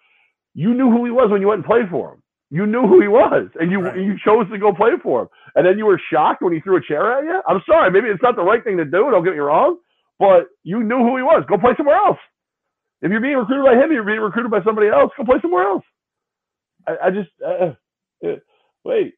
You 0.55 0.75
knew 0.75 0.91
who 0.91 1.05
he 1.05 1.11
was 1.11 1.31
when 1.31 1.41
you 1.41 1.49
went 1.49 1.59
and 1.59 1.67
played 1.67 1.89
for 1.91 2.15
him. 2.15 2.23
You 2.51 2.67
knew 2.67 2.83
who 2.83 3.01
he 3.01 3.07
was, 3.07 3.49
and 3.61 3.71
you 3.71 3.81
right. 3.81 3.97
you 3.97 4.15
chose 4.25 4.51
to 4.51 4.59
go 4.59 4.73
play 4.73 4.91
for 5.03 5.23
him. 5.23 5.29
And 5.55 5.65
then 5.65 5.79
you 5.79 5.87
were 5.87 6.01
shocked 6.13 6.43
when 6.43 6.53
he 6.53 6.61
threw 6.61 6.77
a 6.79 6.83
chair 6.83 7.17
at 7.17 7.25
you. 7.25 7.41
I'm 7.47 7.63
sorry, 7.65 7.91
maybe 7.93 8.09
it's 8.09 8.23
not 8.23 8.35
the 8.35 8.43
right 8.43 8.63
thing 8.63 8.77
to 8.79 8.85
do. 8.85 9.11
Don't 9.11 9.25
get 9.25 9.35
me 9.35 9.39
wrong, 9.39 9.79
but 10.19 10.49
you 10.65 10.83
knew 10.83 10.99
who 10.99 11.17
he 11.17 11.23
was. 11.23 11.45
Go 11.49 11.59
play 11.59 11.73
somewhere 11.77 11.97
else. 11.97 12.19
If 13.03 13.11
you're 13.11 13.21
being 13.21 13.37
recruited 13.37 13.65
by 13.65 13.83
him, 13.83 13.93
you're 13.93 14.05
being 14.05 14.21
recruited 14.21 14.51
by 14.51 14.63
somebody 14.65 14.89
else. 14.89 15.13
Go 15.17 15.25
play 15.25 15.39
somewhere 15.41 15.63
else. 15.63 15.85
I, 16.87 16.97
I 17.05 17.11
just 17.11 17.31
uh, 17.45 17.73
uh, 18.27 18.37
wait. 18.85 19.15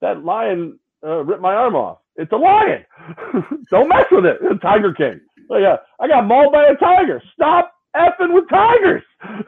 That 0.00 0.24
lion 0.24 0.78
uh, 1.04 1.24
ripped 1.24 1.42
my 1.42 1.54
arm 1.54 1.74
off. 1.74 1.98
It's 2.16 2.32
a 2.32 2.36
lion. 2.36 2.84
Don't 3.70 3.88
mess 3.88 4.06
with 4.10 4.26
it. 4.26 4.38
It's 4.42 4.54
a 4.54 4.58
Tiger 4.58 4.94
King. 4.94 5.20
Oh, 5.50 5.58
yeah, 5.58 5.76
I 5.98 6.06
got 6.06 6.26
mauled 6.26 6.52
by 6.52 6.66
a 6.66 6.76
tiger. 6.76 7.20
Stop 7.34 7.72
effing 7.96 8.32
with 8.32 8.48
tigers. 8.48 9.02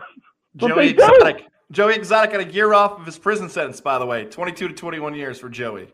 Joey 0.56 0.90
Exotic. 0.90 1.46
Joey 1.72 1.94
Exotic 1.94 2.32
got 2.32 2.40
a 2.40 2.52
year 2.52 2.74
off 2.74 3.00
of 3.00 3.06
his 3.06 3.18
prison 3.18 3.48
sentence, 3.48 3.80
by 3.80 3.98
the 3.98 4.04
way. 4.04 4.26
22 4.26 4.68
to 4.68 4.74
21 4.74 5.14
years 5.14 5.38
for 5.38 5.48
Joey. 5.48 5.88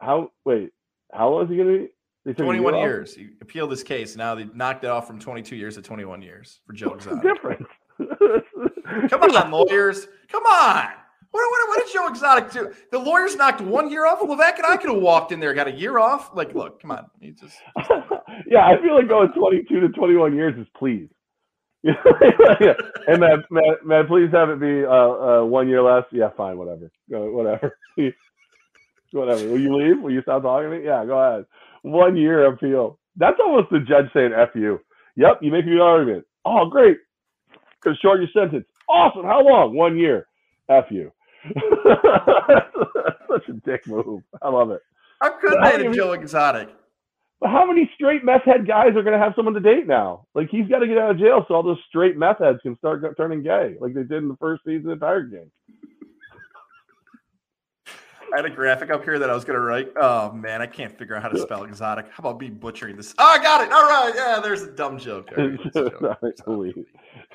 How, 0.00 0.30
wait, 0.44 0.70
how 1.12 1.30
long 1.30 1.44
is 1.44 1.50
he 1.50 1.56
going 1.56 1.68
to 1.68 1.88
be? 2.24 2.34
21 2.34 2.74
years. 2.76 3.14
He 3.14 3.28
appealed 3.40 3.70
his 3.70 3.82
case. 3.82 4.16
Now 4.16 4.36
they 4.36 4.44
knocked 4.54 4.84
it 4.84 4.90
off 4.90 5.08
from 5.08 5.18
22 5.18 5.56
years 5.56 5.74
to 5.74 5.82
21 5.82 6.22
years 6.22 6.60
for 6.64 6.72
Joe 6.72 6.92
Exotic. 6.94 7.22
difference? 7.22 7.66
Come 9.10 9.22
on, 9.22 9.50
lawyers. 9.50 10.06
Come 10.30 10.44
on. 10.44 10.88
What, 11.30 11.50
what, 11.50 11.68
what 11.68 11.84
did 11.84 11.92
Joe 11.92 12.06
Exotic 12.06 12.52
do? 12.52 12.72
The 12.92 12.98
lawyers 12.98 13.34
knocked 13.34 13.60
one 13.60 13.90
year 13.90 14.06
off. 14.06 14.20
Levack 14.20 14.56
and 14.56 14.66
I 14.66 14.76
could 14.76 14.90
have 14.90 15.02
walked 15.02 15.32
in 15.32 15.40
there, 15.40 15.52
got 15.52 15.66
a 15.68 15.72
year 15.72 15.98
off. 15.98 16.30
Like, 16.34 16.54
look, 16.54 16.80
come 16.80 16.92
on. 16.92 17.06
You 17.20 17.32
just 17.32 17.56
yeah, 18.46 18.66
I 18.66 18.80
feel 18.80 18.94
like 18.94 19.08
going 19.08 19.32
22 19.32 19.80
to 19.80 19.88
21 19.88 20.36
years 20.36 20.54
is 20.58 20.66
please. 20.78 21.08
And 23.08 23.20
man, 23.20 23.44
man, 23.50 23.74
man, 23.84 24.06
please 24.06 24.30
have 24.32 24.50
it 24.50 24.60
be 24.60 24.84
uh, 24.84 24.90
uh, 24.90 25.44
one 25.44 25.68
year 25.68 25.82
less. 25.82 26.04
Yeah, 26.12 26.30
fine, 26.36 26.58
whatever, 26.58 26.90
go, 27.10 27.30
whatever, 27.30 27.76
whatever. 29.12 29.48
Will 29.48 29.60
you 29.60 29.76
leave? 29.76 30.02
Will 30.02 30.12
you 30.12 30.22
stop 30.22 30.42
talking 30.42 30.70
to 30.70 30.78
me? 30.78 30.84
Yeah, 30.84 31.04
go 31.04 31.18
ahead. 31.18 31.46
One 31.82 32.16
year 32.16 32.46
appeal. 32.46 32.98
That's 33.16 33.38
almost 33.44 33.70
the 33.70 33.80
judge 33.80 34.06
saying 34.14 34.32
"f 34.36 34.50
you." 34.54 34.80
Yep, 35.16 35.38
you 35.42 35.50
make 35.50 35.64
a 35.64 35.68
good 35.68 35.80
argument. 35.80 36.24
Oh, 36.44 36.66
great. 36.66 36.98
Because 37.80 37.98
short 37.98 38.20
your 38.20 38.28
sentence. 38.32 38.66
Awesome. 38.88 39.24
How 39.24 39.42
long? 39.42 39.74
One 39.74 39.98
year. 39.98 40.26
F 40.68 40.84
you. 40.90 41.12
Such 43.28 43.48
a 43.48 43.52
dick 43.64 43.86
move. 43.86 44.22
I 44.42 44.48
love 44.48 44.70
it. 44.70 44.80
How 45.20 45.30
could 45.30 45.58
to 45.82 45.92
Joe 45.94 46.12
Exotic? 46.12 46.68
But 47.40 47.50
how 47.50 47.66
many 47.66 47.88
straight 47.94 48.24
meth 48.24 48.42
head 48.42 48.66
guys 48.66 48.96
are 48.96 49.02
going 49.02 49.12
to 49.12 49.18
have 49.18 49.32
someone 49.36 49.54
to 49.54 49.60
date 49.60 49.86
now? 49.86 50.26
Like 50.34 50.48
he's 50.50 50.66
got 50.66 50.80
to 50.80 50.88
get 50.88 50.98
out 50.98 51.12
of 51.12 51.18
jail 51.18 51.44
so 51.46 51.54
all 51.54 51.62
those 51.62 51.78
straight 51.88 52.16
meth 52.16 52.38
heads 52.38 52.58
can 52.62 52.76
start 52.78 53.04
turning 53.16 53.42
gay, 53.42 53.76
like 53.80 53.94
they 53.94 54.02
did 54.02 54.22
in 54.22 54.28
the 54.28 54.36
first 54.40 54.64
season 54.64 54.90
of 54.90 55.00
Tiger 55.00 55.28
King. 55.30 55.50
I 58.32 58.36
had 58.36 58.44
a 58.44 58.50
graphic 58.50 58.90
up 58.90 59.04
here 59.04 59.18
that 59.18 59.30
I 59.30 59.34
was 59.34 59.44
going 59.44 59.58
to 59.58 59.64
write. 59.64 59.88
Oh 59.96 60.32
man, 60.32 60.60
I 60.60 60.66
can't 60.66 60.96
figure 60.98 61.16
out 61.16 61.22
how 61.22 61.28
to 61.28 61.38
spell 61.38 61.64
exotic. 61.64 62.06
How 62.10 62.20
about 62.20 62.40
me 62.40 62.50
butchering 62.50 62.96
this? 62.96 63.14
Oh, 63.18 63.24
I 63.24 63.38
got 63.38 63.62
it. 63.62 63.72
All 63.72 63.84
right, 63.84 64.12
yeah, 64.14 64.40
there's 64.42 64.62
a 64.62 64.70
dumb 64.70 64.98
joke. 64.98 65.30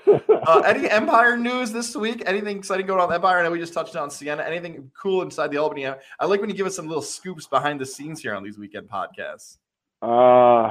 uh, 0.07 0.59
any 0.59 0.89
Empire 0.89 1.35
news 1.37 1.71
this 1.71 1.95
week? 1.95 2.21
Anything 2.25 2.57
exciting 2.57 2.85
going 2.85 2.99
on 2.99 3.07
with 3.07 3.15
Empire? 3.15 3.39
I 3.39 3.43
know 3.43 3.51
we 3.51 3.59
just 3.59 3.73
touched 3.73 3.95
on 3.95 4.11
Siena. 4.11 4.43
Anything 4.43 4.91
cool 5.01 5.23
inside 5.23 5.49
the 5.49 5.57
Albany? 5.57 5.87
I 5.87 6.25
like 6.25 6.41
when 6.41 6.49
you 6.49 6.55
give 6.55 6.67
us 6.67 6.75
some 6.75 6.87
little 6.87 7.01
scoops 7.01 7.47
behind 7.47 7.79
the 7.79 7.85
scenes 7.85 8.21
here 8.21 8.35
on 8.35 8.43
these 8.43 8.59
weekend 8.59 8.87
podcasts. 8.87 9.57
Uh, 10.03 10.69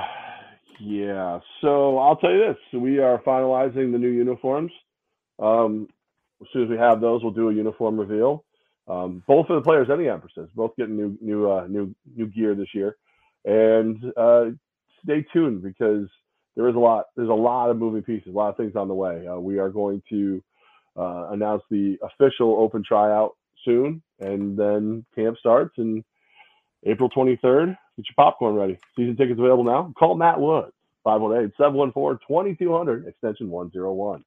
yeah. 0.80 1.40
So 1.62 1.98
I'll 1.98 2.16
tell 2.16 2.32
you 2.32 2.46
this: 2.48 2.80
we 2.80 3.00
are 3.00 3.20
finalizing 3.26 3.92
the 3.92 3.98
new 3.98 4.10
uniforms. 4.10 4.72
Um, 5.40 5.88
as 6.42 6.48
soon 6.52 6.64
as 6.64 6.70
we 6.70 6.78
have 6.78 7.00
those, 7.00 7.22
we'll 7.24 7.32
do 7.32 7.50
a 7.50 7.54
uniform 7.54 7.98
reveal. 8.00 8.44
Um, 8.88 9.24
both 9.28 9.48
for 9.48 9.56
the 9.56 9.62
players 9.62 9.88
and 9.90 10.00
the 10.00 10.10
Empresses, 10.12 10.50
both 10.54 10.76
getting 10.78 10.96
new 10.96 11.18
new 11.22 11.50
uh, 11.50 11.66
new 11.68 11.94
new 12.16 12.28
gear 12.28 12.54
this 12.54 12.74
year. 12.74 12.96
And 13.46 14.04
uh, 14.16 14.46
stay 15.04 15.26
tuned 15.32 15.62
because 15.62 16.08
there 16.56 16.68
is 16.68 16.76
a 16.76 16.80
lot. 16.80 17.06
There's 17.16 17.30
a 17.30 17.34
lot 17.34 17.70
of 17.70 17.78
moving 17.78 18.02
pieces, 18.04 18.34
a 18.34 18.38
lot 18.38 18.50
of 18.50 18.58
things 18.58 18.76
on 18.76 18.88
the 18.88 18.94
way. 18.94 19.26
Uh, 19.26 19.38
we 19.38 19.58
are 19.58 19.70
going 19.70 20.02
to 20.10 20.42
uh, 20.98 21.28
announce 21.32 21.64
the 21.70 21.98
official 22.02 22.56
open 22.60 22.84
tryout 22.86 23.32
soon, 23.64 24.02
and 24.20 24.58
then 24.58 25.06
camp 25.16 25.38
starts 25.38 25.74
in 25.78 26.04
April 26.86 27.10
23rd. 27.10 27.76
Get 27.96 28.06
your 28.08 28.14
popcorn 28.16 28.54
ready. 28.54 28.78
Season 28.96 29.16
tickets 29.16 29.38
available 29.38 29.64
now. 29.64 29.92
Call 29.98 30.14
Matt 30.14 30.40
Woods 30.40 30.72
518-714-2200 31.06 33.06
extension 33.06 33.50
101. 33.50 34.24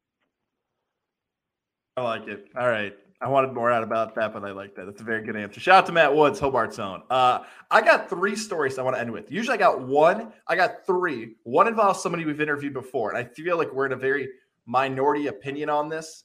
I 1.98 2.02
like 2.02 2.28
it. 2.28 2.48
All 2.58 2.68
right. 2.68 2.94
I 3.22 3.30
wanted 3.30 3.54
more 3.54 3.72
out 3.72 3.82
about 3.82 4.14
that, 4.16 4.34
but 4.34 4.44
I 4.44 4.52
like 4.52 4.76
that. 4.76 4.86
That's 4.86 5.00
a 5.00 5.06
very 5.06 5.24
good 5.24 5.38
answer. 5.38 5.60
Shout 5.60 5.78
out 5.78 5.86
to 5.86 5.94
Matt 5.94 6.14
Woods, 6.14 6.40
Hobart's 6.40 6.80
own. 6.80 7.02
Uh, 7.10 7.40
I 7.72 7.82
got 7.82 8.10
three 8.10 8.36
stories 8.36 8.78
I 8.78 8.84
want 8.84 8.98
to 8.98 9.00
end 9.00 9.12
with. 9.12 9.32
Usually 9.32 9.56
I 9.56 9.58
got 9.58 9.82
one. 9.82 10.34
I 10.48 10.58
got 10.58 10.86
three. 10.86 11.36
One 11.44 11.68
involves 11.68 12.04
somebody 12.04 12.26
we've 12.26 12.42
interviewed 12.42 12.74
before, 12.74 13.12
and 13.12 13.18
I 13.18 13.24
feel 13.24 13.58
like 13.58 13.72
we're 13.72 13.86
in 13.86 13.94
a 13.94 13.98
very 13.98 14.28
minority 14.66 15.28
opinion 15.28 15.70
on 15.70 15.88
this. 15.88 16.25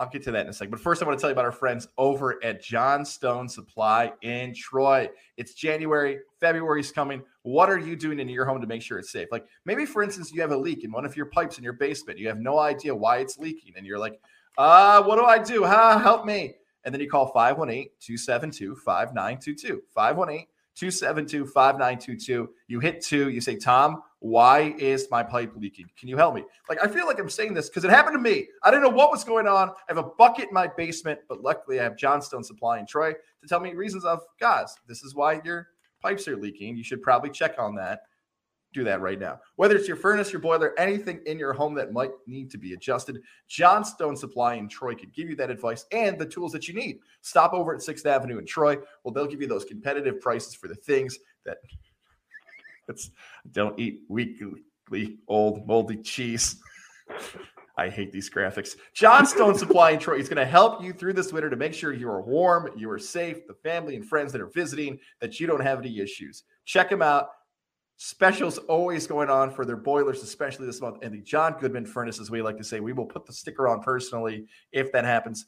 I'll 0.00 0.08
get 0.08 0.22
to 0.24 0.30
that 0.32 0.46
in 0.46 0.48
a 0.48 0.52
second. 0.52 0.70
But 0.70 0.80
first, 0.80 1.02
I 1.02 1.06
want 1.06 1.18
to 1.18 1.20
tell 1.20 1.28
you 1.28 1.32
about 1.32 1.44
our 1.44 1.52
friends 1.52 1.86
over 1.98 2.42
at 2.42 2.62
Johnstone 2.62 3.50
Supply 3.50 4.10
in 4.22 4.54
Troy. 4.54 5.10
It's 5.36 5.52
January, 5.52 6.20
February's 6.40 6.90
coming. 6.90 7.22
What 7.42 7.68
are 7.68 7.78
you 7.78 7.96
doing 7.96 8.18
in 8.18 8.26
your 8.30 8.46
home 8.46 8.62
to 8.62 8.66
make 8.66 8.80
sure 8.80 8.98
it's 8.98 9.12
safe? 9.12 9.28
Like 9.30 9.44
maybe, 9.66 9.84
for 9.84 10.02
instance, 10.02 10.32
you 10.32 10.40
have 10.40 10.52
a 10.52 10.56
leak 10.56 10.84
in 10.84 10.90
one 10.90 11.04
of 11.04 11.18
your 11.18 11.26
pipes 11.26 11.58
in 11.58 11.64
your 11.64 11.74
basement. 11.74 12.18
You 12.18 12.28
have 12.28 12.40
no 12.40 12.58
idea 12.58 12.94
why 12.94 13.18
it's 13.18 13.38
leaking, 13.38 13.74
and 13.76 13.86
you're 13.86 13.98
like, 13.98 14.18
uh, 14.56 15.02
what 15.02 15.16
do 15.16 15.24
I 15.24 15.38
do? 15.38 15.64
Huh? 15.64 15.98
Help 15.98 16.24
me. 16.24 16.54
And 16.84 16.94
then 16.94 17.02
you 17.02 17.10
call 17.10 17.26
518 17.26 17.90
272 18.00 18.76
5922. 18.76 19.82
518 19.94 20.46
272 20.76 21.46
5922. 21.46 22.48
You 22.68 22.80
hit 22.80 23.02
two. 23.02 23.30
You 23.30 23.40
say, 23.40 23.56
Tom, 23.56 24.02
why 24.20 24.74
is 24.78 25.08
my 25.10 25.22
pipe 25.22 25.52
leaking? 25.56 25.86
Can 25.98 26.08
you 26.08 26.16
help 26.16 26.34
me? 26.34 26.44
Like, 26.68 26.78
I 26.82 26.88
feel 26.88 27.06
like 27.06 27.18
I'm 27.18 27.30
saying 27.30 27.54
this 27.54 27.68
because 27.68 27.84
it 27.84 27.90
happened 27.90 28.14
to 28.14 28.20
me. 28.20 28.46
I 28.62 28.70
didn't 28.70 28.82
know 28.82 28.90
what 28.90 29.10
was 29.10 29.24
going 29.24 29.46
on. 29.46 29.70
I 29.70 29.74
have 29.88 29.98
a 29.98 30.10
bucket 30.18 30.48
in 30.48 30.54
my 30.54 30.68
basement, 30.76 31.20
but 31.28 31.42
luckily 31.42 31.80
I 31.80 31.84
have 31.84 31.96
Johnstone 31.96 32.44
Supply 32.44 32.78
in 32.78 32.86
Troy 32.86 33.12
to 33.12 33.48
tell 33.48 33.60
me 33.60 33.74
reasons 33.74 34.04
of, 34.04 34.20
guys, 34.38 34.74
this 34.86 35.02
is 35.02 35.14
why 35.14 35.40
your 35.44 35.68
pipes 36.02 36.28
are 36.28 36.36
leaking. 36.36 36.76
You 36.76 36.84
should 36.84 37.02
probably 37.02 37.30
check 37.30 37.56
on 37.58 37.74
that 37.76 38.00
do 38.72 38.84
that 38.84 39.00
right 39.00 39.18
now. 39.18 39.40
Whether 39.56 39.76
it's 39.76 39.88
your 39.88 39.96
furnace, 39.96 40.32
your 40.32 40.40
boiler, 40.40 40.78
anything 40.78 41.20
in 41.26 41.38
your 41.38 41.52
home 41.52 41.74
that 41.74 41.92
might 41.92 42.10
need 42.26 42.50
to 42.50 42.58
be 42.58 42.72
adjusted, 42.72 43.20
Johnstone 43.48 44.16
Supply 44.16 44.54
in 44.54 44.68
Troy 44.68 44.94
could 44.94 45.12
give 45.12 45.28
you 45.28 45.36
that 45.36 45.50
advice 45.50 45.86
and 45.92 46.18
the 46.18 46.26
tools 46.26 46.52
that 46.52 46.68
you 46.68 46.74
need. 46.74 46.98
Stop 47.22 47.52
over 47.52 47.74
at 47.74 47.80
6th 47.80 48.06
Avenue 48.06 48.38
in 48.38 48.46
Troy. 48.46 48.76
Well, 49.04 49.12
they'll 49.12 49.26
give 49.26 49.40
you 49.40 49.48
those 49.48 49.64
competitive 49.64 50.20
prices 50.20 50.54
for 50.54 50.68
the 50.68 50.74
things 50.74 51.18
that 51.44 51.58
don't 53.52 53.78
eat 53.78 54.02
weekly 54.08 55.18
old 55.28 55.66
moldy 55.66 55.96
cheese. 55.96 56.56
I 57.76 57.88
hate 57.88 58.12
these 58.12 58.28
graphics. 58.28 58.76
Johnstone 58.92 59.56
Supply 59.56 59.92
in 59.92 59.98
Troy 59.98 60.18
is 60.18 60.28
going 60.28 60.36
to 60.36 60.44
help 60.44 60.84
you 60.84 60.92
through 60.92 61.14
this 61.14 61.32
winter 61.32 61.48
to 61.48 61.56
make 61.56 61.72
sure 61.72 61.94
you 61.94 62.10
are 62.10 62.20
warm, 62.20 62.68
you 62.76 62.90
are 62.90 62.98
safe, 62.98 63.46
the 63.46 63.54
family 63.54 63.96
and 63.96 64.06
friends 64.06 64.32
that 64.32 64.40
are 64.42 64.50
visiting, 64.50 64.98
that 65.20 65.40
you 65.40 65.46
don't 65.46 65.62
have 65.62 65.78
any 65.78 65.98
issues. 65.98 66.42
Check 66.66 66.90
them 66.90 67.00
out. 67.00 67.30
Specials 68.02 68.56
always 68.56 69.06
going 69.06 69.28
on 69.28 69.50
for 69.50 69.66
their 69.66 69.76
boilers, 69.76 70.22
especially 70.22 70.64
this 70.64 70.80
month. 70.80 71.00
And 71.02 71.12
the 71.12 71.20
John 71.20 71.54
Goodman 71.60 71.84
furnace, 71.84 72.18
as 72.18 72.30
we 72.30 72.40
like 72.40 72.56
to 72.56 72.64
say, 72.64 72.80
we 72.80 72.94
will 72.94 73.04
put 73.04 73.26
the 73.26 73.32
sticker 73.34 73.68
on 73.68 73.82
personally 73.82 74.46
if 74.72 74.90
that 74.92 75.04
happens. 75.04 75.44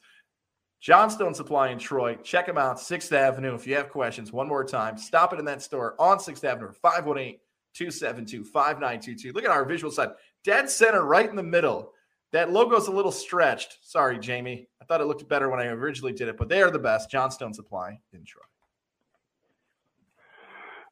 Johnstone 0.79 1.33
Supply 1.33 1.71
in 1.71 1.79
Troy. 1.79 2.15
Check 2.17 2.45
them 2.45 2.59
out, 2.59 2.77
6th 2.77 3.11
Avenue. 3.11 3.55
If 3.55 3.67
you 3.67 3.75
have 3.77 3.89
questions, 3.89 4.33
one 4.33 4.49
more 4.49 4.67
time, 4.67 4.99
stop 4.99 5.33
it 5.33 5.39
in 5.39 5.47
that 5.47 5.63
store 5.63 5.95
on 5.99 6.19
6th 6.19 6.45
Avenue, 6.45 6.73
518 6.73 7.39
272 7.73 8.45
5922. 8.45 9.33
Look 9.33 9.45
at 9.47 9.51
our 9.51 9.65
visual 9.65 9.91
side, 9.91 10.11
dead 10.45 10.69
center, 10.69 11.07
right 11.07 11.31
in 11.31 11.37
the 11.37 11.43
middle. 11.43 11.95
That 12.33 12.51
logo's 12.51 12.87
a 12.87 12.93
little 12.93 13.13
stretched. 13.13 13.79
Sorry, 13.81 14.19
Jamie. 14.19 14.69
I 14.83 14.85
thought 14.85 15.01
it 15.01 15.07
looked 15.07 15.27
better 15.27 15.49
when 15.49 15.61
I 15.61 15.69
originally 15.69 16.13
did 16.13 16.29
it, 16.29 16.37
but 16.37 16.51
they 16.51 16.61
are 16.61 16.71
the 16.71 16.79
best. 16.79 17.11
Johnstone 17.11 17.55
Supply 17.55 17.99
in 18.13 18.27
Troy. 18.27 18.43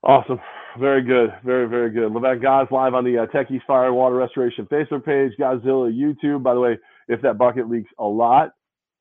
Awesome. 0.03 0.41
Very 0.79 1.03
good. 1.03 1.35
Very, 1.45 1.69
very 1.69 1.91
good. 1.91 2.13
Levack 2.13 2.43
Guys 2.43 2.67
live 2.71 2.95
on 2.95 3.05
the 3.05 3.19
uh, 3.19 3.27
Techies 3.27 3.65
Fire 3.67 3.87
and 3.87 3.97
Water 3.97 4.15
Restoration 4.15 4.67
Facebook 4.67 5.05
page, 5.05 5.33
Gozilla 5.39 5.93
YouTube. 5.93 6.43
By 6.43 6.55
the 6.55 6.61
way, 6.61 6.79
if 7.09 7.21
that 7.23 7.39
bucket 7.39 7.69
leaks 7.69 7.91
a 7.99 8.05
lot, 8.05 8.53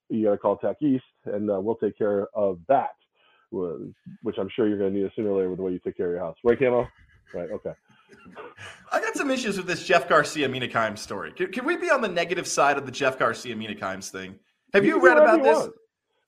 you 0.09 0.25
got 0.25 0.31
to 0.31 0.37
call 0.37 0.57
Tech 0.57 0.77
East, 0.81 1.03
and 1.25 1.49
uh, 1.49 1.59
we'll 1.59 1.75
take 1.75 1.97
care 1.97 2.27
of 2.33 2.59
that, 2.67 2.95
which 3.51 4.35
I'm 4.39 4.49
sure 4.55 4.67
you're 4.67 4.79
going 4.79 4.93
to 4.93 4.99
need 4.99 5.05
a 5.05 5.11
sooner 5.15 5.29
or 5.29 5.37
later 5.37 5.49
with 5.49 5.57
the 5.57 5.63
way 5.63 5.71
you 5.71 5.79
take 5.79 5.97
care 5.97 6.07
of 6.07 6.13
your 6.13 6.19
house. 6.19 6.37
Right, 6.43 6.57
Camo? 6.57 6.87
Right. 7.33 7.51
Okay. 7.51 7.73
I 8.91 8.99
got 8.99 9.15
some 9.15 9.29
issues 9.29 9.57
with 9.57 9.67
this 9.67 9.85
Jeff 9.85 10.09
Garcia 10.09 10.49
Mina 10.49 10.67
Kimes 10.67 10.97
story. 10.97 11.31
Can, 11.31 11.51
can, 11.51 11.65
we 11.65 11.77
be 11.77 11.91
on 11.91 12.01
the 12.01 12.07
negative 12.07 12.47
side 12.47 12.77
of 12.77 12.85
the 12.85 12.91
Jeff 12.91 13.19
Garcia 13.19 13.55
Mina 13.55 13.75
Kimes 13.75 14.09
thing? 14.09 14.35
Have 14.73 14.83
you, 14.83 14.95
you 14.95 15.01
read 15.01 15.17
about 15.17 15.43
this? 15.43 15.57
Want. 15.57 15.73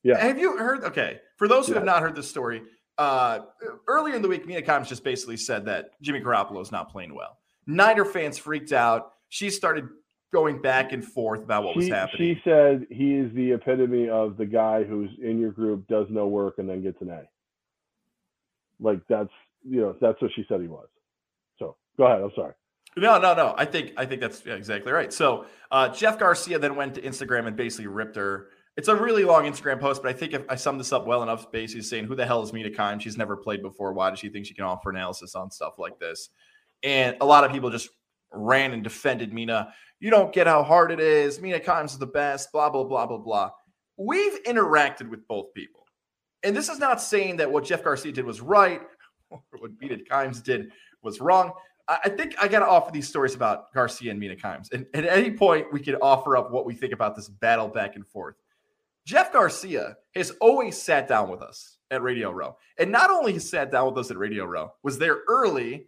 Yeah. 0.03 0.19
Have 0.19 0.37
you 0.37 0.57
heard? 0.57 0.83
Okay. 0.83 1.19
For 1.37 1.47
those 1.47 1.65
who 1.65 1.73
yeah. 1.73 1.79
have 1.79 1.85
not 1.85 2.01
heard 2.01 2.15
this 2.15 2.29
story, 2.29 2.61
uh, 2.97 3.39
earlier 3.87 4.15
in 4.15 4.21
the 4.21 4.27
week, 4.27 4.45
Mina 4.45 4.61
Kimes 4.61 4.87
just 4.87 5.03
basically 5.03 5.37
said 5.37 5.65
that 5.65 5.91
Jimmy 6.01 6.21
Garoppolo 6.21 6.61
is 6.61 6.71
not 6.71 6.91
playing 6.91 7.15
well. 7.15 7.37
Niner 7.67 8.05
fans 8.05 8.37
freaked 8.37 8.73
out. 8.73 9.13
She 9.29 9.49
started 9.49 9.87
going 10.31 10.61
back 10.61 10.93
and 10.93 11.03
forth 11.03 11.43
about 11.43 11.63
what 11.63 11.73
she, 11.73 11.79
was 11.79 11.89
happening. 11.89 12.35
She 12.35 12.41
said 12.43 12.85
he 12.89 13.15
is 13.15 13.33
the 13.33 13.51
epitome 13.51 14.09
of 14.09 14.37
the 14.37 14.45
guy 14.45 14.83
who's 14.83 15.09
in 15.21 15.39
your 15.39 15.51
group, 15.51 15.87
does 15.87 16.07
no 16.09 16.27
work, 16.27 16.55
and 16.57 16.69
then 16.69 16.81
gets 16.81 17.01
an 17.01 17.09
A. 17.09 17.23
Like 18.79 18.99
that's 19.07 19.29
you 19.67 19.81
know 19.81 19.95
that's 20.01 20.21
what 20.21 20.31
she 20.35 20.45
said 20.47 20.61
he 20.61 20.67
was. 20.67 20.87
So 21.59 21.75
go 21.97 22.05
ahead. 22.05 22.21
I'm 22.21 22.31
sorry. 22.35 22.53
No, 22.97 23.19
no, 23.19 23.33
no. 23.33 23.53
I 23.57 23.65
think 23.65 23.93
I 23.97 24.05
think 24.05 24.21
that's 24.21 24.45
exactly 24.45 24.91
right. 24.91 25.13
So 25.13 25.45
uh, 25.71 25.89
Jeff 25.89 26.19
Garcia 26.19 26.59
then 26.59 26.75
went 26.75 26.95
to 26.95 27.01
Instagram 27.01 27.47
and 27.47 27.55
basically 27.55 27.87
ripped 27.87 28.15
her. 28.15 28.49
It's 28.77 28.87
a 28.87 28.95
really 28.95 29.25
long 29.25 29.43
Instagram 29.43 29.79
post, 29.79 30.01
but 30.01 30.09
I 30.09 30.13
think 30.13 30.33
if 30.33 30.43
I 30.47 30.55
sum 30.55 30.77
this 30.77 30.93
up 30.93 31.05
well 31.05 31.23
enough, 31.23 31.51
basically 31.51 31.81
saying, 31.81 32.05
"Who 32.05 32.15
the 32.15 32.25
hell 32.25 32.41
is 32.41 32.53
Mina 32.53 32.69
Kimes? 32.69 33.01
She's 33.01 33.17
never 33.17 33.35
played 33.35 33.61
before. 33.61 33.91
Why 33.93 34.09
does 34.09 34.19
she 34.19 34.29
think 34.29 34.45
she 34.45 34.53
can 34.53 34.63
offer 34.63 34.89
analysis 34.89 35.35
on 35.35 35.51
stuff 35.51 35.77
like 35.77 35.99
this?" 35.99 36.29
And 36.83 37.17
a 37.19 37.25
lot 37.25 37.43
of 37.43 37.51
people 37.51 37.69
just 37.69 37.89
ran 38.31 38.71
and 38.71 38.83
defended 38.83 39.33
Mina. 39.33 39.73
You 39.99 40.09
don't 40.09 40.33
get 40.33 40.47
how 40.47 40.63
hard 40.63 40.91
it 40.91 41.01
is. 41.01 41.41
Mina 41.41 41.59
Kimes 41.59 41.91
is 41.91 41.97
the 41.97 42.07
best. 42.07 42.51
Blah 42.53 42.69
blah 42.69 42.85
blah 42.85 43.05
blah 43.05 43.17
blah. 43.17 43.51
We've 43.97 44.41
interacted 44.43 45.09
with 45.09 45.27
both 45.27 45.53
people, 45.53 45.85
and 46.43 46.55
this 46.55 46.69
is 46.69 46.79
not 46.79 47.01
saying 47.01 47.37
that 47.37 47.51
what 47.51 47.65
Jeff 47.65 47.83
Garcia 47.83 48.13
did 48.13 48.25
was 48.25 48.39
right 48.39 48.81
or 49.29 49.41
what 49.59 49.71
Mina 49.81 49.97
Kimes 49.97 50.41
did 50.41 50.71
was 51.01 51.19
wrong. 51.19 51.51
I 51.87 52.07
think 52.09 52.35
I 52.41 52.47
got 52.47 52.59
to 52.59 52.67
offer 52.67 52.91
these 52.91 53.09
stories 53.09 53.35
about 53.35 53.73
Garcia 53.73 54.11
and 54.11 54.19
Mina 54.19 54.35
Kimes. 54.35 54.71
And 54.71 54.85
at 54.93 55.05
any 55.05 55.31
point, 55.31 55.73
we 55.73 55.81
could 55.81 55.97
offer 56.01 56.37
up 56.37 56.51
what 56.51 56.65
we 56.65 56.73
think 56.73 56.93
about 56.93 57.15
this 57.15 57.27
battle 57.27 57.67
back 57.67 57.95
and 57.95 58.07
forth. 58.07 58.35
Jeff 59.05 59.33
Garcia 59.33 59.97
has 60.15 60.31
always 60.41 60.81
sat 60.81 61.07
down 61.07 61.29
with 61.29 61.41
us 61.41 61.77
at 61.89 62.01
Radio 62.01 62.31
Row. 62.31 62.57
And 62.77 62.91
not 62.91 63.09
only 63.09 63.33
has 63.33 63.49
sat 63.49 63.71
down 63.71 63.87
with 63.87 63.97
us 63.97 64.11
at 64.11 64.17
Radio 64.17 64.45
Row, 64.45 64.73
was 64.83 64.97
there 64.97 65.19
early 65.27 65.87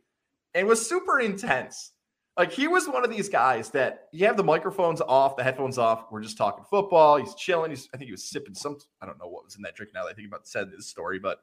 and 0.54 0.68
was 0.68 0.88
super 0.88 1.20
intense. 1.20 1.92
Like 2.38 2.52
he 2.52 2.68
was 2.68 2.88
one 2.88 3.04
of 3.04 3.12
these 3.12 3.30
guys 3.30 3.70
that 3.72 4.08
you 4.12 4.26
have 4.26 4.38
the 4.38 4.44
microphones 4.44 5.02
off, 5.02 5.36
the 5.36 5.44
headphones 5.44 5.78
off. 5.78 6.12
We're 6.12 6.22
just 6.22 6.38
talking 6.38 6.66
football. 6.70 7.18
He's 7.18 7.36
chilling. 7.36 7.70
He's, 7.70 7.88
I 7.94 7.98
think 7.98 8.08
he 8.08 8.12
was 8.12 8.24
sipping 8.24 8.56
some, 8.56 8.78
I 9.02 9.06
don't 9.06 9.20
know 9.20 9.28
what 9.28 9.46
was 9.46 9.56
in 9.56 9.62
that 9.64 9.76
drink 9.76 9.94
now 9.94 10.04
that 10.04 10.12
I 10.12 10.14
think 10.14 10.28
about 10.28 10.48
said 10.48 10.72
this 10.72 10.88
story, 10.88 11.20
but 11.20 11.40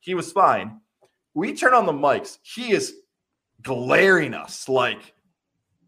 he 0.00 0.14
was 0.14 0.30
fine. 0.30 0.80
We 1.34 1.54
turn 1.54 1.74
on 1.74 1.86
the 1.86 1.92
mics. 1.92 2.38
He 2.42 2.70
is 2.70 2.94
glaring 3.62 4.32
us 4.32 4.68
like 4.68 5.12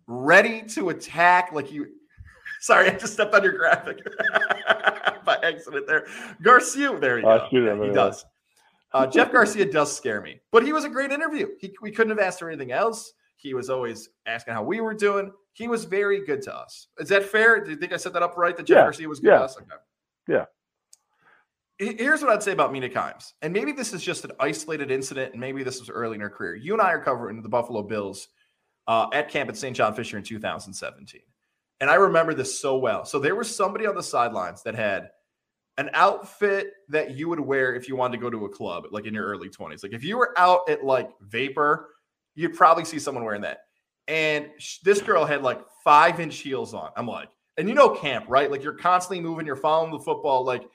ready 0.08 0.62
to 0.62 0.88
attack. 0.90 1.52
Like 1.52 1.70
you, 1.70 1.86
sorry, 2.60 2.90
I 2.90 2.94
just 2.96 3.12
stepped 3.12 3.34
on 3.34 3.44
your 3.44 3.56
graphic 3.56 3.98
by 5.38 5.48
accident 5.48 5.86
there. 5.86 6.06
Garcia, 6.42 6.98
there 6.98 7.18
he 7.18 7.24
uh, 7.24 7.48
go. 7.50 7.82
he 7.82 7.92
does. 7.92 8.24
Uh, 8.92 9.06
Jeff 9.06 9.30
Garcia 9.30 9.70
does 9.70 9.94
scare 9.96 10.20
me, 10.20 10.40
but 10.50 10.64
he 10.64 10.72
was 10.72 10.84
a 10.84 10.88
great 10.88 11.12
interview. 11.12 11.48
He, 11.60 11.72
we 11.80 11.90
couldn't 11.90 12.10
have 12.10 12.18
asked 12.18 12.40
for 12.40 12.48
anything 12.48 12.72
else. 12.72 13.12
He 13.36 13.54
was 13.54 13.70
always 13.70 14.10
asking 14.26 14.54
how 14.54 14.62
we 14.62 14.80
were 14.80 14.94
doing. 14.94 15.32
He 15.52 15.68
was 15.68 15.84
very 15.84 16.24
good 16.24 16.42
to 16.42 16.54
us. 16.54 16.88
Is 16.98 17.08
that 17.08 17.24
fair? 17.24 17.62
Do 17.62 17.70
you 17.70 17.76
think 17.76 17.92
I 17.92 17.96
set 17.96 18.12
that 18.14 18.22
up 18.22 18.36
right? 18.36 18.56
That 18.56 18.66
Jeff 18.66 18.76
yeah. 18.76 18.82
Garcia 18.82 19.08
was 19.08 19.20
good 19.20 19.28
yeah. 19.28 19.38
to 19.38 19.44
us? 19.44 19.56
Okay. 19.56 19.66
Yeah. 20.28 20.44
Here's 21.78 22.20
what 22.20 22.30
I'd 22.30 22.42
say 22.42 22.52
about 22.52 22.72
Mina 22.72 22.90
Kimes, 22.90 23.32
and 23.40 23.54
maybe 23.54 23.72
this 23.72 23.94
is 23.94 24.02
just 24.02 24.22
an 24.26 24.32
isolated 24.38 24.90
incident, 24.90 25.32
and 25.32 25.40
maybe 25.40 25.62
this 25.62 25.80
was 25.80 25.88
early 25.88 26.16
in 26.16 26.20
her 26.20 26.28
career. 26.28 26.54
You 26.54 26.74
and 26.74 26.82
I 26.82 26.92
are 26.92 27.02
covering 27.02 27.40
the 27.40 27.48
Buffalo 27.48 27.82
Bills 27.82 28.28
uh, 28.86 29.06
at 29.14 29.30
camp 29.30 29.48
at 29.48 29.56
St. 29.56 29.74
John 29.74 29.94
Fisher 29.94 30.18
in 30.18 30.22
2017, 30.22 31.22
and 31.80 31.88
I 31.88 31.94
remember 31.94 32.34
this 32.34 32.60
so 32.60 32.76
well. 32.76 33.06
So 33.06 33.18
there 33.18 33.34
was 33.34 33.54
somebody 33.54 33.86
on 33.86 33.94
the 33.94 34.02
sidelines 34.02 34.62
that 34.64 34.74
had 34.74 35.08
an 35.80 35.88
outfit 35.94 36.74
that 36.90 37.16
you 37.16 37.26
would 37.26 37.40
wear 37.40 37.74
if 37.74 37.88
you 37.88 37.96
wanted 37.96 38.18
to 38.18 38.20
go 38.20 38.28
to 38.28 38.44
a 38.44 38.48
club, 38.50 38.84
like 38.90 39.06
in 39.06 39.14
your 39.14 39.24
early 39.24 39.48
20s. 39.48 39.82
Like 39.82 39.94
if 39.94 40.04
you 40.04 40.18
were 40.18 40.38
out 40.38 40.68
at 40.68 40.84
like 40.84 41.08
Vapor, 41.22 41.88
you'd 42.34 42.54
probably 42.54 42.84
see 42.84 42.98
someone 42.98 43.24
wearing 43.24 43.40
that. 43.40 43.60
And 44.06 44.50
sh- 44.58 44.80
this 44.84 45.00
girl 45.00 45.24
had 45.24 45.42
like 45.42 45.62
five 45.82 46.20
inch 46.20 46.36
heels 46.36 46.74
on. 46.74 46.90
I'm 46.98 47.06
like, 47.06 47.30
and 47.56 47.66
you 47.66 47.74
know 47.74 47.88
camp, 47.88 48.26
right? 48.28 48.50
Like 48.50 48.62
you're 48.62 48.74
constantly 48.74 49.22
moving, 49.22 49.46
you're 49.46 49.56
following 49.56 49.90
the 49.90 49.98
football, 49.98 50.44
like 50.44 50.68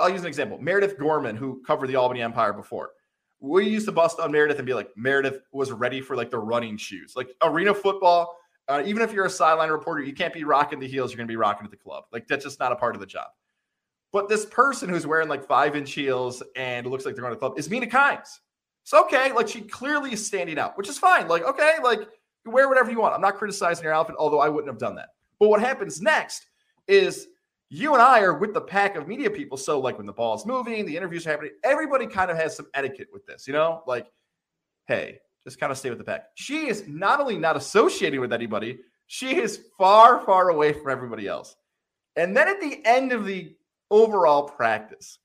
I'll 0.00 0.10
use 0.10 0.22
an 0.22 0.26
example. 0.26 0.58
Meredith 0.58 0.98
Gorman, 0.98 1.36
who 1.36 1.62
covered 1.64 1.86
the 1.86 1.96
Albany 1.96 2.20
Empire 2.20 2.52
before. 2.52 2.90
We 3.38 3.68
used 3.68 3.86
to 3.86 3.92
bust 3.92 4.18
on 4.18 4.32
Meredith 4.32 4.58
and 4.58 4.66
be 4.66 4.74
like, 4.74 4.90
Meredith 4.96 5.42
was 5.52 5.70
ready 5.70 6.00
for 6.00 6.16
like 6.16 6.32
the 6.32 6.38
running 6.40 6.76
shoes. 6.76 7.12
Like 7.14 7.28
arena 7.40 7.72
football, 7.72 8.36
uh, 8.66 8.82
even 8.84 9.00
if 9.00 9.12
you're 9.12 9.26
a 9.26 9.30
sideline 9.30 9.70
reporter, 9.70 10.02
you 10.02 10.12
can't 10.12 10.34
be 10.34 10.42
rocking 10.42 10.80
the 10.80 10.88
heels. 10.88 11.12
You're 11.12 11.18
going 11.18 11.28
to 11.28 11.32
be 11.32 11.36
rocking 11.36 11.64
at 11.64 11.70
the 11.70 11.76
club. 11.76 12.04
Like 12.12 12.26
that's 12.26 12.42
just 12.42 12.58
not 12.58 12.72
a 12.72 12.76
part 12.76 12.96
of 12.96 13.00
the 13.00 13.06
job. 13.06 13.26
But 14.14 14.28
this 14.28 14.46
person 14.46 14.88
who's 14.88 15.08
wearing 15.08 15.26
like 15.26 15.44
five 15.44 15.74
inch 15.74 15.92
heels 15.92 16.40
and 16.54 16.86
looks 16.86 17.04
like 17.04 17.16
they're 17.16 17.22
going 17.22 17.34
to 17.34 17.38
club 17.38 17.58
is 17.58 17.68
Mina 17.68 17.88
Kimes. 17.88 18.28
So 18.84 19.04
okay. 19.06 19.32
Like 19.32 19.48
she 19.48 19.62
clearly 19.62 20.12
is 20.12 20.24
standing 20.24 20.56
out, 20.56 20.78
which 20.78 20.88
is 20.88 20.96
fine. 20.96 21.26
Like, 21.26 21.42
okay, 21.42 21.72
like 21.82 21.98
wear 22.46 22.68
whatever 22.68 22.92
you 22.92 23.00
want. 23.00 23.12
I'm 23.12 23.20
not 23.20 23.34
criticizing 23.34 23.82
your 23.82 23.92
outfit, 23.92 24.14
although 24.16 24.38
I 24.38 24.48
wouldn't 24.48 24.72
have 24.72 24.78
done 24.78 24.94
that. 24.94 25.08
But 25.40 25.48
what 25.48 25.60
happens 25.60 26.00
next 26.00 26.46
is 26.86 27.26
you 27.70 27.92
and 27.94 28.00
I 28.00 28.20
are 28.20 28.38
with 28.38 28.54
the 28.54 28.60
pack 28.60 28.94
of 28.94 29.08
media 29.08 29.28
people. 29.28 29.58
So, 29.58 29.80
like 29.80 29.96
when 29.96 30.06
the 30.06 30.12
ball's 30.12 30.46
moving, 30.46 30.86
the 30.86 30.96
interviews 30.96 31.26
are 31.26 31.30
happening, 31.30 31.50
everybody 31.64 32.06
kind 32.06 32.30
of 32.30 32.36
has 32.36 32.54
some 32.54 32.68
etiquette 32.72 33.08
with 33.12 33.26
this, 33.26 33.48
you 33.48 33.52
know? 33.52 33.82
Like, 33.84 34.06
hey, 34.86 35.18
just 35.42 35.58
kind 35.58 35.72
of 35.72 35.78
stay 35.78 35.88
with 35.88 35.98
the 35.98 36.04
pack. 36.04 36.26
She 36.36 36.68
is 36.68 36.84
not 36.86 37.18
only 37.18 37.36
not 37.36 37.56
associating 37.56 38.20
with 38.20 38.32
anybody, 38.32 38.78
she 39.08 39.40
is 39.40 39.64
far, 39.76 40.24
far 40.24 40.50
away 40.50 40.72
from 40.72 40.88
everybody 40.92 41.26
else. 41.26 41.56
And 42.14 42.36
then 42.36 42.46
at 42.46 42.60
the 42.60 42.80
end 42.86 43.10
of 43.10 43.24
the 43.26 43.56
overall 43.90 44.44
practice, 44.44 45.18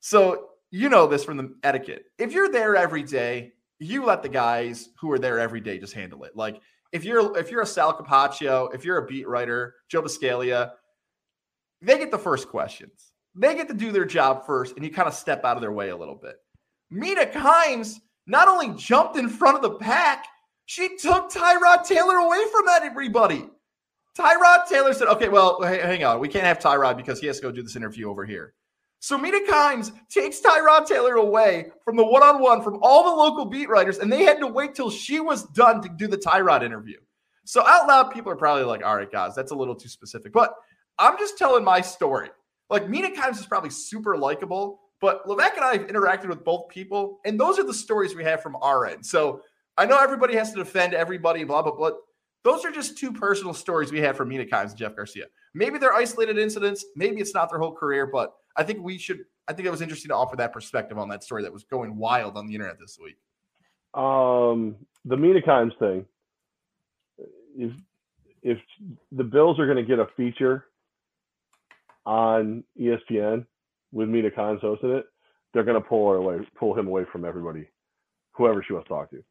so 0.00 0.50
you 0.70 0.88
know 0.88 1.06
this 1.06 1.24
from 1.24 1.36
the 1.36 1.54
etiquette. 1.62 2.04
If 2.18 2.32
you're 2.32 2.50
there 2.50 2.76
every 2.76 3.02
day, 3.02 3.52
you 3.78 4.04
let 4.04 4.22
the 4.22 4.28
guys 4.28 4.90
who 4.98 5.10
are 5.10 5.18
there 5.18 5.38
every 5.38 5.60
day 5.60 5.78
just 5.78 5.94
handle 5.94 6.24
it. 6.24 6.36
Like 6.36 6.60
if 6.92 7.04
you're 7.04 7.36
if 7.36 7.50
you're 7.50 7.62
a 7.62 7.66
Sal 7.66 7.96
Capaccio, 7.96 8.74
if 8.74 8.84
you're 8.84 8.98
a 8.98 9.06
beat 9.06 9.28
writer, 9.28 9.74
Joe 9.88 10.02
Buscaglia, 10.02 10.72
they 11.82 11.98
get 11.98 12.10
the 12.10 12.18
first 12.18 12.48
questions. 12.48 13.12
They 13.34 13.54
get 13.54 13.68
to 13.68 13.74
do 13.74 13.92
their 13.92 14.04
job 14.04 14.44
first, 14.44 14.76
and 14.76 14.84
you 14.84 14.90
kind 14.90 15.08
of 15.08 15.14
step 15.14 15.44
out 15.44 15.56
of 15.56 15.60
their 15.60 15.72
way 15.72 15.90
a 15.90 15.96
little 15.96 16.16
bit. 16.16 16.36
Mina 16.90 17.26
Kimes 17.26 17.96
not 18.26 18.48
only 18.48 18.76
jumped 18.76 19.16
in 19.16 19.28
front 19.28 19.56
of 19.56 19.62
the 19.62 19.76
pack, 19.78 20.24
she 20.66 20.96
took 20.96 21.30
Tyrod 21.30 21.84
Taylor 21.84 22.16
away 22.16 22.42
from 22.52 22.68
everybody. 22.68 23.48
Tyrod 24.18 24.66
Taylor 24.68 24.92
said, 24.92 25.08
okay, 25.08 25.28
well, 25.28 25.62
hang 25.62 26.04
on. 26.04 26.20
We 26.20 26.28
can't 26.28 26.44
have 26.44 26.58
Tyrod 26.58 26.96
because 26.96 27.20
he 27.20 27.26
has 27.28 27.36
to 27.36 27.42
go 27.42 27.52
do 27.52 27.62
this 27.62 27.76
interview 27.76 28.10
over 28.10 28.24
here. 28.24 28.54
So 28.98 29.16
Mina 29.16 29.40
Kimes 29.48 29.92
takes 30.10 30.40
Tyrod 30.40 30.86
Taylor 30.86 31.14
away 31.14 31.70
from 31.84 31.96
the 31.96 32.04
one-on-one 32.04 32.62
from 32.62 32.78
all 32.82 33.04
the 33.04 33.22
local 33.22 33.46
beat 33.46 33.68
writers, 33.68 33.98
and 33.98 34.12
they 34.12 34.24
had 34.24 34.40
to 34.40 34.46
wait 34.46 34.74
till 34.74 34.90
she 34.90 35.20
was 35.20 35.44
done 35.44 35.80
to 35.82 35.88
do 35.88 36.06
the 36.06 36.18
Tyrod 36.18 36.62
interview. 36.62 36.98
So 37.44 37.66
out 37.66 37.88
loud, 37.88 38.10
people 38.10 38.30
are 38.30 38.36
probably 38.36 38.64
like, 38.64 38.84
all 38.84 38.96
right, 38.96 39.10
guys, 39.10 39.34
that's 39.34 39.52
a 39.52 39.56
little 39.56 39.74
too 39.74 39.88
specific. 39.88 40.32
But 40.32 40.54
I'm 40.98 41.16
just 41.16 41.38
telling 41.38 41.64
my 41.64 41.80
story. 41.80 42.28
Like 42.68 42.88
Mina 42.88 43.10
Kimes 43.10 43.38
is 43.38 43.46
probably 43.46 43.70
super 43.70 44.18
likable, 44.18 44.80
but 45.00 45.26
Levack 45.26 45.54
and 45.56 45.64
I 45.64 45.72
have 45.72 45.86
interacted 45.86 46.28
with 46.28 46.44
both 46.44 46.68
people, 46.68 47.20
and 47.24 47.40
those 47.40 47.58
are 47.58 47.64
the 47.64 47.72
stories 47.72 48.14
we 48.14 48.24
have 48.24 48.42
from 48.42 48.56
our 48.60 48.86
end. 48.86 49.06
So 49.06 49.40
I 49.78 49.86
know 49.86 49.98
everybody 49.98 50.36
has 50.36 50.52
to 50.52 50.58
defend 50.58 50.92
everybody, 50.92 51.42
blah 51.44 51.62
blah 51.62 51.74
blah. 51.74 51.92
Those 52.42 52.64
are 52.64 52.70
just 52.70 52.96
two 52.96 53.12
personal 53.12 53.52
stories 53.52 53.92
we 53.92 54.00
had 54.00 54.16
from 54.16 54.28
Mina 54.28 54.44
Kimes 54.44 54.70
and 54.70 54.76
Jeff 54.76 54.96
Garcia. 54.96 55.26
Maybe 55.54 55.78
they're 55.78 55.92
isolated 55.92 56.38
incidents. 56.38 56.84
Maybe 56.96 57.20
it's 57.20 57.34
not 57.34 57.50
their 57.50 57.58
whole 57.58 57.74
career, 57.74 58.06
but 58.06 58.34
I 58.56 58.62
think 58.62 58.82
we 58.82 58.98
should. 58.98 59.20
I 59.48 59.52
think 59.52 59.66
it 59.66 59.70
was 59.70 59.82
interesting 59.82 60.10
to 60.10 60.14
offer 60.14 60.36
that 60.36 60.52
perspective 60.52 60.96
on 60.96 61.08
that 61.08 61.24
story 61.24 61.42
that 61.42 61.52
was 61.52 61.64
going 61.64 61.96
wild 61.96 62.36
on 62.36 62.46
the 62.46 62.54
internet 62.54 62.78
this 62.78 62.98
week. 63.02 63.16
Um, 63.94 64.76
the 65.04 65.16
Mina 65.16 65.40
Kimes 65.40 65.76
thing. 65.78 66.06
If 67.56 67.72
if 68.42 68.58
the 69.12 69.24
Bills 69.24 69.58
are 69.58 69.66
going 69.66 69.76
to 69.76 69.84
get 69.84 69.98
a 69.98 70.06
feature 70.16 70.66
on 72.06 72.64
ESPN 72.80 73.44
with 73.92 74.08
Mina 74.08 74.30
Kimes 74.30 74.60
hosting 74.60 74.92
it, 74.92 75.06
they're 75.52 75.64
going 75.64 75.80
to 75.80 75.86
pull 75.86 76.10
her 76.10 76.16
away, 76.16 76.38
pull 76.58 76.78
him 76.78 76.86
away 76.86 77.04
from 77.12 77.24
everybody, 77.24 77.68
whoever 78.32 78.64
she 78.66 78.72
wants 78.72 78.88
to 78.88 78.94
talk 78.94 79.10
to. 79.10 79.22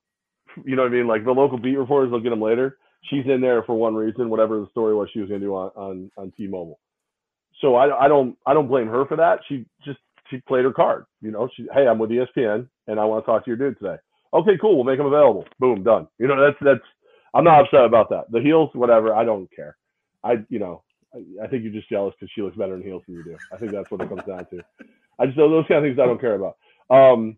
You 0.65 0.75
know 0.75 0.83
what 0.83 0.91
I 0.91 0.95
mean? 0.95 1.07
Like 1.07 1.25
the 1.25 1.31
local 1.31 1.57
beat 1.57 1.77
reporters 1.77 2.11
they'll 2.11 2.19
get 2.19 2.33
him 2.33 2.41
later. 2.41 2.77
She's 3.03 3.25
in 3.25 3.41
there 3.41 3.63
for 3.63 3.75
one 3.75 3.95
reason, 3.95 4.29
whatever 4.29 4.59
the 4.59 4.67
story 4.71 4.93
was 4.95 5.09
she 5.13 5.19
was 5.19 5.29
going 5.29 5.41
to 5.41 5.47
do 5.47 5.55
on, 5.55 5.71
on, 5.75 6.11
on 6.17 6.31
T-Mobile. 6.37 6.79
So 7.61 7.75
I, 7.75 8.05
I 8.05 8.07
don't 8.07 8.37
I 8.45 8.53
don't 8.53 8.67
blame 8.67 8.87
her 8.87 9.05
for 9.05 9.17
that. 9.17 9.39
She 9.47 9.65
just 9.85 9.99
she 10.29 10.37
played 10.47 10.63
her 10.65 10.73
card. 10.73 11.05
You 11.21 11.31
know, 11.31 11.49
she 11.55 11.67
hey, 11.73 11.87
I'm 11.87 11.99
with 11.99 12.09
ESPN 12.09 12.67
and 12.87 12.99
I 12.99 13.05
want 13.05 13.25
to 13.25 13.31
talk 13.31 13.45
to 13.45 13.49
your 13.51 13.57
dude 13.57 13.77
today. 13.79 13.97
Okay, 14.33 14.57
cool. 14.61 14.75
We'll 14.75 14.85
make 14.85 14.99
him 14.99 15.07
available. 15.07 15.45
Boom, 15.59 15.83
done. 15.83 16.07
You 16.19 16.27
know, 16.27 16.41
that's 16.41 16.57
that's 16.61 16.87
I'm 17.33 17.43
not 17.43 17.65
upset 17.65 17.85
about 17.85 18.09
that. 18.09 18.31
The 18.31 18.41
heels, 18.41 18.69
whatever. 18.73 19.13
I 19.13 19.25
don't 19.25 19.49
care. 19.53 19.75
I 20.23 20.35
you 20.49 20.59
know 20.59 20.83
I, 21.13 21.45
I 21.45 21.47
think 21.47 21.63
you're 21.63 21.73
just 21.73 21.89
jealous 21.89 22.13
because 22.19 22.31
she 22.33 22.41
looks 22.41 22.57
better 22.57 22.75
in 22.75 22.83
heels 22.83 23.03
than 23.07 23.15
you 23.15 23.23
do. 23.23 23.37
I 23.51 23.57
think 23.57 23.71
that's 23.71 23.89
what 23.91 24.01
it 24.01 24.09
comes 24.09 24.23
down 24.27 24.45
to. 24.51 24.61
I 25.19 25.25
just 25.25 25.37
those 25.37 25.65
kind 25.67 25.83
of 25.85 25.89
things 25.89 25.99
I 25.99 26.05
don't 26.05 26.21
care 26.21 26.35
about. 26.35 26.57
Um, 26.89 27.37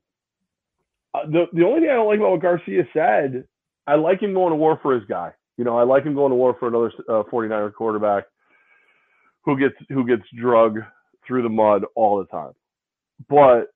uh, 1.13 1.25
the 1.25 1.45
the 1.53 1.65
only 1.65 1.81
thing 1.81 1.89
I 1.89 1.95
don't 1.95 2.07
like 2.07 2.19
about 2.19 2.31
what 2.31 2.41
Garcia 2.41 2.83
said, 2.93 3.45
I 3.87 3.95
like 3.95 4.21
him 4.21 4.33
going 4.33 4.51
to 4.51 4.55
war 4.57 4.79
for 4.81 4.93
his 4.93 5.05
guy. 5.05 5.31
You 5.57 5.63
know, 5.63 5.77
I 5.77 5.83
like 5.83 6.03
him 6.03 6.15
going 6.15 6.31
to 6.31 6.35
war 6.35 6.55
for 6.59 6.67
another 6.67 6.91
uh, 7.09 7.23
49er 7.31 7.73
quarterback 7.73 8.25
who 9.43 9.57
gets 9.57 9.75
who 9.89 10.05
gets 10.05 10.23
drug 10.39 10.79
through 11.27 11.43
the 11.43 11.49
mud 11.49 11.83
all 11.95 12.19
the 12.19 12.25
time. 12.25 12.53
But 13.29 13.67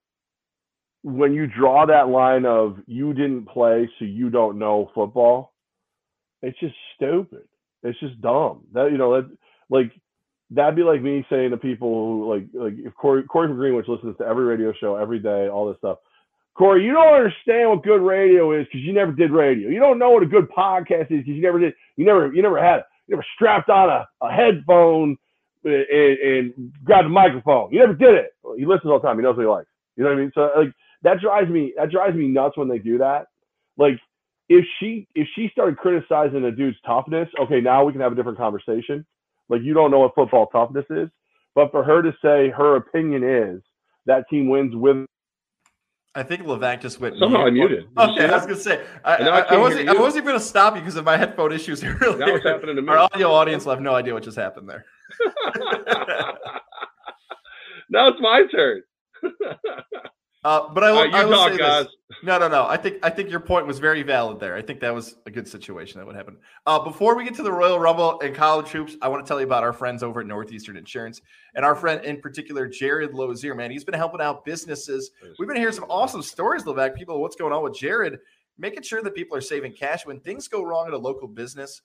when 1.04 1.34
you 1.34 1.48
draw 1.48 1.86
that 1.86 2.10
line 2.10 2.46
of 2.46 2.78
you 2.88 3.14
didn't 3.14 3.46
play, 3.46 3.90
so 4.00 4.06
you 4.06 4.30
don't 4.30 4.58
know 4.58 4.90
football, 4.96 5.54
it's 6.42 6.60
just 6.60 6.76
stupid. 6.96 7.48
It's 7.84 8.00
just 8.00 8.20
dumb. 8.22 8.64
That 8.74 8.92
you 8.92 8.98
know 8.98 9.22
that 9.22 9.30
like 9.70 9.92
that'd 10.50 10.76
be 10.76 10.84
like 10.84 11.02
me 11.02 11.26
saying 11.30 11.52
to 11.52 11.58
people 11.58 11.90
who 11.90 12.34
like 12.34 12.48
like 12.54 12.74
if 12.78 12.94
Corey 12.96 13.24
Corey 13.24 13.48
from 13.48 13.58
Greenwich 13.58 13.88
listens 13.88 14.18
to 14.18 14.26
every 14.26 14.46
radio 14.46 14.74
show 14.80 14.96
every 14.96 15.20
day, 15.20 15.48
all 15.48 15.68
this 15.68 15.78
stuff. 15.78 16.00
Corey, 16.56 16.86
you 16.86 16.94
don't 16.94 17.14
understand 17.14 17.70
what 17.70 17.84
good 17.84 18.02
radio 18.02 18.58
is 18.58 18.66
because 18.66 18.82
you 18.82 18.94
never 18.94 19.12
did 19.12 19.32
radio. 19.32 19.70
You 19.70 19.80
don't 19.80 20.00
know 20.00 20.12
what 20.12 20.24
a 20.24 20.28
good 20.28 20.50
podcast 20.50 21.12
is 21.12 21.20
because 21.20 21.36
you 21.36 21.42
never 21.42 21.60
did. 21.60 21.74
You 21.98 22.06
never 22.06 22.34
you 22.34 22.42
never 22.42 22.62
had 22.62 22.84
you 23.08 23.16
never 23.16 23.26
strapped 23.36 23.70
on 23.70 23.90
a, 23.90 24.08
a 24.22 24.32
headphone 24.32 25.18
and, 25.66 26.18
and 26.20 26.74
grabbed 26.84 27.08
a 27.08 27.10
microphone. 27.10 27.72
You 27.72 27.80
never 27.80 27.94
did 27.94 28.16
it. 28.16 28.32
He 28.58 28.66
listens 28.66 28.90
all 28.92 29.00
the 29.00 29.08
time. 29.08 29.18
He 29.18 29.24
knows 29.24 29.36
what 29.36 29.44
he 29.44 29.48
likes. 29.48 29.70
You 29.98 30.04
know 30.04 30.12
what 30.12 30.18
I 30.18 30.22
mean? 30.22 30.32
So 30.34 30.50
like 30.56 30.72
that 31.04 31.20
drives 31.20 31.50
me 31.50 31.74
that 31.78 31.92
drives 31.92 32.16
me 32.16 32.28
nuts 32.28 32.58
when 32.58 32.70
they 32.70 32.80
do 32.80 32.98
that. 33.00 33.28
Like 33.78 34.00
if 34.48 34.66
she 34.80 35.08
if 35.14 35.28
she 35.36 35.50
started 35.52 35.78
criticizing 35.78 36.46
a 36.46 36.52
dude's 36.52 36.78
toughness, 36.86 37.28
okay, 37.42 37.60
now 37.60 37.84
we 37.84 37.92
can 37.92 38.02
have 38.02 38.14
a 38.14 38.16
different 38.16 38.38
conversation. 38.38 39.06
Like 39.50 39.62
you 39.62 39.74
don't 39.74 39.92
know 39.92 40.00
what 40.00 40.16
football 40.16 40.48
toughness 40.48 40.86
is, 40.90 41.10
but 41.54 41.70
for 41.72 41.84
her 41.84 42.02
to 42.02 42.12
say 42.22 42.50
her 42.50 42.78
opinion 42.78 43.24
is 43.24 43.62
that 44.06 44.30
team 44.30 44.48
wins 44.48 44.74
with. 44.74 45.06
I 46.16 46.24
think 46.24 46.44
Levack 46.44 46.80
just 46.82 47.02
went. 47.02 47.18
Somehow 47.20 47.46
I 47.46 47.50
muted. 47.50 47.90
Okay, 47.98 48.26
I 48.26 48.32
was 48.32 48.44
gonna 48.44 48.56
say 48.56 48.86
I, 49.04 49.16
I, 49.16 49.40
I, 49.40 49.58
wasn't. 49.58 49.90
I 49.90 49.94
wasn't 49.94 50.26
going 50.26 50.40
to 50.40 50.44
stop 50.44 50.76
you 50.76 50.82
because 50.82 50.96
of 50.96 51.04
my 51.04 51.18
headphone 51.18 51.52
issues 51.52 51.84
earlier. 51.84 52.18
Now 52.18 52.36
it's 52.36 52.46
happening 52.46 52.78
to 52.78 52.82
me. 52.82 52.90
Our 52.90 53.00
audio 53.00 53.32
audience 53.32 53.66
will 53.66 53.74
have 53.74 53.82
no 53.82 53.94
idea 53.94 54.14
what 54.14 54.24
just 54.24 54.38
happened 54.38 54.70
there. 54.70 54.86
now 57.90 58.08
it's 58.08 58.22
my 58.22 58.44
turn. 58.50 58.82
Uh, 60.46 60.70
but 60.72 60.84
I, 60.84 60.92
will, 60.92 61.06
right, 61.06 61.14
I 61.16 61.26
will 61.26 61.32
talk, 61.32 61.52
say 61.54 61.58
guys. 61.58 61.86
this. 61.86 62.18
No, 62.22 62.38
no, 62.38 62.48
no. 62.48 62.68
I 62.68 62.78
think 62.78 63.00
I 63.02 63.10
think 63.10 63.32
your 63.32 63.40
point 63.40 63.66
was 63.66 63.80
very 63.80 64.04
valid 64.04 64.40
there. 64.40 64.56
I 64.56 64.62
think 64.62 64.80
that 64.82 64.94
was 64.94 65.16
a 65.26 65.32
good 65.32 65.48
situation 65.48 66.00
that 66.00 66.06
would 66.06 66.16
happen. 66.16 66.38
Uh, 66.68 66.78
before 66.78 67.16
we 67.16 67.24
get 67.24 67.34
to 67.38 67.42
the 67.42 67.52
Royal 67.52 67.80
Rumble 67.80 68.20
and 68.20 68.36
college 68.36 68.68
hoops, 68.68 68.96
I 69.02 69.08
want 69.08 69.26
to 69.26 69.28
tell 69.28 69.40
you 69.40 69.48
about 69.48 69.64
our 69.64 69.74
friends 69.74 70.04
over 70.04 70.20
at 70.20 70.28
Northeastern 70.28 70.78
Insurance 70.78 71.20
and 71.56 71.66
our 71.66 71.74
friend 71.74 72.06
in 72.06 72.22
particular, 72.22 72.68
Jared 72.68 73.16
Lozier. 73.16 73.56
Man, 73.56 73.72
he's 73.72 73.84
been 73.84 73.96
helping 73.96 74.22
out 74.22 74.46
businesses. 74.46 75.10
We've 75.40 75.48
been 75.48 75.58
hearing 75.58 75.74
some 75.74 75.86
awesome 75.90 76.22
stories, 76.22 76.62
Levack. 76.62 76.94
People, 76.94 77.20
what's 77.24 77.36
going 77.36 77.52
on 77.52 77.64
with 77.64 77.74
Jared? 77.74 78.20
Making 78.60 78.84
sure 78.84 79.02
that 79.02 79.16
people 79.16 79.36
are 79.36 79.42
saving 79.42 79.74
cash 79.74 80.06
when 80.06 80.20
things 80.20 80.48
go 80.48 80.62
wrong 80.62 80.86
at 80.86 80.94
a 80.94 80.98
local 80.98 81.28
business 81.28 81.82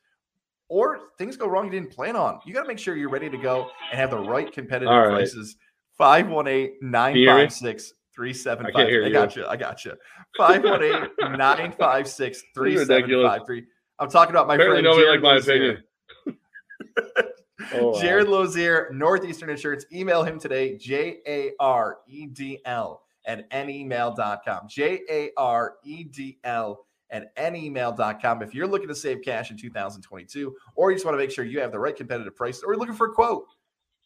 or 0.68 1.00
things 1.16 1.34
go 1.38 1.48
wrong 1.48 1.64
you 1.64 1.70
didn't 1.70 1.92
plan 1.92 2.14
on. 2.14 2.40
You 2.44 2.52
got 2.52 2.62
to 2.62 2.68
make 2.68 2.78
sure 2.78 2.94
you're 2.94 3.08
ready 3.08 3.30
to 3.30 3.38
go 3.38 3.70
and 3.90 3.98
have 3.98 4.10
the 4.10 4.18
right 4.18 4.52
competitive 4.52 4.94
right. 4.94 5.08
prices. 5.08 5.56
518 5.96 6.76
956 6.82 7.94
3753. 8.14 8.68
I 8.68 8.76
can't 8.76 8.90
hear 8.90 9.04
I 9.04 9.06
you. 9.06 9.12
got 9.12 9.36
you. 9.36 9.46
I 9.46 9.56
got 9.56 9.84
you. 9.84 9.92
518 10.36 11.38
956 11.38 12.42
ridiculous. 12.56 12.86
3753. 12.86 13.64
I'm 13.98 14.10
talking 14.10 14.30
about 14.34 14.48
my 14.48 14.54
Apparently 14.54 14.82
friend 14.82 14.84
nobody 14.84 15.06
Jared 15.06 15.22
liked 15.22 15.46
my 15.46 15.52
opinion. 15.54 15.84
Oh, 17.74 17.90
wow. 17.90 18.00
Jared 18.00 18.28
Lozier, 18.28 18.88
Northeastern 18.92 19.50
Insurance. 19.50 19.84
Email 19.92 20.22
him 20.22 20.40
today, 20.40 20.76
J 20.76 21.18
A 21.26 21.52
R 21.60 21.98
E 22.08 22.26
D 22.26 22.58
L 22.64 23.02
at 23.26 23.48
nemail.com. 23.50 24.66
J 24.68 25.00
A 25.10 25.30
R 25.36 25.74
E 25.84 26.04
D 26.04 26.38
L 26.42 26.86
at 27.10 27.36
nemail.com. 27.36 28.42
If 28.42 28.54
you're 28.54 28.66
looking 28.66 28.88
to 28.88 28.94
save 28.94 29.22
cash 29.22 29.50
in 29.50 29.56
2022, 29.56 30.56
or 30.74 30.90
you 30.90 30.96
just 30.96 31.04
want 31.04 31.14
to 31.14 31.18
make 31.18 31.30
sure 31.30 31.44
you 31.44 31.60
have 31.60 31.72
the 31.72 31.78
right 31.78 31.94
competitive 31.94 32.34
price, 32.34 32.62
or 32.62 32.72
you're 32.72 32.80
looking 32.80 32.94
for 32.94 33.08
a 33.08 33.12
quote, 33.12 33.44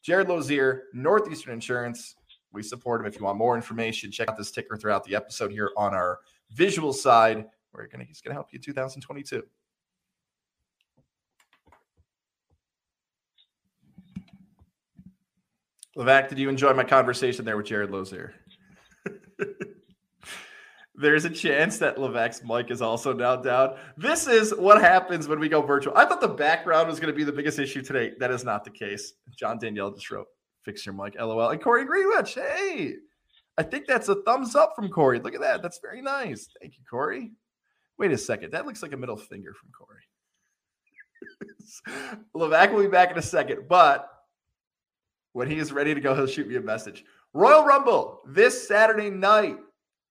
Jared 0.02 0.28
Lozier, 0.28 0.84
Northeastern 0.92 1.54
Insurance. 1.54 2.16
We 2.54 2.62
support 2.62 3.00
him. 3.00 3.06
If 3.06 3.18
you 3.18 3.24
want 3.24 3.36
more 3.36 3.56
information, 3.56 4.10
check 4.10 4.28
out 4.28 4.36
this 4.36 4.50
ticker 4.50 4.76
throughout 4.76 5.04
the 5.04 5.14
episode 5.14 5.50
here 5.50 5.70
on 5.76 5.92
our 5.94 6.20
visual 6.52 6.92
side. 6.92 7.46
We're 7.72 7.88
gonna 7.88 8.04
he's 8.04 8.20
gonna 8.20 8.34
help 8.34 8.52
you 8.52 8.58
2022. 8.58 9.42
Levack, 15.96 16.28
did 16.28 16.38
you 16.38 16.48
enjoy 16.48 16.72
my 16.72 16.84
conversation 16.84 17.44
there 17.44 17.56
with 17.56 17.66
Jared 17.66 17.90
Lozier? 17.90 18.34
There's 20.96 21.24
a 21.24 21.30
chance 21.30 21.78
that 21.78 21.96
Levack's 21.96 22.42
mic 22.44 22.70
is 22.70 22.80
also 22.82 23.12
now 23.12 23.36
down. 23.36 23.76
This 23.96 24.26
is 24.26 24.54
what 24.54 24.80
happens 24.80 25.26
when 25.28 25.40
we 25.40 25.48
go 25.48 25.60
virtual. 25.60 25.96
I 25.96 26.04
thought 26.04 26.20
the 26.20 26.28
background 26.28 26.88
was 26.88 27.00
going 27.00 27.12
to 27.12 27.16
be 27.16 27.24
the 27.24 27.32
biggest 27.32 27.58
issue 27.58 27.82
today. 27.82 28.12
That 28.18 28.30
is 28.30 28.44
not 28.44 28.64
the 28.64 28.70
case. 28.70 29.14
John 29.36 29.58
Danielle 29.58 29.90
just 29.90 30.10
wrote, 30.10 30.26
fix 30.64 30.84
your 30.84 30.94
mic, 30.94 31.14
lol. 31.18 31.50
And 31.50 31.62
Corey 31.62 31.84
Greenwich, 31.84 32.34
hey, 32.34 32.94
I 33.56 33.62
think 33.62 33.86
that's 33.86 34.08
a 34.08 34.16
thumbs 34.22 34.56
up 34.56 34.74
from 34.74 34.88
Corey. 34.88 35.20
Look 35.20 35.34
at 35.34 35.40
that. 35.40 35.62
That's 35.62 35.78
very 35.78 36.02
nice. 36.02 36.48
Thank 36.60 36.76
you, 36.76 36.84
Corey. 36.88 37.32
Wait 37.98 38.10
a 38.10 38.18
second. 38.18 38.52
That 38.52 38.66
looks 38.66 38.82
like 38.82 38.92
a 38.92 38.96
middle 38.96 39.16
finger 39.16 39.54
from 39.54 39.70
Corey. 39.70 40.02
Levack 42.36 42.72
will 42.72 42.82
be 42.82 42.88
back 42.88 43.10
in 43.12 43.18
a 43.18 43.22
second, 43.22 43.68
but 43.68 44.08
when 45.32 45.48
he 45.48 45.58
is 45.58 45.72
ready 45.72 45.94
to 45.94 46.00
go, 46.00 46.14
he'll 46.14 46.26
shoot 46.26 46.48
me 46.48 46.56
a 46.56 46.60
message. 46.60 47.04
Royal 47.32 47.64
Rumble 47.64 48.20
this 48.26 48.66
Saturday 48.66 49.10
night, 49.10 49.56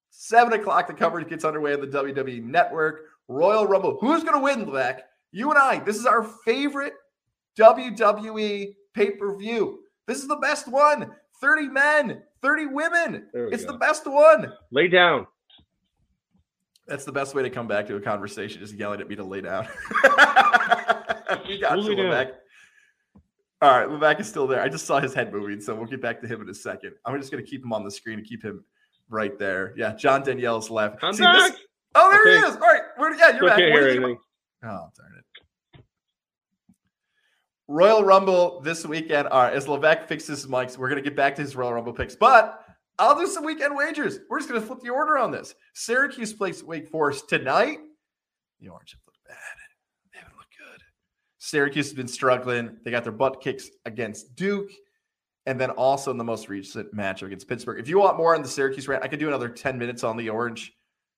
seven 0.09 0.53
o'clock. 0.53 0.87
The 0.87 0.93
coverage 0.93 1.29
gets 1.29 1.45
underway 1.45 1.73
on 1.73 1.81
the 1.81 1.87
WWE 1.87 2.43
Network. 2.43 3.01
Royal 3.27 3.67
Rumble. 3.67 3.97
Who's 3.99 4.23
going 4.23 4.35
to 4.35 4.39
win, 4.39 4.65
Levack? 4.65 4.99
You 5.31 5.49
and 5.49 5.57
I. 5.57 5.79
This 5.79 5.97
is 5.97 6.05
our 6.05 6.23
favorite 6.23 6.93
WWE 7.57 8.75
pay 8.93 9.11
per 9.11 9.35
view. 9.37 9.82
This 10.07 10.19
is 10.21 10.27
the 10.27 10.35
best 10.37 10.67
one. 10.67 11.11
30 11.41 11.67
men, 11.69 12.21
30 12.41 12.67
women. 12.67 13.27
It's 13.33 13.65
go. 13.65 13.73
the 13.73 13.77
best 13.77 14.05
one. 14.07 14.53
Lay 14.71 14.87
down. 14.87 15.27
That's 16.87 17.05
the 17.05 17.11
best 17.11 17.33
way 17.35 17.43
to 17.43 17.49
come 17.49 17.67
back 17.67 17.87
to 17.87 17.95
a 17.95 18.01
conversation, 18.01 18.59
just 18.59 18.73
yelling 18.75 18.99
at 19.01 19.07
me 19.07 19.15
to 19.15 19.23
lay 19.23 19.41
down. 19.41 19.67
we 21.47 21.59
got 21.59 21.77
We'll 21.77 21.89
you. 21.91 21.95
Levack. 21.95 22.31
All 23.61 23.71
right, 23.71 23.87
Levack 23.87 24.19
is 24.19 24.27
still 24.27 24.45
there. 24.47 24.61
I 24.61 24.67
just 24.67 24.85
saw 24.85 24.99
his 24.99 25.13
head 25.13 25.31
moving, 25.31 25.61
so 25.61 25.73
we'll 25.73 25.85
get 25.85 26.01
back 26.01 26.19
to 26.21 26.27
him 26.27 26.41
in 26.41 26.49
a 26.49 26.53
second. 26.53 26.93
I'm 27.05 27.17
just 27.19 27.31
going 27.31 27.43
to 27.43 27.49
keep 27.49 27.63
him 27.63 27.71
on 27.71 27.85
the 27.85 27.91
screen 27.91 28.19
and 28.19 28.27
keep 28.27 28.43
him 28.43 28.63
right 29.09 29.37
there. 29.39 29.73
Yeah, 29.77 29.93
John 29.95 30.21
Danielle's 30.23 30.69
left. 30.69 30.97
I'm 31.01 31.13
See, 31.13 31.23
this- 31.23 31.53
oh, 31.95 32.11
there 32.11 32.35
I 32.35 32.39
he 32.41 32.45
is. 32.47 32.55
All 32.55 32.61
right, 32.61 32.81
where, 32.97 33.13
yeah, 33.15 33.27
you're 33.29 33.35
Still 33.37 33.47
back. 33.47 33.57
can't 33.59 33.71
hear 33.73 33.81
you- 33.89 33.95
anything. 34.03 34.17
Oh, 34.65 34.89
darn. 34.97 35.12
Royal 37.67 38.03
Rumble 38.03 38.61
this 38.61 38.85
weekend. 38.85 39.27
All 39.29 39.43
right, 39.43 39.53
as 39.53 39.65
Levack 39.65 40.07
fixes 40.07 40.41
his 40.41 40.51
mics, 40.51 40.77
we're 40.77 40.89
going 40.89 41.01
to 41.01 41.09
get 41.09 41.15
back 41.15 41.35
to 41.35 41.41
his 41.41 41.55
Royal 41.55 41.73
Rumble 41.73 41.93
picks, 41.93 42.15
but 42.15 42.63
I'll 42.99 43.17
do 43.17 43.27
some 43.27 43.43
weekend 43.45 43.75
wagers. 43.75 44.19
We're 44.29 44.39
just 44.39 44.49
going 44.49 44.61
to 44.61 44.67
flip 44.67 44.81
the 44.81 44.89
order 44.89 45.17
on 45.17 45.31
this. 45.31 45.55
Syracuse 45.73 46.33
plays 46.33 46.63
Wake 46.63 46.89
Forest 46.89 47.29
tonight. 47.29 47.79
The 48.59 48.69
Orange 48.69 48.91
have 48.91 48.99
looked 49.07 49.23
bad. 49.27 49.37
They 50.13 50.19
haven't 50.19 50.35
looked 50.35 50.55
good. 50.57 50.81
Syracuse 51.39 51.87
has 51.87 51.93
been 51.93 52.07
struggling. 52.07 52.77
They 52.83 52.91
got 52.91 53.03
their 53.03 53.11
butt 53.11 53.41
kicks 53.41 53.69
against 53.85 54.35
Duke. 54.35 54.69
And 55.45 55.59
then 55.59 55.71
also 55.71 56.11
in 56.11 56.17
the 56.17 56.23
most 56.23 56.47
recent 56.47 56.95
matchup 56.95 57.23
against 57.23 57.49
Pittsburgh. 57.49 57.79
If 57.79 57.89
you 57.89 57.99
want 57.99 58.15
more 58.15 58.33
on 58.33 58.41
the 58.41 58.47
Syracuse 58.47 58.87
rant, 58.87 59.03
I 59.03 59.07
could 59.07 59.19
do 59.19 59.27
another 59.27 59.49
10 59.49 59.77
minutes 59.77 60.03
on 60.03 60.15
the 60.15 60.29
Orange. 60.29 60.71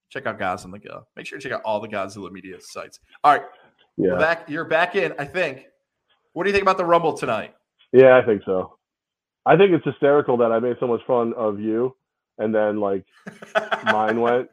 Check 0.08 0.26
out 0.26 0.38
Guys 0.38 0.64
on 0.64 0.72
the 0.72 0.78
Go. 0.78 1.06
Make 1.14 1.26
sure 1.26 1.38
to 1.38 1.42
check 1.42 1.52
out 1.52 1.62
all 1.64 1.78
the 1.78 1.88
Gozilla 1.88 2.32
media 2.32 2.56
sites. 2.60 2.98
All 3.22 3.32
right. 3.32 3.42
Yeah, 3.96 4.16
back. 4.16 4.48
You're 4.48 4.64
back 4.64 4.96
in. 4.96 5.14
I 5.18 5.24
think. 5.24 5.66
What 6.36 6.44
do 6.44 6.50
you 6.50 6.52
think 6.52 6.64
about 6.64 6.76
the 6.76 6.84
Rumble 6.84 7.14
tonight? 7.14 7.54
yeah, 7.94 8.20
I 8.22 8.26
think 8.26 8.42
so. 8.44 8.76
I 9.46 9.56
think 9.56 9.72
it's 9.72 9.86
hysterical 9.86 10.36
that 10.36 10.52
I 10.52 10.58
made 10.58 10.76
so 10.78 10.86
much 10.86 11.00
fun 11.06 11.32
of 11.32 11.58
you, 11.58 11.96
and 12.36 12.54
then 12.54 12.78
like 12.78 13.06
mine 13.86 14.20
went, 14.20 14.50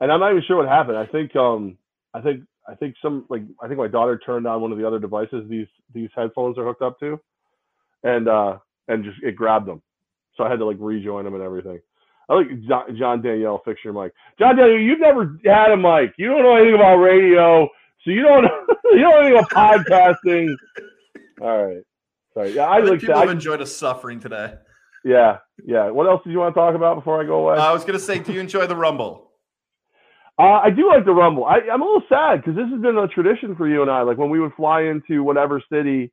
and 0.00 0.10
I'm 0.10 0.18
not 0.18 0.32
even 0.32 0.42
sure 0.48 0.56
what 0.56 0.66
happened. 0.66 0.96
I 0.98 1.06
think 1.06 1.36
um 1.36 1.78
I 2.12 2.22
think 2.22 2.42
I 2.68 2.74
think 2.74 2.96
some 3.00 3.24
like 3.30 3.42
I 3.62 3.68
think 3.68 3.78
my 3.78 3.86
daughter 3.86 4.18
turned 4.18 4.48
on 4.48 4.62
one 4.62 4.72
of 4.72 4.78
the 4.78 4.84
other 4.84 4.98
devices 4.98 5.48
these 5.48 5.68
these 5.94 6.10
headphones 6.16 6.58
are 6.58 6.64
hooked 6.64 6.82
up 6.82 6.98
to, 6.98 7.20
and 8.02 8.26
uh 8.26 8.58
and 8.88 9.04
just 9.04 9.18
it 9.22 9.36
grabbed 9.36 9.68
them, 9.68 9.80
so 10.36 10.42
I 10.42 10.50
had 10.50 10.58
to 10.58 10.66
like 10.66 10.78
rejoin 10.80 11.24
them 11.24 11.34
and 11.34 11.42
everything. 11.44 11.78
I 12.28 12.34
like 12.34 12.48
John, 12.66 12.96
John 12.98 13.22
Danielle 13.22 13.62
fix 13.64 13.78
your 13.84 13.92
mic. 13.92 14.12
John 14.40 14.56
Danielle, 14.56 14.76
you've 14.80 14.98
never 14.98 15.38
had 15.44 15.70
a 15.70 15.76
mic. 15.76 16.14
You 16.18 16.30
don't 16.30 16.42
know 16.42 16.56
anything 16.56 16.74
about 16.74 16.96
radio, 16.96 17.68
so 18.04 18.10
you 18.10 18.22
don't 18.22 18.42
you 18.90 18.98
don't 18.98 19.10
know 19.12 19.20
anything 19.20 19.38
about 19.38 19.86
podcasting. 19.86 20.56
All 21.40 21.64
right, 21.64 21.82
sorry. 22.34 22.54
Yeah, 22.54 22.66
I, 22.66 22.76
I 22.76 22.80
think 22.80 22.90
like 22.90 23.00
people 23.00 23.16
I, 23.16 23.20
have 23.20 23.30
enjoyed 23.30 23.60
us 23.60 23.74
suffering 23.74 24.20
today. 24.20 24.54
yeah 25.04 25.38
yeah. 25.64 25.90
What 25.90 26.06
else 26.06 26.22
did 26.24 26.32
you 26.32 26.38
want 26.38 26.54
to 26.54 26.60
talk 26.60 26.74
about 26.74 26.96
before 26.96 27.20
I 27.20 27.24
go 27.24 27.48
away? 27.48 27.58
I 27.58 27.72
was 27.72 27.84
gonna 27.84 27.98
say, 27.98 28.18
do 28.18 28.32
you 28.32 28.40
enjoy 28.40 28.66
the 28.66 28.76
Rumble? 28.76 29.32
Uh, 30.38 30.60
I 30.64 30.70
do 30.70 30.88
like 30.88 31.04
the 31.04 31.12
Rumble. 31.12 31.44
I, 31.44 31.58
I'm 31.72 31.82
a 31.82 31.84
little 31.84 32.02
sad 32.08 32.40
because 32.40 32.56
this 32.56 32.68
has 32.70 32.80
been 32.80 32.96
a 32.96 33.06
tradition 33.06 33.54
for 33.54 33.68
you 33.68 33.82
and 33.82 33.90
I. 33.90 34.02
Like 34.02 34.16
when 34.16 34.30
we 34.30 34.40
would 34.40 34.54
fly 34.54 34.82
into 34.82 35.22
whatever 35.22 35.62
city 35.70 36.10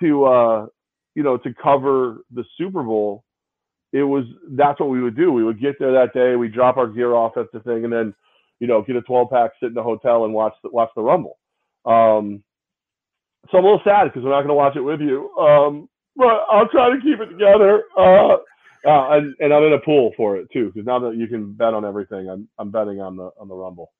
to, 0.00 0.24
uh, 0.24 0.66
you 1.14 1.22
know, 1.22 1.36
to 1.38 1.54
cover 1.54 2.18
the 2.32 2.44
Super 2.56 2.82
Bowl, 2.82 3.24
it 3.92 4.02
was 4.02 4.24
that's 4.50 4.78
what 4.80 4.90
we 4.90 5.00
would 5.00 5.16
do. 5.16 5.32
We 5.32 5.44
would 5.44 5.60
get 5.60 5.76
there 5.78 5.92
that 5.92 6.12
day, 6.12 6.36
we 6.36 6.48
drop 6.48 6.76
our 6.76 6.88
gear 6.88 7.14
off 7.14 7.36
at 7.36 7.46
the 7.52 7.60
thing, 7.60 7.84
and 7.84 7.92
then, 7.92 8.14
you 8.60 8.66
know, 8.66 8.82
get 8.82 8.96
a 8.96 9.02
12 9.02 9.30
pack, 9.30 9.52
sit 9.60 9.68
in 9.68 9.74
the 9.74 9.82
hotel, 9.82 10.24
and 10.24 10.34
watch 10.34 10.54
the, 10.62 10.70
watch 10.70 10.90
the 10.94 11.02
Rumble. 11.02 11.38
Um, 11.86 12.42
so 13.50 13.58
I'm 13.58 13.64
a 13.64 13.68
little 13.68 13.82
sad 13.84 14.04
because 14.04 14.22
we're 14.22 14.30
not 14.30 14.40
going 14.40 14.48
to 14.48 14.54
watch 14.54 14.76
it 14.76 14.80
with 14.80 15.00
you. 15.00 15.30
Um, 15.36 15.88
but 16.16 16.44
I'll 16.50 16.68
try 16.68 16.90
to 16.90 17.00
keep 17.00 17.20
it 17.20 17.26
together. 17.26 17.84
Uh, 17.96 18.34
uh, 18.86 19.16
and, 19.16 19.34
and 19.40 19.52
I'm 19.52 19.62
in 19.64 19.72
a 19.72 19.80
pool 19.80 20.12
for 20.16 20.36
it 20.36 20.48
too, 20.52 20.70
because 20.72 20.86
now 20.86 20.98
that 21.00 21.16
you 21.16 21.26
can 21.26 21.52
bet 21.52 21.74
on 21.74 21.84
everything, 21.84 22.28
I'm 22.28 22.48
I'm 22.58 22.70
betting 22.70 23.00
on 23.00 23.16
the 23.16 23.30
on 23.38 23.48
the 23.48 23.54
Rumble. 23.54 23.92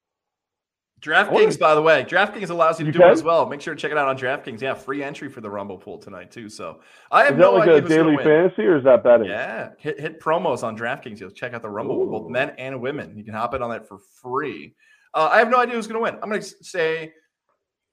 DraftKings, 1.01 1.59
by 1.59 1.77
the 1.77 1.83
way, 1.83 2.05
DraftKings 2.05 2.51
allows 2.51 2.81
you 2.81 2.87
to 2.87 2.93
You 2.93 2.99
do 2.99 3.05
it 3.05 3.13
as 3.13 3.23
well. 3.23 3.47
Make 3.47 3.61
sure 3.61 3.73
to 3.75 3.81
check 3.81 3.93
it 3.93 3.99
out 3.99 4.09
on 4.09 4.19
DraftKings. 4.19 4.61
Yeah, 4.61 4.75
free 4.75 5.03
entry 5.05 5.29
for 5.29 5.41
the 5.41 5.51
Rumble 5.51 5.79
pool 5.79 5.99
tonight 5.99 6.33
too. 6.33 6.49
So 6.49 6.81
I 7.13 7.25
have 7.25 7.35
Is 7.35 7.39
that 7.39 7.43
no 7.43 7.53
like 7.53 7.69
idea 7.69 7.77
a 7.77 7.81
who's 7.81 7.89
gonna 7.91 8.03
daily 8.03 8.25
fantasy 8.25 8.63
or 8.63 8.79
is 8.79 8.85
that 8.85 9.05
betting? 9.05 9.29
Yeah, 9.29 9.71
hit 9.79 10.01
hit 10.01 10.21
promos 10.21 10.65
on 10.65 10.77
DraftKings. 10.77 11.21
You'll 11.21 11.31
check 11.31 11.55
out 11.55 11.63
the 11.63 11.71
Rumble, 11.71 12.01
with 12.01 12.11
both 12.11 12.31
men 12.31 12.51
and 12.59 12.81
women. 12.81 13.17
You 13.17 13.25
can 13.25 13.35
hop 13.35 13.55
in 13.55 13.63
on 13.63 13.71
that 13.71 13.87
for 13.87 13.99
free. 14.21 14.75
Uh, 15.15 15.29
I 15.31 15.39
have 15.39 15.51
no 15.51 15.59
idea 15.59 15.75
who's 15.75 15.87
going 15.87 15.99
to 15.99 16.03
win. 16.03 16.21
I'm 16.23 16.29
going 16.29 16.43
to 16.43 16.65
say 16.65 17.13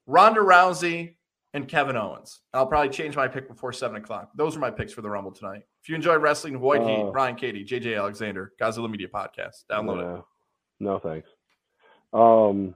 Ronda 0.08 0.42
Rousey 0.42 1.16
and 1.56 1.68
Kevin 1.68 1.96
Owens. 1.96 2.42
I'll 2.54 2.68
probably 2.68 2.90
change 2.90 3.16
my 3.16 3.28
pick 3.28 3.48
before 3.48 3.74
seven 3.74 3.98
o'clock. 3.98 4.30
Those 4.36 4.56
are 4.56 4.60
my 4.60 4.70
picks 4.70 4.94
for 4.94 5.02
the 5.02 5.10
Rumble 5.10 5.32
tonight. 5.32 5.64
If 5.82 5.90
you 5.90 5.96
enjoy 5.96 6.18
wrestling, 6.18 6.58
Void 6.60 6.82
Heat, 6.84 7.02
Uh. 7.02 7.12
Ryan 7.12 7.36
Katie, 7.36 7.64
JJ 7.66 7.98
Alexander, 7.98 8.52
Gozilla 8.62 8.90
Media 8.92 9.08
Podcast, 9.08 9.64
download 9.72 10.02
it. 10.02 10.06
No. 10.06 10.26
No 10.82 11.00
thanks. 11.00 11.28
Um, 12.14 12.76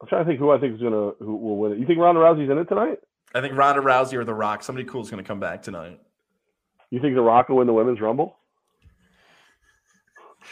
I'm 0.00 0.08
trying 0.08 0.24
to 0.24 0.28
think 0.30 0.38
who 0.38 0.50
I 0.50 0.58
think 0.60 0.74
is 0.74 0.80
gonna 0.82 1.12
who 1.18 1.36
will 1.36 1.56
win 1.56 1.72
it. 1.72 1.78
You 1.78 1.86
think 1.86 1.98
Ronda 1.98 2.20
Rousey's 2.20 2.50
in 2.50 2.58
it 2.58 2.68
tonight? 2.68 2.98
I 3.34 3.40
think 3.40 3.56
Ronda 3.56 3.80
Rousey 3.80 4.14
or 4.14 4.24
The 4.24 4.34
Rock, 4.34 4.62
somebody 4.62 4.86
cool 4.88 5.02
is 5.02 5.10
going 5.10 5.22
to 5.22 5.26
come 5.28 5.38
back 5.40 5.62
tonight. 5.62 6.00
You 6.90 7.00
think 7.00 7.14
The 7.14 7.22
Rock 7.22 7.48
will 7.48 7.56
win 7.58 7.66
the 7.68 7.72
women's 7.72 8.00
Rumble? 8.00 8.36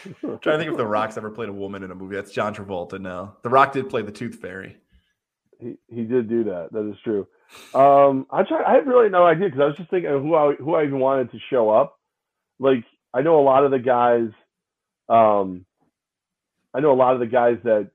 I'm 0.05 0.15
trying 0.39 0.39
to 0.39 0.57
think 0.59 0.71
if 0.71 0.77
The 0.77 0.85
Rock's 0.87 1.17
ever 1.17 1.29
played 1.29 1.49
a 1.49 1.53
woman 1.53 1.83
in 1.83 1.91
a 1.91 1.95
movie. 1.95 2.15
That's 2.15 2.31
John 2.31 2.55
Travolta. 2.55 2.99
No, 3.01 3.35
The 3.43 3.49
Rock 3.49 3.73
did 3.73 3.89
play 3.89 4.01
the 4.01 4.11
Tooth 4.13 4.35
Fairy. 4.35 4.77
He 5.59 5.77
he 5.87 6.03
did 6.03 6.29
do 6.29 6.45
that. 6.45 6.69
That 6.71 6.89
is 6.89 6.97
true. 7.03 7.27
Um, 7.73 8.27
I 8.31 8.43
try. 8.43 8.63
I 8.65 8.75
have 8.75 8.87
really 8.87 9.09
no 9.09 9.25
idea 9.25 9.47
because 9.47 9.61
I 9.61 9.65
was 9.65 9.77
just 9.77 9.89
thinking 9.89 10.09
who 10.09 10.35
I 10.35 10.53
who 10.55 10.75
I 10.75 10.83
even 10.83 10.99
wanted 10.99 11.31
to 11.31 11.39
show 11.49 11.69
up. 11.69 11.99
Like 12.59 12.83
I 13.13 13.21
know 13.21 13.39
a 13.39 13.43
lot 13.43 13.65
of 13.65 13.71
the 13.71 13.79
guys. 13.79 14.29
Um, 15.09 15.65
I 16.73 16.79
know 16.79 16.91
a 16.91 16.95
lot 16.95 17.13
of 17.13 17.19
the 17.19 17.25
guys 17.25 17.57
that 17.63 17.89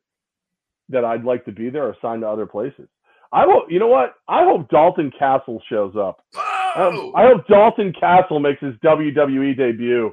that 0.91 1.05
I'd 1.05 1.25
like 1.25 1.45
to 1.47 1.53
be 1.53 1.71
there 1.71 1.85
are 1.85 1.97
signed 2.03 2.23
to 2.23 2.29
other 2.29 2.47
places. 2.47 2.89
I 3.33 3.45
hope 3.45 3.67
you 3.71 3.79
know 3.79 3.89
what? 3.89 4.15
I 4.29 4.45
hope 4.45 4.69
Dalton 4.69 5.11
Castle 5.19 5.63
shows 5.69 5.95
up. 5.97 6.25
Um, 6.77 7.13
I 7.15 7.27
hope 7.27 7.47
Dalton 7.47 7.93
Castle 7.99 8.41
makes 8.41 8.61
his 8.61 8.75
WWE 8.85 9.57
debut, 9.57 10.13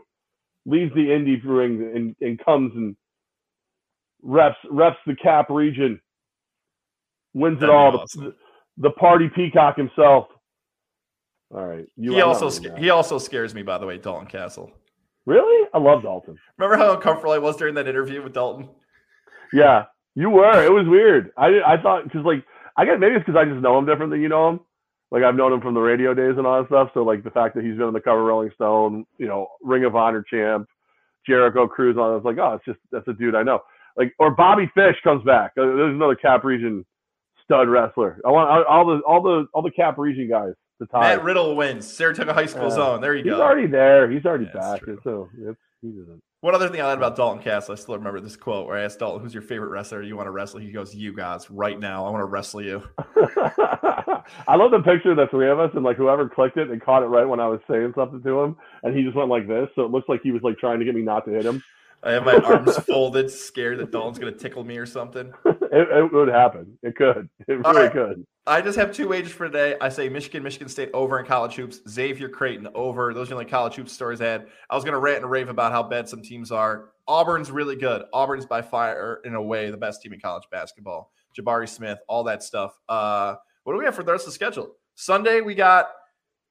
leaves 0.66 0.94
the 0.94 1.08
indie 1.08 1.42
ring 1.44 1.92
and, 1.96 2.16
and 2.22 2.44
comes 2.44 2.72
and 2.76 2.96
reps 4.22 4.58
reps 4.70 4.98
the 5.08 5.16
cap 5.16 5.50
region, 5.50 6.00
wins 7.34 7.58
it 7.58 7.62
That'd 7.62 7.74
be 7.74 7.76
all. 7.76 7.98
awesome. 8.00 8.24
The, 8.26 8.36
the 8.78 8.92
party 8.92 9.30
peacock 9.34 9.78
himself. 9.78 10.28
All 11.54 11.66
right, 11.66 11.86
you. 11.98 12.14
he 12.14 12.22
also 12.22 12.50
that. 12.50 12.78
he 12.78 12.90
also 12.90 13.18
scares 13.18 13.54
me. 13.54 13.62
By 13.62 13.78
the 13.78 13.86
way, 13.86 13.98
Dalton 13.98 14.28
Castle. 14.28 14.72
really. 15.26 15.68
I 15.74 15.80
love 15.80 16.04
Dalton. 16.04 16.38
Remember 16.58 16.78
how 16.84 16.96
uncomfortable 16.96 17.34
I 17.34 17.40
was 17.40 17.58
during 17.58 17.76
that 17.76 17.88
interview 17.88 18.24
with 18.24 18.34
Dalton? 18.34 18.70
Yeah, 19.52 19.86
you 20.16 20.30
were. 20.30 20.64
It 20.64 20.72
was 20.72 20.88
weird. 20.88 21.32
I 21.38 21.60
I 21.66 21.82
thought 21.82 22.06
because 22.06 22.24
like 22.26 22.46
I 22.78 22.86
guess 22.86 22.96
maybe 23.00 23.16
it's 23.16 23.26
because 23.26 23.38
I 23.38 23.44
just 23.44 23.62
know 23.62 23.78
him 23.78 23.86
different 23.86 24.12
than 24.12 24.22
you 24.22 24.30
know 24.30 24.48
him. 24.50 24.60
Like 25.12 25.24
I've 25.24 25.36
known 25.36 25.52
him 25.52 25.60
from 25.60 25.74
the 25.74 25.82
radio 25.82 26.14
days 26.14 26.36
and 26.38 26.48
all 26.48 26.62
that 26.62 26.70
stuff. 26.70 26.90
So 26.94 27.04
like 27.04 27.24
the 27.26 27.32
fact 27.32 27.56
that 27.56 27.66
he's 27.66 27.74
been 27.74 27.88
on 27.88 27.94
the 27.94 28.00
cover 28.00 28.22
of 28.22 28.28
Rolling 28.28 28.52
Stone, 28.56 29.06
you 29.18 29.28
know, 29.28 29.48
Ring 29.62 29.84
of 29.84 29.94
Honor 29.94 30.24
champ, 30.24 30.68
Jericho 31.28 31.68
Cruise 31.68 31.98
on. 31.98 32.12
I 32.12 32.16
was 32.16 32.24
like, 32.24 32.38
oh, 32.38 32.54
it's 32.54 32.66
just 32.66 32.80
that's 32.94 33.08
a 33.10 33.14
dude 33.14 33.36
I 33.36 33.44
know. 33.44 33.60
Like 33.98 34.14
or 34.20 34.32
Bobby 34.32 34.72
Fish 34.74 34.96
comes 35.04 35.22
back. 35.26 35.52
Uh, 35.60 35.66
There's 35.66 35.94
another 35.94 36.16
Cap 36.16 36.46
Region 36.46 36.86
stud 37.52 37.70
wrestler. 37.70 38.20
I 38.26 38.30
want 38.32 38.66
all- 38.68 38.86
the 38.86 39.02
all 39.04 39.22
the 39.22 39.46
all 39.54 39.62
the 39.62 39.72
Cap 39.72 39.98
Region 39.98 40.30
guys 40.30 40.54
The 40.80 40.86
tie. 40.88 41.02
Matt 41.16 41.24
Riddle 41.24 41.56
wins 41.56 41.86
Saratoga 41.92 42.34
High 42.34 42.46
School 42.46 42.64
Yeah. 42.64 42.68
Uh, 42.68 42.72
zone. 42.72 43.02
There 43.02 43.16
you 43.16 43.24
go. 43.24 43.32
He's 43.32 43.40
already 43.40 43.68
there. 43.68 44.10
He's 44.10 44.26
already 44.26 44.46
Yeah, 44.54 44.60
back. 44.60 44.82
So 45.04 45.30
it's, 45.38 45.60
he 45.82 45.90
doesn't. 45.90 46.22
One 46.42 46.56
other 46.56 46.70
thing 46.70 46.82
I 46.82 46.86
like 46.86 46.98
about 46.98 47.16
Dalton 47.16 47.44
Castle, 47.44 47.74
I 47.74 47.76
still 47.76 47.96
remember 47.96 48.20
this 48.20 48.36
quote 48.36 48.66
where 48.66 48.76
I 48.76 48.82
asked 48.82 48.98
Dalton, 48.98 49.22
"Who's 49.22 49.32
your 49.34 49.44
favorite 49.44 49.70
wrestler 49.70 50.02
you 50.02 50.16
want 50.16 50.26
to 50.26 50.32
wrestle?" 50.32 50.60
He 50.60 50.72
goes, 50.72 50.96
"You 50.96 51.14
guys, 51.14 51.52
right 51.52 51.80
now. 51.80 52.04
I 52.06 52.10
want 52.10 52.22
to 52.22 52.26
wrestle 52.26 52.64
you." 52.64 52.82
I 54.48 54.56
love 54.56 54.72
the 54.72 54.82
picture 54.84 55.12
of 55.12 55.18
the 55.18 55.28
three 55.30 55.50
of 55.50 55.60
us 55.60 55.70
and 55.76 55.84
like 55.84 55.98
whoever 55.98 56.28
clicked 56.30 56.58
it 56.58 56.70
and 56.72 56.82
caught 56.82 57.04
it 57.04 57.08
right 57.08 57.26
when 57.28 57.40
I 57.40 57.48
was 57.48 57.60
saying 57.70 57.94
something 57.96 58.24
to 58.24 58.40
him, 58.42 58.56
and 58.84 58.96
he 58.96 59.04
just 59.04 59.16
went 59.16 59.30
like 59.30 59.48
this, 59.48 59.70
so 59.76 59.84
it 59.84 59.92
looks 59.92 60.10
like 60.10 60.22
he 60.24 60.32
was 60.32 60.42
like 60.42 60.58
trying 60.58 60.80
to 60.80 60.86
get 60.86 60.96
me 60.96 61.02
not 61.02 61.26
to 61.26 61.32
hit 61.32 61.46
him. 61.46 61.62
I 62.04 62.14
have 62.14 62.26
my 62.26 62.36
arms 62.38 62.76
folded, 62.88 63.30
scared 63.30 63.78
that 63.78 63.92
Dalton's 63.92 64.18
going 64.18 64.34
to 64.34 64.40
tickle 64.40 64.64
me 64.64 64.78
or 64.78 64.88
something. 64.88 65.32
it, 65.72 65.88
it 65.90 66.14
would 66.14 66.28
happen. 66.28 66.78
It 66.84 66.96
could. 66.96 67.30
It 67.48 67.66
All 67.66 67.74
really 67.74 67.86
right. 67.88 67.92
could. 67.92 68.26
I 68.48 68.62
just 68.62 68.78
have 68.78 68.92
two 68.92 69.08
wagers 69.08 69.32
for 69.32 69.46
today. 69.48 69.76
I 69.80 69.90
say 69.90 70.10
Michigan, 70.10 70.42
Michigan 70.42 70.68
State 70.68 70.90
over 70.94 71.20
in 71.20 71.26
college 71.26 71.54
hoops. 71.56 71.80
Xavier 71.88 72.28
Creighton 72.28 72.68
over. 72.74 73.14
Those 73.14 73.28
are 73.28 73.30
the 73.30 73.36
only 73.36 73.46
college 73.46 73.76
hoops 73.76 73.92
stories 73.94 74.20
I 74.20 74.26
had. 74.26 74.48
I 74.70 74.76
was 74.76 74.84
going 74.84 74.94
to 74.94 75.00
rant 75.00 75.22
and 75.22 75.30
rave 75.30 75.50
about 75.50 75.72
how 75.72 75.84
bad 75.84 76.10
some 76.10 76.22
teams 76.24 76.52
are. 76.52 76.90
Auburn's 77.08 77.52
really 77.52 77.76
good. 77.76 78.04
Auburn's 78.14 78.46
by 78.48 78.62
far, 78.64 79.22
in 79.26 79.36
a 79.36 79.42
way, 79.42 79.70
the 79.70 79.78
best 79.78 80.02
team 80.02 80.14
in 80.14 80.20
college 80.20 80.44
basketball. 80.52 81.12
Jabari 81.40 81.70
Smith, 81.70 82.00
all 82.08 82.24
that 82.24 82.42
stuff. 82.42 82.78
Uh, 82.90 83.36
what 83.64 83.74
do 83.74 83.80
we 83.80 83.86
have 83.86 83.96
for 83.96 84.04
the 84.04 84.12
rest 84.12 84.24
of 84.26 84.30
the 84.32 84.36
schedule? 84.36 84.76
Sunday, 84.96 85.42
we 85.42 85.54
got 85.54 85.90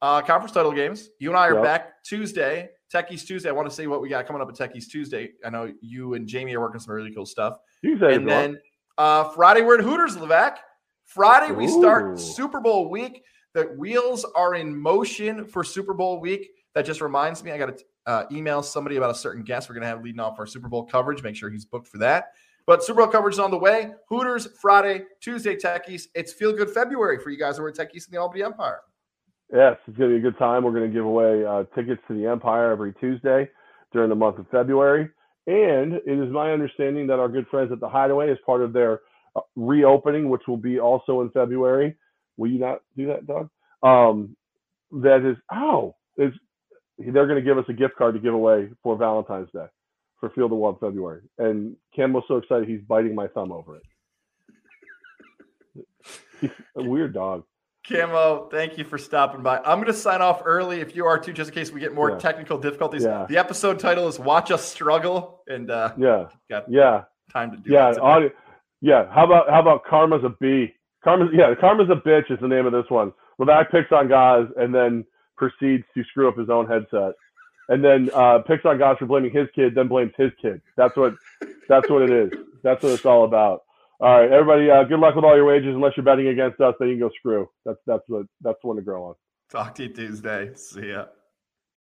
uh, 0.00 0.22
conference 0.22 0.52
title 0.52 0.72
games. 0.72 1.08
You 1.18 1.30
and 1.30 1.36
I 1.38 1.48
are 1.48 1.54
Yep. 1.54 1.64
back 1.64 2.02
Tuesday, 2.04 2.70
Techies 2.92 3.26
Tuesday. 3.26 3.48
I 3.48 3.52
want 3.52 3.68
to 3.68 3.74
see 3.74 3.86
what 3.88 4.00
we 4.00 4.08
got 4.08 4.26
coming 4.26 4.40
up 4.40 4.48
at 4.48 4.54
Techies 4.54 4.86
Tuesday. 4.88 5.32
I 5.44 5.50
know 5.50 5.72
you 5.80 6.14
and 6.14 6.26
Jamie 6.28 6.54
are 6.54 6.60
working 6.60 6.80
some 6.80 6.94
really 6.94 7.12
cool 7.12 7.26
stuff. 7.26 7.58
Say 7.84 8.14
And 8.14 8.28
then 8.28 8.60
uh, 9.00 9.24
Friday, 9.30 9.62
we're 9.62 9.78
at 9.78 9.80
Hooters, 9.82 10.18
Levack. 10.18 10.56
Friday, 11.06 11.54
we 11.54 11.66
start 11.66 12.20
Super 12.20 12.60
Bowl 12.60 12.90
week. 12.90 13.24
The 13.54 13.62
wheels 13.78 14.26
are 14.36 14.54
in 14.54 14.76
motion 14.76 15.46
for 15.46 15.64
Super 15.64 15.94
Bowl 15.94 16.20
week. 16.20 16.50
That 16.74 16.84
just 16.84 17.00
reminds 17.00 17.42
me, 17.42 17.50
I 17.50 17.56
got 17.56 17.78
to 17.78 17.84
uh, 18.04 18.24
email 18.30 18.62
somebody 18.62 18.96
about 18.96 19.10
a 19.10 19.14
certain 19.14 19.42
guest 19.42 19.70
we're 19.70 19.74
going 19.76 19.84
to 19.84 19.88
have 19.88 20.04
leading 20.04 20.20
off 20.20 20.38
our 20.38 20.46
Super 20.46 20.68
Bowl 20.68 20.84
coverage. 20.84 21.22
Make 21.22 21.34
sure 21.34 21.48
he's 21.48 21.64
booked 21.64 21.88
for 21.88 21.96
that. 21.96 22.32
But 22.66 22.84
Super 22.84 23.00
Bowl 23.00 23.10
coverage 23.10 23.36
is 23.36 23.38
on 23.38 23.50
the 23.50 23.56
way. 23.56 23.92
Hooters, 24.10 24.48
Friday, 24.60 25.04
Tuesday, 25.22 25.56
Techies. 25.56 26.08
It's 26.14 26.34
Feel 26.34 26.52
Good 26.52 26.70
February 26.70 27.18
for 27.20 27.30
you 27.30 27.38
guys 27.38 27.56
who 27.56 27.64
are 27.64 27.70
at 27.70 27.76
Techies 27.76 28.06
in 28.06 28.12
the 28.12 28.18
Albany 28.18 28.42
Empire. 28.42 28.80
Yes, 29.50 29.78
it's 29.86 29.96
going 29.96 30.10
to 30.10 30.20
be 30.20 30.26
a 30.26 30.30
good 30.30 30.38
time. 30.38 30.62
We're 30.62 30.72
going 30.72 30.90
to 30.90 30.94
give 30.94 31.06
away 31.06 31.46
uh, 31.46 31.64
tickets 31.74 32.02
to 32.08 32.14
the 32.14 32.26
Empire 32.26 32.70
every 32.70 32.92
Tuesday 33.00 33.48
during 33.94 34.10
the 34.10 34.14
month 34.14 34.38
of 34.38 34.46
February. 34.50 35.08
And 35.50 35.94
it 35.94 36.02
is 36.06 36.30
my 36.30 36.52
understanding 36.52 37.08
that 37.08 37.18
our 37.18 37.28
good 37.28 37.48
friends 37.48 37.72
at 37.72 37.80
the 37.80 37.88
Hideaway, 37.88 38.30
as 38.30 38.38
part 38.46 38.62
of 38.62 38.72
their 38.72 39.00
uh, 39.34 39.40
reopening, 39.56 40.28
which 40.28 40.42
will 40.46 40.56
be 40.56 40.78
also 40.78 41.22
in 41.22 41.30
February, 41.30 41.96
will 42.36 42.50
you 42.50 42.60
not 42.60 42.82
do 42.96 43.08
that, 43.08 43.26
Doug? 43.26 43.50
Um, 43.82 44.36
that 44.92 45.28
is, 45.28 45.36
oh, 45.52 45.96
is 46.16 46.32
they're 46.98 47.26
going 47.26 47.42
to 47.42 47.44
give 47.44 47.58
us 47.58 47.64
a 47.68 47.72
gift 47.72 47.96
card 47.96 48.14
to 48.14 48.20
give 48.20 48.32
away 48.32 48.68
for 48.84 48.96
Valentine's 48.96 49.50
Day 49.52 49.66
for 50.20 50.30
Field 50.30 50.52
of 50.52 50.58
One 50.58 50.76
February. 50.80 51.22
And 51.38 51.74
Cam 51.96 52.12
was 52.12 52.22
so 52.28 52.36
excited 52.36 52.68
he's 52.68 52.82
biting 52.86 53.16
my 53.16 53.26
thumb 53.26 53.50
over 53.50 53.80
it. 56.42 56.50
A 56.76 56.82
weird 56.84 57.12
dog. 57.12 57.42
Camo, 57.88 58.48
thank 58.50 58.76
you 58.76 58.84
for 58.84 58.98
stopping 58.98 59.42
by. 59.42 59.58
I'm 59.58 59.76
going 59.78 59.86
to 59.86 59.94
sign 59.94 60.20
off 60.20 60.42
early 60.44 60.80
if 60.80 60.94
you 60.94 61.06
are 61.06 61.18
too, 61.18 61.32
just 61.32 61.50
in 61.50 61.54
case 61.54 61.72
we 61.72 61.80
get 61.80 61.94
more 61.94 62.10
Yeah. 62.10 62.18
technical 62.18 62.58
difficulties. 62.58 63.04
Yeah. 63.04 63.26
The 63.28 63.38
episode 63.38 63.78
title 63.78 64.06
is 64.06 64.18
Watch 64.18 64.50
Us 64.50 64.64
Struggle, 64.64 65.42
and 65.48 65.70
uh, 65.70 65.92
Yeah, 65.96 66.28
got 66.50 66.70
yeah. 66.70 67.04
time 67.32 67.50
to 67.52 67.56
do 67.56 67.70
Yeah, 67.72 67.92
that. 67.92 68.20
today. 68.20 68.34
yeah. 68.82 69.10
How 69.12 69.24
about 69.24 69.48
how 69.48 69.60
about 69.60 69.84
karma's 69.84 70.22
a 70.24 70.28
B? 70.40 70.74
Karma's 71.02 71.30
yeah, 71.32 71.54
Karma's 71.58 71.88
a 71.88 71.96
bitch 71.96 72.30
is 72.30 72.38
the 72.40 72.48
name 72.48 72.66
of 72.66 72.72
this 72.72 72.88
one. 72.90 73.12
Levack 73.40 73.70
picks 73.70 73.90
on 73.92 74.08
guys 74.08 74.46
and 74.58 74.74
then 74.74 75.04
proceeds 75.38 75.84
to 75.94 76.04
screw 76.04 76.28
up 76.28 76.36
his 76.36 76.50
own 76.50 76.66
headset. 76.66 77.14
And 77.70 77.82
then 77.82 78.10
uh, 78.12 78.40
picks 78.40 78.66
on 78.66 78.78
guys 78.78 78.96
for 78.98 79.06
blaming 79.06 79.30
his 79.30 79.48
kid, 79.54 79.74
then 79.74 79.88
blames 79.88 80.12
his 80.18 80.32
kid. 80.42 80.60
That's 80.76 80.94
what 80.98 81.14
that's 81.66 81.88
what 81.88 82.02
it 82.02 82.10
is. 82.10 82.30
That's 82.62 82.82
what 82.82 82.92
it's 82.92 83.06
all 83.06 83.24
about. 83.24 83.62
All 84.02 84.18
right, 84.18 84.32
everybody, 84.32 84.70
uh, 84.70 84.84
good 84.84 84.98
luck 84.98 85.14
with 85.14 85.26
all 85.26 85.36
your 85.36 85.44
wages. 85.44 85.74
Unless 85.74 85.92
you're 85.96 86.04
betting 86.04 86.28
against 86.28 86.58
us, 86.58 86.74
then 86.80 86.88
you 86.88 86.94
can 86.94 87.08
go 87.08 87.10
screw. 87.18 87.50
That's 87.66 87.78
that's 87.86 88.02
what 88.06 88.24
that's 88.40 88.56
the 88.62 88.68
one 88.68 88.76
to 88.76 88.82
grow 88.82 89.04
on. 89.04 89.14
Talk 89.50 89.74
to 89.74 89.82
you 89.82 89.90
Tuesday. 89.90 90.52
See 90.54 90.88
ya. 90.88 91.06